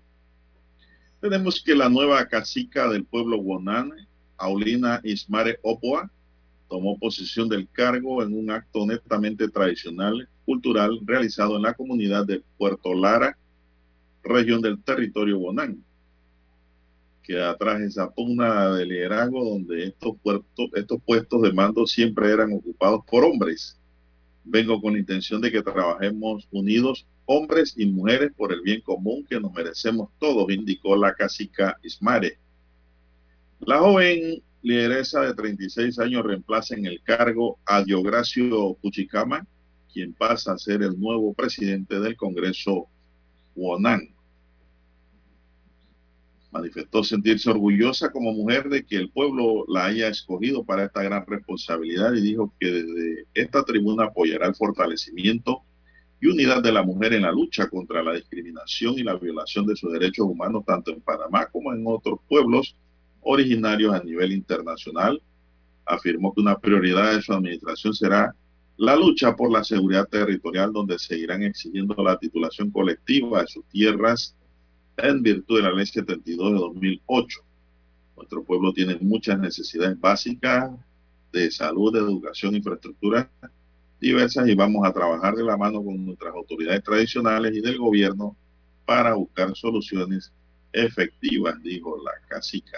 Tenemos 1.22 1.62
que 1.64 1.76
la 1.76 1.90
nueva 1.90 2.28
cacica 2.28 2.88
del 2.90 3.06
pueblo 3.06 3.38
Guanán, 3.38 3.92
Aulina 4.38 5.02
Ismare 5.04 5.60
Opoa, 5.64 6.12
tomó 6.68 6.98
posesión 6.98 7.50
del 7.50 7.68
cargo 7.70 8.24
en 8.24 8.34
un 8.38 8.52
acto 8.52 8.86
netamente 8.86 9.48
tradicional, 9.50 10.28
cultural, 10.46 11.00
realizado 11.06 11.56
en 11.58 11.64
la 11.64 11.74
comunidad 11.74 12.26
de 12.26 12.44
Puerto 12.58 12.94
Lara, 12.94 13.38
región 14.24 14.62
del 14.62 14.82
territorio 14.84 15.38
Guanán, 15.38 15.84
que 17.24 17.42
atrás 17.42 17.82
esa 17.82 18.10
pugna 18.10 18.74
de 18.76 18.86
liderazgo 18.86 19.44
donde 19.44 19.86
estos 19.86 21.02
puestos 21.06 21.42
de 21.42 21.54
mando 21.54 21.86
siempre 21.86 22.32
eran 22.32 22.54
ocupados 22.54 23.02
por 23.10 23.24
hombres. 23.24 23.78
Vengo 24.44 24.82
con 24.82 24.94
la 24.94 25.00
intención 25.00 25.42
de 25.42 25.52
que 25.52 25.62
trabajemos 25.62 26.48
unidos 26.52 27.06
hombres 27.26 27.74
y 27.78 27.86
mujeres 27.86 28.32
por 28.36 28.54
el 28.54 28.62
bien 28.62 28.82
común 28.82 29.26
que 29.30 29.40
nos 29.40 29.52
merecemos 29.54 30.10
todos, 30.20 30.50
indicó 30.50 30.96
la 30.96 31.14
cacica 31.14 31.78
Ismare. 31.84 32.40
La 33.60 33.80
joven 33.80 34.42
lideresa 34.68 35.22
de 35.22 35.34
36 35.34 35.98
años 36.00 36.26
reemplaza 36.26 36.76
en 36.76 36.86
el 36.86 37.02
cargo 37.02 37.58
a 37.66 37.84
Diogracio 37.84 38.78
Puchicama, 38.82 39.48
quien 39.94 40.14
pasa 40.14 40.52
a 40.52 40.58
ser 40.58 40.84
el 40.84 41.00
nuevo 41.00 41.34
presidente 41.34 42.00
del 42.02 42.18
Congreso 42.18 42.88
Wonan. 43.56 44.14
Manifestó 46.52 47.02
sentirse 47.04 47.50
orgullosa 47.50 48.12
como 48.12 48.34
mujer 48.34 48.68
de 48.68 48.86
que 48.86 48.98
el 48.98 49.10
pueblo 49.10 49.64
la 49.70 49.86
haya 49.86 50.10
escogido 50.10 50.66
para 50.66 50.86
esta 50.86 51.02
gran 51.02 51.26
responsabilidad 51.26 52.14
y 52.14 52.22
dijo 52.22 52.54
que 52.60 52.70
desde 52.70 53.26
esta 53.34 53.64
tribuna 53.64 54.06
apoyará 54.06 54.48
el 54.48 54.56
fortalecimiento 54.56 55.62
y 56.20 56.28
unidad 56.28 56.62
de 56.62 56.74
la 56.74 56.84
mujer 56.84 57.14
en 57.14 57.22
la 57.22 57.32
lucha 57.32 57.70
contra 57.70 58.04
la 58.04 58.14
discriminación 58.14 58.96
y 58.96 59.04
la 59.04 59.16
violación 59.16 59.66
de 59.66 59.78
sus 59.78 59.94
derechos 59.94 60.26
humanos 60.26 60.66
tanto 60.66 60.92
en 60.92 61.00
Panamá 61.00 61.46
como 61.48 61.74
en 61.74 61.84
otros 61.86 62.20
pueblos 62.28 62.76
originarios 63.28 63.94
a 63.94 64.04
nivel 64.04 64.32
internacional. 64.32 65.22
Afirmó 65.86 66.34
que 66.34 66.42
una 66.42 66.58
prioridad 66.58 67.14
de 67.14 67.22
su 67.22 67.34
administración 67.34 67.94
será 67.94 68.34
la 68.78 68.96
lucha 68.96 69.36
por 69.36 69.52
la 69.52 69.64
seguridad 69.64 70.08
territorial, 70.08 70.72
donde 70.72 71.00
seguirán 71.00 71.44
exigiendo 71.44 71.96
la 72.04 72.18
titulación 72.18 72.72
colectiva 72.72 73.42
de 73.42 73.48
sus 73.48 73.66
tierras 73.66 74.36
en 74.98 75.22
virtud 75.24 75.58
de 75.58 75.64
la 75.64 75.72
Ley 75.72 75.86
72 75.86 76.54
de 76.54 76.60
2008. 76.60 77.40
Nuestro 78.16 78.44
pueblo 78.44 78.74
tiene 78.74 78.98
muchas 79.02 79.40
necesidades 79.40 80.00
básicas 80.00 80.72
de 81.32 81.52
salud, 81.52 81.94
de 81.94 82.00
educación, 82.00 82.56
infraestructura 82.56 83.30
diversas 84.00 84.48
y 84.48 84.56
vamos 84.56 84.86
a 84.86 84.94
trabajar 84.94 85.36
de 85.36 85.44
la 85.44 85.58
mano 85.58 85.84
con 85.84 86.06
nuestras 86.06 86.34
autoridades 86.34 86.84
tradicionales 86.84 87.56
y 87.56 87.62
del 87.62 87.78
gobierno 87.78 88.36
para 88.86 89.16
buscar 89.16 89.56
soluciones 89.56 90.32
efectivas, 90.72 91.62
dijo 91.64 91.98
la 92.04 92.12
cacica. 92.28 92.78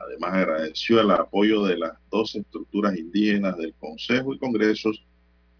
Además 0.00 0.32
agradeció 0.32 1.00
el 1.00 1.10
apoyo 1.10 1.62
de 1.64 1.76
las 1.76 1.92
dos 2.10 2.34
estructuras 2.34 2.96
indígenas 2.96 3.56
del 3.58 3.74
Consejo 3.74 4.32
y 4.32 4.38
Congresos 4.38 5.04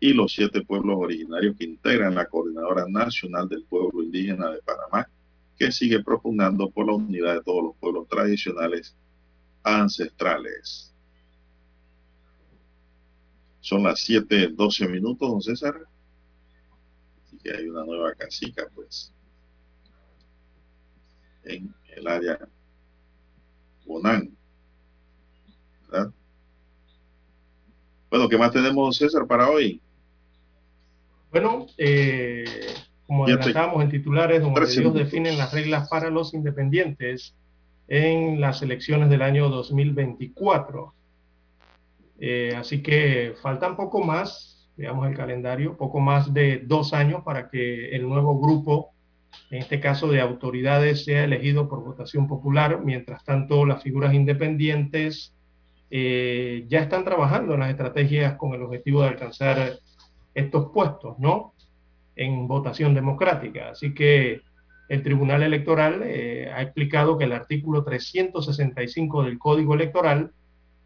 y 0.01 0.15
los 0.15 0.33
siete 0.33 0.63
pueblos 0.63 0.97
originarios 0.99 1.55
que 1.59 1.65
integran 1.65 2.15
la 2.15 2.25
Coordinadora 2.25 2.87
Nacional 2.89 3.51
del 3.51 3.65
Pueblo 3.65 4.03
Indígena 4.03 4.51
de 4.51 4.63
Panamá, 4.63 5.07
que 5.59 5.71
sigue 5.71 6.03
propugnando 6.03 6.71
por 6.71 6.87
la 6.87 6.95
unidad 6.95 7.35
de 7.35 7.43
todos 7.43 7.65
los 7.65 7.77
pueblos 7.77 8.09
tradicionales 8.09 8.97
ancestrales. 9.63 10.95
Son 13.61 13.83
las 13.83 14.01
7:12 14.01 14.89
minutos, 14.89 15.29
don 15.29 15.43
César. 15.43 15.87
Así 17.27 17.37
que 17.45 17.53
hay 17.53 17.69
una 17.69 17.85
nueva 17.85 18.15
casica, 18.15 18.67
pues, 18.75 19.13
en 21.45 21.75
el 21.95 22.07
área 22.07 22.39
Bonán. 23.91 24.31
¿verdad? 25.91 26.13
Bueno, 28.09 28.29
¿qué 28.29 28.39
más 28.39 28.53
tenemos, 28.53 28.97
César, 28.97 29.27
para 29.27 29.51
hoy? 29.51 29.81
Bueno, 31.33 31.67
eh, 31.77 32.45
como 33.09 33.25
adelantamos 33.25 33.83
en 33.83 33.91
titulares, 33.91 34.43
donde 34.43 34.63
ellos 34.63 34.95
definen 34.95 35.37
las 35.37 35.53
reglas 35.53 35.89
para 35.89 36.09
los 36.09 36.35
independientes 36.35 37.35
en 37.89 38.41
las 38.41 38.63
elecciones 38.63 39.11
del 39.11 39.23
año 39.23 39.49
2024. 39.49 40.95
Eh, 42.21 42.55
así 42.57 42.85
que 42.85 43.35
faltan 43.43 43.77
poco 43.77 44.05
más, 44.05 44.69
digamos 44.77 45.09
el 45.09 45.17
calendario, 45.17 45.77
poco 45.77 45.99
más 45.99 46.33
de 46.33 46.63
dos 46.65 46.93
años 46.93 47.25
para 47.25 47.51
que 47.51 47.91
el 47.91 48.09
nuevo 48.09 48.39
grupo, 48.41 48.93
en 49.51 49.59
este 49.59 49.81
caso 49.81 50.09
de 50.09 50.21
autoridades, 50.21 51.05
sea 51.05 51.25
elegido 51.25 51.69
por 51.69 51.83
votación 51.83 52.29
popular. 52.29 52.81
Mientras 52.85 53.25
tanto, 53.25 53.67
las 53.67 53.83
figuras 53.83 54.15
independientes 54.15 55.35
eh, 55.91 56.67
ya 56.69 56.81
están 56.81 57.05
trabajando 57.05 57.55
en 57.55 57.61
las 57.61 57.71
estrategias 57.71 58.37
con 58.37 58.55
el 58.55 58.63
objetivo 58.63 59.03
de 59.03 59.09
alcanzar 59.09 59.79
estos 60.35 60.71
puestos, 60.73 61.19
¿no? 61.19 61.55
En 62.15 62.47
votación 62.47 62.95
democrática. 62.95 63.71
Así 63.71 63.93
que 63.93 64.43
el 64.89 65.03
Tribunal 65.03 65.43
Electoral 65.43 66.03
eh, 66.05 66.51
ha 66.53 66.63
explicado 66.63 67.19
que 67.19 67.25
el 67.25 67.33
artículo 67.33 67.85
365 67.85 69.25
del 69.25 69.39
Código 69.39 69.75
Electoral 69.75 70.33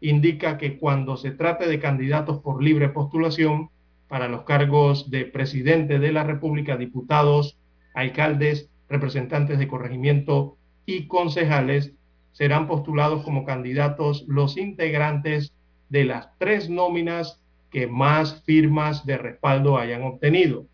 indica 0.01 0.57
que 0.57 0.77
cuando 0.77 1.17
se 1.17 1.31
trate 1.31 1.67
de 1.67 1.79
candidatos 1.79 2.39
por 2.39 2.63
libre 2.63 2.89
postulación 2.89 3.69
para 4.07 4.27
los 4.27 4.43
cargos 4.43 5.09
de 5.09 5.25
presidente 5.25 5.99
de 5.99 6.11
la 6.11 6.23
República, 6.23 6.77
diputados, 6.77 7.57
alcaldes, 7.95 8.69
representantes 8.89 9.57
de 9.57 9.67
corregimiento 9.67 10.57
y 10.85 11.07
concejales, 11.07 11.93
serán 12.31 12.67
postulados 12.67 13.23
como 13.23 13.45
candidatos 13.45 14.25
los 14.27 14.57
integrantes 14.57 15.53
de 15.89 16.05
las 16.05 16.29
tres 16.37 16.69
nóminas 16.69 17.41
que 17.71 17.87
más 17.87 18.43
firmas 18.43 19.05
de 19.05 19.17
respaldo 19.17 19.77
hayan 19.77 20.03
obtenido, 20.03 20.65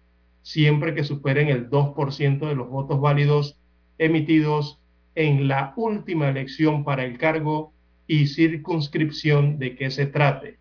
siempre 0.41 0.93
que 0.93 1.03
superen 1.03 1.47
el 1.47 1.69
2% 1.69 2.47
de 2.47 2.55
los 2.55 2.69
votos 2.69 2.99
válidos 2.99 3.57
emitidos 3.97 4.79
en 5.15 5.47
la 5.47 5.73
última 5.75 6.29
elección 6.29 6.83
para 6.83 7.05
el 7.05 7.17
cargo 7.17 7.73
y 8.07 8.27
circunscripción 8.27 9.59
de 9.59 9.75
que 9.75 9.91
se 9.91 10.05
trate. 10.05 10.57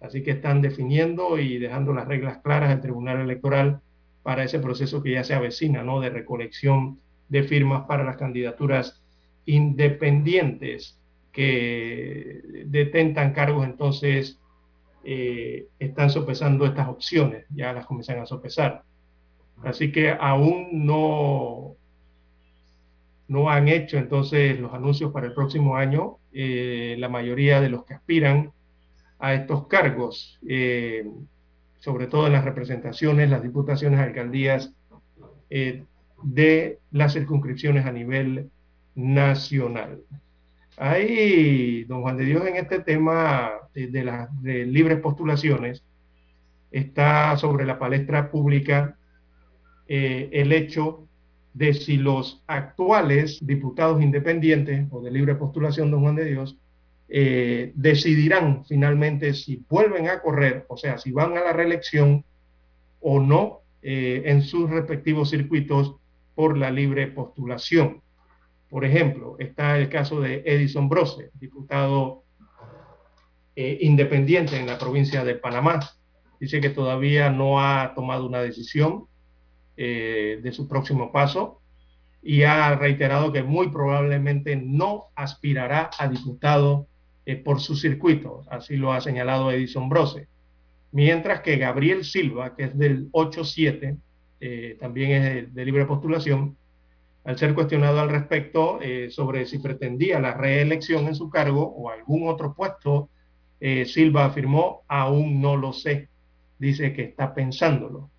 Así 0.00 0.22
que 0.22 0.32
están 0.32 0.62
definiendo 0.62 1.38
y 1.38 1.58
dejando 1.58 1.92
las 1.92 2.08
reglas 2.08 2.38
claras 2.38 2.70
del 2.70 2.80
Tribunal 2.80 3.20
Electoral 3.20 3.80
para 4.22 4.44
ese 4.44 4.58
proceso 4.58 5.02
que 5.02 5.12
ya 5.12 5.24
se 5.24 5.34
avecina, 5.34 5.82
¿no? 5.82 6.00
De 6.00 6.10
recolección 6.10 7.00
de 7.28 7.42
firmas 7.42 7.86
para 7.86 8.04
las 8.04 8.16
candidaturas 8.16 9.02
independientes 9.46 10.98
que 11.32 12.42
detentan 12.66 13.32
cargos, 13.32 13.64
entonces 13.64 14.38
eh, 15.04 15.68
están 15.78 16.10
sopesando 16.10 16.66
estas 16.66 16.88
opciones, 16.88 17.46
ya 17.50 17.72
las 17.72 17.86
comienzan 17.86 18.18
a 18.18 18.26
sopesar. 18.26 18.82
Así 19.62 19.92
que 19.92 20.10
aún 20.10 20.86
no, 20.86 21.76
no 23.28 23.50
han 23.50 23.68
hecho 23.68 23.98
entonces 23.98 24.58
los 24.58 24.72
anuncios 24.72 25.12
para 25.12 25.26
el 25.26 25.34
próximo 25.34 25.76
año. 25.76 26.16
Eh, 26.32 26.96
la 26.98 27.08
mayoría 27.08 27.60
de 27.60 27.68
los 27.68 27.84
que 27.84 27.94
aspiran 27.94 28.52
a 29.18 29.34
estos 29.34 29.66
cargos, 29.66 30.38
eh, 30.48 31.04
sobre 31.80 32.06
todo 32.06 32.26
en 32.26 32.32
las 32.32 32.44
representaciones, 32.44 33.30
las 33.30 33.42
diputaciones, 33.42 33.98
alcaldías 34.00 34.72
de 35.48 36.78
las 36.92 37.12
circunscripciones 37.12 37.86
a 37.86 37.92
nivel 37.92 38.50
nacional. 38.94 40.02
Ahí, 40.76 41.84
don 41.84 42.02
Juan 42.02 42.16
de 42.16 42.24
Dios, 42.24 42.46
en 42.46 42.56
este 42.56 42.80
tema 42.80 43.52
de, 43.74 44.04
las 44.04 44.30
libres 44.42 45.00
postulaciones, 45.00 45.82
está 46.70 47.36
sobre 47.36 47.64
la 47.64 47.78
palestra 47.78 48.30
pública 48.30 48.96
eh, 49.88 50.30
el 50.32 50.52
hecho 50.52 51.08
de 51.52 51.74
si 51.74 51.96
los 51.96 52.44
actuales 52.46 53.38
diputados 53.42 54.00
independientes 54.00 54.86
o 54.90 55.00
de 55.02 55.10
libre 55.10 55.34
postulación, 55.34 55.90
don 55.90 56.02
Juan 56.02 56.14
de 56.14 56.26
Dios, 56.26 56.56
eh, 57.12 57.72
decidirán 57.74 58.64
finalmente 58.64 59.34
si 59.34 59.64
vuelven 59.68 60.08
a 60.08 60.22
correr, 60.22 60.64
o 60.68 60.76
sea, 60.76 60.96
si 60.96 61.10
van 61.10 61.36
a 61.36 61.40
la 61.40 61.52
reelección 61.52 62.24
o 63.00 63.18
no 63.18 63.62
eh, 63.82 64.22
en 64.26 64.42
sus 64.42 64.70
respectivos 64.70 65.30
circuitos 65.30 65.96
por 66.36 66.56
la 66.56 66.70
libre 66.70 67.08
postulación. 67.08 68.00
Por 68.68 68.84
ejemplo, 68.84 69.34
está 69.40 69.76
el 69.76 69.88
caso 69.88 70.20
de 70.20 70.44
Edison 70.46 70.88
Brose, 70.88 71.30
diputado 71.34 72.22
eh, 73.56 73.78
independiente 73.80 74.56
en 74.56 74.68
la 74.68 74.78
provincia 74.78 75.24
de 75.24 75.34
Panamá. 75.34 75.80
Dice 76.38 76.60
que 76.60 76.70
todavía 76.70 77.28
no 77.28 77.60
ha 77.60 77.92
tomado 77.96 78.24
una 78.24 78.40
decisión 78.40 79.06
de 79.76 80.50
su 80.52 80.68
próximo 80.68 81.10
paso 81.10 81.62
y 82.22 82.42
ha 82.42 82.74
reiterado 82.76 83.32
que 83.32 83.42
muy 83.42 83.70
probablemente 83.70 84.54
no 84.54 85.06
aspirará 85.14 85.88
a 85.98 86.06
diputado 86.06 86.89
eh, 87.26 87.36
por 87.36 87.60
su 87.60 87.76
circuito. 87.76 88.44
Así 88.50 88.76
lo 88.76 88.92
ha 88.92 89.00
señalado 89.00 89.50
Edison 89.50 89.88
Brose. 89.88 90.28
Mientras 90.92 91.40
que 91.40 91.56
Gabriel 91.56 92.04
Silva, 92.04 92.56
que 92.56 92.64
es 92.64 92.78
del 92.78 93.10
8-7, 93.12 93.96
eh, 94.40 94.76
también 94.80 95.10
es 95.10 95.54
de, 95.54 95.64
libre 95.64 95.84
postulación, 95.84 96.56
al 97.24 97.38
ser 97.38 97.54
cuestionado 97.54 98.00
al 98.00 98.08
respecto 98.08 98.80
eh, 98.80 99.10
sobre 99.10 99.44
si 99.44 99.58
pretendía 99.58 100.18
la 100.18 100.34
reelección 100.34 101.06
en 101.06 101.14
su 101.14 101.28
cargo 101.28 101.62
o 101.62 101.90
algún 101.90 102.26
otro 102.28 102.54
puesto, 102.54 103.10
eh, 103.60 103.84
Silva 103.84 104.24
afirmó, 104.24 104.82
aún 104.88 105.42
no 105.42 105.56
lo 105.56 105.74
sé, 105.74 106.08
dice 106.58 106.94
que 106.94 107.02
está 107.02 107.34
pensándolo, 107.34 108.10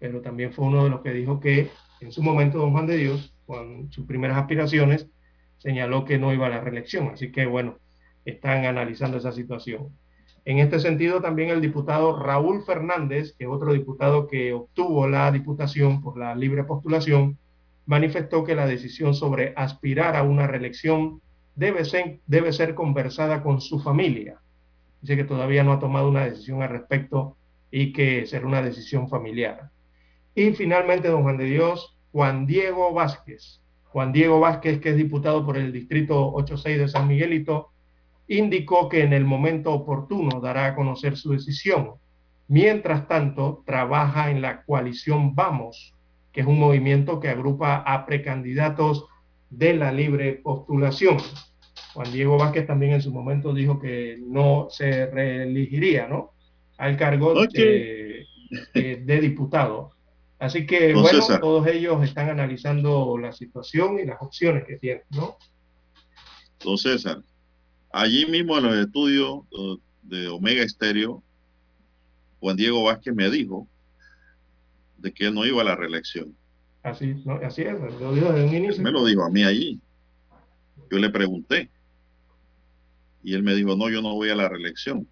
pero 0.00 0.20
también 0.20 0.52
fue 0.52 0.66
uno 0.66 0.84
de 0.84 0.90
los 0.90 1.00
que 1.02 1.12
dijo 1.12 1.38
que 1.38 1.70
en 2.00 2.10
su 2.10 2.22
momento 2.22 2.58
don 2.58 2.72
Juan 2.72 2.86
de 2.86 2.96
Dios, 2.96 3.32
con 3.46 3.90
sus 3.92 4.04
primeras 4.06 4.36
aspiraciones, 4.36 5.06
señaló 5.58 6.04
que 6.04 6.18
no 6.18 6.32
iba 6.32 6.46
a 6.46 6.50
la 6.50 6.60
reelección, 6.60 7.08
así 7.08 7.30
que 7.30 7.46
bueno, 7.46 7.78
están 8.24 8.64
analizando 8.64 9.18
esa 9.18 9.32
situación. 9.32 9.88
En 10.44 10.58
este 10.58 10.80
sentido, 10.80 11.20
también 11.20 11.50
el 11.50 11.60
diputado 11.60 12.18
Raúl 12.18 12.62
Fernández, 12.64 13.34
que 13.36 13.44
es 13.44 13.50
otro 13.50 13.72
diputado 13.72 14.26
que 14.26 14.52
obtuvo 14.52 15.06
la 15.06 15.30
diputación 15.30 16.00
por 16.00 16.18
la 16.18 16.34
libre 16.34 16.64
postulación, 16.64 17.36
manifestó 17.84 18.44
que 18.44 18.54
la 18.54 18.66
decisión 18.66 19.14
sobre 19.14 19.52
aspirar 19.56 20.16
a 20.16 20.22
una 20.22 20.46
reelección 20.46 21.20
debe 21.54 21.84
ser, 21.84 22.20
debe 22.26 22.52
ser 22.52 22.74
conversada 22.74 23.42
con 23.42 23.60
su 23.60 23.80
familia. 23.80 24.40
Dice 25.00 25.16
que 25.16 25.24
todavía 25.24 25.64
no 25.64 25.72
ha 25.72 25.80
tomado 25.80 26.08
una 26.08 26.24
decisión 26.24 26.62
al 26.62 26.70
respecto 26.70 27.36
y 27.70 27.92
que 27.92 28.26
será 28.26 28.46
una 28.46 28.62
decisión 28.62 29.08
familiar. 29.08 29.70
Y 30.34 30.52
finalmente, 30.52 31.08
don 31.08 31.22
Juan 31.22 31.36
de 31.36 31.44
Dios, 31.44 31.96
Juan 32.12 32.46
Diego 32.46 32.92
Vázquez. 32.92 33.60
Juan 33.84 34.12
Diego 34.12 34.40
Vázquez, 34.40 34.80
que 34.80 34.90
es 34.90 34.96
diputado 34.96 35.44
por 35.44 35.56
el 35.56 35.72
distrito 35.72 36.32
86 36.32 36.78
de 36.78 36.88
San 36.88 37.08
Miguelito, 37.08 37.70
indicó 38.28 38.88
que 38.88 39.02
en 39.02 39.12
el 39.12 39.24
momento 39.24 39.72
oportuno 39.72 40.40
dará 40.40 40.66
a 40.66 40.74
conocer 40.74 41.16
su 41.16 41.32
decisión. 41.32 41.94
Mientras 42.46 43.08
tanto, 43.08 43.62
trabaja 43.66 44.30
en 44.30 44.40
la 44.42 44.62
coalición 44.62 45.34
Vamos, 45.34 45.94
que 46.32 46.42
es 46.42 46.46
un 46.46 46.58
movimiento 46.58 47.20
que 47.20 47.28
agrupa 47.28 47.76
a 47.76 48.06
precandidatos 48.06 49.06
de 49.50 49.74
la 49.74 49.92
libre 49.92 50.34
postulación. 50.34 51.16
Juan 51.94 52.12
Diego 52.12 52.36
Vázquez 52.36 52.66
también 52.66 52.92
en 52.92 53.02
su 53.02 53.12
momento 53.12 53.52
dijo 53.54 53.80
que 53.80 54.18
no 54.20 54.68
se 54.70 55.06
reelegiría 55.06 56.06
¿no? 56.06 56.32
al 56.76 56.96
cargo 56.96 57.34
de, 57.46 58.24
de, 58.74 59.20
diputado. 59.20 59.92
Así 60.38 60.66
que, 60.66 60.94
bueno, 60.94 61.26
todos 61.40 61.66
ellos 61.66 62.04
están 62.04 62.28
analizando 62.28 63.18
la 63.18 63.32
situación 63.32 63.98
y 63.98 64.04
las 64.04 64.22
opciones 64.22 64.64
que 64.64 64.76
tienen, 64.76 65.02
¿no? 65.10 65.36
Don 66.62 66.78
César, 66.78 67.22
Allí 67.90 68.26
mismo 68.26 68.58
en 68.58 68.64
los 68.64 68.76
estudios 68.76 69.40
uh, 69.52 69.78
de 70.02 70.28
Omega 70.28 70.62
Estéreo, 70.62 71.22
Juan 72.40 72.56
Diego 72.56 72.84
Vázquez 72.84 73.14
me 73.14 73.30
dijo 73.30 73.66
de 74.98 75.12
que 75.12 75.30
no 75.30 75.44
iba 75.46 75.62
a 75.62 75.64
la 75.64 75.76
reelección. 75.76 76.34
Así, 76.82 77.14
así 77.44 77.62
es, 77.62 77.78
lo 78.00 78.12
dijo 78.12 78.32
desde 78.32 78.48
un 78.48 78.54
inicio. 78.54 78.82
me 78.82 78.90
lo 78.90 79.04
dijo 79.04 79.24
a 79.24 79.30
mí 79.30 79.44
allí. 79.44 79.80
Yo 80.90 80.98
le 80.98 81.10
pregunté. 81.10 81.70
Y 83.22 83.34
él 83.34 83.42
me 83.42 83.54
dijo, 83.54 83.76
no, 83.76 83.90
yo 83.90 84.00
no 84.00 84.14
voy 84.14 84.30
a 84.30 84.36
la 84.36 84.48
reelección. 84.48 85.06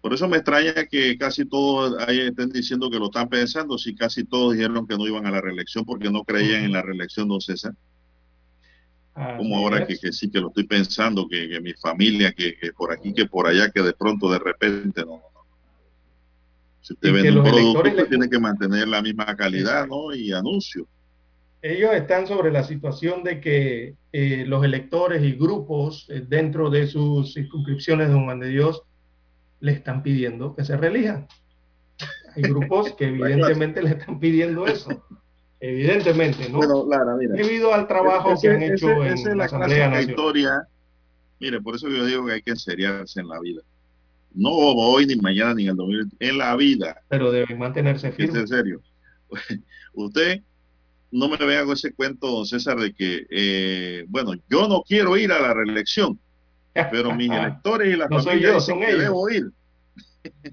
Por 0.00 0.12
eso 0.12 0.28
me 0.28 0.38
extraña 0.38 0.74
que 0.90 1.16
casi 1.16 1.44
todos 1.44 1.96
ahí 2.00 2.20
estén 2.20 2.48
diciendo 2.48 2.90
que 2.90 2.98
lo 2.98 3.04
están 3.04 3.28
pensando, 3.28 3.78
si 3.78 3.94
casi 3.94 4.24
todos 4.24 4.54
dijeron 4.54 4.86
que 4.86 4.96
no 4.96 5.06
iban 5.06 5.26
a 5.26 5.30
la 5.30 5.40
reelección 5.40 5.84
porque 5.84 6.10
no 6.10 6.24
creían 6.24 6.64
en 6.64 6.72
la 6.72 6.82
reelección, 6.82 7.28
don 7.28 7.40
César. 7.40 7.74
Como 9.14 9.56
ahora 9.56 9.86
que, 9.86 9.96
sí 10.12 10.30
que 10.30 10.40
lo 10.40 10.48
estoy 10.48 10.64
pensando, 10.64 11.28
que, 11.28 11.60
mi 11.60 11.74
familia, 11.74 12.32
que, 12.32 12.54
por 12.76 12.92
aquí, 12.92 13.12
que 13.12 13.26
por 13.26 13.46
allá, 13.46 13.70
que 13.70 13.82
de 13.82 13.92
pronto, 13.92 14.30
de 14.30 14.38
repente, 14.38 15.04
no. 15.04 15.20
Si 16.80 16.94
usted 16.94 17.12
vende 17.12 17.38
un 17.38 17.44
producto, 17.44 18.06
tiene 18.06 18.28
que 18.28 18.38
mantener 18.38 18.88
la 18.88 19.02
misma 19.02 19.36
calidad, 19.36 19.86
¿no? 19.86 20.14
Y 20.14 20.32
anuncio. 20.32 20.86
Ellos 21.60 21.92
están 21.92 22.26
sobre 22.26 22.50
la 22.50 22.64
situación 22.64 23.22
de 23.22 23.40
que 23.40 23.94
eh, 24.12 24.44
los 24.46 24.64
electores 24.64 25.22
y 25.22 25.32
grupos 25.32 26.06
eh, 26.08 26.24
dentro 26.26 26.70
de 26.70 26.88
sus 26.88 27.34
circunscripciones 27.34 28.08
de 28.08 28.14
Juan 28.14 28.40
de 28.40 28.48
Dios 28.48 28.82
le 29.60 29.72
están 29.72 30.02
pidiendo 30.02 30.56
que 30.56 30.64
se 30.64 30.76
reelijan. 30.76 31.28
Hay 32.34 32.42
grupos 32.42 32.94
que 32.94 33.04
evidentemente 33.08 33.80
le 33.80 33.90
están 33.90 34.18
pidiendo 34.18 34.66
eso 34.66 35.04
evidentemente, 35.62 36.48
¿no? 36.48 36.58
Bueno, 36.58 36.86
Lara, 36.88 37.16
mira. 37.16 37.34
Debido 37.34 37.72
al 37.72 37.86
trabajo 37.88 38.34
que 38.40 38.48
han 38.50 38.62
hecho 38.62 38.90
en 38.90 39.12
esa 39.14 39.30
es 39.30 39.36
la, 39.52 39.88
la 39.88 40.02
historia. 40.02 40.68
Mire, 41.40 41.60
por 41.60 41.74
eso 41.76 41.88
yo 41.88 42.04
digo 42.04 42.26
que 42.26 42.32
hay 42.34 42.42
que 42.42 42.50
enseriarse 42.50 43.20
en 43.20 43.28
la 43.28 43.40
vida. 43.40 43.62
No 44.34 44.50
hoy, 44.50 45.06
ni 45.06 45.16
mañana, 45.16 45.54
ni 45.54 45.64
en 45.64 45.70
el 45.70 45.76
2020, 45.76 46.16
en 46.28 46.38
la 46.38 46.56
vida. 46.56 47.02
Pero 47.08 47.30
deben 47.30 47.58
mantenerse 47.58 48.12
firmes. 48.12 48.36
en 48.42 48.48
serio. 48.48 48.82
Usted 49.94 50.42
no 51.10 51.28
me 51.28 51.36
vea 51.36 51.64
con 51.64 51.74
ese 51.74 51.92
cuento, 51.92 52.28
don 52.30 52.46
César, 52.46 52.78
de 52.78 52.92
que, 52.94 53.26
eh, 53.30 54.04
bueno, 54.08 54.32
yo 54.48 54.68
no 54.68 54.82
quiero 54.82 55.16
ir 55.16 55.30
a 55.32 55.40
la 55.40 55.52
reelección. 55.54 56.18
Pero 56.72 57.14
mis 57.16 57.30
electores 57.30 57.92
y 57.94 57.96
la 57.96 58.08
No 58.08 58.18
soy 58.20 58.32
familia 58.32 58.48
yo, 58.48 58.54
dicen 58.54 58.74
son 58.74 58.80
que 58.80 58.90
ellos. 58.90 59.02
debo 59.02 59.30
ir. 59.30 59.50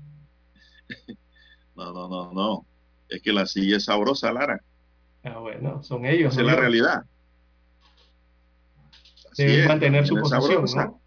No, 1.76 1.94
no, 1.94 2.10
no, 2.10 2.34
no. 2.34 2.66
Es 3.08 3.22
que 3.22 3.32
la 3.32 3.46
silla 3.46 3.78
es 3.78 3.86
sabrosa, 3.86 4.34
Lara. 4.34 4.62
Ah, 5.24 5.40
bueno, 5.40 5.84
son 5.84 6.06
ellos. 6.06 6.34
Esa 6.34 6.42
no 6.42 6.50
es 6.50 6.56
la 6.56 6.60
realidad. 6.62 7.04
Así 9.32 9.44
Deben 9.44 9.62
es, 9.62 9.68
mantener 9.68 10.08
su 10.08 10.16
posición. 10.16 10.66
¿no? 10.76 11.02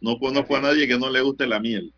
No 0.00 0.18
conozco 0.18 0.56
a 0.56 0.60
nadie 0.60 0.86
que 0.86 0.98
no 0.98 1.10
le 1.10 1.20
guste 1.20 1.46
la 1.46 1.60
miel. 1.60 1.92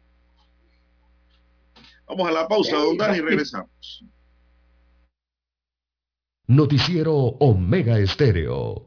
Vamos 2.06 2.28
a 2.28 2.32
la 2.32 2.48
pausa, 2.48 2.76
don 2.76 2.96
Dani, 2.96 3.18
y 3.18 3.20
regresamos. 3.20 4.04
Noticiero 6.46 7.14
Omega 7.14 7.98
Estéreo. 7.98 8.86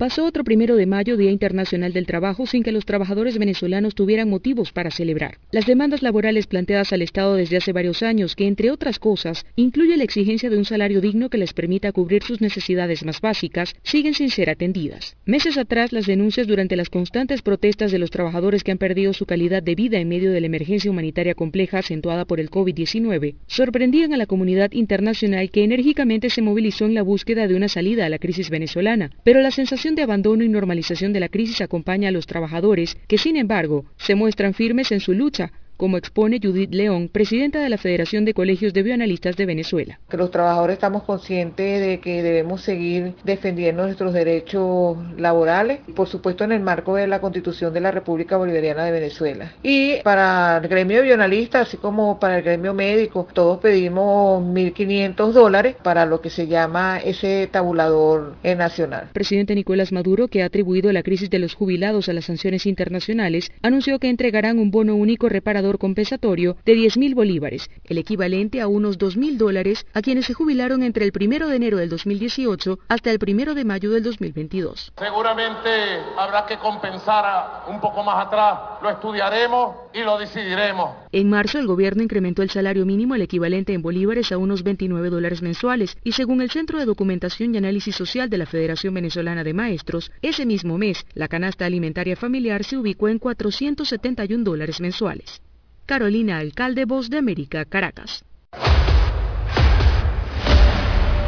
Pasó 0.00 0.24
otro 0.24 0.44
primero 0.44 0.76
de 0.76 0.86
mayo, 0.86 1.18
Día 1.18 1.30
Internacional 1.30 1.92
del 1.92 2.06
Trabajo, 2.06 2.46
sin 2.46 2.62
que 2.62 2.72
los 2.72 2.86
trabajadores 2.86 3.36
venezolanos 3.36 3.94
tuvieran 3.94 4.30
motivos 4.30 4.72
para 4.72 4.90
celebrar. 4.90 5.36
Las 5.52 5.66
demandas 5.66 6.02
laborales 6.02 6.46
planteadas 6.46 6.94
al 6.94 7.02
Estado 7.02 7.34
desde 7.34 7.58
hace 7.58 7.74
varios 7.74 8.02
años, 8.02 8.34
que 8.34 8.46
entre 8.46 8.70
otras 8.70 8.98
cosas 8.98 9.44
incluye 9.56 9.98
la 9.98 10.04
exigencia 10.04 10.48
de 10.48 10.56
un 10.56 10.64
salario 10.64 11.02
digno 11.02 11.28
que 11.28 11.36
les 11.36 11.52
permita 11.52 11.92
cubrir 11.92 12.22
sus 12.22 12.40
necesidades 12.40 13.04
más 13.04 13.20
básicas, 13.20 13.74
siguen 13.82 14.14
sin 14.14 14.30
ser 14.30 14.48
atendidas. 14.48 15.18
Meses 15.26 15.58
atrás, 15.58 15.92
las 15.92 16.06
denuncias 16.06 16.46
durante 16.46 16.76
las 16.76 16.88
constantes 16.88 17.42
protestas 17.42 17.92
de 17.92 17.98
los 17.98 18.10
trabajadores 18.10 18.64
que 18.64 18.72
han 18.72 18.78
perdido 18.78 19.12
su 19.12 19.26
calidad 19.26 19.62
de 19.62 19.74
vida 19.74 19.98
en 19.98 20.08
medio 20.08 20.32
de 20.32 20.40
la 20.40 20.46
emergencia 20.46 20.90
humanitaria 20.90 21.34
compleja 21.34 21.80
acentuada 21.80 22.24
por 22.24 22.40
el 22.40 22.48
COVID-19 22.48 23.34
sorprendían 23.48 24.14
a 24.14 24.16
la 24.16 24.24
comunidad 24.24 24.72
internacional 24.72 25.50
que 25.50 25.62
enérgicamente 25.62 26.30
se 26.30 26.40
movilizó 26.40 26.86
en 26.86 26.94
la 26.94 27.02
búsqueda 27.02 27.46
de 27.46 27.54
una 27.54 27.68
salida 27.68 28.06
a 28.06 28.08
la 28.08 28.18
crisis 28.18 28.48
venezolana, 28.48 29.10
pero 29.24 29.42
la 29.42 29.50
sensación 29.50 29.89
de 29.94 30.02
abandono 30.02 30.44
y 30.44 30.48
normalización 30.48 31.12
de 31.12 31.20
la 31.20 31.28
crisis 31.28 31.60
acompaña 31.60 32.08
a 32.08 32.12
los 32.12 32.26
trabajadores, 32.26 32.96
que 33.08 33.18
sin 33.18 33.36
embargo 33.36 33.84
se 33.96 34.14
muestran 34.14 34.54
firmes 34.54 34.92
en 34.92 35.00
su 35.00 35.12
lucha, 35.12 35.52
como 35.80 35.96
expone 35.96 36.40
Judith 36.42 36.74
León, 36.74 37.08
presidenta 37.08 37.58
de 37.60 37.70
la 37.70 37.78
Federación 37.78 38.26
de 38.26 38.34
Colegios 38.34 38.74
de 38.74 38.82
Bioanalistas 38.82 39.34
de 39.36 39.46
Venezuela. 39.46 39.98
que 40.10 40.18
los 40.18 40.30
trabajadores 40.30 40.74
estamos 40.74 41.04
conscientes 41.04 41.79
de 41.90 42.00
que 42.00 42.22
debemos 42.22 42.62
seguir 42.62 43.14
defendiendo 43.24 43.84
nuestros 43.84 44.12
derechos 44.12 44.96
laborales, 45.16 45.80
por 45.94 46.08
supuesto 46.08 46.44
en 46.44 46.52
el 46.52 46.60
marco 46.60 46.94
de 46.96 47.06
la 47.06 47.20
Constitución 47.20 47.72
de 47.74 47.80
la 47.80 47.90
República 47.90 48.36
Bolivariana 48.36 48.84
de 48.84 48.92
Venezuela. 48.92 49.52
Y 49.62 50.00
para 50.02 50.58
el 50.58 50.68
gremio 50.68 50.98
de 50.98 51.04
bioanalistas, 51.04 51.68
así 51.68 51.76
como 51.76 52.18
para 52.18 52.38
el 52.38 52.42
gremio 52.42 52.74
médico, 52.74 53.26
todos 53.32 53.58
pedimos 53.58 54.42
1.500 54.42 55.32
dólares 55.32 55.76
para 55.82 56.06
lo 56.06 56.20
que 56.20 56.30
se 56.30 56.46
llama 56.46 56.98
ese 56.98 57.48
tabulador 57.50 58.34
eh, 58.42 58.54
nacional. 58.54 59.08
Presidente 59.12 59.54
Nicolás 59.54 59.92
Maduro, 59.92 60.28
que 60.28 60.42
ha 60.42 60.46
atribuido 60.46 60.92
la 60.92 61.02
crisis 61.02 61.30
de 61.30 61.38
los 61.38 61.54
jubilados 61.54 62.08
a 62.08 62.12
las 62.12 62.26
sanciones 62.26 62.66
internacionales, 62.66 63.50
anunció 63.62 63.98
que 63.98 64.08
entregarán 64.08 64.58
un 64.58 64.70
bono 64.70 64.94
único 64.94 65.28
reparador 65.28 65.78
compensatorio 65.78 66.56
de 66.64 66.74
10.000 66.74 67.14
bolívares, 67.14 67.70
el 67.84 67.98
equivalente 67.98 68.60
a 68.60 68.68
unos 68.68 68.98
2.000 68.98 69.36
dólares 69.36 69.86
a 69.92 70.02
quienes 70.02 70.26
se 70.26 70.34
jubilaron 70.34 70.82
entre 70.82 71.04
el 71.04 71.12
1 71.18 71.48
de 71.48 71.56
enero 71.56 71.79
del 71.80 71.88
2018 71.88 72.78
hasta 72.88 73.10
el 73.10 73.18
1 73.20 73.54
de 73.54 73.64
mayo 73.64 73.90
del 73.90 74.02
2022. 74.04 74.92
Seguramente 74.96 75.68
habrá 76.16 76.46
que 76.46 76.58
compensar 76.58 77.24
a- 77.24 77.64
un 77.68 77.80
poco 77.80 78.02
más 78.04 78.26
atrás. 78.26 78.58
Lo 78.82 78.90
estudiaremos 78.90 79.74
y 79.92 80.00
lo 80.04 80.18
decidiremos. 80.18 80.90
En 81.12 81.28
marzo, 81.28 81.58
el 81.58 81.66
gobierno 81.66 82.02
incrementó 82.02 82.42
el 82.42 82.50
salario 82.50 82.86
mínimo, 82.86 83.14
el 83.14 83.22
equivalente 83.22 83.72
en 83.74 83.82
bolívares, 83.82 84.30
a 84.32 84.38
unos 84.38 84.62
29 84.62 85.10
dólares 85.10 85.42
mensuales, 85.42 85.96
y 86.04 86.12
según 86.12 86.40
el 86.42 86.50
Centro 86.50 86.78
de 86.78 86.84
Documentación 86.84 87.54
y 87.54 87.58
Análisis 87.58 87.96
Social 87.96 88.30
de 88.30 88.38
la 88.38 88.46
Federación 88.46 88.94
Venezolana 88.94 89.42
de 89.44 89.54
Maestros, 89.54 90.10
ese 90.22 90.46
mismo 90.46 90.78
mes, 90.78 91.04
la 91.14 91.28
canasta 91.28 91.66
alimentaria 91.66 92.16
familiar 92.16 92.64
se 92.64 92.76
ubicó 92.76 93.08
en 93.08 93.18
471 93.18 94.44
dólares 94.44 94.80
mensuales. 94.80 95.40
Carolina 95.86 96.38
Alcalde, 96.38 96.84
Voz 96.84 97.10
de 97.10 97.18
América, 97.18 97.64
Caracas. 97.64 98.24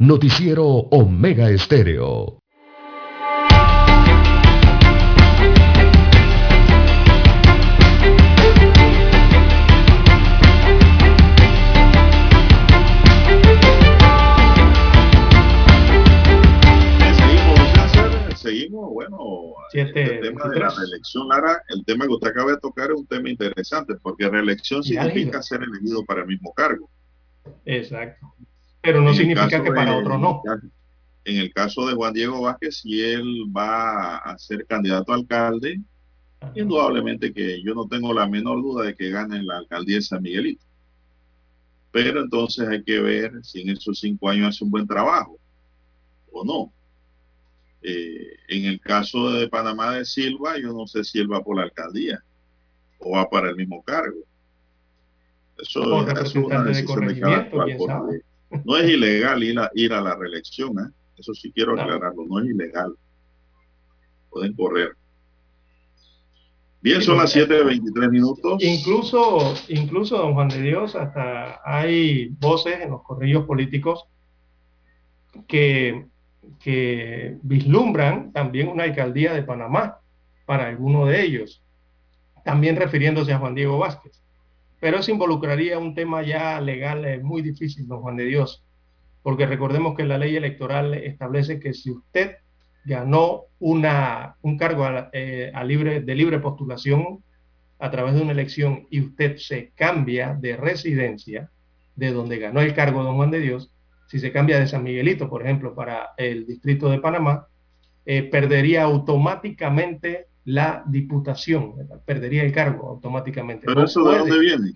Noticiero 0.00 0.64
Omega 0.64 1.50
Estéreo. 1.50 2.38
Seguimos, 18.36 18.90
bueno, 18.94 19.18
Siete, 19.70 20.02
el 20.02 20.20
tema 20.22 20.48
de 20.48 20.60
la 20.60 20.68
23. 20.68 20.78
reelección, 20.78 21.28
Lara, 21.28 21.62
el 21.68 21.84
tema 21.84 22.06
que 22.06 22.12
usted 22.12 22.28
acaba 22.28 22.52
de 22.52 22.56
tocar 22.60 22.90
es 22.90 22.96
un 22.96 23.06
tema 23.06 23.28
interesante, 23.28 23.96
porque 24.02 24.30
reelección 24.30 24.82
significa 24.82 25.42
ser 25.42 25.60
elegido 25.62 26.02
para 26.06 26.22
el 26.22 26.26
mismo 26.26 26.54
cargo. 26.54 26.88
Exacto. 27.66 28.26
Pero 28.82 29.00
no 29.00 29.12
significa 29.12 29.62
que 29.62 29.72
para 29.72 29.92
de- 29.92 29.96
otro 29.98 30.18
no. 30.18 30.42
En 31.24 31.36
el 31.36 31.52
caso 31.52 31.86
de 31.86 31.94
Juan 31.94 32.14
Diego 32.14 32.40
Vázquez, 32.40 32.78
si 32.78 33.02
él 33.02 33.44
va 33.54 34.16
a 34.16 34.38
ser 34.38 34.66
candidato 34.66 35.12
a 35.12 35.16
alcalde, 35.16 35.78
indudablemente 36.54 37.32
que 37.32 37.62
yo 37.62 37.74
no 37.74 37.86
tengo 37.86 38.14
la 38.14 38.26
menor 38.26 38.62
duda 38.62 38.86
de 38.86 38.94
que 38.94 39.10
gane 39.10 39.42
la 39.42 39.58
alcaldía 39.58 39.96
de 39.96 40.02
San 40.02 40.22
Miguelito. 40.22 40.64
Pero 41.92 42.20
entonces 42.22 42.66
hay 42.68 42.82
que 42.82 43.00
ver 43.00 43.32
si 43.42 43.60
en 43.62 43.70
esos 43.70 43.98
cinco 44.00 44.28
años 44.30 44.48
hace 44.48 44.64
un 44.64 44.70
buen 44.70 44.86
trabajo 44.86 45.36
o 46.32 46.44
no. 46.44 46.72
Eh, 47.82 48.36
en 48.48 48.64
el 48.66 48.80
caso 48.80 49.30
de 49.32 49.48
Panamá 49.48 49.92
de 49.94 50.04
Silva, 50.04 50.58
yo 50.58 50.72
no 50.72 50.86
sé 50.86 51.04
si 51.04 51.18
él 51.18 51.30
va 51.30 51.42
por 51.42 51.56
la 51.56 51.64
alcaldía 51.64 52.22
o 52.98 53.12
va 53.12 53.28
para 53.28 53.50
el 53.50 53.56
mismo 53.56 53.82
cargo. 53.82 54.18
Eso, 55.58 55.82
es 56.22 56.34
una 56.36 56.62
de 56.62 56.68
decisión 56.70 57.06
de 57.06 57.20
cada 57.20 57.50
cual. 57.50 58.22
No 58.64 58.76
es 58.76 58.88
ilegal 58.88 59.42
ir 59.42 59.58
a, 59.58 59.70
ir 59.74 59.92
a 59.92 60.00
la 60.00 60.16
reelección, 60.16 60.78
¿eh? 60.78 60.90
eso 61.16 61.34
sí 61.34 61.52
quiero 61.52 61.72
aclararlo, 61.72 62.24
no 62.28 62.40
es 62.40 62.46
ilegal. 62.46 62.94
Pueden 64.30 64.54
correr. 64.54 64.96
Bien, 66.82 67.02
son 67.02 67.18
las 67.18 67.36
7.23 67.36 68.10
minutos. 68.10 68.62
Incluso, 68.62 69.54
incluso, 69.68 70.16
don 70.16 70.32
Juan 70.32 70.48
de 70.48 70.62
Dios, 70.62 70.94
hasta 70.94 71.60
hay 71.62 72.28
voces 72.40 72.80
en 72.80 72.90
los 72.90 73.02
corrillos 73.02 73.44
políticos 73.44 74.06
que, 75.46 76.06
que 76.58 77.36
vislumbran 77.42 78.32
también 78.32 78.68
una 78.68 78.84
alcaldía 78.84 79.34
de 79.34 79.42
Panamá 79.42 79.98
para 80.46 80.68
alguno 80.68 81.04
de 81.04 81.22
ellos, 81.22 81.62
también 82.44 82.76
refiriéndose 82.76 83.32
a 83.34 83.38
Juan 83.38 83.54
Diego 83.54 83.78
Vázquez. 83.78 84.19
Pero 84.80 84.98
eso 84.98 85.10
involucraría 85.10 85.78
un 85.78 85.94
tema 85.94 86.22
ya 86.22 86.60
legal 86.60 87.04
eh, 87.04 87.20
muy 87.22 87.42
difícil, 87.42 87.86
don 87.86 88.00
Juan 88.00 88.16
de 88.16 88.24
Dios, 88.24 88.64
porque 89.22 89.46
recordemos 89.46 89.94
que 89.96 90.04
la 90.04 90.18
ley 90.18 90.36
electoral 90.36 90.94
establece 90.94 91.60
que 91.60 91.74
si 91.74 91.90
usted 91.90 92.36
ganó 92.84 93.42
una, 93.58 94.36
un 94.40 94.56
cargo 94.56 94.86
eh, 95.12 95.52
a 95.54 95.62
libre, 95.64 96.00
de 96.00 96.14
libre 96.14 96.38
postulación 96.38 97.22
a 97.78 97.90
través 97.90 98.14
de 98.14 98.22
una 98.22 98.32
elección 98.32 98.86
y 98.90 99.00
usted 99.00 99.36
se 99.36 99.70
cambia 99.74 100.34
de 100.34 100.56
residencia 100.56 101.50
de 101.94 102.12
donde 102.12 102.38
ganó 102.38 102.60
el 102.60 102.74
cargo 102.74 103.02
don 103.02 103.16
Juan 103.16 103.30
de 103.30 103.40
Dios, 103.40 103.70
si 104.06 104.18
se 104.18 104.32
cambia 104.32 104.58
de 104.58 104.66
San 104.66 104.82
Miguelito, 104.82 105.28
por 105.28 105.42
ejemplo, 105.42 105.74
para 105.74 106.10
el 106.16 106.46
distrito 106.46 106.90
de 106.90 106.98
Panamá, 106.98 107.46
eh, 108.06 108.22
perdería 108.22 108.82
automáticamente 108.82 110.26
la 110.44 110.82
diputación, 110.86 111.76
¿verdad? 111.76 112.00
perdería 112.04 112.42
el 112.42 112.52
cargo 112.52 112.88
automáticamente. 112.88 113.66
Pero 113.66 113.80
No 113.80 113.86
eso 113.86 114.02
de 114.08 114.18
dónde 114.18 114.38
viene. 114.38 114.72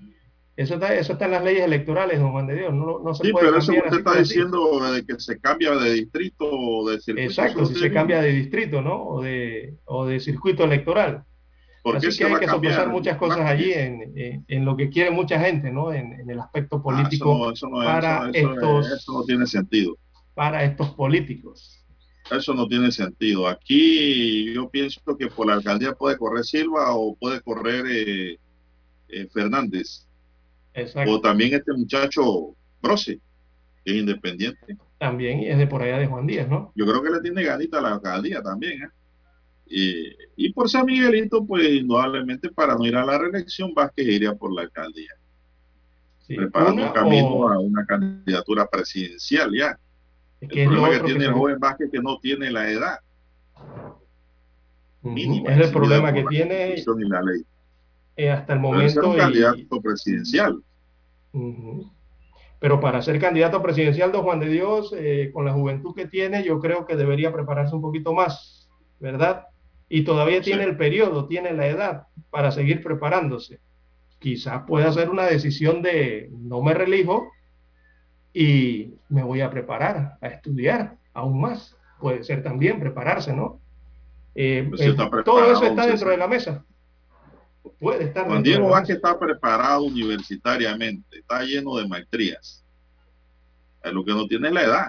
Eso 0.57 0.75
está, 0.75 0.95
eso 0.95 1.15
está 1.15 1.25
en 1.25 1.33
las 1.33 1.43
leyes 1.45 1.65
electorales, 1.65 2.21
don 2.21 2.31
Juan 2.31 2.47
de 2.47 2.55
Dios. 2.55 2.73
No, 2.73 3.01
no 3.01 3.13
se 3.15 3.25
Sí, 3.25 3.33
puede 3.33 3.47
pero 3.47 3.59
eso 3.59 3.73
usted 3.73 3.99
está 3.99 4.19
diciendo 4.19 4.93
de 4.93 5.05
que 5.05 5.19
se 5.19 5.41
cambia 5.41 5.73
de 5.75 5.95
distrito 5.95 6.45
o 6.49 6.89
de 6.89 7.01
circuito. 7.01 7.29
Exacto, 7.29 7.67
si 7.67 7.75
se 7.75 7.91
cambia 7.93 8.21
de 8.23 8.31
distrito, 8.33 8.81
¿no? 8.81 9.03
O 9.03 9.23
de, 9.23 9.75
o 9.87 10.07
de 10.07 10.21
circuito 10.21 10.63
electoral. 10.65 11.25
¿Por 11.83 11.99
qué 12.01 12.07
Así 12.07 12.19
que 12.19 12.25
hay 12.27 12.37
que 12.37 12.47
sopesar 12.49 12.89
muchas 12.89 13.17
cosas 13.19 13.41
allí 13.41 13.73
en, 13.73 14.13
en- 14.17 14.45
en 14.47 14.65
lo 14.65 14.77
que 14.77 14.89
quiere 14.91 15.11
mucha 15.11 15.41
gente, 15.41 15.71
¿no? 15.73 15.93
En, 15.93 16.13
en 16.21 16.31
el 16.31 16.39
aspecto 16.39 16.81
político 16.81 17.49
Ah, 17.49 17.53
eso 17.53 17.69
no, 17.69 17.83
eso 17.83 17.83
no, 17.83 17.85
para, 17.85 18.31
eso- 18.33 18.53
estos, 18.55 18.93
eso 18.93 19.13
no 19.13 19.25
tiene 19.25 19.47
sentido. 19.47 19.97
para 20.35 20.63
estos 20.65 20.91
políticos. 20.91 21.84
Eso 22.31 22.55
no 22.55 22.67
tiene 22.67 22.91
sentido. 22.91 23.47
Aquí 23.47 24.53
yo 24.55 24.69
pienso 24.69 25.01
que 25.19 25.27
por 25.29 25.47
la 25.47 25.55
alcaldía 25.55 25.93
puede 25.93 26.17
correr 26.17 26.45
Silva 26.45 26.95
o 26.95 27.15
puede 27.15 27.41
correr 27.43 27.85
eh, 27.89 28.39
eh, 29.09 29.29
Fernández. 29.33 30.07
Exacto. 30.73 31.11
O 31.13 31.21
también 31.21 31.55
este 31.55 31.73
muchacho 31.73 32.55
Brose, 32.83 33.21
que 33.85 33.93
es 33.93 33.97
independiente. 33.99 34.77
También 34.99 35.41
es 35.41 35.59
de 35.59 35.67
por 35.67 35.83
allá 35.83 35.99
de 35.99 36.07
Juan 36.07 36.27
Díaz, 36.27 36.49
¿no? 36.49 36.73
Yo 36.75 36.87
creo 36.87 37.03
que 37.03 37.11
le 37.11 37.21
tiene 37.21 37.43
ganita 37.45 37.79
a 37.79 37.83
la 37.83 37.93
alcaldía 37.95 38.43
también. 38.43 38.83
¿eh? 38.85 38.89
Y, 39.67 40.47
y 40.47 40.53
por 40.53 40.69
San 40.71 40.87
Miguelito, 40.87 41.45
pues 41.45 41.69
indudablemente 41.69 42.49
para 42.51 42.75
no 42.75 42.87
ir 42.87 42.97
a 42.97 43.05
la 43.05 43.19
reelección, 43.19 43.73
Vázquez 43.75 44.07
iría 44.09 44.35
por 44.35 44.53
la 44.55 44.63
alcaldía. 44.63 45.11
Sí, 46.27 46.37
preparando 46.37 46.91
camino 46.93 47.27
o- 47.27 47.49
a 47.49 47.59
una 47.59 47.85
candidatura 47.85 48.67
presidencial 48.67 49.51
ya. 49.55 49.79
Que 50.49 50.63
El 50.65 50.69
es 50.69 50.69
problema 50.69 50.91
que 50.91 50.99
que 51.01 51.05
tiene 51.07 51.21
se- 51.21 51.27
el 51.27 51.33
joven 51.33 51.59
Vázquez 51.61 51.91
que 51.91 52.01
no 52.01 52.19
tiene 52.19 52.51
la 52.51 52.71
edad 52.71 52.99
mínima. 55.03 55.51
es 55.53 55.67
el 55.67 55.73
problema 55.73 56.13
que 56.13 56.25
tiene 56.25 56.75
y 56.77 57.09
la 57.09 57.23
ley. 57.23 57.43
eh, 58.17 58.31
hasta 58.31 58.53
el 58.55 58.63
Debe 58.63 58.89
ser 58.89 59.03
momento. 59.03 59.09
un 59.11 59.15
y- 59.17 59.19
candidato 59.19 59.81
presidencial. 59.83 60.63
Ujú. 61.33 61.91
Pero 62.61 62.81
para 62.81 63.03
ser 63.03 63.19
candidato 63.21 63.61
presidencial, 63.61 64.13
don 64.13 64.23
Juan 64.23 64.41
de 64.41 64.49
Dios, 64.49 64.95
eh, 64.97 65.31
con 65.35 65.45
la 65.45 65.53
juventud 65.53 65.95
que 65.95 66.07
tiene, 66.07 66.45
yo 66.45 66.61
creo 66.61 66.87
que 66.87 66.97
debería 66.97 67.33
prepararse 67.33 67.75
un 67.75 67.83
poquito 67.83 68.15
más, 68.15 68.69
¿verdad? 69.01 69.47
Y 69.89 70.05
todavía 70.05 70.41
tiene 70.41 70.63
el 70.65 70.77
periodo, 70.77 71.27
tiene 71.27 71.53
la 71.53 71.67
edad 71.67 72.07
para 72.31 72.51
seguir 72.53 72.83
preparándose. 72.83 73.61
Quizás 74.19 74.63
pueda 74.67 74.89
hacer 74.89 75.11
una 75.11 75.25
decisión 75.27 75.83
de 75.83 76.31
no 76.33 76.63
me 76.63 76.73
relijo 76.73 77.29
y 78.35 78.93
me 79.09 79.23
voy 79.23 79.41
a 79.41 79.49
preparar, 79.49 80.19
a 80.21 80.27
estudiar 80.27 80.99
aún 81.15 81.41
más. 81.41 81.77
Puede 82.01 82.25
ser 82.25 82.43
también 82.43 82.81
prepararse, 82.81 83.33
¿no? 83.33 83.61
Eh, 84.35 84.67
Pues 84.69 84.81
eh, 84.81 84.95
todo 85.25 85.53
eso 85.53 85.65
está 85.65 85.87
dentro 85.87 86.11
de 86.11 86.17
la 86.17 86.27
mesa. 86.27 86.65
Puede 87.79 88.05
estar 88.05 88.27
Juan 88.27 88.43
dentro 88.43 88.51
de 88.53 88.59
Diego 88.59 88.73
Vázquez 88.73 88.97
está 88.97 89.19
preparado 89.19 89.85
universitariamente, 89.85 91.19
está 91.19 91.43
lleno 91.45 91.77
de 91.77 91.89
maestrías. 91.89 92.65
Eh, 93.85 93.93
Lo 93.93 94.05
que 94.05 94.11
no 94.11 94.27
tiene 94.27 94.49
es 94.49 94.55
la 94.55 94.63
edad 94.63 94.87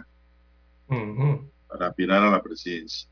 para 1.67 1.87
aspirar 1.87 2.23
a 2.23 2.31
la 2.31 2.41
presidencia. 2.41 3.07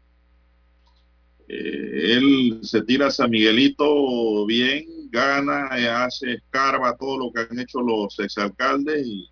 Eh, 1.47 2.15
él 2.18 2.60
se 2.64 2.81
tira 2.81 3.07
a 3.07 3.11
San 3.11 3.30
Miguelito 3.30 4.45
bien, 4.45 4.85
gana, 5.11 5.69
eh, 5.77 5.88
hace 5.88 6.34
escarba 6.34 6.95
todo 6.97 7.18
lo 7.18 7.31
que 7.31 7.41
han 7.41 7.60
hecho 7.60 7.81
los 7.81 8.18
exalcaldes 8.19 9.05
y 9.05 9.30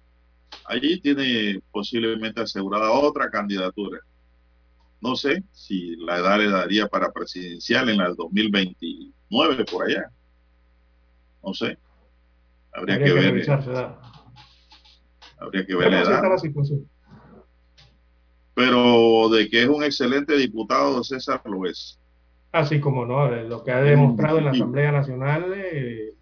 allí 0.71 0.99
tiene 1.01 1.61
posiblemente 1.71 2.41
asegurada 2.41 2.91
otra 2.91 3.29
candidatura. 3.29 3.99
No 5.01 5.15
sé 5.15 5.43
si 5.51 5.95
la 5.97 6.17
edad 6.19 6.37
le 6.37 6.49
daría 6.49 6.87
para 6.87 7.11
presidencial 7.11 7.89
en 7.89 8.01
el 8.01 8.15
2029 8.15 9.65
por 9.65 9.85
allá. 9.87 10.09
No 11.43 11.53
sé. 11.53 11.77
Habría, 12.73 12.95
Habría 12.95 12.97
que, 12.99 13.03
que 13.05 13.13
ver. 13.13 13.23
revisar 13.33 13.63
edad. 13.63 13.97
Habría 15.39 15.65
que 15.65 15.75
ver 15.75 15.91
la 15.91 16.01
edad. 16.01 16.13
está 16.15 16.29
la 16.29 16.37
situación. 16.37 16.87
Pero 18.53 19.29
de 19.29 19.49
que 19.49 19.63
es 19.63 19.69
un 19.69 19.83
excelente 19.83 20.35
diputado, 20.35 21.03
César 21.03 21.41
lo 21.45 21.65
es. 21.65 21.97
Así 22.51 22.79
como 22.79 23.05
no, 23.05 23.33
Eh, 23.33 23.47
lo 23.47 23.63
que 23.63 23.71
ha 23.71 23.81
demostrado 23.81 24.37
en 24.37 24.45
la 24.45 24.51
Asamblea 24.51 24.91
Nacional 24.91 25.53
eh, 25.55 26.13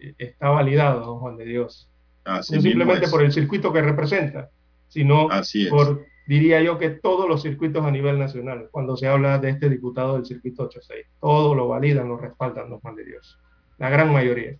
eh, 0.00 0.14
está 0.18 0.48
validado, 0.48 1.00
don 1.04 1.18
Juan 1.20 1.36
de 1.36 1.44
Dios. 1.44 1.88
Así 2.24 2.56
no 2.56 2.62
simplemente 2.62 3.08
por 3.08 3.22
el 3.22 3.32
circuito 3.32 3.72
que 3.72 3.82
representa, 3.82 4.50
sino 4.88 5.30
Así 5.30 5.66
por, 5.66 6.06
diría 6.26 6.62
yo, 6.62 6.78
que 6.78 6.90
todos 6.90 7.28
los 7.28 7.42
circuitos 7.42 7.84
a 7.84 7.90
nivel 7.90 8.18
nacional, 8.18 8.68
cuando 8.70 8.96
se 8.96 9.08
habla 9.08 9.38
de 9.38 9.50
este 9.50 9.68
diputado 9.68 10.14
del 10.14 10.24
circuito 10.24 10.64
86. 10.64 11.06
Todo 11.20 11.54
lo 11.54 11.68
validan, 11.68 12.08
lo 12.08 12.16
respaldan, 12.16 12.70
don 12.70 12.80
Juan 12.80 12.96
de 12.96 13.04
Dios. 13.04 13.38
La 13.78 13.90
gran 13.90 14.12
mayoría. 14.12 14.56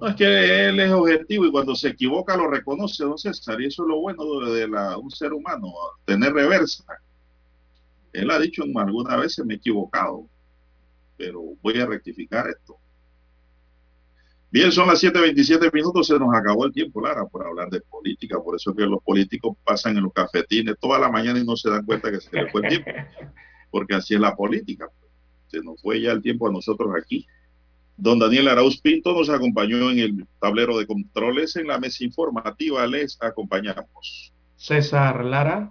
No, 0.00 0.06
es 0.06 0.14
que 0.14 0.68
él 0.68 0.78
es 0.78 0.92
objetivo 0.92 1.46
y 1.46 1.50
cuando 1.50 1.74
se 1.74 1.88
equivoca 1.88 2.36
lo 2.36 2.48
reconoce, 2.48 3.04
don 3.04 3.18
César, 3.18 3.60
y 3.60 3.66
eso 3.66 3.82
es 3.82 3.88
lo 3.88 4.00
bueno 4.00 4.24
de, 4.52 4.68
la, 4.68 4.96
un 4.96 5.10
ser 5.10 5.32
humano, 5.32 5.72
tener 6.04 6.32
reversa. 6.32 6.84
Él 8.12 8.30
ha 8.30 8.38
dicho 8.38 8.64
en 8.64 8.78
alguna 8.78 9.16
vez 9.16 9.38
me 9.44 9.54
he 9.54 9.56
equivocado, 9.56 10.26
pero 11.16 11.42
voy 11.62 11.80
a 11.80 11.86
rectificar 11.86 12.48
esto. 12.48 12.77
Bien, 14.50 14.72
son 14.72 14.88
las 14.88 15.02
7.27 15.02 15.70
minutos, 15.72 16.06
se 16.06 16.18
nos 16.18 16.34
acabó 16.34 16.64
el 16.64 16.72
tiempo, 16.72 17.02
Lara, 17.02 17.26
por 17.26 17.46
hablar 17.46 17.68
de 17.68 17.82
política, 17.82 18.38
por 18.42 18.56
eso 18.56 18.70
es 18.70 18.76
que 18.76 18.84
los 18.84 19.02
políticos 19.02 19.56
pasan 19.62 19.98
en 19.98 20.04
los 20.04 20.12
cafetines 20.12 20.76
toda 20.80 20.98
la 20.98 21.10
mañana 21.10 21.38
y 21.38 21.44
no 21.44 21.54
se 21.54 21.68
dan 21.68 21.84
cuenta 21.84 22.10
que 22.10 22.20
se 22.20 22.34
les 22.34 22.50
fue 22.50 22.62
el 22.62 22.68
tiempo, 22.68 22.90
porque 23.70 23.94
así 23.94 24.14
es 24.14 24.20
la 24.20 24.34
política. 24.34 24.88
Se 25.48 25.60
nos 25.60 25.80
fue 25.82 26.00
ya 26.00 26.12
el 26.12 26.22
tiempo 26.22 26.48
a 26.48 26.52
nosotros 26.52 26.90
aquí. 26.98 27.26
Don 27.96 28.18
Daniel 28.18 28.48
Arauz 28.48 28.80
Pinto 28.80 29.12
nos 29.12 29.28
acompañó 29.28 29.90
en 29.90 29.98
el 29.98 30.26
tablero 30.40 30.78
de 30.78 30.86
controles. 30.86 31.56
En 31.56 31.66
la 31.66 31.80
mesa 31.80 32.04
informativa 32.04 32.86
les 32.86 33.18
acompañamos. 33.20 34.32
César 34.56 35.24
Lara. 35.24 35.70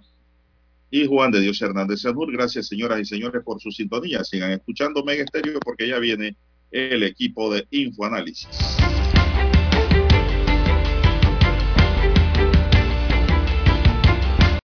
Y 0.90 1.06
Juan 1.06 1.30
de 1.30 1.40
Dios 1.40 1.60
Hernández 1.62 2.00
Sanur. 2.02 2.30
Gracias, 2.30 2.66
señoras 2.66 3.00
y 3.00 3.04
señores, 3.04 3.42
por 3.42 3.60
su 3.60 3.70
sintonía. 3.70 4.24
Sigan 4.24 4.50
escuchando 4.50 5.02
Mega 5.04 5.24
Estéreo 5.24 5.58
porque 5.60 5.88
ya 5.88 5.98
viene 5.98 6.36
el 6.70 7.02
equipo 7.02 7.52
de 7.52 7.66
Infoanálisis. 7.70 8.48